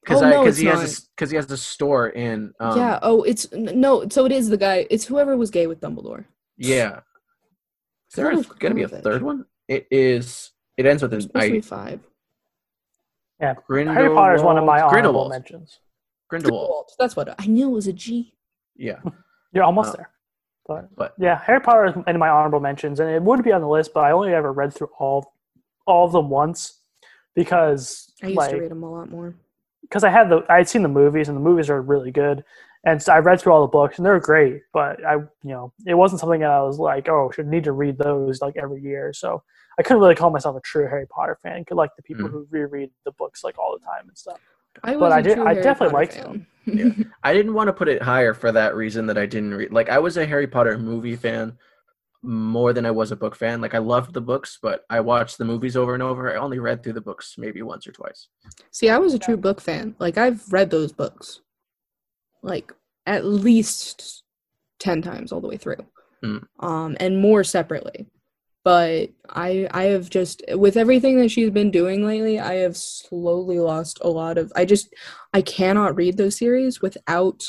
Because 0.04 0.22
Oh, 0.22 0.30
no, 0.30 0.42
because 0.44 0.58
he 0.58 0.66
has 0.68 0.80
not. 0.80 0.90
a, 0.90 1.02
because 1.16 1.30
he 1.32 1.36
has 1.36 1.52
a 1.52 1.58
store 1.58 2.10
in 2.10 2.54
um, 2.60 2.78
yeah. 2.78 3.00
Oh, 3.02 3.24
it's 3.24 3.52
no. 3.52 4.08
So 4.10 4.26
it 4.26 4.32
is 4.32 4.50
the 4.50 4.58
guy. 4.58 4.86
It's 4.90 5.06
whoever 5.06 5.36
was 5.36 5.50
gay 5.52 5.68
with 5.68 5.82
Dumbledore. 5.82 6.26
yeah. 6.58 7.00
Is 8.10 8.16
there 8.16 8.36
gonna 8.60 8.76
be 8.76 8.84
a 8.84 8.88
third 8.90 9.22
one? 9.24 9.46
It 9.68 9.88
is. 9.90 10.52
It 10.78 10.86
ends 10.86 11.02
with 11.02 11.14
an 11.14 11.22
supposed 11.22 11.52
be 11.52 11.58
I. 11.60 11.62
five. 11.62 12.00
Yeah, 13.40 13.56
Grindelwald. 13.68 13.98
Harry 13.98 14.14
Potter 14.16 14.36
is 14.36 14.42
one 14.44 14.58
of 14.58 14.66
my 14.66 14.76
honorable 14.82 14.92
Grindelwald. 14.92 15.30
mentions. 15.32 15.80
Grindelwald. 16.30 16.60
Grindelwald. 16.68 16.92
That's 17.00 17.16
what 17.16 17.34
I 17.40 17.46
knew. 17.48 17.70
It 17.70 17.74
was 17.74 17.88
a 17.88 17.94
G. 17.94 18.34
Yeah, 18.76 19.00
You're 19.54 19.64
almost 19.64 19.90
Oh. 19.94 19.98
there. 19.98 20.10
But, 20.76 20.96
but 20.96 21.14
yeah, 21.18 21.42
Harry 21.46 21.62
Potter 21.62 21.86
is 21.86 21.94
in 22.08 22.18
my 22.20 22.30
honorable 22.30 22.60
mentions, 22.60 23.00
and 23.00 23.10
it 23.10 23.22
would 23.22 23.44
be 23.44 23.52
on 23.52 23.62
the 23.62 23.68
list, 23.68 23.94
but 23.94 24.02
I 24.04 24.12
only 24.12 24.34
ever 24.34 24.52
read 24.52 24.74
through 24.74 24.90
all 25.00 25.34
all 25.88 26.06
of 26.06 26.12
them 26.12 26.30
once 26.30 26.80
because 27.36 28.12
I 28.24 28.28
used 28.28 28.38
like 28.38 28.52
to 28.52 28.58
read 28.62 28.72
them 28.72 28.84
a 28.84 28.92
lot 28.92 29.10
more. 29.10 29.36
because 29.82 30.04
I 30.04 30.10
had 30.10 30.30
the 30.30 30.46
I 30.50 30.58
had 30.58 30.70
seen 30.70 30.84
the 30.84 30.90
movies 30.90 31.28
and 31.28 31.36
the 31.38 31.42
movies 31.42 31.70
are 31.70 31.82
really 31.82 32.12
good, 32.12 32.44
and 32.86 33.02
so 33.02 33.14
I 33.14 33.20
read 33.20 33.40
through 33.40 33.54
all 33.54 33.62
the 33.62 33.68
books 33.72 33.98
and 33.98 34.06
they're 34.06 34.20
great. 34.20 34.62
But 34.74 35.04
I, 35.06 35.16
you 35.16 35.30
know, 35.44 35.74
it 35.86 35.96
wasn't 35.96 36.20
something 36.22 36.42
that 36.42 36.50
I 36.52 36.62
was 36.64 36.80
like, 36.80 37.10
oh, 37.10 37.32
should 37.34 37.48
need 37.48 37.64
to 37.66 37.72
read 37.72 37.98
those 37.98 38.42
like 38.42 38.58
every 38.58 38.82
year. 38.82 39.14
So 39.14 39.44
I 39.80 39.84
couldn't 39.84 40.02
really 40.02 40.16
call 40.16 40.30
myself 40.30 40.56
a 40.56 40.62
true 40.62 40.88
Harry 40.88 41.08
Potter 41.08 41.38
fan. 41.42 41.66
Could 41.66 41.78
like 41.78 41.96
the 41.96 42.04
people 42.04 42.28
Mm. 42.28 42.32
who 42.32 42.48
reread 42.50 42.92
the 43.06 43.12
books 43.12 43.44
like 43.44 43.58
all 43.58 43.78
the 43.78 43.86
time 43.86 44.08
and 44.08 44.18
stuff. 44.18 44.40
I 44.84 44.96
was 44.96 45.00
But 45.00 45.12
a 45.12 45.16
I 45.16 45.22
did- 45.22 45.40
I 45.40 45.54
definitely 45.56 45.74
Potter 45.74 45.94
liked 45.94 46.14
fan. 46.14 46.48
Yeah. 46.66 46.90
I 47.24 47.34
didn't 47.34 47.56
want 47.56 47.70
to 47.70 47.74
put 47.74 47.88
it 47.90 48.04
higher 48.04 48.36
for 48.36 48.52
that 48.52 48.76
reason 48.76 49.08
that 49.08 49.18
I 49.18 49.26
didn't 49.26 49.56
read. 49.56 49.72
Like 49.74 49.90
I 49.90 49.98
was 49.98 50.16
a 50.18 50.26
Harry 50.28 50.46
Potter 50.48 50.78
movie 50.78 51.16
fan 51.16 51.58
more 52.22 52.72
than 52.72 52.86
I 52.86 52.92
was 52.92 53.12
a 53.12 53.16
book 53.16 53.36
fan. 53.36 53.62
Like 53.62 53.74
I 53.74 53.80
loved 53.80 54.14
the 54.14 54.22
books, 54.22 54.60
but 54.62 54.86
I 54.88 55.00
watched 55.00 55.40
the 55.40 55.44
movies 55.46 55.76
over 55.76 55.96
and 55.96 56.04
over. 56.04 56.32
I 56.32 56.38
only 56.38 56.60
read 56.60 56.84
through 56.84 56.94
the 56.94 57.02
books 57.02 57.34
maybe 57.38 57.64
once 57.64 57.88
or 57.88 57.92
twice. 57.92 58.28
See, 58.70 58.90
I 58.90 59.00
was 59.00 59.16
a 59.16 59.20
true 59.20 59.38
book 59.38 59.60
fan. 59.60 59.96
Like 59.98 60.20
I've 60.20 60.44
read 60.54 60.70
those 60.70 60.92
books, 60.92 61.42
like 62.44 62.72
at 63.08 63.26
least 63.26 64.24
ten 64.80 65.02
times 65.02 65.32
all 65.32 65.42
the 65.42 65.48
way 65.48 65.58
through, 65.58 65.84
Mm. 66.24 66.44
um, 66.60 66.96
and 67.00 67.18
more 67.20 67.44
separately. 67.44 68.06
But 68.64 69.10
I, 69.30 69.68
I 69.72 69.84
have 69.86 70.10
just 70.10 70.44
with 70.54 70.78
everything 70.78 71.20
that 71.20 71.30
she's 71.32 71.50
been 71.50 71.72
doing 71.72 72.06
lately, 72.06 72.40
I 72.40 72.56
have 72.56 72.78
slowly 72.78 73.60
lost 73.60 73.98
a 74.02 74.10
lot 74.10 74.38
of. 74.38 74.52
I 74.56 74.66
just, 74.66 74.94
I 75.34 75.42
cannot 75.42 75.96
read 75.96 76.18
those 76.18 76.38
series 76.38 76.82
without 76.82 77.44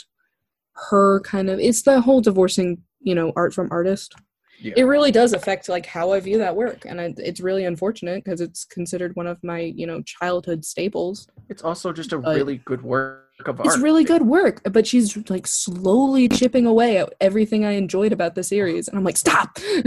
her 0.90 1.20
kind 1.20 1.50
of. 1.50 1.58
It's 1.58 1.82
the 1.82 2.00
whole 2.00 2.22
divorcing, 2.22 2.82
you 3.00 3.14
know, 3.14 3.32
art 3.36 3.52
from 3.52 3.68
artist. 3.70 4.14
Yeah. 4.58 4.74
It 4.76 4.84
really 4.84 5.10
does 5.10 5.32
affect 5.32 5.68
like 5.68 5.84
how 5.86 6.12
I 6.12 6.20
view 6.20 6.38
that 6.38 6.54
work, 6.56 6.84
and 6.86 7.00
I, 7.00 7.12
it's 7.18 7.40
really 7.40 7.64
unfortunate 7.64 8.24
because 8.24 8.40
it's 8.40 8.64
considered 8.64 9.14
one 9.16 9.26
of 9.26 9.42
my, 9.42 9.58
you 9.58 9.86
know, 9.86 10.02
childhood 10.02 10.64
staples. 10.64 11.28
It's 11.48 11.62
also 11.62 11.92
just 11.92 12.12
a 12.12 12.18
But- 12.18 12.36
really 12.36 12.58
good 12.64 12.82
work. 12.82 13.18
It's 13.66 13.78
really 13.78 14.04
good 14.04 14.22
work, 14.22 14.60
but 14.72 14.86
she's 14.86 15.16
like 15.30 15.46
slowly 15.46 16.28
chipping 16.28 16.66
away 16.66 16.98
at 16.98 17.12
everything 17.20 17.64
I 17.64 17.72
enjoyed 17.72 18.12
about 18.12 18.34
the 18.34 18.42
series, 18.42 18.88
and 18.88 18.96
I'm 18.98 19.04
like, 19.04 19.16
stop, 19.16 19.58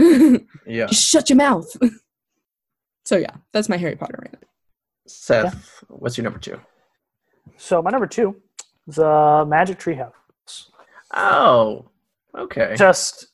Yeah. 0.66 0.86
just 0.86 1.06
shut 1.06 1.28
your 1.30 1.36
mouth. 1.36 1.66
so 3.04 3.16
yeah, 3.16 3.32
that's 3.52 3.68
my 3.68 3.76
Harry 3.76 3.96
Potter 3.96 4.18
rant. 4.22 4.44
Seth, 5.06 5.82
what's 5.88 6.16
your 6.16 6.24
number 6.24 6.38
two? 6.38 6.60
So 7.56 7.80
my 7.82 7.90
number 7.90 8.06
two 8.06 8.36
is 8.88 8.98
uh, 8.98 9.44
Magic 9.46 9.78
Treehouse. 9.78 10.12
Oh, 11.14 11.88
okay. 12.36 12.74
Just 12.76 13.28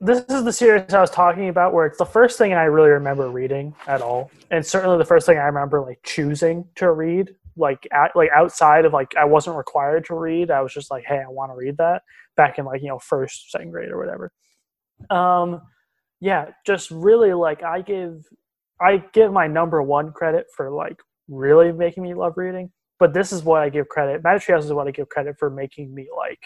this 0.00 0.24
is 0.30 0.44
the 0.44 0.52
series 0.52 0.94
I 0.94 1.00
was 1.00 1.10
talking 1.10 1.48
about, 1.48 1.74
where 1.74 1.84
it's 1.84 1.98
the 1.98 2.06
first 2.06 2.38
thing 2.38 2.54
I 2.54 2.64
really 2.64 2.88
remember 2.90 3.28
reading 3.28 3.74
at 3.86 4.00
all, 4.00 4.30
and 4.50 4.64
certainly 4.64 4.96
the 4.96 5.04
first 5.04 5.26
thing 5.26 5.36
I 5.36 5.42
remember 5.44 5.80
like 5.82 6.00
choosing 6.02 6.64
to 6.76 6.90
read, 6.92 7.34
like 7.60 7.86
at, 7.92 8.16
like 8.16 8.30
outside 8.34 8.84
of 8.84 8.92
like 8.92 9.14
I 9.16 9.24
wasn't 9.24 9.56
required 9.56 10.06
to 10.06 10.14
read. 10.14 10.50
I 10.50 10.62
was 10.62 10.72
just 10.72 10.90
like, 10.90 11.04
hey, 11.06 11.18
I 11.18 11.28
want 11.28 11.52
to 11.52 11.56
read 11.56 11.76
that 11.76 12.02
back 12.36 12.58
in 12.58 12.64
like 12.64 12.82
you 12.82 12.88
know 12.88 12.98
first, 12.98 13.50
second 13.50 13.70
grade 13.70 13.90
or 13.90 13.98
whatever. 13.98 14.32
Um, 15.10 15.62
yeah, 16.20 16.50
just 16.66 16.90
really 16.90 17.32
like 17.32 17.62
I 17.62 17.82
give 17.82 18.24
I 18.80 19.04
give 19.12 19.32
my 19.32 19.46
number 19.46 19.82
one 19.82 20.12
credit 20.12 20.46
for 20.56 20.70
like 20.70 20.98
really 21.28 21.72
making 21.72 22.02
me 22.02 22.14
love 22.14 22.34
reading. 22.36 22.70
But 22.98 23.14
this 23.14 23.32
is 23.32 23.42
what 23.42 23.62
I 23.62 23.70
give 23.70 23.88
credit. 23.88 24.22
Magic 24.22 24.48
Treehouse 24.48 24.64
is 24.64 24.72
what 24.72 24.86
I 24.86 24.90
give 24.90 25.08
credit 25.08 25.36
for 25.38 25.48
making 25.50 25.94
me 25.94 26.08
like 26.16 26.40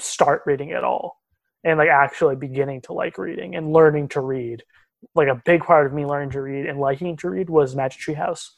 start 0.00 0.42
reading 0.46 0.72
at 0.72 0.84
all 0.84 1.16
and 1.64 1.78
like 1.78 1.88
actually 1.88 2.36
beginning 2.36 2.80
to 2.82 2.92
like 2.92 3.18
reading 3.18 3.54
and 3.54 3.72
learning 3.72 4.08
to 4.08 4.20
read. 4.20 4.62
Like 5.14 5.28
a 5.28 5.40
big 5.44 5.62
part 5.62 5.86
of 5.86 5.92
me 5.92 6.04
learning 6.04 6.30
to 6.30 6.42
read 6.42 6.66
and 6.66 6.78
liking 6.78 7.16
to 7.18 7.30
read 7.30 7.48
was 7.48 7.76
Magic 7.76 8.00
Treehouse. 8.00 8.48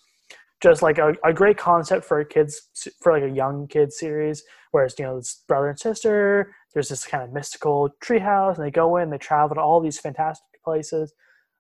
Just 0.62 0.80
like 0.82 0.98
a, 0.98 1.14
a 1.24 1.32
great 1.32 1.56
concept 1.56 2.05
for 2.05 2.20
a 2.20 2.24
kids 2.24 2.68
for 3.01 3.12
like 3.12 3.24
a 3.24 3.34
young 3.34 3.66
kid 3.66 3.93
series, 3.93 4.44
whereas 4.70 4.94
you 4.98 5.05
know 5.05 5.16
it's 5.16 5.43
brother 5.48 5.68
and 5.68 5.78
sister. 5.78 6.55
There's 6.72 6.89
this 6.89 7.05
kind 7.05 7.24
of 7.24 7.32
mystical 7.32 7.90
treehouse, 8.02 8.56
and 8.56 8.64
they 8.64 8.70
go 8.70 8.97
in, 8.98 9.10
they 9.10 9.18
travel 9.18 9.56
to 9.56 9.60
all 9.60 9.80
these 9.80 9.98
fantastic 9.98 10.62
places. 10.64 11.12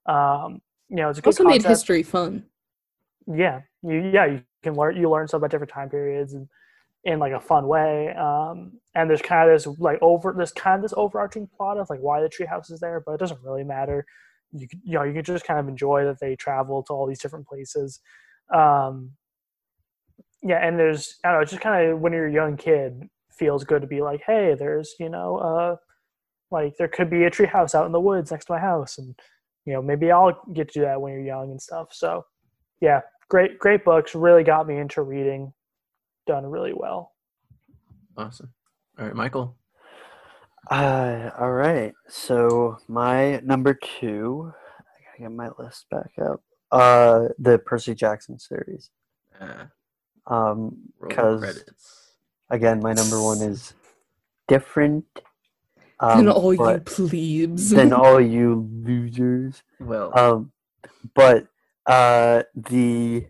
Um, 0.06 0.60
you 0.88 0.96
know, 0.96 1.10
it's 1.10 1.18
a 1.18 1.22
good 1.22 1.28
Also 1.30 1.44
made 1.44 1.64
history 1.64 2.02
fun. 2.02 2.44
yeah 3.26 3.60
you 3.82 4.10
yeah 4.12 4.26
you 4.26 4.42
can 4.62 4.74
learn 4.74 4.96
you 4.96 5.08
learn 5.10 5.28
stuff 5.28 5.38
about 5.38 5.50
different 5.50 5.72
time 5.72 5.88
periods 5.88 6.34
and 6.34 6.48
in 7.04 7.18
like 7.18 7.32
a 7.32 7.40
fun 7.40 7.66
way 7.66 8.10
um 8.14 8.72
and 8.94 9.08
there's 9.08 9.22
kind 9.22 9.48
of 9.48 9.54
this 9.54 9.66
like 9.78 9.98
over 10.02 10.34
this 10.36 10.52
kind 10.52 10.76
of 10.76 10.82
this 10.82 10.94
overarching 10.96 11.48
plot 11.56 11.78
of 11.78 11.88
like 11.90 12.00
why 12.00 12.20
the 12.20 12.28
treehouse 12.28 12.70
is 12.70 12.80
there 12.80 13.02
but 13.04 13.12
it 13.12 13.20
doesn't 13.20 13.42
really 13.42 13.64
matter 13.64 14.04
you 14.52 14.66
you 14.84 14.94
know 14.94 15.02
you 15.02 15.12
can 15.12 15.24
just 15.24 15.46
kind 15.46 15.58
of 15.58 15.68
enjoy 15.68 16.04
that 16.04 16.18
they 16.20 16.36
travel 16.36 16.82
to 16.82 16.92
all 16.92 17.06
these 17.06 17.20
different 17.20 17.46
places 17.46 18.00
um 18.54 19.10
yeah 20.42 20.66
and 20.66 20.78
there's 20.78 21.18
i 21.24 21.28
don't 21.28 21.38
know 21.38 21.42
it's 21.42 21.50
just 21.50 21.62
kind 21.62 21.88
of 21.88 22.00
when 22.00 22.12
you're 22.12 22.28
a 22.28 22.32
young 22.32 22.56
kid 22.56 23.08
feels 23.32 23.64
good 23.64 23.82
to 23.82 23.88
be 23.88 24.02
like 24.02 24.22
hey 24.26 24.54
there's 24.58 24.94
you 25.00 25.08
know 25.08 25.36
uh 25.38 25.76
like 26.50 26.74
there 26.78 26.88
could 26.88 27.08
be 27.08 27.24
a 27.24 27.30
treehouse 27.30 27.74
out 27.74 27.86
in 27.86 27.92
the 27.92 28.00
woods 28.00 28.30
next 28.30 28.46
to 28.46 28.52
my 28.52 28.58
house 28.58 28.98
and 28.98 29.14
you 29.64 29.72
know 29.72 29.82
maybe 29.82 30.10
i'll 30.10 30.38
get 30.52 30.68
to 30.68 30.80
do 30.80 30.84
that 30.84 31.00
when 31.00 31.12
you're 31.12 31.22
young 31.22 31.50
and 31.50 31.60
stuff 31.60 31.88
so 31.92 32.24
yeah 32.80 33.00
great 33.28 33.58
great 33.58 33.84
books 33.84 34.14
really 34.14 34.44
got 34.44 34.66
me 34.66 34.76
into 34.76 35.02
reading 35.02 35.52
done 36.26 36.44
really 36.44 36.74
well 36.74 37.12
Awesome. 38.16 38.52
All 38.98 39.06
right, 39.06 39.14
Michael. 39.14 39.56
Uh, 40.70 41.30
all 41.38 41.52
right. 41.52 41.92
So 42.08 42.76
my 42.88 43.40
number 43.40 43.74
two, 43.74 44.52
I 44.78 45.18
gotta 45.18 45.22
get 45.22 45.32
my 45.32 45.50
list 45.58 45.86
back 45.90 46.10
up. 46.22 46.42
Uh, 46.72 47.28
the 47.38 47.58
Percy 47.58 47.94
Jackson 47.94 48.38
series. 48.38 48.90
Uh, 49.40 49.66
Um, 50.26 50.92
because 51.00 51.64
again, 52.48 52.80
my 52.80 52.92
number 52.94 53.20
one 53.22 53.38
is 53.42 53.74
different. 54.48 55.04
and 56.00 56.28
Um, 56.28 56.34
all 56.34 56.52
you 56.52 56.58
plebes. 56.58 56.96
than 57.70 57.92
all 58.02 58.20
you 58.20 58.68
losers. 58.84 59.62
Well, 59.80 60.16
Um, 60.18 60.52
but 61.14 61.46
uh, 61.86 62.44
the 62.54 63.26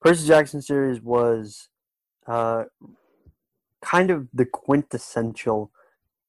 Percy 0.00 0.26
Jackson 0.26 0.60
series 0.62 1.00
was 1.00 1.68
uh, 2.26 2.64
kind 3.82 4.10
of 4.10 4.28
the 4.34 4.44
quintessential 4.46 5.70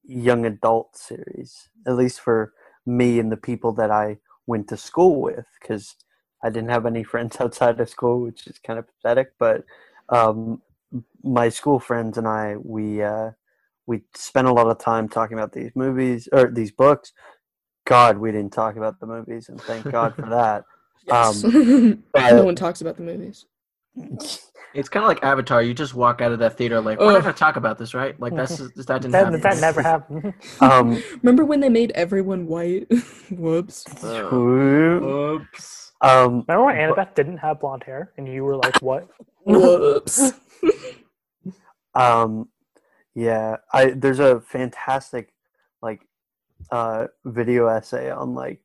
young 0.03 0.45
adult 0.45 0.95
series, 0.95 1.69
at 1.85 1.95
least 1.95 2.21
for 2.21 2.53
me 2.85 3.19
and 3.19 3.31
the 3.31 3.37
people 3.49 3.73
that 3.73 3.91
I 3.91 4.19
went 4.45 4.67
to 4.69 4.77
school 4.77 5.21
with, 5.21 5.45
because 5.59 5.95
I 6.43 6.49
didn't 6.49 6.69
have 6.69 6.85
any 6.85 7.03
friends 7.03 7.37
outside 7.39 7.79
of 7.79 7.89
school, 7.89 8.21
which 8.21 8.47
is 8.47 8.59
kind 8.59 8.79
of 8.79 8.85
pathetic. 8.87 9.33
But 9.39 9.63
um, 10.09 10.61
my 11.23 11.49
school 11.49 11.79
friends 11.79 12.17
and 12.17 12.27
I, 12.27 12.55
we 12.57 13.01
uh, 13.01 13.31
we 13.85 14.01
spent 14.15 14.47
a 14.47 14.53
lot 14.53 14.67
of 14.67 14.77
time 14.79 15.09
talking 15.09 15.37
about 15.37 15.53
these 15.53 15.71
movies 15.75 16.27
or 16.31 16.49
these 16.51 16.71
books. 16.71 17.13
God, 17.85 18.17
we 18.17 18.31
didn't 18.31 18.51
talk 18.51 18.75
about 18.75 18.99
the 18.99 19.07
movies, 19.07 19.49
and 19.49 19.59
thank 19.61 19.89
God 19.89 20.15
for 20.15 20.29
that. 20.29 20.63
Yes. 21.05 21.41
Um, 21.41 22.03
but- 22.11 22.33
no 22.33 22.43
one 22.43 22.55
talks 22.55 22.81
about 22.81 22.97
the 22.97 23.03
movies. 23.03 23.45
it's 24.73 24.89
kind 24.89 25.05
of 25.05 25.07
like 25.07 25.23
Avatar. 25.23 25.63
You 25.63 25.73
just 25.73 25.93
walk 25.93 26.19
out 26.19 26.33
of 26.33 26.39
that 26.39 26.57
theater 26.57 26.81
like, 26.81 26.99
we're 26.99 27.13
not 27.13 27.21
going 27.21 27.33
to 27.33 27.39
talk 27.39 27.55
about 27.55 27.77
this, 27.77 27.93
right? 27.93 28.19
Like 28.19 28.35
that's 28.35 28.57
that 28.57 28.75
didn't 28.75 29.11
that, 29.11 29.25
happen. 29.25 29.39
that 29.39 29.57
never 29.59 29.81
happened 29.81 30.33
um, 30.59 31.01
Remember 31.23 31.45
when 31.45 31.61
they 31.61 31.69
made 31.69 31.91
everyone 31.91 32.45
white? 32.45 32.91
Whoops. 33.29 33.85
Uh, 34.03 34.27
whoop. 34.29 35.43
Oops. 36.03 36.11
um, 36.13 36.45
remember 36.47 36.65
when 36.65 36.75
annabeth 36.75 37.15
didn't 37.15 37.37
have 37.37 37.59
blonde 37.59 37.83
hair 37.83 38.11
and 38.17 38.27
you 38.27 38.43
were 38.43 38.55
like 38.55 38.81
what 38.81 39.07
Whoops. 39.45 40.33
um, 41.95 42.49
yeah, 43.15 43.57
I 43.73 43.91
there's 43.91 44.19
a 44.19 44.41
fantastic 44.41 45.33
like 45.81 46.01
uh 46.71 47.07
video 47.25 47.67
essay 47.67 48.09
on 48.11 48.33
like 48.35 48.61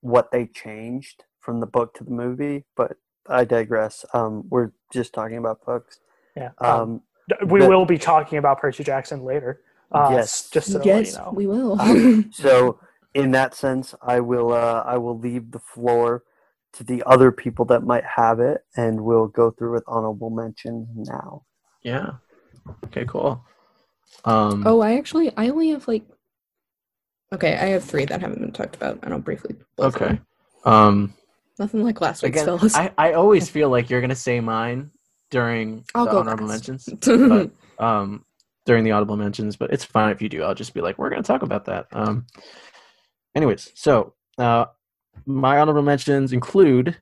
what 0.00 0.30
they 0.30 0.46
changed 0.46 1.24
from 1.40 1.60
the 1.60 1.66
book 1.66 1.94
to 1.94 2.04
the 2.04 2.10
movie, 2.10 2.64
but 2.76 2.92
I 3.28 3.44
digress. 3.44 4.04
Um, 4.14 4.44
we're 4.48 4.72
just 4.92 5.12
talking 5.12 5.36
about 5.38 5.64
books. 5.64 6.00
yeah 6.36 6.50
um, 6.58 7.02
Um, 7.40 7.48
we 7.48 7.60
but- 7.60 7.68
will 7.68 7.84
be 7.86 7.98
talking 7.98 8.38
about 8.38 8.58
percy 8.60 8.82
jackson 8.84 9.24
later 9.24 9.60
uh, 9.92 10.08
Yes. 10.12 10.48
just 10.50 10.70
so 10.72 10.80
yes, 10.84 11.12
you 11.12 11.18
know 11.18 11.32
we 11.34 11.46
will. 11.46 11.80
Um, 11.80 12.30
so 12.32 12.78
in 13.14 13.32
that 13.32 13.54
sense, 13.54 13.94
I 14.02 14.20
will 14.20 14.52
uh, 14.52 14.82
I 14.86 14.98
will 14.98 15.18
leave 15.18 15.50
the 15.50 15.58
floor 15.58 16.22
to 16.74 16.84
the 16.84 17.02
other 17.06 17.32
people 17.32 17.64
that 17.66 17.82
might 17.84 18.04
have 18.04 18.40
it, 18.40 18.62
and 18.76 19.02
we'll 19.02 19.26
go 19.26 19.50
through 19.50 19.72
with 19.72 19.84
honorable 19.86 20.30
mention 20.30 20.86
now. 20.94 21.44
Yeah. 21.82 22.10
Okay, 22.86 23.04
cool. 23.06 23.44
Um, 24.24 24.64
Oh, 24.66 24.80
I 24.80 24.94
actually 24.96 25.32
I 25.36 25.48
only 25.48 25.70
have 25.70 25.86
like 25.88 26.04
Okay, 27.32 27.52
I 27.54 27.66
have 27.66 27.84
three 27.84 28.04
that 28.06 28.20
haven't 28.20 28.40
been 28.40 28.52
talked 28.52 28.74
about, 28.74 28.98
and 29.02 29.12
I'll 29.14 29.20
briefly 29.20 29.54
okay. 29.78 30.06
them. 30.06 30.26
Um, 30.64 31.14
Nothing 31.58 31.84
like 31.84 32.00
last 32.00 32.22
week's 32.22 32.40
again, 32.42 32.58
fellas. 32.58 32.74
I, 32.74 32.92
I 32.98 33.12
always 33.12 33.48
feel 33.48 33.68
like 33.70 33.88
you're 33.88 34.00
gonna 34.00 34.16
say 34.16 34.40
mine 34.40 34.90
during 35.30 35.84
I'll 35.94 36.06
the 36.06 36.10
go 36.12 36.18
honorable 36.20 36.46
last. 36.46 36.68
mentions, 36.68 36.88
but 37.78 37.84
um, 37.84 38.24
during 38.66 38.82
the 38.82 38.90
audible 38.92 39.16
mentions. 39.16 39.56
But 39.56 39.72
it's 39.72 39.84
fine 39.84 40.10
if 40.10 40.20
you 40.20 40.28
do. 40.28 40.42
I'll 40.42 40.54
just 40.54 40.74
be 40.74 40.80
like, 40.80 40.98
we're 40.98 41.10
gonna 41.10 41.22
talk 41.22 41.42
about 41.42 41.66
that. 41.66 41.86
Um, 41.92 42.26
anyways, 43.36 43.70
so 43.74 44.14
uh, 44.38 44.66
my 45.26 45.58
honorable 45.58 45.82
mentions 45.82 46.32
include 46.32 46.96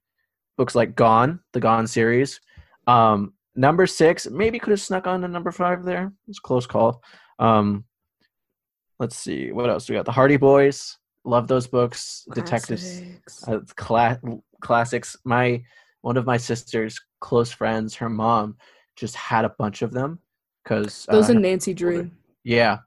books 0.56 0.74
like 0.74 0.94
Gone, 0.97 1.40
the 1.52 1.60
Gone 1.60 1.86
series. 1.86 2.40
Um, 2.86 3.35
number 3.55 3.86
six, 3.86 4.28
maybe 4.28 4.59
could 4.59 4.70
have 4.70 4.80
snuck 4.80 5.06
on 5.06 5.20
to 5.22 5.28
number 5.28 5.52
five 5.52 5.85
there. 5.85 6.12
It's 6.26 6.39
a 6.39 6.43
close 6.43 6.66
call. 6.66 7.02
Um, 7.39 7.85
let's 8.98 9.16
see, 9.16 9.52
what 9.52 9.70
else 9.70 9.89
we 9.89 9.94
got? 9.97 10.05
The 10.05 10.12
Hardy 10.12 10.36
Boys. 10.36 10.97
Love 11.24 11.47
those 11.48 11.66
books. 11.66 12.26
Detectives 12.35 13.01
Classics. 13.26 13.48
uh, 13.48 13.59
cla- 13.76 14.20
classics. 14.62 15.16
My 15.24 15.62
one 16.01 16.16
of 16.16 16.24
my 16.24 16.36
sister's 16.39 16.98
close 17.20 17.51
friends, 17.52 17.94
her 17.97 18.09
mom, 18.09 18.56
just 18.97 19.14
had 19.14 19.44
a 19.44 19.55
bunch 19.59 19.82
of 19.82 19.93
them 19.93 20.20
because 20.64 21.06
Those 21.10 21.28
uh, 21.28 21.32
and 21.32 21.43
Nancy 21.43 21.74
Drew. 21.74 22.10
yeah. 22.44 22.78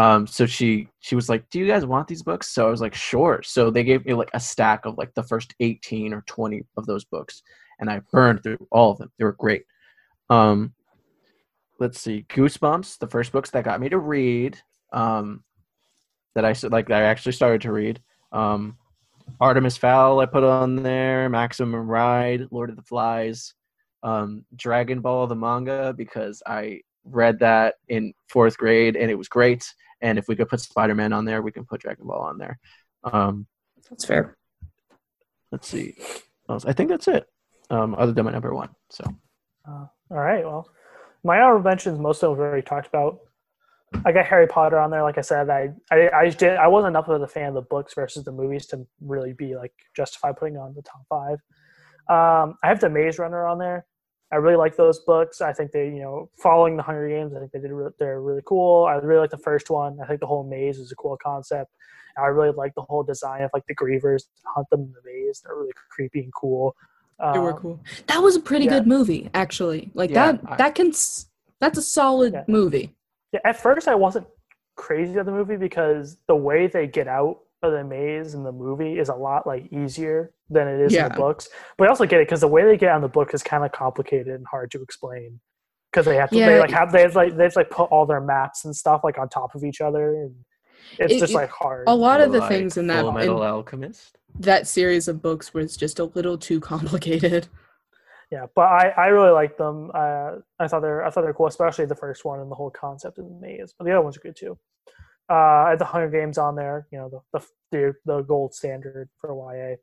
Um, 0.00 0.26
so 0.26 0.46
she 0.46 0.88
she 1.00 1.14
was 1.14 1.28
like, 1.28 1.44
"Do 1.50 1.58
you 1.58 1.66
guys 1.66 1.84
want 1.84 2.08
these 2.08 2.22
books?" 2.22 2.50
So 2.50 2.66
I 2.66 2.70
was 2.70 2.80
like, 2.80 2.94
"Sure." 2.94 3.42
So 3.42 3.70
they 3.70 3.84
gave 3.84 4.06
me 4.06 4.14
like 4.14 4.30
a 4.32 4.40
stack 4.40 4.86
of 4.86 4.96
like 4.96 5.12
the 5.12 5.22
first 5.22 5.54
eighteen 5.60 6.14
or 6.14 6.22
twenty 6.22 6.62
of 6.78 6.86
those 6.86 7.04
books, 7.04 7.42
and 7.80 7.90
I 7.90 8.00
burned 8.10 8.42
through 8.42 8.66
all 8.70 8.92
of 8.92 8.98
them. 8.98 9.12
They 9.18 9.24
were 9.24 9.32
great. 9.32 9.64
Um, 10.30 10.72
let's 11.80 12.00
see, 12.00 12.24
Goosebumps, 12.30 12.98
the 12.98 13.08
first 13.08 13.30
books 13.30 13.50
that 13.50 13.64
got 13.64 13.78
me 13.78 13.90
to 13.90 13.98
read. 13.98 14.58
Um, 14.90 15.44
that 16.34 16.46
I 16.46 16.54
like 16.68 16.88
that 16.88 17.02
I 17.02 17.06
actually 17.06 17.32
started 17.32 17.60
to 17.62 17.72
read. 17.72 18.00
Um, 18.32 18.78
Artemis 19.38 19.76
Fowl 19.76 20.20
I 20.20 20.26
put 20.26 20.44
on 20.44 20.76
there, 20.76 21.28
Maximum 21.28 21.86
Ride, 21.86 22.48
Lord 22.50 22.70
of 22.70 22.76
the 22.76 22.82
Flies, 22.82 23.52
um, 24.02 24.46
Dragon 24.56 25.02
Ball 25.02 25.26
the 25.26 25.36
manga 25.36 25.92
because 25.94 26.42
I 26.46 26.80
read 27.04 27.38
that 27.40 27.74
in 27.88 28.14
fourth 28.28 28.56
grade 28.56 28.96
and 28.96 29.10
it 29.10 29.14
was 29.14 29.28
great. 29.28 29.74
And 30.00 30.18
if 30.18 30.28
we 30.28 30.36
could 30.36 30.48
put 30.48 30.60
Spider 30.60 30.94
Man 30.94 31.12
on 31.12 31.24
there, 31.24 31.42
we 31.42 31.52
can 31.52 31.64
put 31.64 31.80
Dragon 31.80 32.06
Ball 32.06 32.20
on 32.22 32.38
there. 32.38 32.58
Um, 33.04 33.46
That's 33.88 34.04
fair. 34.04 34.36
let's 35.52 35.68
see, 35.68 35.96
what? 36.46 36.66
I 36.68 36.72
think 36.72 36.90
that's 36.90 37.08
it. 37.08 37.26
Um, 37.70 37.94
other 37.96 38.12
than 38.12 38.24
my 38.24 38.32
number 38.32 38.52
one. 38.54 38.70
So 38.90 39.04
Uh, 39.68 39.86
all 40.10 40.16
right. 40.18 40.44
Well, 40.44 40.68
my 41.22 41.40
honorable 41.40 41.64
mentions, 41.64 41.98
most 41.98 42.22
of 42.22 42.30
them 42.30 42.38
we 42.38 42.44
already 42.44 42.62
talked 42.66 42.88
about. 42.88 43.20
I 44.04 44.12
got 44.12 44.26
Harry 44.26 44.46
Potter 44.46 44.78
on 44.78 44.90
there. 44.90 45.02
Like 45.02 45.18
I 45.18 45.22
said, 45.22 45.50
I 45.50 45.70
I, 45.90 46.08
I 46.14 46.28
did. 46.30 46.56
I 46.56 46.68
wasn't 46.68 46.90
enough 46.90 47.08
of 47.08 47.20
a 47.22 47.26
fan 47.26 47.48
of 47.48 47.54
the 47.54 47.62
books 47.62 47.94
versus 47.94 48.24
the 48.24 48.32
movies 48.32 48.66
to 48.66 48.86
really 49.00 49.32
be 49.32 49.56
like 49.56 49.72
justify 49.96 50.32
putting 50.32 50.54
it 50.56 50.58
on 50.60 50.74
the 50.74 50.82
top 50.82 51.02
five. 51.08 51.38
Um, 52.08 52.56
I 52.62 52.68
have 52.68 52.80
the 52.80 52.88
Maze 52.88 53.18
Runner 53.18 53.46
on 53.46 53.58
there. 53.58 53.86
I 54.32 54.36
really 54.36 54.56
like 54.56 54.76
those 54.76 55.00
books. 55.00 55.40
I 55.40 55.52
think 55.52 55.72
they, 55.72 55.86
you 55.86 56.00
know, 56.02 56.30
following 56.36 56.76
the 56.76 56.82
Hunger 56.82 57.08
Games, 57.08 57.34
I 57.34 57.40
think 57.40 57.50
they 57.52 57.58
did. 57.60 57.72
re- 57.72 57.90
They're 57.98 58.20
really 58.20 58.42
cool. 58.46 58.84
I 58.86 58.94
really 58.94 59.20
like 59.20 59.30
the 59.30 59.38
first 59.38 59.70
one. 59.70 59.98
I 60.02 60.06
think 60.06 60.20
the 60.20 60.26
whole 60.26 60.44
maze 60.44 60.78
is 60.78 60.92
a 60.92 60.96
cool 60.96 61.18
concept. 61.22 61.70
I 62.16 62.26
really 62.26 62.52
like 62.52 62.74
the 62.74 62.82
whole 62.82 63.02
design 63.02 63.42
of 63.42 63.50
like 63.54 63.64
the 63.66 63.74
grievers 63.74 64.24
hunt 64.54 64.68
them 64.70 64.80
in 64.82 64.92
the 64.92 65.00
maze. 65.04 65.40
They're 65.44 65.56
really 65.56 65.72
creepy 65.90 66.20
and 66.20 66.32
cool. 66.34 66.76
They 67.32 67.38
were 67.38 67.52
Um, 67.54 67.58
cool. 67.58 67.80
That 68.06 68.18
was 68.22 68.36
a 68.36 68.40
pretty 68.40 68.64
yeah. 68.66 68.70
good 68.78 68.86
movie, 68.86 69.30
actually. 69.34 69.90
Like 69.94 70.10
Yeah, 70.10 70.32
that. 70.32 70.40
I- 70.52 70.56
that 70.56 70.74
can. 70.74 70.92
That's 71.60 71.78
a 71.78 71.82
solid 71.82 72.32
Yeah. 72.32 72.44
movie. 72.48 72.94
Yeah, 73.32 73.40
at 73.44 73.56
first 73.56 73.86
I 73.88 73.94
wasn't 73.94 74.26
crazy 74.76 75.12
about 75.12 75.26
the 75.26 75.32
movie 75.32 75.56
because 75.56 76.18
the 76.26 76.34
way 76.36 76.66
they 76.66 76.86
get 76.86 77.06
out 77.08 77.40
of 77.62 77.72
the 77.72 77.84
maze 77.84 78.34
in 78.34 78.42
the 78.42 78.52
movie 78.52 78.98
is 78.98 79.08
a 79.08 79.14
lot 79.14 79.46
like 79.46 79.70
easier 79.72 80.32
than 80.48 80.66
it 80.66 80.80
is 80.80 80.94
in 80.94 81.04
the 81.04 81.10
books. 81.14 81.48
But 81.76 81.86
I 81.86 81.90
also 81.90 82.06
get 82.06 82.20
it 82.20 82.26
because 82.26 82.40
the 82.40 82.48
way 82.48 82.64
they 82.64 82.76
get 82.76 82.90
on 82.92 83.02
the 83.02 83.08
book 83.08 83.34
is 83.34 83.42
kind 83.42 83.64
of 83.64 83.72
complicated 83.72 84.28
and 84.28 84.46
hard 84.50 84.70
to 84.72 84.82
explain 84.82 85.40
because 85.92 86.06
they 86.06 86.16
have 86.16 86.30
to 86.30 86.36
Yeah, 86.38 86.46
they 86.46 86.58
like 86.60 86.70
have 86.70 86.92
they 86.92 87.02
have 87.02 87.14
like 87.14 87.36
they 87.36 87.44
have 87.44 87.56
like 87.56 87.70
put 87.70 87.84
all 87.90 88.06
their 88.06 88.20
maps 88.20 88.64
and 88.64 88.74
stuff 88.74 89.02
like 89.04 89.18
on 89.18 89.28
top 89.28 89.54
of 89.54 89.64
each 89.64 89.80
other 89.80 90.14
and 90.14 90.34
it's 90.98 91.14
It- 91.14 91.18
just 91.20 91.34
like 91.34 91.50
hard. 91.50 91.84
A 91.88 91.94
lot 91.94 92.20
of 92.20 92.32
the 92.32 92.38
like 92.38 92.48
things 92.48 92.76
in 92.76 92.86
that 92.88 93.02
Full 93.02 93.12
Metal 93.12 93.42
in 93.42 93.48
Alchemist. 93.48 94.16
that 94.38 94.66
series 94.66 95.06
of 95.08 95.20
books 95.20 95.52
was 95.52 95.76
just 95.76 95.98
a 95.98 96.04
little 96.04 96.38
too 96.38 96.60
complicated. 96.60 97.48
yeah, 98.32 98.46
but 98.54 98.62
I, 98.62 98.88
I 98.96 99.06
really 99.08 99.30
like 99.32 99.56
them. 99.58 99.90
Uh, 99.94 100.36
I 100.58 100.66
thought 100.66 100.80
they're 100.80 101.04
I 101.04 101.10
thought 101.10 101.22
they're 101.22 101.34
cool, 101.34 101.46
especially 101.46 101.84
the 101.84 101.94
first 101.94 102.24
one 102.24 102.40
and 102.40 102.50
the 102.50 102.54
whole 102.54 102.70
concept 102.70 103.18
of 103.18 103.26
the 103.26 103.38
maze. 103.40 103.74
But 103.78 103.84
the 103.84 103.92
other 103.92 104.00
ones 104.02 104.16
are 104.16 104.20
good 104.20 104.36
too. 104.36 104.58
Uh, 105.30 105.34
I 105.66 105.70
had 105.70 105.78
the 105.78 105.84
Hunger 105.84 106.08
Games 106.10 106.38
on 106.38 106.56
there, 106.56 106.86
you 106.90 106.98
know, 106.98 107.08
the 107.32 107.38
the 107.38 107.44
the, 107.70 107.94
the 108.04 108.22
gold 108.22 108.52
standard 108.54 109.08
for 109.20 109.32
YA. 109.32 109.76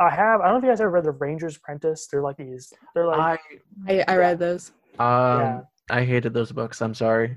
I 0.00 0.10
have. 0.10 0.40
I 0.40 0.44
don't 0.44 0.54
know 0.54 0.58
if 0.58 0.64
you 0.64 0.70
guys 0.70 0.80
ever 0.80 0.90
read 0.90 1.04
the 1.04 1.12
Ranger's 1.12 1.56
Apprentice. 1.56 2.06
They're 2.08 2.22
like 2.22 2.36
these. 2.36 2.72
They're 2.94 3.06
like 3.06 3.40
I 3.88 3.92
I, 3.92 4.04
I 4.08 4.16
read 4.16 4.38
those. 4.38 4.72
um 4.98 5.06
Yeah. 5.40 5.60
I 5.90 6.04
hated 6.04 6.34
those 6.34 6.52
books. 6.52 6.82
I'm 6.82 6.94
sorry. 6.94 7.36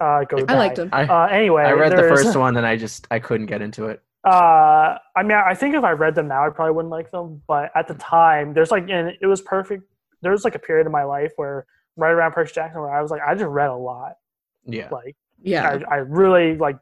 uh, 0.00 0.24
go. 0.24 0.44
I 0.48 0.54
liked 0.54 0.76
them. 0.76 0.88
Uh, 0.92 1.26
anyway, 1.30 1.62
I 1.64 1.72
read 1.72 1.92
the 1.92 1.98
first 1.98 2.34
one 2.44 2.56
and 2.56 2.66
I 2.66 2.76
just 2.76 3.06
I 3.10 3.18
couldn't 3.18 3.46
get 3.46 3.62
into 3.62 3.86
it. 3.86 4.02
Uh, 4.24 4.98
I 5.16 5.22
mean, 5.22 5.32
I 5.32 5.54
think 5.54 5.74
if 5.74 5.84
I 5.84 5.90
read 5.92 6.14
them 6.14 6.28
now, 6.28 6.46
I 6.46 6.50
probably 6.50 6.74
wouldn't 6.74 6.90
like 6.90 7.10
them. 7.10 7.42
But 7.46 7.70
at 7.74 7.88
the 7.88 7.94
time, 7.94 8.54
there's 8.54 8.70
like, 8.70 8.88
and 8.88 9.12
it 9.20 9.26
was 9.26 9.40
perfect. 9.40 9.82
There 10.22 10.30
was 10.32 10.44
like 10.44 10.54
a 10.54 10.60
period 10.60 10.86
in 10.86 10.92
my 10.92 11.02
life 11.04 11.32
where, 11.36 11.66
right 11.96 12.10
around 12.12 12.32
Percy 12.32 12.52
Jackson, 12.54 12.80
where 12.80 12.90
I 12.94 13.02
was 13.02 13.10
like, 13.10 13.20
I 13.26 13.34
just 13.34 13.46
read 13.46 13.68
a 13.70 13.74
lot. 13.76 14.12
Yeah. 14.64 14.88
Like, 14.92 15.16
Yeah. 15.42 15.80
I, 15.90 15.94
I 15.94 15.98
really 15.98 16.56
like, 16.56 16.76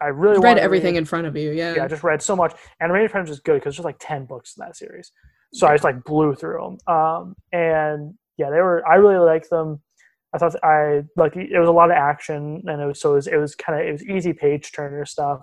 I 0.00 0.06
really 0.06 0.38
read 0.38 0.58
everything 0.58 0.94
read- 0.94 0.98
in 0.98 1.04
front 1.04 1.26
of 1.26 1.36
you. 1.36 1.50
Yeah. 1.50 1.74
yeah, 1.74 1.84
I 1.84 1.88
just 1.88 2.02
read 2.04 2.22
so 2.22 2.36
much. 2.36 2.54
And 2.80 2.92
Rain 2.92 3.08
Friends 3.08 3.30
is 3.30 3.40
good 3.40 3.54
because 3.54 3.76
there's 3.76 3.84
like 3.84 3.96
ten 4.00 4.24
books 4.26 4.54
in 4.56 4.64
that 4.64 4.76
series, 4.76 5.12
so 5.52 5.66
I 5.66 5.74
just 5.74 5.84
like 5.84 6.04
blew 6.04 6.34
through 6.34 6.78
them. 6.86 6.94
Um, 6.94 7.34
and 7.52 8.14
yeah, 8.36 8.50
they 8.50 8.60
were. 8.60 8.86
I 8.86 8.94
really 8.96 9.18
liked 9.18 9.50
them. 9.50 9.80
I 10.34 10.38
thought 10.38 10.54
I 10.62 11.02
like 11.16 11.36
it 11.36 11.58
was 11.58 11.68
a 11.68 11.72
lot 11.72 11.90
of 11.90 11.96
action, 11.96 12.62
and 12.66 12.80
it 12.82 12.86
was 12.86 13.00
so 13.00 13.12
it 13.12 13.16
was, 13.16 13.26
it 13.26 13.36
was 13.36 13.54
kind 13.54 13.80
of 13.80 13.86
it 13.86 13.92
was 13.92 14.04
easy 14.06 14.32
page 14.32 14.72
turner 14.72 15.04
stuff. 15.04 15.40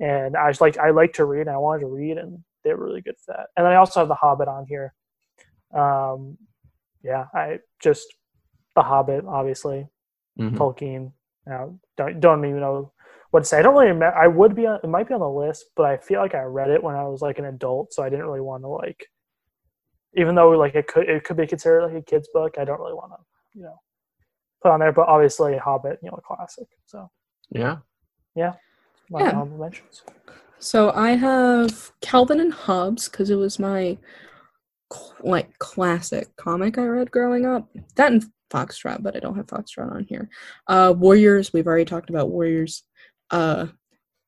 And 0.00 0.36
I 0.36 0.50
just 0.50 0.60
like 0.60 0.78
I 0.78 0.90
like 0.90 1.12
to 1.14 1.24
read, 1.24 1.42
and 1.42 1.50
I 1.50 1.58
wanted 1.58 1.80
to 1.80 1.86
read, 1.86 2.18
and 2.18 2.42
they 2.64 2.72
were 2.74 2.84
really 2.86 3.02
good 3.02 3.16
for 3.24 3.34
that. 3.36 3.48
And 3.56 3.64
then 3.66 3.72
I 3.72 3.76
also 3.76 4.00
have 4.00 4.08
The 4.08 4.14
Hobbit 4.14 4.48
on 4.48 4.66
here. 4.68 4.94
Um, 5.74 6.38
yeah, 7.02 7.26
I 7.34 7.58
just 7.80 8.06
The 8.74 8.82
Hobbit, 8.82 9.24
obviously. 9.26 9.86
Mhm. 10.40 10.56
Tolkien. 10.56 11.12
You 11.46 11.52
know, 11.52 11.80
don't 11.96 12.20
don't 12.20 12.44
even 12.44 12.60
know 12.60 12.92
what 13.32 13.40
to 13.40 13.44
say. 13.46 13.58
I 13.58 13.62
don't 13.62 13.74
really 13.74 13.86
remember. 13.88 14.14
I 14.16 14.28
would 14.28 14.54
be 14.54 14.66
on. 14.66 14.78
It 14.84 14.88
might 14.88 15.08
be 15.08 15.14
on 15.14 15.20
the 15.20 15.28
list, 15.28 15.66
but 15.74 15.86
I 15.86 15.96
feel 15.96 16.20
like 16.20 16.34
I 16.34 16.42
read 16.42 16.70
it 16.70 16.82
when 16.82 16.94
I 16.94 17.04
was 17.04 17.20
like 17.22 17.38
an 17.38 17.46
adult, 17.46 17.92
so 17.92 18.02
I 18.02 18.08
didn't 18.10 18.26
really 18.26 18.40
want 18.40 18.62
to 18.62 18.68
like. 18.68 19.06
Even 20.16 20.34
though 20.34 20.50
like 20.50 20.74
it 20.74 20.86
could 20.86 21.08
it 21.08 21.24
could 21.24 21.38
be 21.38 21.46
considered 21.46 21.84
like 21.86 21.94
a 21.96 22.02
kid's 22.02 22.28
book, 22.32 22.56
I 22.58 22.64
don't 22.64 22.78
really 22.78 22.92
want 22.94 23.12
to 23.12 23.58
you 23.58 23.64
know 23.64 23.80
put 24.62 24.70
on 24.70 24.80
there. 24.80 24.92
But 24.92 25.08
obviously, 25.08 25.56
Hobbit, 25.56 25.98
you 26.02 26.10
know, 26.10 26.18
a 26.18 26.20
classic. 26.20 26.68
So 26.86 27.10
Yeah. 27.50 27.78
my 28.36 28.50
Yeah. 29.20 29.30
honorable 29.30 29.58
mentions. 29.58 30.02
So 30.58 30.90
I 30.92 31.12
have 31.12 31.90
Calvin 32.02 32.38
and 32.38 32.52
Hobbes 32.52 33.08
because 33.08 33.30
it 33.30 33.34
was 33.36 33.58
my 33.58 33.98
cl- 34.92 35.16
like 35.20 35.58
classic 35.58 36.36
comic 36.36 36.76
I 36.78 36.84
read 36.84 37.10
growing 37.10 37.46
up. 37.46 37.68
That 37.96 38.12
and 38.12 38.24
Foxtrot, 38.50 39.02
but 39.02 39.16
I 39.16 39.20
don't 39.20 39.36
have 39.36 39.46
Foxtrot 39.46 39.90
on 39.90 40.04
here. 40.04 40.28
Uh, 40.68 40.92
Warriors. 40.96 41.52
We've 41.54 41.66
already 41.66 41.86
talked 41.86 42.10
about 42.10 42.28
Warriors. 42.28 42.84
Uh, 43.32 43.66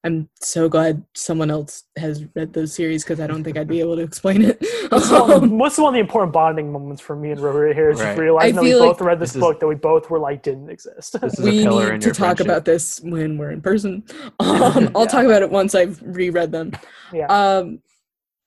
I'm 0.02 0.28
so 0.39 0.68
glad 0.68 1.02
someone 1.14 1.51
else 1.51 1.85
has 1.97 2.26
read 2.36 2.52
those 2.52 2.74
series 2.74 3.02
because 3.05 3.20
I 3.20 3.26
don't 3.26 3.43
think 3.43 3.56
I'd 3.56 3.68
be 3.68 3.81
able 3.81 3.97
to 3.97 4.02
explain 4.02 4.43
it. 4.43 4.62
What's, 4.90 5.10
one, 5.10 5.59
what's 5.59 5.78
one 5.78 5.89
of 5.89 5.94
the 5.94 6.01
important 6.01 6.31
bonding 6.35 6.70
moments 6.70 7.01
for 7.01 7.16
me 7.16 7.31
and 7.31 7.40
Rory 7.40 7.74
here 7.74 7.89
is 7.89 8.01
Right. 8.02 8.18
realizing 8.18 8.56
that 8.56 8.62
we 8.62 8.68
feel 8.68 8.81
both 8.81 9.01
read 9.01 9.18
this, 9.18 9.31
this 9.31 9.36
is- 9.36 9.40
book 9.40 9.60
that 9.60 9.66
we 9.66 9.76
both 9.76 10.10
were 10.10 10.18
like 10.18 10.43
didn't 10.43 10.68
exist. 10.68 11.18
This 11.18 11.32
is 11.35 11.39
a 11.40 11.43
we 11.43 11.62
in 11.62 11.70
need 11.70 12.01
to 12.01 12.06
your 12.06 12.14
talk 12.14 12.16
friendship. 12.36 12.47
about 12.47 12.64
this 12.66 13.01
when 13.01 13.39
we're 13.39 13.51
in 13.52 13.62
person. 13.62 14.02
Um, 14.40 14.90
I'll 14.94 15.06
talk 15.06 15.24
about 15.24 15.40
it 15.43 15.51
once 15.51 15.74
I've 15.74 16.02
reread 16.02 16.52
them. 16.52 16.72
yeah. 17.12 17.26
Um, 17.26 17.81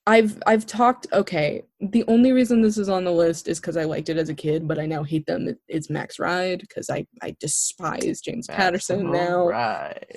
I've 0.08 0.42
I've 0.46 0.64
talked. 0.66 1.06
Okay, 1.12 1.62
the 1.80 2.02
only 2.08 2.32
reason 2.32 2.62
this 2.62 2.78
is 2.78 2.88
on 2.88 3.04
the 3.04 3.12
list 3.12 3.46
is 3.46 3.60
because 3.60 3.76
I 3.76 3.84
liked 3.84 4.08
it 4.08 4.16
as 4.16 4.30
a 4.30 4.34
kid, 4.34 4.66
but 4.66 4.78
I 4.78 4.86
now 4.86 5.02
hate 5.02 5.26
them. 5.26 5.46
It- 5.48 5.60
It's 5.68 5.90
Max 5.90 6.18
Ride 6.18 6.60
because 6.60 6.88
I 6.88 7.06
I 7.22 7.36
despise 7.38 8.20
James 8.22 8.46
Patterson 8.48 9.12
now. 9.12 9.46
Right. 9.48 10.16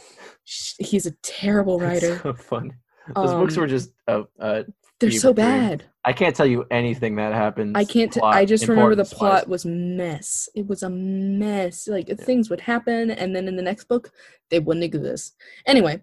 He's 0.80 1.05
a 1.05 1.11
terrible 1.23 1.77
writer. 1.80 2.19
so 2.23 2.34
funny. 2.34 2.72
Those 3.15 3.31
books 3.34 3.55
Um, 3.57 3.61
were 3.61 3.68
just 3.68 3.91
uh, 4.07 4.23
uh 4.39 4.63
They're 4.99 5.11
so 5.11 5.34
dream. 5.34 5.47
bad. 5.47 5.84
I 6.05 6.13
can't 6.13 6.35
tell 6.35 6.45
you 6.47 6.65
anything 6.72 7.15
that 7.18 7.34
happens. 7.34 7.73
I 7.76 7.84
can't. 7.85 8.11
T- 8.13 8.19
plot 8.22 8.34
I 8.35 8.45
just 8.45 8.68
remember 8.68 8.95
the 8.95 9.05
plot 9.05 9.47
was 9.49 9.65
mess. 9.65 10.47
It 10.55 10.65
was 10.68 10.81
a 10.84 10.89
mess. 10.89 11.88
Like 11.88 12.07
things 12.18 12.49
would 12.49 12.61
happen, 12.61 13.11
and 13.11 13.35
then 13.35 13.47
in 13.49 13.55
the 13.55 13.61
next 13.72 13.85
book, 13.89 14.09
they 14.49 14.59
wouldn't 14.59 14.84
exist. 14.85 15.35
Anyway, 15.68 16.01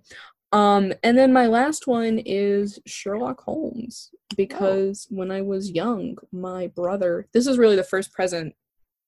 Um, 0.52 0.92
and 1.02 1.16
then 1.18 1.32
my 1.32 1.46
last 1.46 1.86
one 1.86 2.18
is 2.24 2.78
Sherlock 2.86 3.40
Holmes 3.42 4.10
because 4.36 5.06
when 5.10 5.30
I 5.30 5.42
was 5.42 5.70
young, 5.70 6.16
my 6.32 6.68
brother, 6.68 7.26
this 7.32 7.46
is 7.46 7.58
really 7.58 7.76
the 7.76 7.84
first 7.84 8.12
present 8.12 8.54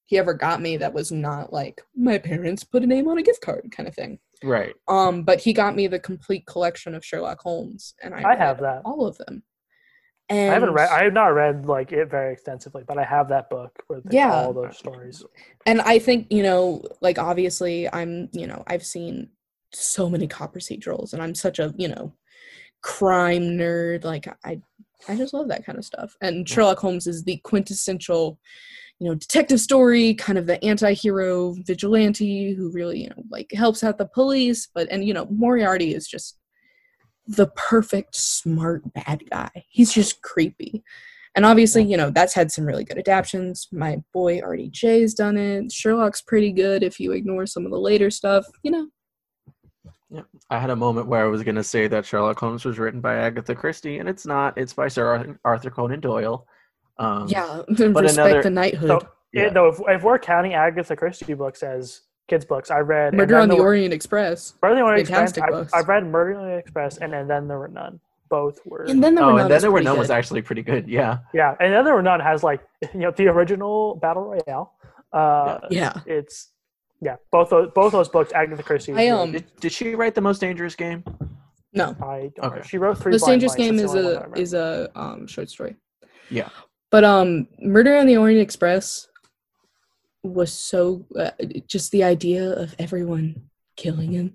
he 0.05 0.17
ever 0.17 0.33
got 0.33 0.61
me 0.61 0.77
that 0.77 0.93
was 0.93 1.11
not 1.11 1.53
like 1.53 1.81
my 1.95 2.17
parents 2.17 2.63
put 2.63 2.83
a 2.83 2.87
name 2.87 3.07
on 3.07 3.17
a 3.17 3.23
gift 3.23 3.41
card 3.41 3.71
kind 3.71 3.87
of 3.87 3.95
thing. 3.95 4.19
Right. 4.43 4.73
Um, 4.87 5.23
but 5.23 5.39
he 5.39 5.53
got 5.53 5.75
me 5.75 5.87
the 5.87 5.99
complete 5.99 6.45
collection 6.45 6.93
of 6.93 7.05
Sherlock 7.05 7.39
Holmes, 7.41 7.93
and 8.03 8.13
I, 8.13 8.31
I 8.31 8.35
have 8.35 8.59
that. 8.59 8.81
all 8.83 9.07
of 9.07 9.17
them. 9.19 9.43
And 10.29 10.51
I 10.51 10.53
haven't 10.53 10.73
read. 10.73 10.89
I 10.89 11.03
have 11.03 11.13
not 11.13 11.27
read 11.27 11.65
like 11.65 11.91
it 11.91 12.09
very 12.09 12.33
extensively, 12.33 12.83
but 12.87 12.97
I 12.97 13.03
have 13.03 13.29
that 13.29 13.49
book 13.49 13.71
with 13.89 14.03
Yeah. 14.11 14.33
all 14.33 14.53
those 14.53 14.77
stories. 14.77 15.23
and 15.65 15.81
I 15.81 15.99
think 15.99 16.27
you 16.29 16.43
know, 16.43 16.83
like 17.01 17.17
obviously, 17.19 17.91
I'm 17.91 18.29
you 18.31 18.47
know, 18.47 18.63
I've 18.67 18.85
seen 18.85 19.29
so 19.73 20.09
many 20.09 20.27
cop 20.27 20.53
procedurals, 20.53 21.13
and 21.13 21.21
I'm 21.21 21.35
such 21.35 21.59
a 21.59 21.73
you 21.77 21.87
know, 21.87 22.13
crime 22.81 23.57
nerd. 23.57 24.03
Like 24.03 24.27
I, 24.43 24.61
I 25.07 25.15
just 25.15 25.33
love 25.33 25.47
that 25.49 25.65
kind 25.65 25.77
of 25.77 25.85
stuff. 25.85 26.15
And 26.21 26.47
Sherlock 26.47 26.79
Holmes 26.79 27.07
is 27.07 27.23
the 27.23 27.37
quintessential, 27.43 28.39
you 28.99 29.07
know, 29.07 29.15
detective 29.15 29.59
story, 29.59 30.13
kind 30.13 30.37
of 30.37 30.45
the 30.45 30.63
anti-hero 30.63 31.55
vigilante 31.65 32.53
who 32.53 32.71
really 32.71 33.03
you 33.03 33.09
know 33.09 33.23
like 33.29 33.51
helps 33.53 33.83
out 33.83 33.97
the 33.97 34.05
police. 34.07 34.67
But 34.73 34.87
and 34.91 35.05
you 35.05 35.13
know, 35.13 35.27
Moriarty 35.29 35.93
is 35.93 36.07
just 36.07 36.37
the 37.27 37.47
perfect 37.55 38.15
smart 38.15 38.93
bad 38.93 39.23
guy. 39.29 39.49
He's 39.69 39.93
just 39.93 40.21
creepy. 40.21 40.83
And 41.33 41.45
obviously, 41.45 41.83
you 41.83 41.95
know, 41.95 42.09
that's 42.09 42.33
had 42.33 42.51
some 42.51 42.65
really 42.65 42.83
good 42.83 42.97
adaptations. 42.97 43.69
My 43.71 44.01
boy 44.13 44.41
RDJ's 44.41 45.13
done 45.13 45.37
it. 45.37 45.71
Sherlock's 45.71 46.21
pretty 46.21 46.51
good 46.51 46.83
if 46.83 46.99
you 46.99 47.13
ignore 47.13 47.45
some 47.45 47.63
of 47.63 47.71
the 47.71 47.79
later 47.79 48.09
stuff. 48.09 48.45
You 48.63 48.71
know, 48.71 48.87
I 50.49 50.59
had 50.59 50.69
a 50.69 50.75
moment 50.75 51.07
where 51.07 51.23
I 51.23 51.27
was 51.27 51.43
going 51.43 51.55
to 51.55 51.63
say 51.63 51.87
that 51.87 52.05
Sherlock 52.05 52.39
Holmes 52.39 52.65
was 52.65 52.77
written 52.79 52.99
by 53.01 53.15
Agatha 53.15 53.55
Christie, 53.55 53.99
and 53.99 54.09
it's 54.09 54.25
not. 54.25 54.57
It's 54.57 54.73
by 54.73 54.87
Sir 54.87 55.07
Arthur- 55.07 55.39
Arthur 55.45 55.69
Conan 55.69 55.99
Doyle. 55.99 56.45
Um, 56.97 57.27
yeah, 57.27 57.61
but 57.67 57.79
respect 58.03 58.13
another- 58.17 58.43
the 58.43 58.49
knighthood. 58.49 58.87
So, 58.89 58.99
Yeah. 59.33 59.43
yeah. 59.43 59.49
though, 59.49 59.67
if, 59.69 59.79
if 59.87 60.03
we're 60.03 60.19
counting 60.19 60.53
Agatha 60.53 60.95
Christie 60.95 61.33
books 61.33 61.63
as 61.63 62.01
kids' 62.27 62.45
books, 62.45 62.69
I 62.71 62.79
read 62.79 63.13
Murder 63.13 63.37
on 63.39 63.47
then 63.49 63.57
the 63.57 63.63
Orient 63.63 63.93
Express. 63.93 64.53
Murder 64.61 64.73
on 64.75 64.79
the 64.79 64.85
Orient 64.85 64.99
Express. 65.01 65.17
Fantastic 65.33 65.43
I, 65.43 65.49
books. 65.49 65.73
I've 65.73 65.87
read 65.87 66.05
Murder 66.05 66.35
on 66.35 66.41
the 66.41 66.47
Orient 66.49 66.59
Express, 66.65 66.97
and, 66.97 67.13
and 67.13 67.29
then 67.29 67.47
there 67.47 67.57
were 67.59 67.67
none. 67.67 67.99
Both 68.29 68.59
were. 68.65 68.83
And 68.83 69.03
then 69.03 69.15
there 69.15 69.23
Oh, 69.25 69.27
were 69.27 69.31
and 69.31 69.37
none. 69.39 69.47
then 69.49 69.55
was 69.55 69.61
there 69.63 69.71
were 69.71 69.81
none 69.81 69.97
was 69.97 70.09
actually 70.09 70.41
pretty 70.41 70.61
good. 70.61 70.87
Yeah. 70.87 71.17
yeah, 71.33 71.55
and 71.59 71.73
then 71.73 71.83
there 71.83 71.93
were 71.93 72.01
none 72.01 72.19
has 72.21 72.43
like 72.43 72.61
you 72.93 72.99
know 73.01 73.11
the 73.11 73.27
original 73.27 73.95
Battle 73.95 74.23
Royale. 74.47 74.73
Uh, 75.11 75.59
Yeah. 75.69 75.99
it's 76.05 76.49
yeah 77.01 77.15
both 77.31 77.49
those 77.49 77.69
both 77.73 77.91
those 77.91 78.09
books 78.09 78.31
Agatha 78.33 78.63
Christie. 78.63 78.93
I, 78.93 79.07
um, 79.09 79.31
Did, 79.31 79.45
did 79.59 79.71
she 79.71 79.95
write 79.95 80.15
the 80.15 80.21
most 80.21 80.39
dangerous 80.39 80.75
game? 80.75 81.03
No, 81.73 81.95
I 82.01 82.31
don't. 82.35 82.53
Okay. 82.53 82.67
She 82.67 82.77
wrote 82.77 82.97
three. 82.97 83.13
the 83.13 83.19
Blind 83.19 83.41
Dangerous 83.41 83.55
Game 83.55 83.79
is 83.79 83.93
the 83.93 83.99
only 83.99 84.03
one 84.03 84.11
a 84.13 84.15
I 84.15 84.23
remember. 84.23 84.41
is 84.41 84.53
a 84.53 84.89
um 84.95 85.27
short 85.27 85.49
story. 85.49 85.75
Yeah. 86.29 86.49
But 86.89 87.05
um, 87.05 87.47
Murder 87.61 87.95
on 87.95 88.05
the 88.07 88.17
Orient 88.17 88.41
Express 88.41 89.07
was 90.23 90.51
so 90.51 91.05
uh, 91.17 91.31
just 91.65 91.91
the 91.91 92.03
idea 92.03 92.51
of 92.51 92.75
everyone 92.77 93.43
killing 93.77 94.11
him. 94.11 94.33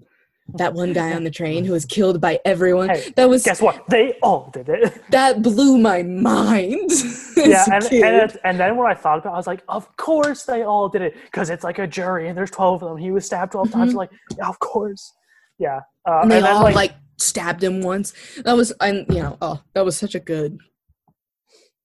That 0.55 0.75
one 0.75 0.93
guy 0.93 1.13
on 1.13 1.25
the 1.25 1.31
train 1.31 1.65
who 1.65 1.73
was 1.73 1.85
killed 1.85 2.21
by 2.21 2.39
everyone. 2.45 2.89
Hey, 2.91 3.11
that 3.17 3.29
was 3.29 3.43
Guess 3.43 3.61
what? 3.61 3.85
They 3.89 4.13
all 4.23 4.49
did 4.53 4.69
it. 4.69 5.03
that 5.11 5.43
blew 5.43 5.77
my 5.77 6.03
mind. 6.05 6.91
yeah, 7.37 7.65
and 7.73 7.85
and, 7.93 8.39
and 8.45 8.61
then 8.61 8.77
when 8.77 8.87
I 8.87 8.95
thought 8.95 9.19
about, 9.19 9.31
it, 9.31 9.35
I 9.35 9.37
was 9.39 9.49
like, 9.49 9.63
of 9.69 9.97
course 9.97 10.45
they 10.45 10.63
all 10.63 10.89
did 10.89 11.03
it 11.03 11.17
because 11.25 11.51
it's 11.51 11.65
like 11.65 11.81
a 11.81 11.87
jury 11.87 12.29
and 12.29 12.39
there's 12.39 12.53
twelve 12.53 12.83
of 12.83 12.91
them. 12.91 12.99
He 12.99 13.11
was 13.11 13.27
stabbed 13.27 13.53
12 13.53 13.73
times. 13.73 13.93
Mhm. 13.93 13.97
Like, 13.97 14.11
yeah, 14.39 14.49
of 14.49 14.59
course. 14.61 15.13
Yeah, 15.59 15.81
uh, 16.09 16.21
and 16.23 16.31
they 16.31 16.41
then 16.41 16.53
all 16.53 16.63
like, 16.63 16.75
like, 16.77 16.95
stabbed 17.19 17.65
him 17.65 17.81
once. 17.83 18.13
That 18.45 18.57
was, 18.57 18.73
and 18.81 19.05
you 19.09 19.23
know, 19.23 19.37
oh, 19.43 19.61
that 19.75 19.85
was 19.85 19.97
such 19.99 20.15
a 20.15 20.21
good. 20.21 20.59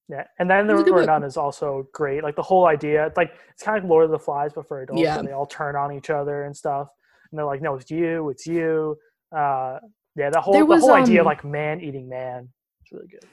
yeah, 0.07 0.25
and 0.39 0.49
then 0.49 0.67
the 0.67 0.73
was 0.73 0.81
a 0.81 0.85
good 0.85 0.91
River 0.93 1.01
book. 1.07 1.07
None 1.07 1.23
is 1.23 1.35
also 1.37 1.87
great. 1.93 2.21
Like 2.21 2.35
the 2.35 2.43
whole 2.43 2.67
idea, 2.67 3.11
like 3.17 3.31
it's 3.49 3.63
kind 3.63 3.77
of 3.77 3.83
like 3.83 3.89
Lord 3.89 4.05
of 4.05 4.11
the 4.11 4.19
Flies, 4.19 4.51
but 4.53 4.67
for 4.67 4.83
adults. 4.83 5.01
Yeah. 5.01 5.15
where 5.15 5.25
they 5.25 5.31
all 5.31 5.47
turn 5.47 5.75
on 5.75 5.91
each 5.93 6.09
other 6.09 6.43
and 6.43 6.55
stuff, 6.55 6.89
and 7.31 7.37
they're 7.39 7.45
like, 7.45 7.61
no, 7.61 7.75
it's 7.75 7.89
you, 7.91 8.29
it's 8.29 8.45
you. 8.45 8.97
Uh, 9.35 9.79
yeah, 10.15 10.29
the 10.29 10.41
whole 10.41 10.53
There 10.53 10.63
the 10.63 10.67
was, 10.67 10.81
whole 10.81 10.93
idea 10.93 11.21
of 11.21 11.25
um, 11.25 11.31
like 11.31 11.43
man 11.43 11.81
eating 11.81 12.09
man. 12.09 12.49
It's 12.81 12.91
really 12.91 13.07
good. 13.07 13.25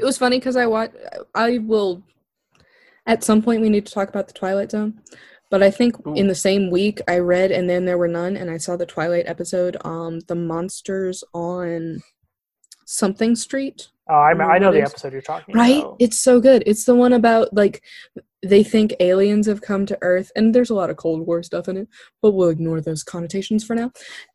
It 0.00 0.04
was 0.04 0.18
funny 0.18 0.38
because 0.38 0.56
I 0.56 0.66
watch. 0.66 0.92
I 1.34 1.58
will. 1.58 2.02
At 3.06 3.24
some 3.24 3.42
point, 3.42 3.62
we 3.62 3.70
need 3.70 3.86
to 3.86 3.92
talk 3.92 4.08
about 4.08 4.26
the 4.26 4.34
Twilight 4.34 4.70
Zone. 4.70 5.00
But 5.50 5.62
I 5.62 5.70
think 5.70 5.96
in 6.14 6.26
the 6.26 6.34
same 6.34 6.70
week, 6.70 7.00
I 7.08 7.18
read 7.18 7.50
and 7.50 7.70
then 7.70 7.86
there 7.86 7.96
were 7.96 8.08
none, 8.08 8.36
and 8.36 8.50
I 8.50 8.58
saw 8.58 8.76
the 8.76 8.84
Twilight 8.84 9.26
episode. 9.26 9.78
Um, 9.82 10.20
the 10.20 10.34
monsters 10.34 11.24
on 11.32 12.02
something 12.84 13.34
Street. 13.34 13.88
Oh, 14.10 14.14
I, 14.14 14.32
I 14.32 14.58
know 14.58 14.72
the 14.72 14.82
episode 14.82 15.12
you're 15.12 15.22
talking 15.22 15.54
Right? 15.54 15.78
about. 15.78 15.90
Right? 15.92 15.96
It's 16.00 16.18
so 16.18 16.40
good. 16.40 16.62
It's 16.66 16.84
the 16.84 16.94
one 16.94 17.12
about 17.14 17.54
like 17.54 17.82
they 18.42 18.62
think 18.62 18.94
aliens 19.00 19.46
have 19.46 19.62
come 19.62 19.84
to 19.86 19.98
Earth, 20.02 20.30
and 20.36 20.54
there's 20.54 20.70
a 20.70 20.74
lot 20.74 20.90
of 20.90 20.96
Cold 20.96 21.26
War 21.26 21.42
stuff 21.42 21.68
in 21.68 21.76
it, 21.76 21.88
but 22.22 22.32
we'll 22.32 22.48
ignore 22.48 22.80
those 22.80 23.02
connotations 23.02 23.64
for 23.64 23.74
now. 23.74 23.90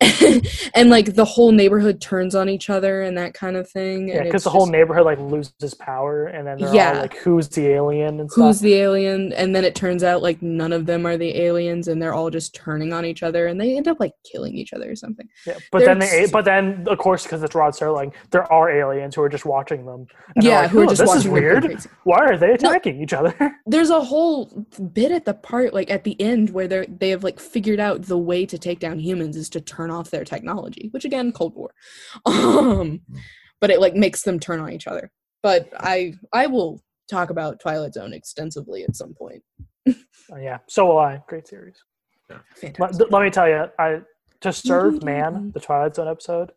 and 0.74 0.90
like 0.90 1.14
the 1.14 1.24
whole 1.24 1.52
neighborhood 1.52 2.00
turns 2.00 2.34
on 2.34 2.48
each 2.48 2.70
other 2.70 3.02
and 3.02 3.16
that 3.16 3.34
kind 3.34 3.56
of 3.56 3.68
thing. 3.70 4.08
Yeah, 4.08 4.22
because 4.24 4.44
the 4.44 4.50
whole 4.50 4.62
just- 4.66 4.72
neighborhood 4.72 5.04
like 5.06 5.18
loses 5.18 5.74
power, 5.74 6.26
and 6.26 6.46
then 6.46 6.58
they're 6.58 6.74
Yeah. 6.74 6.92
all 6.94 7.00
like, 7.00 7.16
"Who's 7.16 7.48
the 7.48 7.68
alien?" 7.68 8.20
and 8.20 8.30
who's 8.34 8.60
the 8.60 8.74
alien 8.74 9.32
and 9.32 9.54
then 9.54 9.64
it 9.64 9.74
turns 9.74 10.02
out 10.02 10.22
like 10.22 10.40
none 10.42 10.72
of 10.72 10.86
them 10.86 11.06
are 11.06 11.16
the 11.16 11.36
aliens 11.40 11.88
and 11.88 12.00
they're 12.00 12.14
all 12.14 12.30
just 12.30 12.54
turning 12.54 12.92
on 12.92 13.04
each 13.04 13.22
other 13.22 13.46
and 13.46 13.60
they 13.60 13.76
end 13.76 13.88
up 13.88 13.98
like 14.00 14.12
killing 14.30 14.54
each 14.54 14.72
other 14.72 14.90
or 14.90 14.96
something 14.96 15.26
Yeah, 15.46 15.54
but 15.72 15.84
then 15.84 15.98
They're 15.98 16.26
they, 16.26 16.30
but 16.30 16.44
then 16.44 16.84
of 16.88 16.98
course 16.98 17.22
because 17.24 17.42
it's 17.42 17.54
Rod 17.54 17.72
Serling, 17.74 18.12
there 18.30 18.50
are 18.52 18.70
aliens 18.70 19.14
who 19.14 19.22
are 19.22 19.28
just 19.28 19.44
watching 19.44 19.84
them. 19.86 20.06
Yeah 20.40 20.62
like, 20.62 20.70
who 20.70 20.80
are 20.80 20.84
"Oh, 20.84 20.88
just 20.88 21.00
this 21.00 21.10
is 21.10 21.16
watching 21.28 21.30
go 21.30 21.34
weird. 21.34 21.86
Why 22.04 22.18
are 22.24 22.36
they 22.36 22.52
attacking 22.52 23.00
each 23.02 23.12
other? 23.12 23.34
there's 23.66 23.90
a 23.94 24.04
whole 24.04 24.66
bit 24.92 25.12
at 25.12 25.24
the 25.24 25.34
part 25.34 25.74
like 25.74 25.90
at 25.90 26.04
the 26.04 26.20
end 26.20 26.50
where 26.50 26.68
they 26.68 26.86
they 26.86 27.10
have 27.10 27.24
like 27.24 27.40
figured 27.40 27.80
out 27.80 28.02
the 28.02 28.18
way 28.18 28.44
to 28.46 28.58
take 28.58 28.80
down 28.80 28.98
humans 28.98 29.36
is 29.36 29.48
to 29.48 29.60
turn 29.60 29.90
off 29.90 30.10
their 30.10 30.24
technology 30.24 30.88
which 30.92 31.04
again 31.04 31.32
cold 31.32 31.54
war 31.54 31.72
um 32.26 33.00
but 33.60 33.70
it 33.70 33.80
like 33.80 33.94
makes 33.94 34.22
them 34.22 34.38
turn 34.38 34.60
on 34.60 34.72
each 34.72 34.86
other 34.86 35.10
but 35.42 35.68
i 35.78 36.12
i 36.32 36.46
will 36.46 36.82
talk 37.10 37.30
about 37.30 37.60
twilight 37.60 37.94
zone 37.94 38.12
extensively 38.12 38.84
at 38.84 38.96
some 38.96 39.14
point 39.14 39.42
Oh, 40.32 40.36
yeah, 40.36 40.58
so 40.68 40.86
will 40.86 40.98
I. 40.98 41.22
Great 41.28 41.46
series. 41.46 41.76
Let, 42.30 42.40
fantastic 42.56 43.10
let 43.10 43.22
me 43.22 43.30
tell 43.30 43.48
you, 43.48 43.64
I 43.78 44.00
to 44.40 44.52
serve 44.52 45.02
man 45.04 45.52
the 45.52 45.60
Twilight 45.60 45.94
Zone 45.94 46.08
episode. 46.08 46.52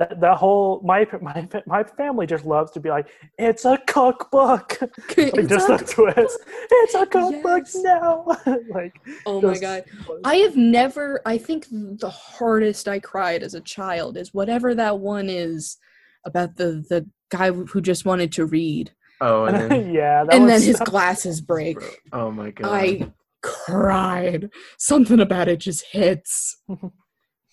That 0.00 0.18
that 0.20 0.38
whole 0.38 0.80
my 0.82 1.06
my 1.20 1.46
my 1.66 1.84
family 1.84 2.26
just 2.26 2.46
loves 2.46 2.70
to 2.72 2.80
be 2.80 2.88
like 2.88 3.08
it's 3.38 3.66
a 3.66 3.76
cookbook. 3.86 4.78
like 4.80 5.18
It's 5.18 5.48
just 5.48 5.68
a 5.68 5.76
the 5.76 5.84
twist. 5.84 6.38
It's 6.70 6.94
a 6.94 7.04
cookbook 7.06 7.64
Yes. 7.66 7.76
now. 7.76 8.24
like 8.70 8.94
Oh 9.26 9.42
my 9.42 9.58
god. 9.58 9.84
I 10.24 10.36
have 10.36 10.56
never 10.56 11.20
I 11.26 11.36
think 11.36 11.66
the 11.70 12.08
hardest 12.10 12.88
I 12.88 12.98
cried 12.98 13.42
as 13.42 13.52
a 13.54 13.60
child 13.60 14.16
is 14.16 14.32
whatever 14.32 14.74
that 14.74 14.98
one 14.98 15.28
is 15.28 15.76
about 16.24 16.56
the 16.56 16.82
the 16.88 17.06
guy 17.30 17.52
who 17.52 17.80
just 17.82 18.06
wanted 18.06 18.32
to 18.32 18.46
read 18.46 18.92
Oh, 19.20 19.44
and 19.44 19.56
then 19.70 19.92
yeah, 19.94 20.24
that 20.24 20.32
and 20.34 20.44
was 20.44 20.52
then 20.52 20.62
his 20.62 20.80
glasses 20.80 21.42
break. 21.42 21.76
oh 22.14 22.30
my 22.30 22.52
god. 22.52 22.72
I 22.72 23.12
cried. 23.42 24.48
Something 24.78 25.20
about 25.20 25.48
it 25.48 25.58
just 25.58 25.84
hits. 25.92 26.56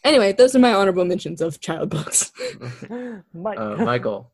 Anyway, 0.03 0.34
those 0.34 0.56
are 0.56 0.60
my 0.60 0.74
honorable 0.74 1.06
mentions 1.06 1.41
of 1.41 1.60
child 1.60 1.90
books. 1.90 2.32
Mike. 3.34 3.60
uh, 3.60 3.76
Michael. 3.78 4.32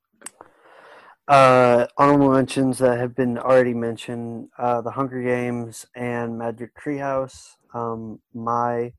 Uh, 1.27 1.87
honorable 1.97 2.31
mentions 2.31 2.77
that 2.79 2.97
have 2.99 3.15
been 3.15 3.37
already 3.37 3.73
mentioned: 3.73 4.49
uh, 4.57 4.81
The 4.81 4.91
Hunger 4.91 5.21
Games 5.23 5.85
and 5.95 6.37
Magic 6.37 6.71
Treehouse. 6.75 7.55
Um, 7.73 8.19
my 8.33 8.91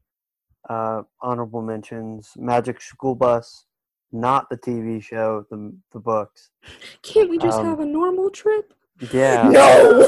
uh, 0.71 1.03
honorable 1.21 1.61
mentions: 1.61 2.33
Magic 2.37 2.81
School 2.81 3.15
Bus, 3.15 3.67
not 4.11 4.49
the 4.49 4.57
TV 4.57 5.03
show, 5.03 5.45
the 5.51 5.77
the 5.93 6.01
books. 6.01 6.49
Can't 7.03 7.29
we 7.29 7.37
just 7.37 7.59
Um, 7.59 7.67
have 7.67 7.81
a 7.81 7.87
normal 7.87 8.31
trip? 8.31 8.73
Yeah. 9.13 9.47
No. 9.51 10.07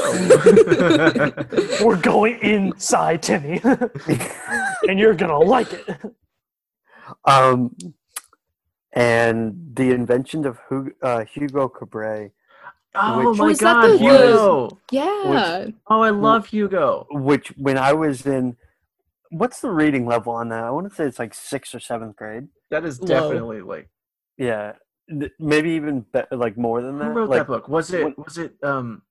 We're 1.85 2.01
going 2.01 2.39
inside, 2.39 3.21
Timmy, 3.21 3.61
and 4.87 4.97
you're 4.99 5.13
gonna 5.13 5.37
like 5.37 5.71
it. 5.71 5.87
Um, 7.25 7.75
and 8.93 9.71
the 9.73 9.91
invention 9.91 10.45
of 10.45 10.57
Hugo, 10.69 10.91
uh, 11.01 11.25
Hugo 11.25 11.67
Cabret, 11.69 12.31
Oh 12.99 13.29
Which- 13.29 13.37
my 13.37 13.45
Was 13.47 13.59
god, 13.61 13.87
the- 13.91 13.97
Hugo. 13.99 14.79
yeah. 14.91 15.67
Oh, 15.87 16.01
I 16.01 16.09
love 16.09 16.47
Hugo. 16.47 17.05
which 17.11 17.49
when 17.57 17.77
I 17.77 17.93
was 17.93 18.25
in, 18.25 18.57
what's 19.29 19.59
the 19.61 19.69
reading 19.69 20.07
level 20.07 20.33
on 20.33 20.49
that? 20.49 20.63
I 20.63 20.71
want 20.71 20.89
to 20.89 20.95
say 20.95 21.03
it's 21.05 21.19
like 21.19 21.35
sixth 21.35 21.75
or 21.75 21.79
seventh 21.79 22.15
grade. 22.15 22.47
That 22.71 22.85
is 22.85 22.99
Low. 22.99 23.07
definitely 23.07 23.61
like 23.61 23.89
Yeah, 24.37 24.73
maybe 25.37 25.71
even 25.71 26.05
be- 26.11 26.23
like 26.35 26.57
more 26.57 26.81
than 26.81 26.97
that. 26.97 27.05
who 27.05 27.11
wrote 27.11 27.29
like, 27.29 27.41
that 27.41 27.47
book? 27.47 27.67
Was 27.69 27.93
it 27.93 28.03
what- 28.03 28.25
was 28.25 28.37
it 28.39 28.55
um 28.63 29.03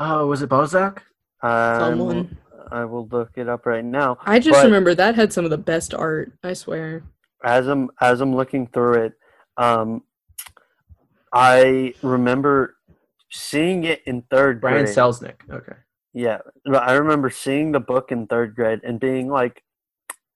oh 0.00 0.26
was 0.28 0.40
it 0.40 0.48
Balzac? 0.48 1.02
Um, 1.42 1.78
Someone. 1.80 2.38
I 2.70 2.84
will 2.84 3.06
look 3.08 3.30
it 3.36 3.48
up 3.48 3.66
right 3.66 3.84
now. 3.84 4.18
I 4.24 4.38
just 4.38 4.58
But- 4.60 4.64
remember 4.66 4.94
that 4.94 5.14
had 5.14 5.32
some 5.32 5.44
of 5.44 5.50
the 5.50 5.58
best 5.58 5.94
art, 5.94 6.32
I 6.44 6.52
swear. 6.52 7.02
as 7.44 7.66
I'm 7.66 7.90
as 8.00 8.20
I'm 8.20 8.34
looking 8.36 8.66
through 8.68 9.04
it, 9.04 9.12
um, 9.56 10.02
I 11.32 11.94
remember 12.02 12.76
seeing 13.30 13.84
it 13.84 14.02
in 14.06 14.22
third 14.22 14.60
Brian 14.60 14.84
grade. 14.84 14.94
Brian 14.94 15.10
Selznick. 15.12 15.34
Okay. 15.50 15.72
Yeah, 16.12 16.38
but 16.64 16.82
I 16.82 16.92
remember 16.94 17.30
seeing 17.30 17.72
the 17.72 17.80
book 17.80 18.12
in 18.12 18.26
third 18.26 18.54
grade 18.54 18.80
and 18.84 19.00
being 19.00 19.28
like, 19.28 19.62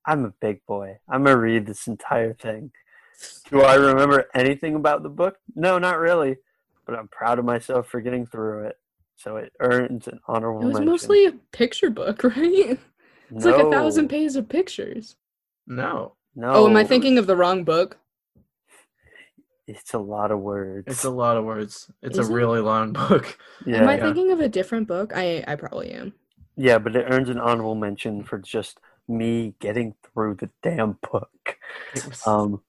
"I'm 0.07 0.24
a 0.24 0.31
big 0.40 0.65
boy. 0.66 0.98
I'm 1.09 1.24
gonna 1.24 1.36
read 1.36 1.66
this 1.66 1.86
entire 1.86 2.32
thing." 2.32 2.73
Do 3.51 3.62
I 3.62 3.74
remember 3.74 4.24
anything 4.35 4.74
about 4.74 5.03
the 5.03 5.09
book? 5.11 5.36
No, 5.55 5.78
not 5.78 5.98
really. 5.98 6.39
But 6.86 6.98
I'm 6.98 7.09
proud 7.09 7.39
of 7.39 7.44
myself 7.44 7.89
for 7.89 8.01
getting 8.01 8.27
through 8.27 8.66
it, 8.66 8.78
so 9.16 9.36
it 9.36 9.52
earns 9.60 10.06
an 10.09 10.20
honorable 10.28 10.62
mention. 10.62 10.64
It 10.64 10.66
was 10.68 10.74
mention. 10.80 10.90
mostly 10.93 11.26
a 11.26 11.32
picture 11.52 11.90
book, 11.90 12.22
right? 12.24 12.78
It's 13.30 13.44
like 13.44 13.59
a 13.59 13.70
thousand 13.70 14.09
pages 14.09 14.36
of 14.36 14.48
pictures. 14.48 15.16
No, 15.66 16.14
No. 16.34 16.52
Oh, 16.55 16.66
am 16.68 16.76
I 16.76 16.84
thinking 16.84 17.18
of 17.18 17.26
the 17.26 17.36
wrong 17.36 17.64
book? 17.64 17.98
It's 19.66 19.94
a 19.94 19.98
lot 19.98 20.30
of 20.30 20.40
words. 20.40 20.84
it's 20.86 21.05
a 21.05 21.10
lot 21.10 21.36
of 21.36 21.44
words. 21.44 21.90
It's 22.02 22.18
Is 22.18 22.18
a 22.18 22.22
it? 22.22 22.28
really 22.32 22.60
long 22.60 22.93
book. 22.93 23.38
yeah, 23.64 23.78
am 23.78 23.88
I 23.88 23.97
yeah. 23.97 24.02
thinking 24.05 24.30
of 24.32 24.40
a 24.40 24.48
different 24.48 24.86
book? 24.86 25.12
I 25.14 25.44
I 25.47 25.56
probably 25.56 25.90
am. 25.93 26.14
yeah, 26.56 26.78
but 26.78 26.94
it 26.97 27.06
earns 27.09 27.28
an 27.28 27.38
honorable 27.40 27.74
mention 27.74 28.22
for 28.24 28.38
just 28.38 28.80
me 29.09 29.55
getting 29.60 29.94
through 30.05 30.34
the 30.36 30.51
damn 30.62 30.98
book. 31.12 31.59
Um, 32.26 32.62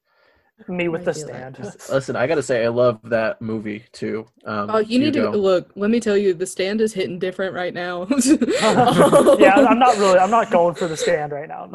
Me 0.67 0.87
with 0.87 1.05
the 1.05 1.13
stand. 1.13 1.57
Listen, 1.89 2.15
I 2.15 2.25
gotta 2.25 2.41
say, 2.41 2.65
I 2.65 2.69
love 2.69 2.99
that 3.03 3.41
movie 3.41 3.83
too. 3.91 4.27
Um, 4.43 4.69
Oh, 4.71 4.77
you 4.79 4.97
need 4.99 5.13
to 5.13 5.29
look. 5.29 5.71
Let 5.75 5.91
me 5.91 5.99
tell 5.99 6.17
you, 6.17 6.33
the 6.33 6.47
stand 6.47 6.81
is 6.81 6.93
hitting 6.93 7.19
different 7.19 7.53
right 7.53 7.73
now. 7.73 8.07
yeah, 8.25 9.65
I'm 9.69 9.79
not 9.79 9.97
really. 9.97 10.17
I'm 10.17 10.31
not 10.31 10.49
going 10.51 10.73
for 10.73 10.87
the 10.87 10.97
stand 10.97 11.31
right 11.31 11.47
now. 11.47 11.69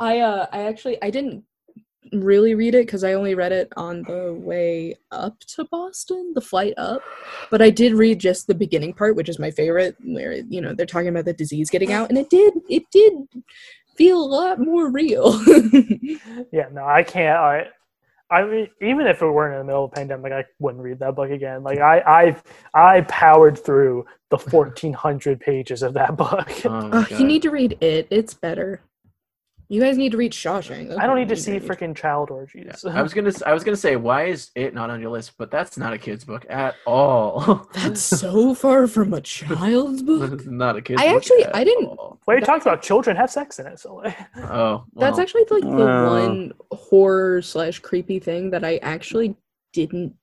I 0.00 0.18
uh 0.20 0.46
I 0.52 0.62
actually 0.62 1.00
I 1.02 1.10
didn't 1.10 1.44
really 2.12 2.54
read 2.54 2.74
it 2.74 2.86
because 2.86 3.04
I 3.04 3.14
only 3.14 3.34
read 3.34 3.52
it 3.52 3.72
on 3.76 4.02
the 4.02 4.32
way 4.34 4.94
up 5.10 5.38
to 5.56 5.64
Boston, 5.64 6.32
the 6.34 6.40
flight 6.40 6.74
up. 6.76 7.00
But 7.50 7.62
I 7.62 7.70
did 7.70 7.94
read 7.94 8.18
just 8.18 8.46
the 8.46 8.54
beginning 8.54 8.92
part, 8.92 9.16
which 9.16 9.28
is 9.28 9.38
my 9.38 9.50
favorite, 9.52 9.96
where 10.04 10.32
you 10.32 10.60
know 10.60 10.74
they're 10.74 10.84
talking 10.84 11.08
about 11.08 11.26
the 11.26 11.32
disease 11.32 11.70
getting 11.70 11.92
out, 11.92 12.08
and 12.08 12.18
it 12.18 12.28
did 12.28 12.54
it 12.68 12.84
did 12.90 13.12
feel 13.96 14.20
a 14.20 14.26
lot 14.26 14.58
more 14.58 14.90
real. 14.90 15.40
yeah, 16.52 16.68
no, 16.72 16.84
I 16.84 17.04
can't. 17.04 17.38
I, 17.38 17.66
I 18.30 18.44
mean, 18.44 18.68
even 18.80 19.06
if 19.06 19.20
it 19.20 19.26
weren't 19.26 19.54
in 19.54 19.58
the 19.60 19.64
middle 19.64 19.84
of 19.84 19.92
a 19.92 19.94
pandemic, 19.94 20.32
I 20.32 20.44
wouldn't 20.58 20.82
read 20.82 20.98
that 21.00 21.14
book 21.14 21.30
again. 21.30 21.62
Like 21.62 21.78
I, 21.78 22.00
I, 22.74 22.96
I 22.96 23.00
powered 23.02 23.58
through 23.58 24.06
the 24.30 24.38
1,400 24.38 25.40
pages 25.40 25.82
of 25.82 25.94
that 25.94 26.16
book. 26.16 26.50
Oh 26.64 26.90
Uh, 26.90 27.04
you 27.10 27.24
need 27.24 27.42
to 27.42 27.50
read 27.50 27.76
it. 27.80 28.06
It's 28.10 28.34
better. 28.34 28.80
You 29.68 29.80
guys 29.80 29.96
need 29.96 30.12
to 30.12 30.18
read 30.18 30.32
Shawshank. 30.32 30.88
That's 30.88 31.00
I 31.00 31.06
don't 31.06 31.16
need 31.16 31.28
to 31.30 31.36
see 31.36 31.52
read. 31.52 31.62
freaking 31.62 31.96
child 31.96 32.28
Yeah. 32.30 32.36
orgies. 32.36 32.84
I 32.84 33.00
was 33.00 33.14
gonna, 33.14 33.28
s- 33.30 33.42
I 33.42 33.52
was 33.54 33.64
gonna 33.64 33.76
say, 33.76 33.96
why 33.96 34.24
is 34.26 34.50
it 34.54 34.74
not 34.74 34.90
on 34.90 35.00
your 35.00 35.10
list? 35.10 35.32
But 35.38 35.50
that's 35.50 35.78
not 35.78 35.92
a 35.94 35.98
kid's 35.98 36.24
book 36.24 36.44
at 36.50 36.74
all. 36.86 37.66
That's 37.74 38.00
so 38.00 38.54
far 38.54 38.86
from 38.86 39.14
a 39.14 39.20
child's 39.22 40.02
book. 40.10 40.44
not 40.46 40.76
a 40.76 40.82
kid's 40.82 41.00
I 41.00 41.08
book 41.08 41.16
actually- 41.16 41.44
at 41.44 41.56
I 41.56 41.64
didn't- 41.64 41.86
all. 41.86 42.20
Well, 42.26 42.38
you 42.38 42.44
talked 42.44 42.62
about 42.62 42.82
children 42.82 43.16
have 43.16 43.30
sex 43.30 43.58
in 43.58 43.66
it, 43.66 43.78
so 43.80 43.96
like, 43.96 44.16
Oh, 44.36 44.84
That's 44.96 45.18
actually 45.18 45.44
like 45.50 45.62
the 45.62 45.68
Well. 45.68 46.10
one 46.28 46.52
horror 46.70 47.40
slash 47.42 47.78
creepy 47.80 48.18
thing 48.18 48.50
that 48.50 48.64
I 48.64 48.76
actually 48.78 49.34
didn't 49.72 50.14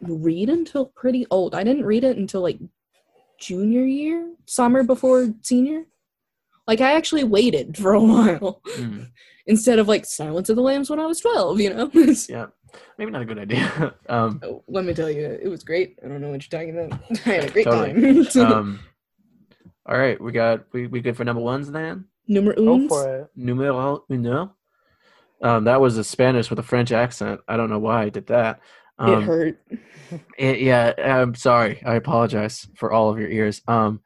read 0.00 0.50
until 0.50 0.86
pretty 0.86 1.26
old. 1.30 1.54
I 1.54 1.64
didn't 1.64 1.84
read 1.86 2.04
it 2.04 2.16
until 2.18 2.42
like 2.42 2.58
junior 3.40 3.84
year, 3.84 4.32
summer 4.46 4.82
before 4.82 5.32
senior. 5.42 5.84
Like 6.66 6.80
I 6.80 6.92
actually 6.94 7.24
waited 7.24 7.76
for 7.76 7.92
a 7.92 8.00
while 8.02 8.60
mm, 8.76 9.08
instead 9.46 9.78
of 9.78 9.88
like 9.88 10.04
Silence 10.06 10.48
of 10.48 10.56
the 10.56 10.62
Lambs 10.62 10.90
when 10.90 11.00
I 11.00 11.06
was 11.06 11.20
twelve. 11.20 11.60
You 11.60 11.74
know. 11.74 11.90
yeah, 12.28 12.46
maybe 12.98 13.10
not 13.10 13.22
a 13.22 13.26
good 13.26 13.38
idea. 13.38 13.94
um, 14.08 14.40
Oh, 14.42 14.62
Let 14.68 14.84
me 14.84 14.94
tell 14.94 15.10
you, 15.10 15.26
it 15.26 15.48
was 15.48 15.62
great. 15.64 15.98
I 16.04 16.08
don't 16.08 16.20
know 16.20 16.30
what 16.30 16.50
you're 16.50 16.60
talking 16.60 16.78
about. 16.78 16.98
I 17.26 17.30
had 17.30 17.44
a 17.44 17.50
great 17.50 17.64
Totally. 17.64 18.24
time. 18.26 18.52
um, 18.52 18.80
all 19.86 19.98
right, 19.98 20.20
we 20.20 20.32
got 20.32 20.64
we, 20.72 20.86
we 20.86 21.00
good 21.00 21.16
for 21.16 21.24
number 21.24 21.42
ones 21.42 21.70
then. 21.70 22.06
Numero 22.26 22.56
go 22.56 22.88
for 22.88 23.16
it. 23.18 23.30
Numero 23.36 24.04
uno. 24.10 24.54
Um, 25.42 25.64
that 25.64 25.80
was 25.80 25.98
a 25.98 26.04
Spanish 26.04 26.48
with 26.48 26.58
a 26.58 26.62
French 26.62 26.90
accent. 26.90 27.40
I 27.46 27.58
don't 27.58 27.68
know 27.68 27.78
why 27.78 28.04
I 28.04 28.08
did 28.08 28.28
that. 28.28 28.60
Um, 28.98 29.12
it 29.22 29.26
hurt. 29.26 29.58
it- 30.38 30.60
yeah, 30.60 30.94
I'm 30.98 31.34
sorry. 31.34 31.82
I 31.84 31.96
apologize 31.96 32.66
for 32.76 32.92
all 32.92 33.10
of 33.10 33.18
your 33.18 33.28
ears. 33.28 33.60
Um, 33.68 34.00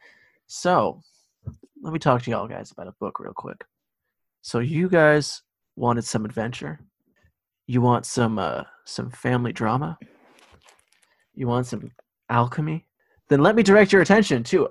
so 0.48 1.01
let 1.82 1.92
me 1.92 1.98
talk 1.98 2.22
to 2.22 2.30
y'all 2.30 2.48
guys 2.48 2.70
about 2.70 2.88
a 2.88 2.94
book 3.00 3.20
real 3.20 3.32
quick. 3.34 3.64
So 4.42 4.59
you 4.59 4.88
guys 4.88 5.42
wanted 5.76 6.05
some 6.05 6.24
adventure. 6.24 6.80
You 7.66 7.80
want 7.80 8.06
some 8.06 8.38
uh 8.38 8.64
some 8.84 9.10
family 9.10 9.52
drama. 9.52 9.98
You 11.34 11.46
want 11.46 11.66
some 11.66 11.90
alchemy. 12.28 12.86
Then 13.28 13.42
let 13.42 13.55
me 13.55 13.62
direct 13.62 13.92
your 13.92 14.02
attention 14.02 14.42
to 14.44 14.68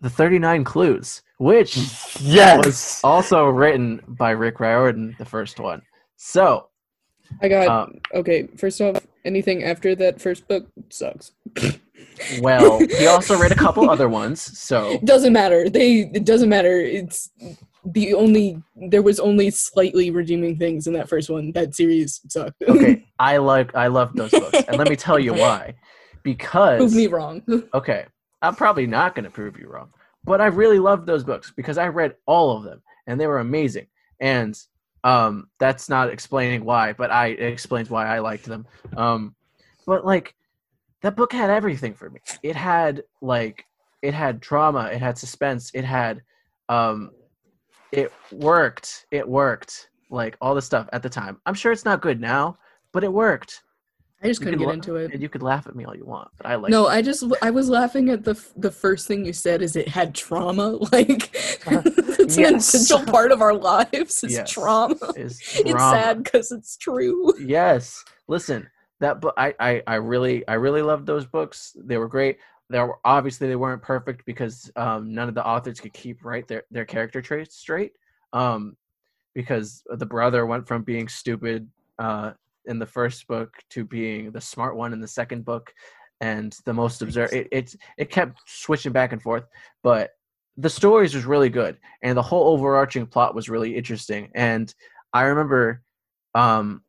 the 0.00 0.10
39 0.10 0.64
Clues, 0.64 1.22
which 1.38 1.76
yes. 2.20 2.64
was 2.64 3.00
also 3.02 3.46
written 3.46 4.00
by 4.06 4.30
Rick 4.30 4.60
Riordan, 4.60 5.16
the 5.18 5.24
first 5.24 5.58
one. 5.58 5.82
So, 6.16 6.68
I 7.42 7.48
got 7.48 7.68
um, 7.68 8.00
okay. 8.14 8.46
First 8.56 8.80
off, 8.80 9.04
anything 9.24 9.64
after 9.64 9.94
that 9.96 10.20
first 10.20 10.46
book 10.48 10.66
sucks. 10.90 11.32
well, 12.40 12.78
he 12.78 13.06
also 13.06 13.38
read 13.38 13.52
a 13.52 13.56
couple 13.56 13.88
other 13.88 14.08
ones. 14.08 14.40
So, 14.58 14.98
doesn't 15.04 15.32
matter. 15.32 15.68
They 15.68 16.10
it 16.12 16.24
doesn't 16.24 16.48
matter. 16.48 16.80
It's 16.80 17.30
the 17.84 18.14
only 18.14 18.62
there 18.90 19.02
was 19.02 19.20
only 19.20 19.50
slightly 19.50 20.10
redeeming 20.10 20.58
things 20.58 20.86
in 20.86 20.92
that 20.94 21.08
first 21.08 21.30
one. 21.30 21.52
That 21.52 21.74
series 21.74 22.20
sucked. 22.28 22.62
okay, 22.68 23.04
I 23.18 23.38
like 23.38 23.74
I 23.74 23.88
love 23.88 24.14
those 24.14 24.30
books, 24.30 24.62
and 24.68 24.76
let 24.76 24.88
me 24.88 24.96
tell 24.96 25.18
you 25.18 25.34
why. 25.34 25.74
Because 26.22 26.78
Prove 26.78 26.94
me 26.94 27.06
wrong. 27.06 27.42
okay, 27.74 28.06
I'm 28.40 28.54
probably 28.54 28.86
not 28.86 29.14
going 29.14 29.24
to 29.24 29.30
prove 29.30 29.58
you 29.58 29.68
wrong, 29.68 29.90
but 30.24 30.40
I 30.40 30.46
really 30.46 30.78
loved 30.78 31.06
those 31.06 31.22
books 31.22 31.52
because 31.54 31.76
I 31.76 31.88
read 31.88 32.14
all 32.26 32.56
of 32.56 32.64
them 32.64 32.80
and 33.06 33.20
they 33.20 33.26
were 33.26 33.40
amazing. 33.40 33.86
And 34.20 34.58
um, 35.04 35.48
that's 35.58 35.88
not 35.88 36.08
explaining 36.08 36.64
why, 36.64 36.94
but 36.94 37.10
I 37.10 37.28
it 37.28 37.52
explains 37.52 37.90
why 37.90 38.06
I 38.06 38.18
liked 38.18 38.46
them. 38.46 38.66
Um, 38.96 39.36
but 39.86 40.04
like 40.04 40.34
that 41.02 41.14
book 41.14 41.32
had 41.32 41.50
everything 41.50 41.94
for 41.94 42.08
me. 42.10 42.20
It 42.42 42.56
had 42.56 43.04
like 43.20 43.66
it 44.02 44.14
had 44.14 44.40
drama, 44.40 44.90
it 44.92 45.00
had 45.00 45.18
suspense, 45.18 45.70
it 45.74 45.84
had 45.84 46.22
um, 46.70 47.10
it 47.92 48.10
worked, 48.32 49.06
it 49.10 49.28
worked 49.28 49.90
like 50.10 50.36
all 50.40 50.54
the 50.54 50.62
stuff 50.62 50.88
at 50.92 51.02
the 51.02 51.10
time. 51.10 51.38
I'm 51.44 51.54
sure 51.54 51.70
it's 51.70 51.84
not 51.84 52.00
good 52.00 52.20
now, 52.20 52.58
but 52.92 53.04
it 53.04 53.12
worked. 53.12 53.62
I 54.24 54.28
just 54.28 54.40
couldn't 54.40 54.58
get 54.58 54.66
la- 54.66 54.72
into 54.72 54.96
it. 54.96 55.12
And 55.12 55.20
you 55.22 55.28
could 55.28 55.42
laugh 55.42 55.66
at 55.66 55.76
me 55.76 55.84
all 55.84 55.94
you 55.94 56.04
want, 56.06 56.28
but 56.38 56.46
I 56.46 56.54
like 56.56 56.70
No, 56.70 56.86
I 56.86 57.02
just 57.02 57.22
I 57.42 57.50
was 57.50 57.68
laughing 57.68 58.08
at 58.08 58.24
the 58.24 58.30
f- 58.32 58.52
the 58.56 58.70
first 58.70 59.06
thing 59.06 59.24
you 59.24 59.32
said 59.32 59.60
is 59.62 59.76
it 59.76 59.86
had 59.88 60.14
trauma. 60.14 60.78
Like 60.92 61.30
it's 61.66 62.36
an 62.38 62.56
essential 62.56 63.04
part 63.04 63.30
of 63.32 63.40
our 63.42 63.54
lives. 63.54 64.24
Is 64.24 64.32
Yes. 64.32 64.50
trauma. 64.50 64.96
It's 65.16 65.62
drama. 65.62 65.78
sad 65.78 66.22
because 66.24 66.50
it's 66.52 66.76
true. 66.76 67.32
yes 67.38 68.02
listen 68.28 68.66
that 69.00 69.20
book 69.20 69.34
I, 69.36 69.54
I 69.60 69.82
i 69.86 69.94
really 69.96 70.46
i 70.48 70.54
really 70.54 70.80
loved 70.80 71.04
those 71.06 71.26
books 71.26 71.76
they 71.76 71.98
were 71.98 72.08
great 72.08 72.38
They 72.70 72.78
were 72.80 72.98
obviously 73.04 73.48
they 73.48 73.56
weren't 73.56 73.82
perfect 73.82 74.24
because 74.24 74.70
um 74.76 75.12
none 75.12 75.28
of 75.28 75.34
the 75.34 75.44
authors 75.46 75.80
could 75.80 75.92
keep 75.92 76.24
right 76.24 76.46
their 76.48 76.62
their 76.70 76.86
character 76.86 77.20
traits 77.20 77.56
straight 77.56 77.92
um 78.32 78.76
because 79.34 79.82
the 79.90 80.06
brother 80.06 80.46
went 80.46 80.66
from 80.66 80.82
being 80.82 81.08
stupid 81.08 81.68
uh 81.98 82.32
in 82.66 82.78
the 82.78 82.86
first 82.86 83.26
book 83.26 83.54
to 83.70 83.84
being 83.84 84.30
the 84.30 84.40
smart 84.40 84.76
one 84.76 84.92
in 84.92 85.00
the 85.00 85.08
second 85.08 85.44
book 85.44 85.72
and 86.20 86.56
the 86.64 86.72
most 86.72 87.02
observed 87.02 87.32
it, 87.32 87.48
it 87.50 87.74
it 87.98 88.10
kept 88.10 88.40
switching 88.46 88.92
back 88.92 89.12
and 89.12 89.22
forth 89.22 89.44
but 89.82 90.10
the 90.56 90.70
stories 90.70 91.14
was 91.14 91.24
really 91.24 91.48
good 91.48 91.76
and 92.02 92.16
the 92.16 92.22
whole 92.22 92.52
overarching 92.52 93.06
plot 93.06 93.34
was 93.34 93.48
really 93.48 93.76
interesting 93.76 94.30
and 94.34 94.74
i 95.12 95.22
remember 95.22 95.82
um 96.34 96.82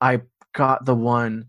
i 0.00 0.20
got 0.54 0.84
the 0.84 0.94
one 0.94 1.46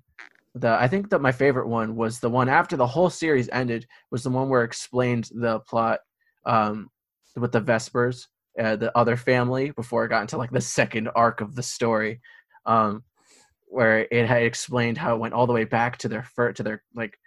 the 0.56 0.70
I 0.70 0.88
think 0.88 1.10
that 1.10 1.22
my 1.22 1.34
favorite 1.34 1.68
one 1.68 1.96
was 1.96 2.20
the 2.20 2.30
one 2.30 2.48
after 2.48 2.78
the 2.78 2.88
whole 2.88 3.10
series 3.10 3.50
ended 3.52 3.86
was 4.10 4.24
the 4.24 4.30
one 4.30 4.48
where 4.48 4.62
it 4.62 4.68
explained 4.68 5.30
the 5.36 5.60
plot 5.60 6.00
um 6.46 6.90
with 7.36 7.52
the 7.52 7.60
Vespers, 7.60 8.28
uh, 8.60 8.78
the 8.78 8.98
other 8.98 9.18
family 9.18 9.72
before 9.72 10.06
it 10.06 10.10
got 10.10 10.22
into 10.22 10.38
like 10.38 10.52
the 10.52 10.62
second 10.62 11.10
arc 11.16 11.42
of 11.42 11.56
the 11.56 11.64
story, 11.64 12.22
um, 12.66 13.04
where 13.76 14.08
it 14.10 14.26
had 14.28 14.44
explained 14.44 14.98
how 14.98 15.14
it 15.14 15.20
went 15.20 15.34
all 15.34 15.46
the 15.48 15.54
way 15.54 15.66
back 15.66 15.98
to 16.00 16.08
their 16.08 16.24
fir- 16.24 16.54
to 16.54 16.64
their 16.64 16.84
like 16.96 17.18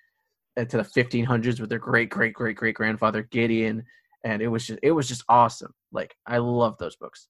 uh, 0.57 0.65
to 0.65 0.79
the 0.79 0.83
1500s 0.83 1.61
with 1.61 1.69
their 1.69 1.79
great 1.79 2.11
great 2.11 2.33
great 2.33 2.57
great 2.57 2.75
grandfather 2.75 3.23
Gideon, 3.23 3.85
and 4.25 4.43
it 4.43 4.49
was 4.49 4.67
just 4.67 4.81
it 4.83 4.93
was 4.93 5.07
just 5.07 5.25
awesome. 5.29 5.75
Like 5.93 6.15
I 6.27 6.39
love 6.39 6.77
those 6.79 6.97
books, 6.97 7.29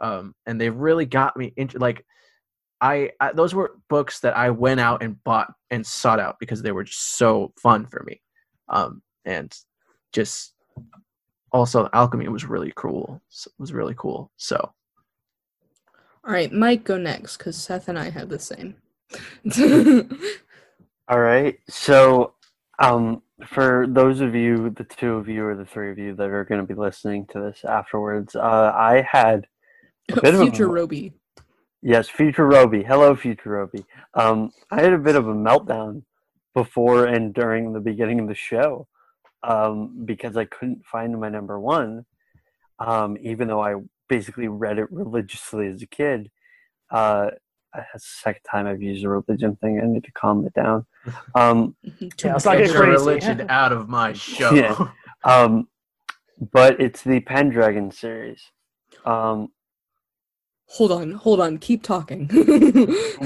um, 0.00 0.34
and 0.46 0.60
they 0.60 0.68
really 0.68 1.06
got 1.06 1.36
me 1.36 1.52
into 1.56 1.78
like 1.78 2.04
I, 2.80 3.10
I 3.20 3.32
those 3.32 3.54
were 3.54 3.78
books 3.88 4.20
that 4.20 4.36
I 4.36 4.50
went 4.50 4.80
out 4.80 5.02
and 5.02 5.22
bought 5.24 5.52
and 5.70 5.86
sought 5.86 6.20
out 6.20 6.36
because 6.40 6.60
they 6.60 6.72
were 6.72 6.84
just 6.84 7.16
so 7.16 7.52
fun 7.62 7.86
for 7.86 8.02
me, 8.04 8.20
um, 8.68 9.00
and 9.24 9.56
just 10.12 10.54
also 11.52 11.88
alchemy 11.92 12.28
was 12.28 12.44
really 12.44 12.72
cool. 12.76 13.22
s- 13.30 13.48
Was 13.58 13.72
really 13.72 13.94
cool. 13.96 14.30
So 14.36 14.72
All 16.26 16.32
right, 16.32 16.52
Mike, 16.52 16.82
go 16.82 16.98
next 16.98 17.36
because 17.36 17.56
Seth 17.56 17.88
and 17.88 17.96
I 17.96 18.10
have 18.10 18.28
the 18.28 18.40
same. 18.40 18.74
All 21.08 21.20
right. 21.20 21.56
So, 21.68 22.34
um, 22.80 23.22
for 23.46 23.86
those 23.88 24.20
of 24.20 24.34
you, 24.34 24.70
the 24.70 24.82
two 24.82 25.12
of 25.14 25.28
you 25.28 25.44
or 25.46 25.54
the 25.54 25.64
three 25.64 25.92
of 25.92 25.98
you 25.98 26.16
that 26.16 26.28
are 26.28 26.44
going 26.44 26.60
to 26.60 26.66
be 26.66 26.74
listening 26.74 27.26
to 27.26 27.40
this 27.40 27.64
afterwards, 27.64 28.34
uh, 28.34 28.72
I 28.74 29.06
had 29.08 29.46
a 30.10 30.20
bit 30.20 30.34
Future 30.34 30.64
of 30.64 30.70
a, 30.70 30.74
Robey. 30.74 31.12
yes, 31.80 32.08
Future 32.08 32.46
Robey. 32.46 32.82
Hello, 32.82 33.14
Future 33.14 33.50
Robey. 33.50 33.84
Um, 34.14 34.50
I 34.72 34.82
had 34.82 34.94
a 34.94 34.98
bit 34.98 35.14
of 35.14 35.28
a 35.28 35.34
meltdown 35.34 36.02
before 36.54 37.06
and 37.06 37.32
during 37.34 37.72
the 37.72 37.80
beginning 37.80 38.18
of 38.18 38.26
the 38.26 38.34
show 38.34 38.88
um, 39.44 40.02
because 40.04 40.36
I 40.36 40.46
couldn't 40.46 40.84
find 40.86 41.20
my 41.20 41.28
number 41.28 41.60
one, 41.60 42.04
um, 42.80 43.16
even 43.20 43.46
though 43.46 43.60
I 43.60 43.76
basically 44.08 44.48
read 44.48 44.78
it 44.78 44.90
religiously 44.90 45.66
as 45.68 45.82
a 45.82 45.86
kid. 45.86 46.30
Uh, 46.90 47.30
that's 47.74 47.92
the 48.04 48.22
second 48.22 48.42
time 48.50 48.66
I've 48.66 48.80
used 48.82 49.04
a 49.04 49.08
religion 49.08 49.56
thing. 49.56 49.80
I 49.82 49.86
need 49.86 50.04
to 50.04 50.12
calm 50.12 50.46
it 50.46 50.54
down. 50.54 50.86
Um, 51.34 51.76
Yeah, 52.00 52.32
let's 52.32 52.44
not 52.44 52.58
get 52.58 52.66
Get 52.68 52.76
crazy. 52.76 52.90
religion 52.90 53.46
out 53.48 53.72
of 53.72 53.88
my 53.88 54.12
show. 54.12 54.50
Yeah. 54.52 54.88
um, 55.24 55.68
but 56.52 56.80
it's 56.80 57.02
the 57.02 57.20
Pendragon 57.20 57.90
series. 57.90 58.42
Um, 59.04 59.50
Hold 60.70 60.90
on, 60.90 61.12
hold 61.12 61.40
on. 61.40 61.58
Keep 61.58 61.84
talking. 61.84 62.26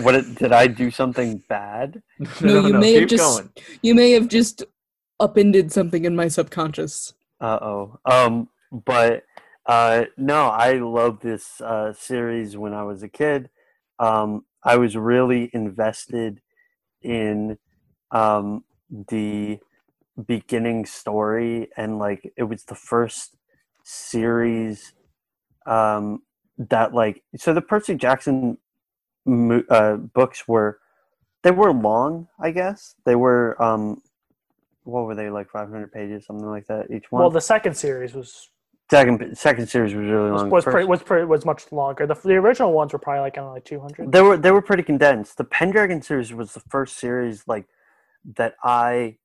what 0.02 0.12
did 0.36 0.52
I 0.52 0.66
do 0.66 0.90
something 0.90 1.42
bad? 1.48 2.02
No, 2.42 2.66
you 2.66 2.74
may 2.74 2.92
have 3.00 3.08
just- 3.08 3.38
going. 3.38 3.50
you 3.82 3.94
may 3.94 4.10
have 4.10 4.28
just 4.28 4.62
upended 5.20 5.72
something 5.72 6.04
in 6.04 6.14
my 6.14 6.28
subconscious. 6.28 7.14
Uh 7.40 7.58
oh. 7.62 7.98
Um, 8.04 8.50
but 8.84 9.24
uh, 9.66 10.04
no, 10.16 10.48
I 10.48 10.74
loved 10.74 11.22
this 11.22 11.60
uh, 11.60 11.92
series 11.92 12.56
when 12.56 12.74
I 12.74 12.82
was 12.82 13.02
a 13.02 13.08
kid. 13.08 13.50
Um, 13.98 14.44
I 14.64 14.76
was 14.76 14.96
really 14.96 15.50
invested 15.52 16.40
in 17.02 17.58
um, 18.10 18.64
the 19.08 19.58
beginning 20.26 20.86
story, 20.86 21.68
and 21.76 21.98
like 21.98 22.32
it 22.36 22.44
was 22.44 22.64
the 22.64 22.74
first 22.74 23.36
series 23.84 24.92
um, 25.66 26.22
that 26.58 26.94
like 26.94 27.22
so 27.36 27.52
the 27.52 27.62
Percy 27.62 27.94
Jackson 27.94 28.58
uh, 29.28 29.96
books 29.96 30.48
were 30.48 30.78
they 31.42 31.50
were 31.50 31.72
long, 31.72 32.28
I 32.38 32.50
guess. 32.50 32.94
They 33.04 33.14
were 33.14 33.60
um, 33.62 34.02
what 34.84 35.04
were 35.04 35.14
they 35.14 35.30
like 35.30 35.50
500 35.50 35.92
pages, 35.92 36.26
something 36.26 36.48
like 36.48 36.66
that 36.66 36.90
each 36.90 37.10
one. 37.10 37.20
Well, 37.20 37.30
the 37.30 37.40
second 37.40 37.76
series 37.76 38.14
was 38.14 38.50
second 38.90 39.36
second 39.38 39.66
series 39.68 39.94
was 39.94 40.06
really 40.06 40.30
was 40.30 40.42
long. 40.42 40.50
was, 40.50 40.64
First- 40.64 40.72
pretty, 40.72 40.86
was, 40.88 41.02
pretty, 41.02 41.24
was 41.26 41.44
much 41.44 41.70
longer. 41.72 42.06
The, 42.06 42.14
the 42.14 42.34
original 42.34 42.72
ones 42.72 42.92
were 42.92 42.98
probably 42.98 43.20
like 43.20 43.34
kind 43.34 43.46
of 43.46 43.54
like 43.54 43.64
two 43.64 43.80
hundred. 43.80 44.12
they 44.12 44.22
were 44.22 44.36
they 44.36 44.50
were 44.50 44.62
pretty 44.62 44.82
condensed. 44.82 45.36
The 45.38 45.44
Pendragon 45.44 46.02
series 46.02 46.32
was 46.32 46.52
the 46.54 46.60
first 46.68 46.98
series 46.98 47.44
like 47.46 47.66
that 48.36 48.54
I 48.62 49.16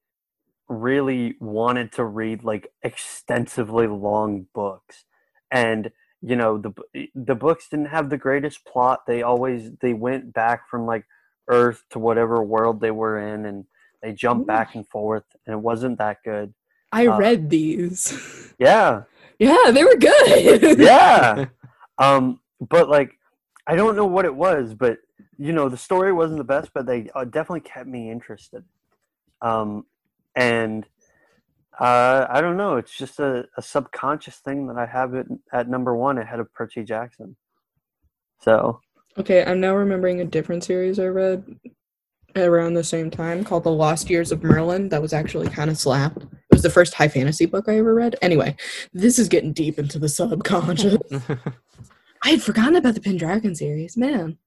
really 0.67 1.35
wanted 1.39 1.91
to 1.93 2.03
read 2.05 2.43
like 2.43 2.67
extensively 2.83 3.87
long 3.87 4.47
books. 4.53 5.05
And 5.51 5.91
you 6.21 6.35
know, 6.35 6.57
the 6.57 6.73
the 7.13 7.35
books 7.35 7.67
didn't 7.69 7.87
have 7.87 8.09
the 8.09 8.17
greatest 8.17 8.65
plot. 8.65 9.05
They 9.05 9.21
always 9.21 9.71
they 9.81 9.93
went 9.93 10.33
back 10.33 10.69
from 10.69 10.85
like 10.85 11.05
Earth 11.47 11.83
to 11.91 11.99
whatever 11.99 12.41
world 12.43 12.81
they 12.81 12.91
were 12.91 13.19
in 13.19 13.45
and 13.45 13.65
they 14.01 14.11
jumped 14.13 14.43
Ooh. 14.43 14.47
back 14.47 14.73
and 14.75 14.87
forth 14.87 15.25
and 15.45 15.53
it 15.53 15.59
wasn't 15.59 15.97
that 15.99 16.17
good. 16.23 16.53
I 16.91 17.07
Uh, 17.07 17.17
read 17.17 17.49
these. 17.49 18.53
Yeah. 18.59 19.03
Yeah, 19.39 19.71
they 19.71 19.83
were 19.83 19.95
good. 19.95 20.79
yeah. 20.79 21.45
Um 21.97 22.39
but 22.69 22.89
like 22.89 23.11
i 23.67 23.75
don't 23.75 23.95
know 23.95 24.05
what 24.05 24.25
it 24.25 24.35
was 24.35 24.73
but 24.73 24.97
you 25.37 25.51
know 25.51 25.67
the 25.67 25.77
story 25.77 26.13
wasn't 26.13 26.37
the 26.37 26.43
best 26.43 26.69
but 26.73 26.85
they 26.85 27.09
uh, 27.15 27.25
definitely 27.25 27.61
kept 27.61 27.87
me 27.87 28.09
interested. 28.09 28.63
Um 29.41 29.85
and 30.35 30.85
uh 31.79 32.25
i 32.29 32.39
don't 32.39 32.55
know 32.55 32.77
it's 32.77 32.95
just 32.97 33.19
a, 33.19 33.45
a 33.57 33.61
subconscious 33.61 34.37
thing 34.37 34.67
that 34.67 34.77
i 34.77 34.85
have 34.85 35.13
it 35.13 35.27
at 35.51 35.67
number 35.67 35.93
one 35.95 36.17
ahead 36.17 36.39
of 36.39 36.53
percy 36.53 36.83
jackson. 36.83 37.35
So 38.41 38.79
Okay, 39.17 39.43
I'm 39.45 39.61
now 39.61 39.75
remembering 39.75 40.19
a 40.19 40.25
different 40.25 40.63
series 40.63 40.99
I 40.99 41.05
read 41.05 41.43
around 42.37 42.73
the 42.73 42.83
same 42.83 43.09
time 43.09 43.43
called 43.43 43.63
The 43.63 43.71
Lost 43.71 44.09
Years 44.09 44.31
of 44.31 44.43
Merlin. 44.43 44.89
That 44.89 45.01
was 45.01 45.13
actually 45.13 45.47
kind 45.49 45.69
of 45.69 45.77
slapped. 45.77 46.23
It 46.23 46.27
was 46.51 46.63
the 46.63 46.69
first 46.69 46.93
high 46.93 47.07
fantasy 47.07 47.45
book 47.45 47.65
I 47.67 47.77
ever 47.77 47.93
read. 47.93 48.15
Anyway, 48.21 48.55
this 48.93 49.17
is 49.19 49.29
getting 49.29 49.53
deep 49.53 49.79
into 49.79 49.99
the 49.99 50.09
subconscious. 50.09 50.97
I 52.23 52.29
had 52.31 52.41
forgotten 52.41 52.75
about 52.75 52.95
the 52.95 53.01
Pendragon 53.01 53.55
series, 53.55 53.95
man. 53.97 54.37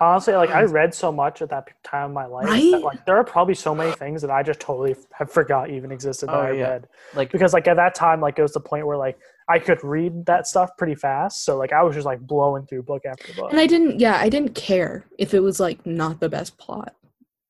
Honestly, 0.00 0.32
like 0.34 0.48
I 0.48 0.62
read 0.62 0.94
so 0.94 1.12
much 1.12 1.42
at 1.42 1.50
that 1.50 1.68
time 1.84 2.06
of 2.06 2.12
my 2.12 2.24
life 2.24 2.46
Right? 2.46 2.70
that 2.70 2.80
like 2.82 3.04
there 3.04 3.16
are 3.18 3.24
probably 3.24 3.54
so 3.54 3.74
many 3.74 3.92
things 3.92 4.22
that 4.22 4.30
I 4.30 4.42
just 4.42 4.58
totally 4.58 4.96
have 5.12 5.30
forgot 5.30 5.68
even 5.68 5.92
existed 5.92 6.28
that 6.28 6.34
Oh, 6.36 6.40
I 6.40 6.52
yeah. 6.52 6.68
read 6.70 6.88
like 7.14 7.30
because 7.30 7.52
like 7.52 7.68
at 7.68 7.76
that 7.76 7.94
time 7.94 8.18
like 8.18 8.38
it 8.38 8.42
was 8.42 8.54
the 8.54 8.60
point 8.60 8.86
where 8.86 8.96
like 8.96 9.18
I 9.46 9.58
could 9.58 9.84
read 9.84 10.24
that 10.24 10.46
stuff 10.46 10.70
pretty 10.78 10.94
fast, 10.94 11.44
so 11.44 11.58
like 11.58 11.74
I 11.74 11.82
was 11.82 11.94
just 11.94 12.06
like 12.06 12.20
blowing 12.20 12.64
through 12.64 12.84
book 12.84 13.02
after 13.04 13.30
book. 13.34 13.50
And 13.50 13.60
I 13.60 13.66
didn't, 13.66 14.00
yeah, 14.00 14.16
I 14.18 14.30
didn't 14.30 14.54
care 14.54 15.04
if 15.18 15.34
it 15.34 15.40
was 15.40 15.60
like 15.60 15.84
not 15.84 16.18
the 16.18 16.30
best 16.30 16.56
plot. 16.56 16.94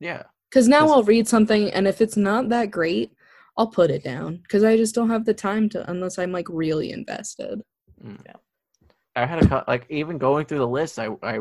Yeah. 0.00 0.24
Because 0.50 0.68
now 0.68 0.82
Yes. 0.82 0.90
I'll 0.90 1.02
read 1.02 1.26
something, 1.28 1.70
and 1.72 1.88
if 1.88 2.00
it's 2.00 2.16
not 2.16 2.48
that 2.50 2.70
great, 2.70 3.12
I'll 3.56 3.68
put 3.68 3.90
it 3.90 4.04
down 4.04 4.36
because 4.36 4.64
I 4.64 4.76
just 4.76 4.94
don't 4.94 5.10
have 5.10 5.24
the 5.24 5.34
time 5.34 5.68
to 5.70 5.88
unless 5.90 6.18
I'm 6.18 6.32
like 6.32 6.48
really 6.48 6.90
invested. 6.90 7.60
Yeah. 8.02 8.34
I 9.16 9.26
had 9.26 9.50
a 9.50 9.64
like 9.68 9.86
even 9.90 10.18
going 10.18 10.46
through 10.46 10.58
the 10.58 10.68
list, 10.68 10.98
I 10.98 11.08
I 11.22 11.40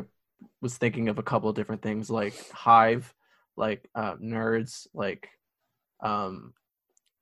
was 0.62 0.78
thinking 0.78 1.10
of 1.10 1.18
a 1.20 1.24
couple 1.24 1.50
of 1.50 1.56
different 1.56 1.82
things 1.82 2.10
like 2.10 2.36
Hive, 2.52 3.14
like 3.58 3.90
uh, 3.96 4.16
nerds, 4.16 4.88
like 4.94 5.30
um 6.02 6.54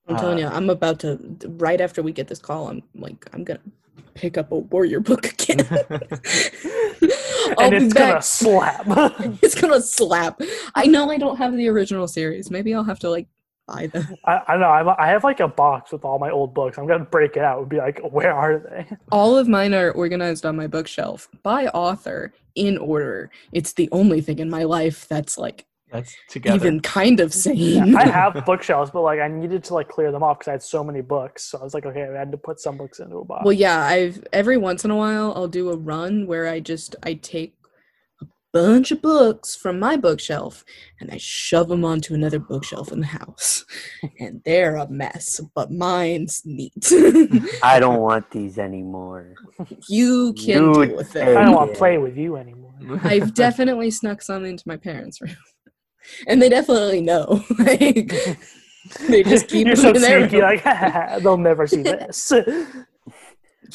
I'm 0.08 0.18
telling 0.18 0.40
you, 0.40 0.48
I'm 0.48 0.70
about 0.70 0.99
to 1.02 1.38
right 1.48 1.80
after 1.80 2.02
we 2.02 2.12
get 2.12 2.28
this 2.28 2.40
call. 2.40 2.68
I'm 2.68 2.84
like, 2.95 3.26
I'm 3.34 3.44
gonna 3.44 3.62
pick 4.14 4.38
up 4.38 4.52
a 4.52 4.58
warrior 4.58 4.99
book 4.99 5.26
again. 5.26 5.68
And 7.60 7.74
it's 7.74 7.94
gonna 7.94 8.22
slap. 8.22 8.86
it's 9.42 9.60
gonna 9.60 9.82
slap. 9.82 10.42
I 10.76 10.86
know 10.86 11.10
I 11.12 11.18
don't 11.18 11.38
have 11.38 11.56
the 11.56 11.68
original 11.70 12.08
series. 12.08 12.50
Maybe 12.50 12.74
I'll 12.74 12.84
have 12.84 13.00
to 13.00 13.10
like 13.10 13.28
buy 13.68 13.88
them. 13.88 14.16
I, 14.26 14.42
I 14.48 14.58
know 14.58 14.70
I'm, 14.70 14.90
I 14.90 15.08
have 15.08 15.24
like 15.24 15.40
a 15.40 15.48
box 15.48 15.92
with 15.92 16.04
all 16.04 16.20
my 16.20 16.30
old 16.30 16.54
books. 16.54 16.78
I'm 16.78 16.88
gonna 16.88 17.06
break 17.06 17.38
it 17.38 17.44
out 17.44 17.60
and 17.60 17.70
be 17.70 17.78
like, 17.78 18.00
where 18.00 18.34
are 18.34 18.60
they? 18.60 18.88
All 19.12 19.38
of 19.38 19.48
mine 19.48 19.74
are 19.74 19.92
organized 19.92 20.46
on 20.46 20.56
my 20.56 20.68
bookshelf 20.68 21.28
by 21.44 21.68
author 21.68 22.34
in 22.56 22.78
order. 22.78 23.32
It's 23.52 23.74
the 23.74 23.90
only 23.92 24.22
thing 24.22 24.40
in 24.40 24.50
my 24.50 24.64
life 24.64 25.08
that's 25.08 25.38
like 25.38 25.66
that's 25.92 26.16
together. 26.30 26.56
even 26.56 26.80
kind 26.80 27.20
of 27.20 27.34
sane. 27.34 27.96
I 27.96 28.08
have 28.10 28.46
bookshelves, 28.46 28.92
but 28.92 29.02
like 29.02 29.20
I 29.20 29.28
needed 29.28 29.64
to 29.66 29.74
like 29.74 29.90
clear 29.90 30.12
them 30.12 30.24
off 30.24 30.40
because 30.40 30.48
I 30.48 30.52
had 30.54 30.64
so 30.64 30.84
many 30.84 31.02
books. 31.02 31.44
So 31.44 31.60
I 31.60 31.64
was 31.64 31.74
like, 31.74 31.86
okay, 31.86 32.04
I 32.04 32.18
had 32.18 32.32
to 32.32 32.38
put 32.38 32.60
some 32.60 32.78
books 32.78 33.00
into 33.00 33.18
a 33.18 33.26
box. 33.26 33.44
Well, 33.44 33.54
yeah, 33.54 33.84
I've 33.84 34.24
every 34.32 34.58
once 34.58 34.86
in 34.86 34.92
a 34.92 34.96
while 34.96 35.34
I'll 35.36 35.48
do 35.48 35.70
a 35.70 35.78
run 35.78 36.28
where 36.28 36.48
I 36.48 36.60
just 36.60 36.96
I 37.04 37.16
take 37.16 37.56
a 38.22 38.26
bunch 38.54 38.92
of 38.92 39.02
books 39.02 39.56
from 39.56 39.80
my 39.80 39.98
bookshelf 39.98 40.64
and 41.00 41.12
I 41.12 41.18
shove 41.18 41.68
them 41.68 41.84
onto 41.84 42.14
another 42.14 42.40
bookshelf 42.40 42.92
in 42.92 43.02
the 43.02 43.08
house, 43.08 43.66
and 44.20 44.42
they're 44.46 44.78
a 44.78 44.90
mess. 44.90 45.42
But 45.54 45.72
mine's 45.72 46.42
neat. 46.46 46.74
i 47.64 47.80
don't 47.80 48.02
want 48.02 48.30
these 48.32 48.58
anymore 48.58 49.36
you 49.88 50.34
can 50.34 50.48
You 50.48 50.86
deal 50.86 50.96
with 50.98 51.16
I 51.18 51.26
don't 51.34 51.54
want 51.54 51.72
to 51.74 51.78
play 51.78 51.98
with 51.98 52.18
you 52.18 52.38
anymore. 52.38 52.72
I've 53.04 53.34
definitely 53.34 53.92
snuck 53.92 54.22
some 54.22 54.44
into 54.46 54.64
my 54.66 54.78
parents' 54.78 55.22
room, 55.22 55.36
and 56.28 56.41
they 56.41 56.49
definitely 56.49 57.02
know. 57.02 57.44
Like, 57.60 58.14
they 59.07 59.23
just 59.34 59.48
keep 59.48 59.68
You're 59.68 59.76
them 59.76 59.84
so 59.84 59.90
in 59.95 60.02
their 60.02 60.22
sneaky, 60.22 60.41
room. 60.41 60.60
like 60.64 60.64
they'll 61.23 61.38
never 61.38 61.68
see 61.68 61.84
this. 61.84 62.32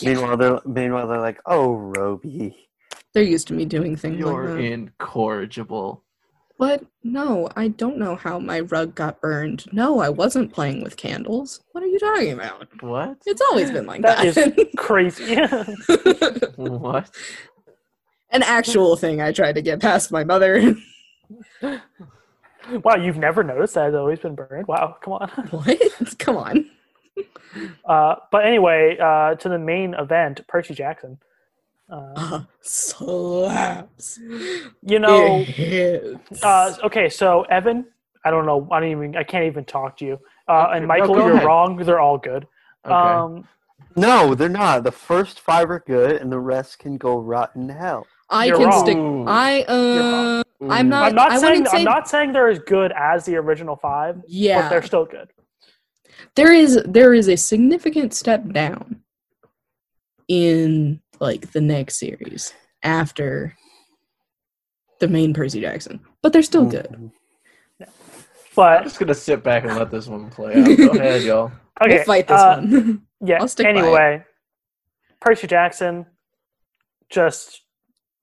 meanwhile 0.03 0.36
they're 0.36 0.61
meanwhile 0.66 1.07
they're 1.07 1.20
like 1.20 1.40
oh 1.47 1.74
robey 1.74 2.55
They're 3.15 3.23
used 3.23 3.47
to 3.48 3.55
me 3.55 3.65
doing 3.65 3.97
things 3.97 4.19
You're 4.19 4.48
like 4.48 4.57
that. 4.57 4.65
incorrigible. 4.65 6.03
What? 6.59 6.85
No, 7.05 7.48
I 7.55 7.69
don't 7.69 7.98
know 7.98 8.16
how 8.16 8.39
my 8.39 8.61
rug 8.61 8.94
got 8.94 9.20
burned. 9.20 9.66
No, 9.74 9.98
I 10.01 10.09
wasn't 10.09 10.53
playing 10.55 10.82
with 10.82 10.97
candles. 10.97 11.61
What 11.73 11.85
are 11.85 11.86
you 11.86 11.98
talking 11.98 12.32
about? 12.32 12.66
What? 12.82 13.19
It's 13.27 13.43
always 13.43 13.70
been 13.70 13.85
like 13.86 14.01
That 14.03 14.35
that. 14.35 14.59
is 14.59 14.66
crazy. 14.78 15.36
What? 16.57 17.11
An 18.31 18.43
actual 18.43 18.97
thing 18.97 19.20
I 19.20 19.32
tried 19.32 19.55
to 19.57 19.62
get 19.62 19.81
past 19.81 20.11
my 20.11 20.24
mother. 20.24 20.74
wow, 22.85 22.97
you've 22.97 23.19
never 23.19 23.43
noticed 23.45 23.75
that 23.75 23.89
it's 23.89 23.97
always 23.97 24.19
been 24.19 24.35
burned. 24.35 24.67
Wow, 24.67 24.97
come 25.03 25.15
on. 25.15 25.29
what? 25.51 26.19
Come 26.19 26.37
on. 26.37 26.71
Uh, 27.87 28.17
but 28.31 28.45
anyway, 28.45 28.99
uh, 28.99 29.35
to 29.37 29.49
the 29.49 29.59
main 29.59 29.95
event, 29.95 30.47
Percy 30.47 30.75
Jackson. 30.75 31.17
Uh, 31.91 32.13
Uh, 32.15 32.41
slaps. 32.61 34.19
you 34.83 34.99
know, 34.99 35.37
It 35.39 35.45
hits. 35.49 36.43
uh, 36.45 36.77
okay, 36.85 37.09
so 37.09 37.45
Evan, 37.45 37.87
I 38.27 38.31
don't 38.31 38.45
know, 38.45 38.69
I 38.71 38.81
don't 38.81 38.91
even, 38.91 39.17
I 39.17 39.23
can't 39.23 39.45
even 39.47 39.65
talk 39.65 39.97
to 39.99 40.05
you. 40.05 40.21
Uh, 40.49 40.69
and 40.75 40.87
Michael, 40.87 41.15
go 41.15 41.27
you're 41.27 41.37
ahead. 41.37 41.47
wrong. 41.47 41.77
They're 41.79 41.99
all 42.01 42.19
good. 42.19 42.47
Okay. 42.85 42.93
Um, 42.95 43.49
no 43.97 44.35
they're 44.35 44.51
not 44.51 44.85
the 44.85 44.93
first 44.93 45.41
five 45.41 45.71
are 45.71 45.81
good 45.87 46.21
and 46.21 46.31
the 46.31 46.39
rest 46.39 46.79
can 46.79 46.99
go 46.99 47.19
rotten 47.19 47.69
hell 47.71 48.07
I 48.28 48.47
You're 48.47 48.57
can 48.59 48.66
wrong. 48.66 48.85
stick. 48.85 48.97
I 49.28 49.62
uh, 49.62 50.43
I'm 50.73 50.89
not. 50.89 51.09
I'm 51.11 51.15
not 51.15 51.32
I 51.32 51.39
saying 51.39 51.66
say. 51.66 51.78
I'm 51.78 51.85
not 51.85 52.09
saying 52.09 52.32
they're 52.32 52.48
as 52.48 52.59
good 52.61 52.93
as 52.97 53.24
the 53.24 53.36
original 53.36 53.77
five, 53.77 54.16
Yeah, 54.27 54.57
but 54.57 54.62
yeah, 54.65 54.69
they're 54.69 54.82
still 54.82 55.05
good. 55.05 55.31
there 56.35 56.53
is 56.53 56.81
there 56.86 57.15
is 57.15 57.28
a 57.28 57.36
significant 57.36 58.15
step 58.15 58.48
down 58.53 59.03
in 60.28 61.01
like 61.20 61.53
the 61.53 61.61
next 61.61 61.98
series 61.98 62.53
after 62.82 63.55
the 64.98 65.09
main 65.09 65.32
Percy 65.35 65.61
Jackson, 65.61 66.01
but 66.23 66.32
they're 66.32 66.43
still 66.43 66.65
good. 66.66 67.11
But 68.57 68.78
I'm 68.78 68.85
just 68.85 68.98
gonna 68.98 69.15
sit 69.15 69.43
back 69.44 69.65
and 69.65 69.77
let 69.77 69.90
this 69.90 70.07
one 70.09 70.31
play 70.31 70.55
out. 70.57 70.77
Go 70.78 70.89
ahead, 70.93 71.23
y'all. 71.23 71.53
okay, 71.82 71.97
we'll 71.97 72.05
fight 72.05 72.27
this 72.28 72.40
uh, 72.40 72.57
one. 72.61 73.03
Yeah. 73.24 73.39
I'll 73.40 73.48
stick 73.48 73.65
by 73.65 73.70
it. 73.70 73.77
anyway, 73.78 74.24
Percy 75.20 75.47
Jackson, 75.47 76.05
just 77.09 77.62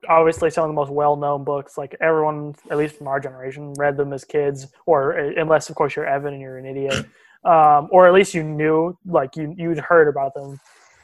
obviously 0.09 0.49
some 0.49 0.65
of 0.65 0.69
the 0.69 0.73
most 0.73 0.91
well-known 0.91 1.43
books. 1.43 1.77
Like 1.77 1.95
everyone, 2.01 2.55
at 2.69 2.77
least 2.77 2.95
from 2.95 3.07
our 3.07 3.19
generation, 3.19 3.73
read 3.77 3.97
them 3.97 4.13
as 4.13 4.23
kids, 4.23 4.67
or 4.85 5.19
uh, 5.19 5.41
unless 5.41 5.69
of 5.69 5.75
course 5.75 5.95
you're 5.95 6.05
Evan 6.05 6.33
and 6.33 6.41
you're 6.41 6.57
an 6.57 6.65
idiot, 6.65 7.05
um, 7.45 7.89
or 7.91 8.07
at 8.07 8.13
least 8.13 8.33
you 8.33 8.43
knew, 8.43 8.97
like 9.05 9.35
you 9.35 9.53
you'd 9.57 9.79
heard 9.79 10.07
about 10.07 10.33
them. 10.33 10.59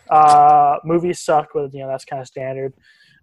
Uh, 0.10 0.78
movies 0.84 1.20
suck, 1.20 1.50
but 1.54 1.74
you 1.74 1.80
know 1.82 1.88
that's 1.88 2.06
kind 2.06 2.22
of 2.22 2.28
standard. 2.28 2.74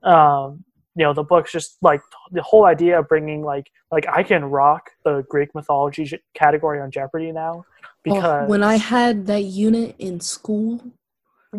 Um, 0.03 0.65
you 0.97 1.05
know 1.05 1.13
the 1.13 1.23
books 1.23 1.53
just 1.53 1.77
like 1.83 2.01
the 2.33 2.43
whole 2.43 2.65
idea 2.65 2.99
of 2.99 3.09
bringing 3.09 3.43
like 3.43 3.71
like 3.93 4.07
I 4.09 4.23
can 4.23 4.45
rock 4.45 4.91
the 5.05 5.25
Greek 5.29 5.55
mythology 5.55 6.05
j- 6.05 6.21
category 6.35 6.81
on 6.81 6.91
Jeopardy 6.91 7.33
now 7.33 7.65
because 8.03 8.45
Oh, 8.45 8.47
when 8.47 8.63
I 8.63 8.77
had 8.77 9.27
that 9.27 9.45
unit 9.45 9.95
in 9.99 10.21
school, 10.21 10.81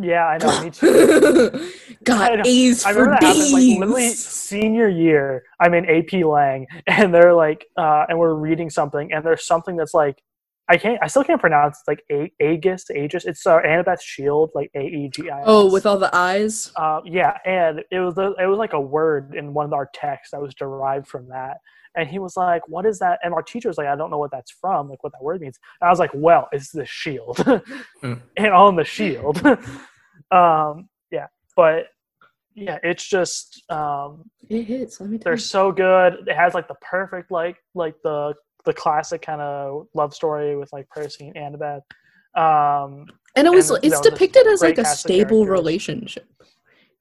yeah 0.02 0.26
I 0.28 0.38
know 0.38 0.64
me 0.64 0.70
too. 0.70 1.50
I 1.90 2.04
got. 2.04 2.48
A's 2.48 2.86
I 2.86 2.94
for 2.94 3.00
remember 3.00 3.20
that 3.22 3.28
happened 3.36 3.52
like 3.54 3.80
literally 3.80 4.10
senior 4.10 4.88
year. 4.88 5.44
I'm 5.60 5.74
in 5.74 5.86
AP 5.90 6.24
Lang, 6.26 6.68
and 6.88 7.14
they're 7.14 7.34
like, 7.34 7.66
uh, 7.78 8.06
and 8.10 8.18
we're 8.20 8.34
reading 8.36 8.70
something, 8.70 9.12
and 9.12 9.26
there's 9.26 9.46
something 9.46 9.76
that's 9.76 9.94
like, 9.94 10.22
I 10.70 10.78
can't, 10.78 11.00
I 11.02 11.08
still 11.08 11.24
can't 11.24 11.40
pronounce 11.40 11.80
it's 11.80 11.88
like 11.88 12.04
a- 12.12 12.32
Aegis, 12.44 12.90
Aegis. 12.92 13.26
It's 13.26 13.46
uh, 13.48 13.58
Annabeth's 13.60 14.04
shield, 14.04 14.52
like 14.54 14.70
A 14.76 14.82
E 14.82 15.10
G 15.14 15.30
I. 15.30 15.44
Oh, 15.46 15.72
with 15.72 15.86
all 15.86 15.98
the 15.98 16.14
eyes. 16.16 16.72
uh, 16.76 17.02
yeah, 17.06 17.38
and 17.46 17.84
it 17.92 18.00
was 18.00 18.16
the, 18.16 18.34
it 18.40 18.46
was 18.48 18.58
like 18.58 18.74
a 18.74 18.82
word 18.82 19.34
in 19.36 19.54
one 19.54 19.66
of 19.66 19.74
our 19.74 19.90
texts 19.94 20.32
that 20.32 20.42
was 20.42 20.54
derived 20.54 21.08
from 21.08 21.30
that. 21.30 21.58
And 21.98 22.08
he 22.08 22.20
was 22.20 22.38
like, 22.38 22.68
"What 22.70 22.86
is 22.86 23.00
that?" 23.00 23.20
And 23.24 23.34
our 23.34 23.42
teacher 23.42 23.68
was 23.68 23.78
like, 23.78 23.88
"I 23.88 23.96
don't 23.96 24.12
know 24.12 24.18
what 24.20 24.32
that's 24.32 24.52
from, 24.52 24.88
like 24.88 25.04
what 25.04 25.12
that 25.14 25.24
word 25.24 25.42
means." 25.42 25.58
And 25.82 25.88
I 25.88 25.92
was 25.92 26.00
like, 26.00 26.12
"Well, 26.14 26.48
it's 26.52 26.72
the 26.72 26.86
shield, 26.86 27.38
Mm. 28.04 28.22
and 28.38 28.54
on 28.54 28.76
the 28.76 28.86
shield." 28.86 29.38
um, 30.32 30.90
yeah, 31.12 31.28
but 31.56 31.88
yeah, 32.56 32.80
it's 32.84 33.06
just 33.08 33.64
um, 33.72 34.24
It 34.50 34.64
hits. 34.64 35.00
Let 35.02 35.10
me 35.10 35.18
tell 35.18 35.24
they're 35.26 35.34
you. 35.34 35.40
so 35.40 35.72
good. 35.72 36.28
It 36.28 36.36
has 36.36 36.54
like 36.54 36.68
the 36.68 36.76
perfect 36.82 37.32
like 37.32 37.58
like 37.76 37.96
the 38.04 38.34
the 38.66 38.74
classic 38.74 39.22
kind 39.22 39.42
of 39.42 39.88
love 39.94 40.14
story 40.14 40.56
with 40.58 40.72
like 40.74 40.90
Percy 40.90 41.32
and 41.34 41.56
Annabeth. 41.56 41.82
Um, 42.36 43.08
And 43.36 43.48
it 43.48 43.52
was 43.54 43.72
and, 43.72 43.84
you 43.84 43.92
it's 43.92 44.04
know, 44.04 44.10
depicted 44.12 44.46
as 44.48 44.62
like 44.62 44.78
a 44.78 44.86
stable 44.86 45.46
relationship. 45.46 46.28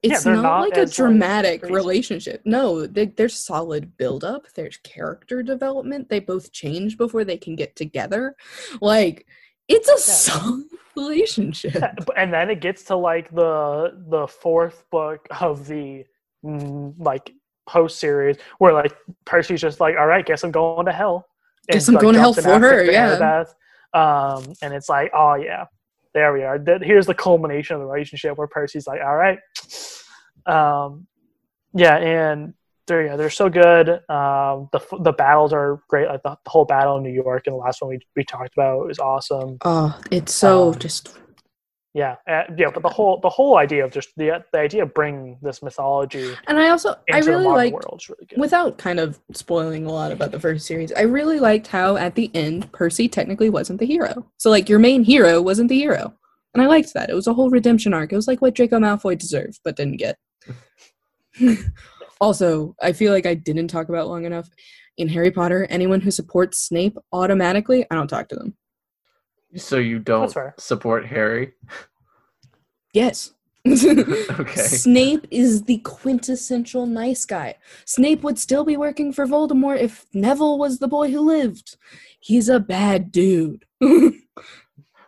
Yeah, 0.03 0.13
It's 0.13 0.23
they're 0.23 0.35
not, 0.35 0.43
not 0.43 0.61
like 0.61 0.77
a 0.77 0.81
as, 0.81 0.89
like, 0.89 0.95
dramatic 0.95 1.63
relationship. 1.63 2.41
No, 2.45 2.85
they, 2.85 3.05
there's 3.05 3.39
solid 3.39 3.97
build 3.97 4.23
up. 4.23 4.45
There's 4.53 4.77
character 4.77 5.41
development. 5.41 6.09
They 6.09 6.19
both 6.19 6.51
change 6.51 6.97
before 6.97 7.23
they 7.23 7.37
can 7.37 7.55
get 7.55 7.75
together. 7.75 8.35
Like 8.79 9.25
it's 9.67 9.89
a 9.89 9.97
solid 9.97 10.65
relationship. 10.95 11.75
Yeah, 11.75 11.93
and 12.15 12.31
then 12.31 12.49
it 12.49 12.61
gets 12.61 12.83
to 12.85 12.95
like 12.95 13.33
the 13.33 13.97
the 14.09 14.27
fourth 14.27 14.83
book 14.91 15.27
of 15.41 15.67
the 15.67 16.05
mm, 16.45 16.93
like 16.97 17.33
post 17.67 17.99
series 17.99 18.37
where 18.59 18.73
like 18.73 18.95
Percy's 19.25 19.61
just 19.61 19.79
like, 19.79 19.95
all 19.97 20.07
right, 20.07 20.25
guess 20.25 20.43
I'm 20.43 20.51
going 20.51 20.85
to 20.85 20.93
hell. 20.93 21.25
Guess 21.69 21.87
I'm 21.87 21.95
like, 21.95 22.01
going 22.01 22.13
to 22.13 22.19
hell 22.19 22.33
for 22.33 22.59
her, 22.59 22.83
yeah. 22.83 23.43
Um, 23.93 24.53
and 24.61 24.73
it's 24.73 24.89
like, 24.89 25.11
oh 25.13 25.35
yeah, 25.35 25.65
there 26.17 26.33
we 26.33 26.41
are. 26.41 26.59
Here's 26.81 27.05
the 27.05 27.13
culmination 27.13 27.75
of 27.75 27.81
the 27.81 27.85
relationship 27.85 28.39
where 28.39 28.47
Percy's 28.47 28.87
like, 28.87 29.01
all 29.05 29.15
right, 29.15 29.37
um, 30.47 31.05
yeah, 31.73 31.95
and 31.97 32.55
they're 32.87 33.05
yeah, 33.05 33.15
they're 33.17 33.29
so 33.29 33.49
good. 33.49 33.87
Um, 34.09 34.67
the 34.71 34.81
the 35.01 35.11
battles 35.11 35.53
are 35.53 35.79
great. 35.87 36.07
Like 36.07 36.23
the, 36.23 36.35
the 36.43 36.49
whole 36.49 36.65
battle 36.65 36.97
in 36.97 37.03
New 37.03 37.13
York 37.13 37.45
and 37.45 37.53
the 37.53 37.57
last 37.57 37.83
one 37.83 37.89
we 37.91 37.99
we 38.15 38.23
talked 38.23 38.53
about 38.53 38.87
was 38.87 38.97
awesome. 38.97 39.57
Oh, 39.63 39.95
it's 40.09 40.33
so 40.33 40.73
Um, 40.73 40.79
just 40.79 41.15
Yeah, 41.97 42.17
uh, 42.29 42.43
yeah, 42.55 42.69
but 42.71 42.83
the 42.83 42.89
whole 42.89 43.19
the 43.21 43.29
whole 43.29 43.57
idea 43.57 43.83
of 43.83 43.89
just 43.89 44.09
the 44.17 44.43
the 44.53 44.59
idea 44.59 44.83
of 44.83 44.93
bringing 44.93 45.39
this 45.41 45.63
mythology 45.63 46.35
and 46.47 46.59
I 46.59 46.69
also 46.69 46.95
I 47.11 47.17
really 47.21 47.45
like 47.45 47.73
really 47.73 48.27
without 48.37 48.77
kind 48.77 48.99
of 48.99 49.19
spoiling 49.33 49.87
a 49.87 49.91
lot 49.91 50.11
about 50.11 50.29
the 50.29 50.39
first 50.39 50.67
series, 50.67 50.91
I 50.91 51.01
really 51.01 51.39
liked 51.39 51.65
how 51.65 51.97
at 51.97 52.13
the 52.13 52.29
end 52.35 52.71
Percy 52.71 53.09
technically 53.09 53.49
wasn't 53.49 53.79
the 53.79 53.87
hero. 53.87 54.27
So 54.37 54.51
like 54.51 54.69
your 54.69 54.77
main 54.77 55.03
hero 55.03 55.41
wasn't 55.41 55.69
the 55.69 55.79
hero. 55.79 56.13
And 56.53 56.61
I 56.61 56.67
liked 56.67 56.93
that. 56.93 57.09
It 57.09 57.15
was 57.15 57.25
a 57.25 57.33
whole 57.33 57.49
redemption 57.49 57.95
arc. 57.95 58.13
It 58.13 58.15
was 58.15 58.27
like 58.27 58.43
what 58.43 58.53
Draco 58.53 58.77
Malfoy 58.77 59.17
deserved 59.17 59.59
but 59.63 59.75
didn't 59.75 59.97
get. 59.97 60.19
also, 62.21 62.75
I 62.79 62.93
feel 62.93 63.11
like 63.11 63.25
I 63.25 63.33
didn't 63.33 63.69
talk 63.69 63.89
about 63.89 64.07
long 64.07 64.25
enough. 64.25 64.51
In 64.97 65.09
Harry 65.09 65.31
Potter, 65.31 65.65
anyone 65.71 66.01
who 66.01 66.11
supports 66.11 66.59
Snape 66.59 66.95
automatically, 67.11 67.87
I 67.89 67.95
don't 67.95 68.07
talk 68.07 68.29
to 68.29 68.35
them. 68.35 68.55
So 69.57 69.77
you 69.77 69.99
don't 69.99 70.35
support 70.57 71.05
Harry? 71.05 71.53
Yes. 72.93 73.33
Okay. 74.39 74.61
Snape 74.61 75.27
is 75.29 75.63
the 75.63 75.79
quintessential 75.79 76.85
nice 76.85 77.25
guy. 77.25 77.55
Snape 77.83 78.23
would 78.23 78.39
still 78.39 78.63
be 78.63 78.77
working 78.77 79.11
for 79.11 79.25
Voldemort 79.25 79.81
if 79.81 80.05
Neville 80.13 80.57
was 80.57 80.79
the 80.79 80.87
boy 80.87 81.11
who 81.11 81.19
lived. 81.19 81.75
He's 82.19 82.47
a 82.47 82.59
bad 82.61 83.11
dude. 83.11 83.65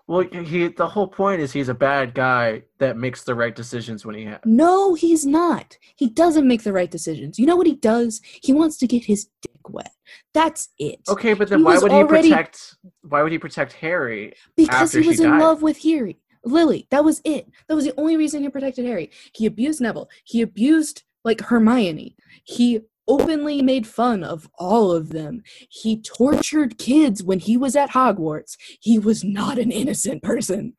Well, 0.10 0.22
he 0.22 0.70
the 0.70 0.88
whole 0.88 1.08
point 1.08 1.40
is 1.40 1.54
he's 1.54 1.70
a 1.70 1.74
bad 1.76 2.16
guy 2.16 2.64
that 2.80 2.98
makes 2.98 3.24
the 3.24 3.36
right 3.36 3.56
decisions 3.56 4.08
when 4.08 4.16
he 4.16 4.26
has. 4.26 4.40
no, 4.44 4.96
he's 4.96 5.24
not. 5.24 5.78
He 5.98 6.10
doesn't 6.10 6.48
make 6.48 6.64
the 6.64 6.74
right 6.74 6.90
decisions. 6.90 7.38
You 7.38 7.46
know 7.46 7.56
what 7.56 7.68
he 7.68 7.76
does? 7.76 8.20
He 8.42 8.52
wants 8.52 8.78
to 8.78 8.88
get 8.88 9.06
his 9.06 9.28
dick 9.44 9.59
wet. 9.72 9.92
That's 10.34 10.70
it. 10.78 11.00
Okay, 11.08 11.34
but 11.34 11.50
then 11.50 11.60
He 11.60 11.66
why 11.66 11.74
was 11.76 11.84
would 11.84 11.92
he 11.92 12.04
protect? 12.04 12.76
Why 13.08 13.22
would 13.24 13.32
he 13.32 13.38
protect 13.38 13.74
Harry? 13.74 14.34
because 14.56 14.90
after 14.96 15.02
he 15.02 15.08
was 15.08 15.18
she 15.18 15.24
in 15.24 15.32
died. 15.32 15.42
love 15.42 15.62
with 15.62 15.82
Harry. 15.84 16.20
Lily. 16.46 16.88
That 16.90 17.04
was 17.04 17.22
it. 17.26 17.50
That 17.68 17.76
was 17.76 17.86
the 17.86 17.94
only 17.98 18.16
reason 18.18 18.44
he 18.44 18.50
protected 18.50 18.86
Harry. 18.86 19.12
He 19.34 19.46
abused 19.46 19.82
Neville. 19.82 20.10
He 20.24 20.42
abused 20.42 21.04
like 21.26 21.42
Hermione. 21.42 22.16
He 22.44 22.80
openly 23.10 23.62
made 23.62 23.86
fun 23.88 24.24
of 24.24 24.48
all 24.58 24.92
of 24.92 25.10
them. 25.10 25.42
He 25.70 26.02
tortured 26.02 26.78
kids 26.78 27.22
when 27.24 27.40
he 27.40 27.58
was 27.58 27.76
at 27.76 27.90
Hogwarts. 27.90 28.56
He 28.80 28.98
was 29.00 29.24
not 29.24 29.58
an 29.58 29.72
innocent 29.72 30.24
person. 30.24 30.76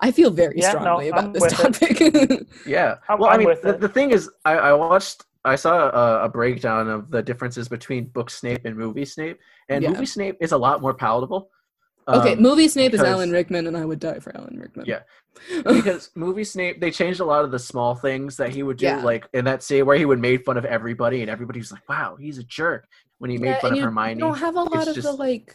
I 0.00 0.10
feel 0.10 0.30
very 0.30 0.58
Yeah, 0.58 0.72
no, 0.72 0.78
strongly 0.80 1.08
about 1.08 1.24
I'm 1.24 1.32
this 1.32 1.52
topic. 1.52 2.00
Yeah. 2.66 2.96
I'm- 3.08 3.18
well, 3.18 3.30
i 3.30 3.34
I'm 3.34 3.38
mean, 3.38 3.48
with 3.48 3.62
the, 3.62 3.74
the 3.74 3.88
thing 3.88 4.10
is, 4.10 4.28
I, 4.44 4.52
I 4.56 4.72
watched, 4.72 5.24
I 5.46 5.56
saw 5.56 5.88
a, 5.90 6.24
a 6.24 6.28
breakdown 6.28 6.88
of 6.88 7.10
the 7.10 7.22
differences 7.22 7.68
between 7.68 8.06
book 8.06 8.28
Snape 8.30 8.64
and 8.64 8.76
movie 8.76 9.04
Snape, 9.04 9.38
and 9.68 9.82
Yeah. 9.82 9.90
movie 9.90 10.06
Snape 10.06 10.36
is 10.40 10.52
a 10.52 10.58
lot 10.58 10.80
more 10.82 10.92
palatable. 10.94 11.50
okay, 12.08 12.34
Um, 12.34 12.42
movie 12.42 12.68
Snape 12.68 12.94
is 12.94 13.00
Alan 13.02 13.30
Rickman, 13.30 13.66
and 13.66 13.76
I 13.76 13.84
would 13.84 13.98
die 14.00 14.18
for 14.18 14.36
Alan 14.36 14.58
Rickman. 14.58 14.86
Yeah. 14.86 15.00
because 15.64 16.10
movie 16.14 16.44
Snape, 16.44 16.80
they 16.80 16.90
changed 16.90 17.20
a 17.20 17.24
lot 17.24 17.44
of 17.44 17.50
the 17.50 17.58
small 17.58 17.94
things 17.94 18.36
that 18.38 18.50
he 18.54 18.62
would 18.62 18.76
do, 18.78 18.86
Yeah. 18.86 19.02
like 19.02 19.28
in 19.34 19.44
that 19.44 19.62
scene 19.62 19.86
where 19.86 19.96
he 19.96 20.04
would 20.04 20.18
made 20.20 20.44
fun 20.44 20.56
of 20.56 20.64
everybody, 20.64 21.20
and 21.22 21.30
everybody 21.30 21.60
was 21.60 21.70
like, 21.72 21.88
"Wow, 21.88 22.16
he's 22.18 22.38
a 22.38 22.44
jerk." 22.44 22.86
When 23.18 23.30
he 23.30 23.38
made 23.38 23.50
Yeah, 23.50 23.58
fun 23.60 23.70
and 23.70 23.78
of 23.78 23.78
you 23.78 23.84
Hermione, 23.84 24.20
don't 24.20 24.38
have 24.38 24.56
a 24.56 24.62
lot 24.62 24.88
It's 24.88 24.98
of 24.98 25.02
the 25.04 25.12
like 25.12 25.54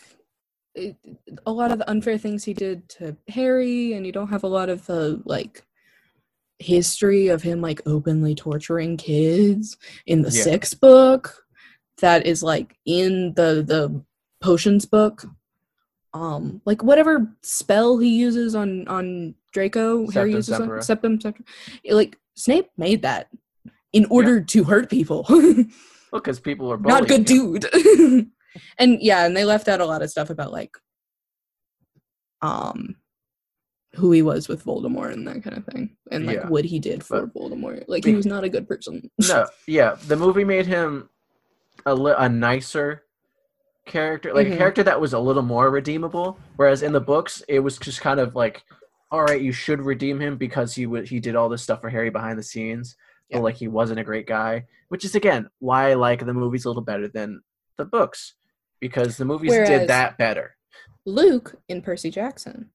a 1.45 1.51
lot 1.51 1.71
of 1.71 1.79
the 1.79 1.89
unfair 1.89 2.17
things 2.17 2.43
he 2.43 2.53
did 2.53 2.87
to 2.89 3.15
Harry, 3.27 3.93
and 3.93 4.05
you 4.05 4.11
don't 4.11 4.29
have 4.29 4.43
a 4.43 4.47
lot 4.47 4.69
of 4.69 4.85
the 4.85 5.21
like 5.25 5.63
history 6.61 7.27
of 7.27 7.41
him 7.41 7.59
like 7.61 7.81
openly 7.85 8.35
torturing 8.35 8.95
kids 8.97 9.77
in 10.05 10.21
the 10.21 10.29
Yeah. 10.31 10.43
sixth 10.43 10.79
book 10.79 11.43
that 11.99 12.25
is 12.25 12.41
like 12.43 12.77
in 12.85 13.33
the 13.35 13.63
the 13.65 14.03
potions 14.41 14.85
book. 14.85 15.25
Um 16.13 16.61
like 16.65 16.83
whatever 16.83 17.33
spell 17.41 17.97
he 17.97 18.09
uses 18.17 18.55
on 18.55 18.87
on 18.87 19.35
draco 19.53 20.09
harry 20.11 20.33
uses 20.33 20.59
on 20.59 20.81
septum, 20.81 21.19
septum 21.19 21.45
like 21.89 22.17
snape 22.35 22.69
made 22.77 23.01
that 23.01 23.27
in 23.93 24.05
order 24.05 24.39
to 24.41 24.63
hurt 24.63 24.89
people. 24.89 25.25
Well, 26.11 26.19
because 26.19 26.41
people 26.41 26.69
are 26.73 26.77
not 26.77 27.07
good 27.07 27.29
him. 27.29 27.53
dude. 27.59 28.27
And 28.77 29.01
yeah 29.01 29.25
and 29.25 29.35
they 29.37 29.45
left 29.45 29.69
out 29.69 29.79
a 29.79 29.85
lot 29.85 30.01
of 30.01 30.09
stuff 30.11 30.29
about 30.29 30.51
like 30.51 30.75
um 32.41 32.95
who 33.95 34.11
he 34.11 34.21
was 34.21 34.47
with 34.47 34.63
voldemort 34.63 35.11
and 35.13 35.27
that 35.27 35.43
kind 35.43 35.57
of 35.57 35.65
thing 35.65 35.95
and 36.11 36.25
like 36.25 36.37
Yeah, 36.37 36.47
what 36.47 36.63
he 36.65 36.79
did 36.79 37.03
for 37.03 37.25
but- 37.25 37.33
voldemort 37.39 37.83
like 37.87 38.05
he 38.05 38.15
was 38.15 38.25
not 38.25 38.43
a 38.45 38.49
good 38.49 38.67
person 38.67 39.09
no, 39.27 39.47
yeah, 39.67 39.95
the 40.07 40.15
movie 40.15 40.43
made 40.45 40.65
him 40.65 41.09
a, 41.85 41.93
li- 41.93 42.13
a 42.17 42.29
nicer 42.29 43.03
character, 43.85 44.33
like 44.33 44.47
Mhm. 44.47 44.53
a 44.53 44.57
character 44.57 44.83
that 44.83 45.01
was 45.01 45.13
a 45.13 45.19
little 45.19 45.41
more 45.41 45.69
redeemable. 45.71 46.37
Whereas 46.55 46.83
in 46.83 46.91
the 46.93 47.01
books, 47.01 47.41
it 47.47 47.59
was 47.59 47.77
just 47.79 47.99
kind 48.01 48.19
of 48.19 48.35
like, 48.35 48.63
all 49.11 49.23
right, 49.23 49.41
you 49.41 49.51
should 49.51 49.81
redeem 49.81 50.19
him 50.21 50.37
because 50.37 50.75
he 50.75 50.85
would 50.85 51.09
he 51.09 51.19
did 51.19 51.35
all 51.35 51.49
this 51.49 51.63
stuff 51.63 51.81
for 51.81 51.89
Harry 51.89 52.09
behind 52.11 52.37
the 52.37 52.43
scenes. 52.43 52.95
Yeah. 53.29 53.39
like 53.39 53.55
he 53.55 53.67
wasn't 53.69 53.99
a 53.99 54.03
great 54.03 54.27
guy, 54.27 54.65
which 54.89 55.03
is 55.05 55.15
again 55.15 55.49
why 55.59 55.89
I 55.91 55.93
like 55.95 56.25
the 56.25 56.33
movies 56.33 56.65
a 56.65 56.69
little 56.69 56.83
better 56.83 57.07
than 57.07 57.41
the 57.77 57.85
books 57.85 58.33
because 58.79 59.17
the 59.17 59.25
movies 59.25 59.51
Whereas- 59.51 59.69
did 59.69 59.87
that 59.89 60.17
better. 60.17 60.55
Luke 61.05 61.55
in 61.67 61.81
Percy 61.81 62.11
Jackson, 62.11 62.69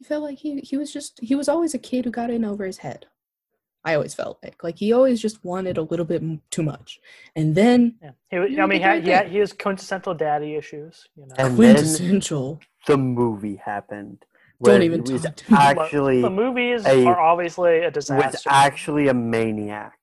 he 0.00 0.04
felt 0.06 0.22
like 0.24 0.38
he 0.38 0.60
he 0.60 0.76
was 0.78 0.90
just 0.92 1.20
he 1.22 1.34
was 1.34 1.48
always 1.48 1.74
a 1.74 1.78
kid 1.78 2.04
who 2.06 2.10
got 2.10 2.30
in 2.30 2.44
over 2.44 2.64
his 2.64 2.78
head. 2.78 3.06
I 3.84 3.94
always 3.94 4.14
felt 4.14 4.38
like 4.42 4.62
like 4.64 4.78
he 4.78 4.92
always 4.94 5.20
just 5.20 5.44
wanted 5.44 5.76
a 5.76 5.82
little 5.82 6.06
bit 6.06 6.22
too 6.50 6.62
much, 6.62 7.00
and 7.36 7.54
then 7.54 7.96
Yeah. 8.02 8.10
He, 8.30 8.38
was- 8.38 8.50
You 8.50 8.62
I 8.62 8.66
mean, 8.66 8.80
did 8.80 8.82
the 8.84 8.88
right 8.88 9.04
he, 9.04 9.10
had, 9.10 9.28
he 9.28 9.38
has 9.38 9.52
quintessential 9.52 10.14
daddy 10.14 10.54
issues. 10.56 11.06
You 11.16 11.26
know, 11.26 11.34
And 11.38 11.56
then 11.58 11.74
quintessential. 11.74 12.60
the 12.86 12.96
movie 12.96 13.56
happened. 13.56 14.24
Don't 14.62 14.82
even 14.82 15.02
was 15.04 15.22
talk 15.22 15.36
to 15.36 15.52
me. 15.52 15.58
Actually 15.58 16.22
the 16.22 16.30
movies 16.30 16.84
a- 16.86 17.04
are 17.06 17.20
obviously 17.20 17.78
a 17.80 17.90
disaster. 17.90 18.16
was 18.16 18.32
disaster. 18.36 18.50
actually 18.52 19.08
a 19.08 19.14
maniac. 19.14 19.98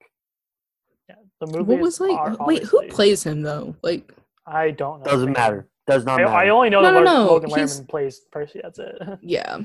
Yeah, 1.09 1.15
the 1.39 1.47
movies 1.47 1.67
What 1.67 1.79
was 1.79 1.99
like? 1.99 2.39
Wait, 2.47 2.63
who 2.63 2.87
plays 2.87 3.23
him 3.23 3.41
though? 3.41 3.75
Like, 3.83 4.11
I 4.45 4.71
don't 4.71 4.99
know. 4.99 5.05
Doesn't 5.11 5.25
man. 5.25 5.33
matter. 5.33 5.67
Does 5.87 6.03
not 6.05 6.19
I, 6.19 6.23
matter. 6.23 6.35
I 6.35 6.49
only 6.49 6.69
know 6.71 6.81
No, 6.81 6.91
that 6.91 7.03
no, 7.03 7.11
Lo- 7.11 7.25
no, 7.25 7.31
Logan 7.33 7.49
Lerman 7.51 7.87
plays 7.87 8.19
Percy. 8.31 8.59
That's 8.63 8.79
it. 8.79 8.95
yeah, 9.21 9.59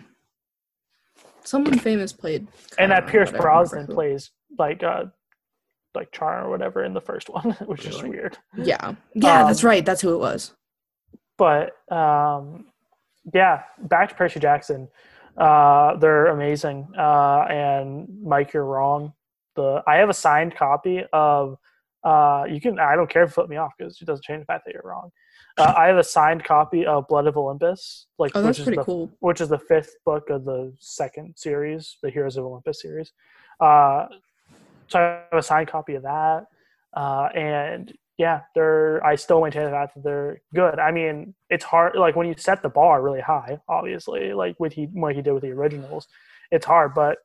someone 1.45 1.79
famous 1.79 2.13
played. 2.13 2.47
I 2.79 2.83
and 2.83 2.93
that 2.93 3.07
Pierce 3.07 3.29
I 3.31 3.33
don't 3.33 3.41
remember 3.41 3.43
Brosnan 3.43 3.87
who. 3.87 3.95
plays 3.95 4.31
like 4.59 4.83
uh 4.83 5.05
like 5.95 6.11
Char 6.13 6.45
or 6.47 6.51
whatever 6.51 6.85
in 6.85 6.95
the 6.95 7.01
first 7.01 7.29
one, 7.29 7.51
which 7.67 7.85
is 7.87 8.03
weird. 8.03 8.39
Yeah, 8.57 8.95
yeah, 9.15 9.45
that's 9.45 9.63
Um, 9.63 9.69
right. 9.69 9.85
That's 9.85 10.01
who 10.01 10.15
it 10.15 10.19
was. 10.19 10.53
But 11.39 11.73
um 11.91 12.67
yeah, 13.35 13.63
back 13.79 14.09
to 14.11 14.15
Percy 14.15 14.41
Jackson. 14.41 14.89
Uh 15.37 15.97
they're 15.97 16.27
amazing. 16.27 16.89
Uh 16.99 17.47
and 17.49 18.09
Mike, 18.23 18.53
you're 18.53 18.65
wrong. 18.65 19.13
The 19.57 19.83
I 19.87 19.97
have 19.97 20.09
a 20.09 20.15
signed 20.15 20.57
copy 20.57 21.05
of 21.13 21.57
uh 22.05 22.45
you 22.49 22.61
can 22.61 22.79
I 22.79 22.97
don't 22.97 23.09
care 23.11 23.23
if 23.25 23.31
you 23.31 23.35
flip 23.35 23.49
me 23.49 23.57
off 23.57 23.73
because 23.79 24.01
it 24.01 24.05
doesn't 24.07 24.25
change 24.25 24.41
the 24.41 24.47
fact 24.47 24.65
that 24.67 24.75
you're 24.75 24.83
wrong. 24.85 25.11
Uh, 25.59 25.75
I 25.77 25.87
have 25.87 25.97
a 25.99 26.05
signed 26.05 26.45
copy 26.45 26.87
of 26.87 27.07
Blood 27.09 27.27
of 27.27 27.37
Olympus, 27.37 28.07
like 28.19 28.33
Oh, 28.35 28.47
which 28.47 28.59
is 28.59 28.67
the 28.67 28.77
cool. 28.85 29.11
which 29.21 29.41
is 29.41 29.49
the 29.49 29.59
fifth 29.59 29.97
book 30.05 30.31
of 30.31 30.45
the 30.45 30.73
second 30.79 31.35
series, 31.37 31.99
the 32.03 32.11
Heroes 32.11 32.37
of 32.37 32.45
Olympus 32.45 32.81
series. 32.81 33.13
Uh, 33.61 34.07
so 34.89 34.99
I 34.99 35.03
have 35.31 35.39
a 35.39 35.43
signed 35.43 35.69
copy 35.69 35.95
of 35.95 36.03
that, 36.05 36.47
uh, 36.95 37.29
and 37.35 37.93
yeah, 38.19 38.41
they're. 38.55 39.05
I 39.05 39.15
still 39.17 39.43
maintain 39.43 39.65
the 39.65 39.71
fact 39.71 39.95
that 39.95 40.05
they're 40.05 40.41
good. 40.55 40.79
I 40.79 40.91
mean, 40.91 41.35
it's 41.51 41.65
hard. 41.65 41.97
Like 41.97 42.17
when 42.17 42.27
you 42.27 42.35
set 42.37 42.63
the 42.63 42.69
bar 42.69 43.03
really 43.03 43.21
high, 43.21 43.59
obviously, 43.69 44.33
like 44.33 44.59
what 44.59 44.73
he 44.73 44.85
what 44.93 45.15
he 45.15 45.23
did 45.23 45.33
with 45.33 45.43
the 45.43 45.51
originals, 45.51 46.09
it's 46.51 46.65
hard. 46.67 46.95
But 46.95 47.19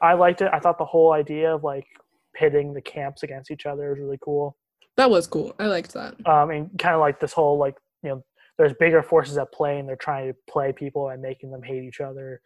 I 0.00 0.14
liked 0.14 0.40
it. 0.40 0.50
I 0.52 0.58
thought 0.58 0.78
the 0.78 0.84
whole 0.84 1.12
idea 1.12 1.54
of 1.54 1.64
like 1.64 1.86
pitting 2.34 2.72
the 2.72 2.80
camps 2.80 3.22
against 3.22 3.50
each 3.50 3.66
other 3.66 3.90
was 3.90 3.98
really 4.00 4.18
cool 4.22 4.56
That 4.96 5.10
was 5.10 5.26
cool. 5.26 5.54
I 5.58 5.66
liked 5.66 5.94
that. 5.94 6.14
um, 6.26 6.50
and 6.50 6.78
kind 6.78 6.94
of 6.94 7.00
like 7.00 7.20
this 7.20 7.32
whole 7.32 7.58
like 7.58 7.76
you 8.02 8.10
know 8.10 8.24
there's 8.58 8.74
bigger 8.74 9.02
forces 9.02 9.38
at 9.38 9.52
play 9.52 9.78
and 9.78 9.88
they're 9.88 9.96
trying 9.96 10.28
to 10.32 10.36
play 10.48 10.72
people 10.72 11.08
and 11.08 11.22
making 11.22 11.50
them 11.50 11.62
hate 11.62 11.84
each 11.84 12.00
other 12.00 12.40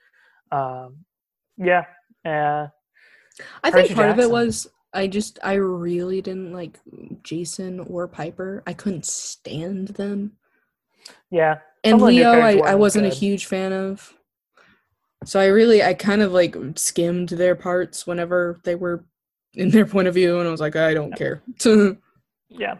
um, 0.52 0.96
yeah 1.56 1.84
uh, 2.24 2.68
I 3.62 3.70
think 3.70 3.94
part 3.94 4.10
of 4.10 4.18
it 4.18 4.30
was 4.30 4.68
I 4.92 5.06
just 5.06 5.38
I 5.42 5.54
really 5.54 6.22
didn't 6.22 6.52
like 6.52 6.78
Jason 7.22 7.80
or 7.80 8.08
Piper. 8.08 8.62
I 8.66 8.72
couldn't 8.72 9.04
stand 9.04 9.88
them. 9.88 10.32
yeah 11.30 11.58
And 11.84 12.00
Some 12.00 12.02
of 12.02 12.06
the 12.08 12.12
new 12.12 12.30
Leo, 12.30 12.40
I, 12.40 12.72
I 12.72 12.74
wasn't 12.74 13.06
a 13.06 13.10
huge 13.10 13.46
fan 13.46 13.72
of. 13.72 14.14
So 15.24 15.38
I 15.38 15.46
really 15.46 15.82
I 15.82 15.94
kind 15.94 16.22
of 16.22 16.32
like 16.32 16.56
skimmed 16.76 17.30
their 17.30 17.54
parts 17.54 18.06
whenever 18.06 18.58
they 18.64 18.74
were 18.74 19.04
in 19.54 19.70
their 19.70 19.86
point 19.86 20.08
of 20.08 20.14
view, 20.14 20.38
and 20.38 20.48
I 20.48 20.50
was 20.50 20.60
like, 20.60 20.76
I 20.76 20.94
don't 20.94 21.14
care. 21.14 21.42
yeah 22.48 22.76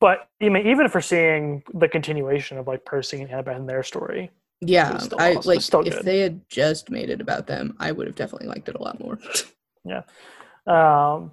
but 0.00 0.28
I 0.40 0.48
mean, 0.48 0.66
even 0.68 0.88
for 0.88 1.00
seeing 1.00 1.64
the 1.74 1.88
continuation 1.88 2.56
of 2.56 2.68
like 2.68 2.84
Percy 2.84 3.20
and 3.20 3.28
Annabeth 3.30 3.56
and 3.56 3.68
their 3.68 3.82
story 3.82 4.30
yeah, 4.60 4.98
I 5.18 5.36
awesome. 5.36 5.48
like 5.48 5.60
still 5.60 5.86
if 5.86 5.94
good. 5.94 6.04
they 6.04 6.18
had 6.20 6.40
just 6.48 6.90
made 6.90 7.10
it 7.10 7.20
about 7.20 7.46
them, 7.46 7.76
I 7.78 7.92
would 7.92 8.08
have 8.08 8.16
definitely 8.16 8.48
liked 8.48 8.68
it 8.68 8.74
a 8.74 8.82
lot 8.82 8.98
more. 9.00 9.18
Yeah, 9.84 10.02
um, 10.66 11.30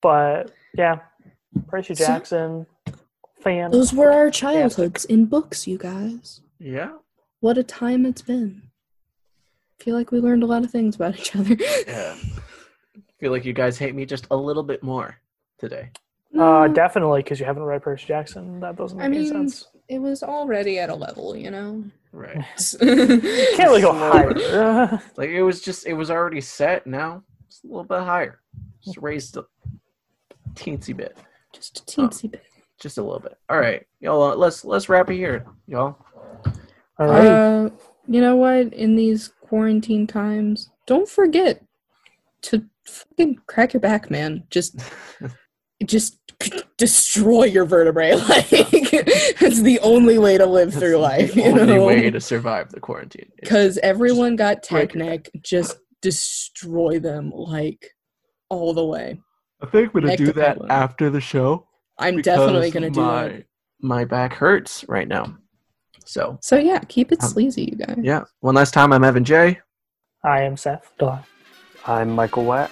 but 0.00 0.52
yeah 0.74 1.00
Percy 1.66 1.94
So- 1.94 2.06
Jackson 2.06 2.66
fan 3.42 3.70
Those 3.70 3.92
were 3.92 4.12
our 4.12 4.30
childhoods 4.30 5.04
in 5.04 5.26
books, 5.26 5.66
you 5.66 5.76
guys. 5.76 6.40
Yeah. 6.58 6.92
What 7.40 7.58
a 7.58 7.62
time 7.64 8.06
it's 8.06 8.22
been. 8.22 8.62
feel 9.80 9.94
like 9.94 10.10
we 10.12 10.20
learned 10.20 10.42
a 10.42 10.46
lot 10.46 10.64
of 10.64 10.70
things 10.70 10.96
about 10.96 11.18
each 11.18 11.34
other. 11.36 11.56
Yeah. 11.86 12.16
feel 13.20 13.32
like 13.32 13.44
you 13.44 13.52
guys 13.52 13.76
hate 13.78 13.94
me 13.94 14.06
just 14.06 14.26
a 14.30 14.36
little 14.36 14.62
bit 14.62 14.82
more 14.82 15.18
today. 15.58 15.90
Uh, 16.36 16.68
definitely 16.68 17.22
because 17.22 17.38
you 17.40 17.46
haven't 17.46 17.62
read 17.62 17.82
Percy 17.82 18.06
Jackson 18.06 18.60
that 18.60 18.76
doesn't 18.76 18.98
make 18.98 19.04
I 19.04 19.06
any 19.06 19.18
mean, 19.18 19.28
sense 19.28 19.68
it 19.88 19.98
was 20.00 20.22
already 20.22 20.78
at 20.78 20.90
a 20.90 20.94
level, 20.94 21.36
you 21.36 21.50
know. 21.50 21.84
Right. 22.12 22.36
can't 22.80 23.58
really 23.58 23.80
go 23.80 23.92
higher 23.92 25.00
Like 25.16 25.30
it 25.30 25.42
was 25.42 25.60
just 25.60 25.86
it 25.86 25.94
was 25.94 26.10
already 26.10 26.40
set. 26.40 26.86
Now 26.86 27.22
it's 27.46 27.62
a 27.64 27.66
little 27.66 27.84
bit 27.84 28.00
higher. 28.00 28.40
Just 28.84 28.98
raised 28.98 29.36
a 29.36 29.44
teensy 30.54 30.96
bit, 30.96 31.16
Just 31.52 31.80
a 31.80 31.82
teensy 32.00 32.30
bit. 32.30 32.42
just 32.80 32.98
a 32.98 33.02
little 33.02 33.20
bit. 33.20 33.36
All 33.48 33.58
right, 33.58 33.84
y'all. 34.00 34.22
Uh, 34.22 34.36
let's 34.36 34.64
let's 34.64 34.88
wrap 34.88 35.10
it 35.10 35.16
here, 35.16 35.46
y'all. 35.66 35.96
all 36.98 37.06
right 37.06 37.26
Uh, 37.26 37.70
you 38.06 38.20
know 38.20 38.36
what? 38.36 38.72
In 38.72 38.96
these 38.96 39.28
quarantine 39.40 40.06
times, 40.06 40.70
don't 40.86 41.08
forget 41.08 41.62
to 42.42 42.64
fucking 42.86 43.40
crack 43.46 43.72
your 43.74 43.80
back, 43.80 44.10
man. 44.10 44.44
Just, 44.50 44.80
just 45.84 46.18
destroy 46.76 47.44
your 47.44 47.64
vertebrae. 47.64 48.12
Like 48.28 48.46
it's 48.52 49.60
the 49.62 49.78
only 49.80 50.18
way 50.18 50.38
to 50.38 50.46
live 50.46 50.70
That's 50.72 50.80
through 50.82 50.96
life. 50.98 51.34
the 51.34 51.40
You 51.42 51.46
only 51.46 51.66
know, 51.66 51.84
way 51.86 52.10
to 52.10 52.20
survive 52.20 52.70
the 52.70 52.80
quarantine. 52.80 53.30
because 53.40 53.78
everyone 53.78 54.36
got 54.36 54.66
break 54.68 54.90
tech 54.90 54.94
neck. 54.96 55.30
Just 55.42 55.78
destroy 56.02 56.98
them 56.98 57.30
like 57.34 57.90
all 58.48 58.72
the 58.74 58.84
way. 58.84 59.20
I 59.62 59.66
think 59.66 59.88
I'm 59.88 59.92
gonna 60.00 60.06
Neck 60.08 60.18
do 60.18 60.32
that 60.32 60.56
pelvis. 60.56 60.70
after 60.70 61.10
the 61.10 61.20
show. 61.20 61.66
I'm 61.98 62.20
definitely 62.22 62.70
gonna 62.70 62.90
do 62.90 63.00
my, 63.00 63.28
that. 63.28 63.44
My 63.80 64.04
back 64.04 64.32
hurts 64.34 64.84
right 64.88 65.08
now. 65.08 65.36
So 66.04 66.38
So 66.40 66.56
yeah, 66.56 66.78
keep 66.88 67.10
it 67.12 67.22
Um, 67.22 67.28
sleazy, 67.28 67.64
you 67.64 67.76
guys. 67.84 67.98
yeah. 68.00 68.22
One 68.40 68.54
last 68.54 68.72
time, 68.72 68.92
I'm 68.92 69.04
Evan 69.04 69.24
J. 69.24 69.60
I 70.24 70.42
am 70.42 70.56
Seth 70.56 70.92
Dillon. 70.98 71.20
I'm 71.86 72.10
Michael 72.10 72.44
Watt. 72.44 72.70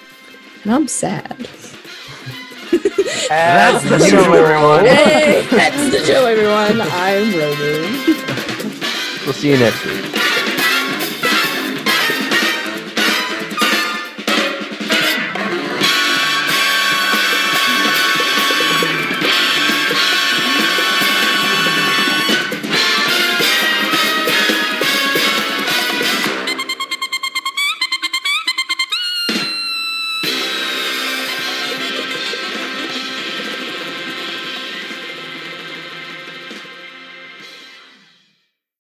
And 0.65 0.73
I'm 0.73 0.89
sad. 0.89 1.49
That's 3.29 3.89
the 3.89 3.99
show, 4.01 4.33
everyone. 4.33 4.85
hey, 4.85 5.47
that's 5.51 5.91
the 5.91 6.05
show, 6.05 6.27
everyone. 6.27 6.81
I'm 6.81 7.33
Roman. 7.39 9.25
We'll 9.25 9.33
see 9.33 9.51
you 9.51 9.59
next 9.59 9.85
week. 9.85 10.16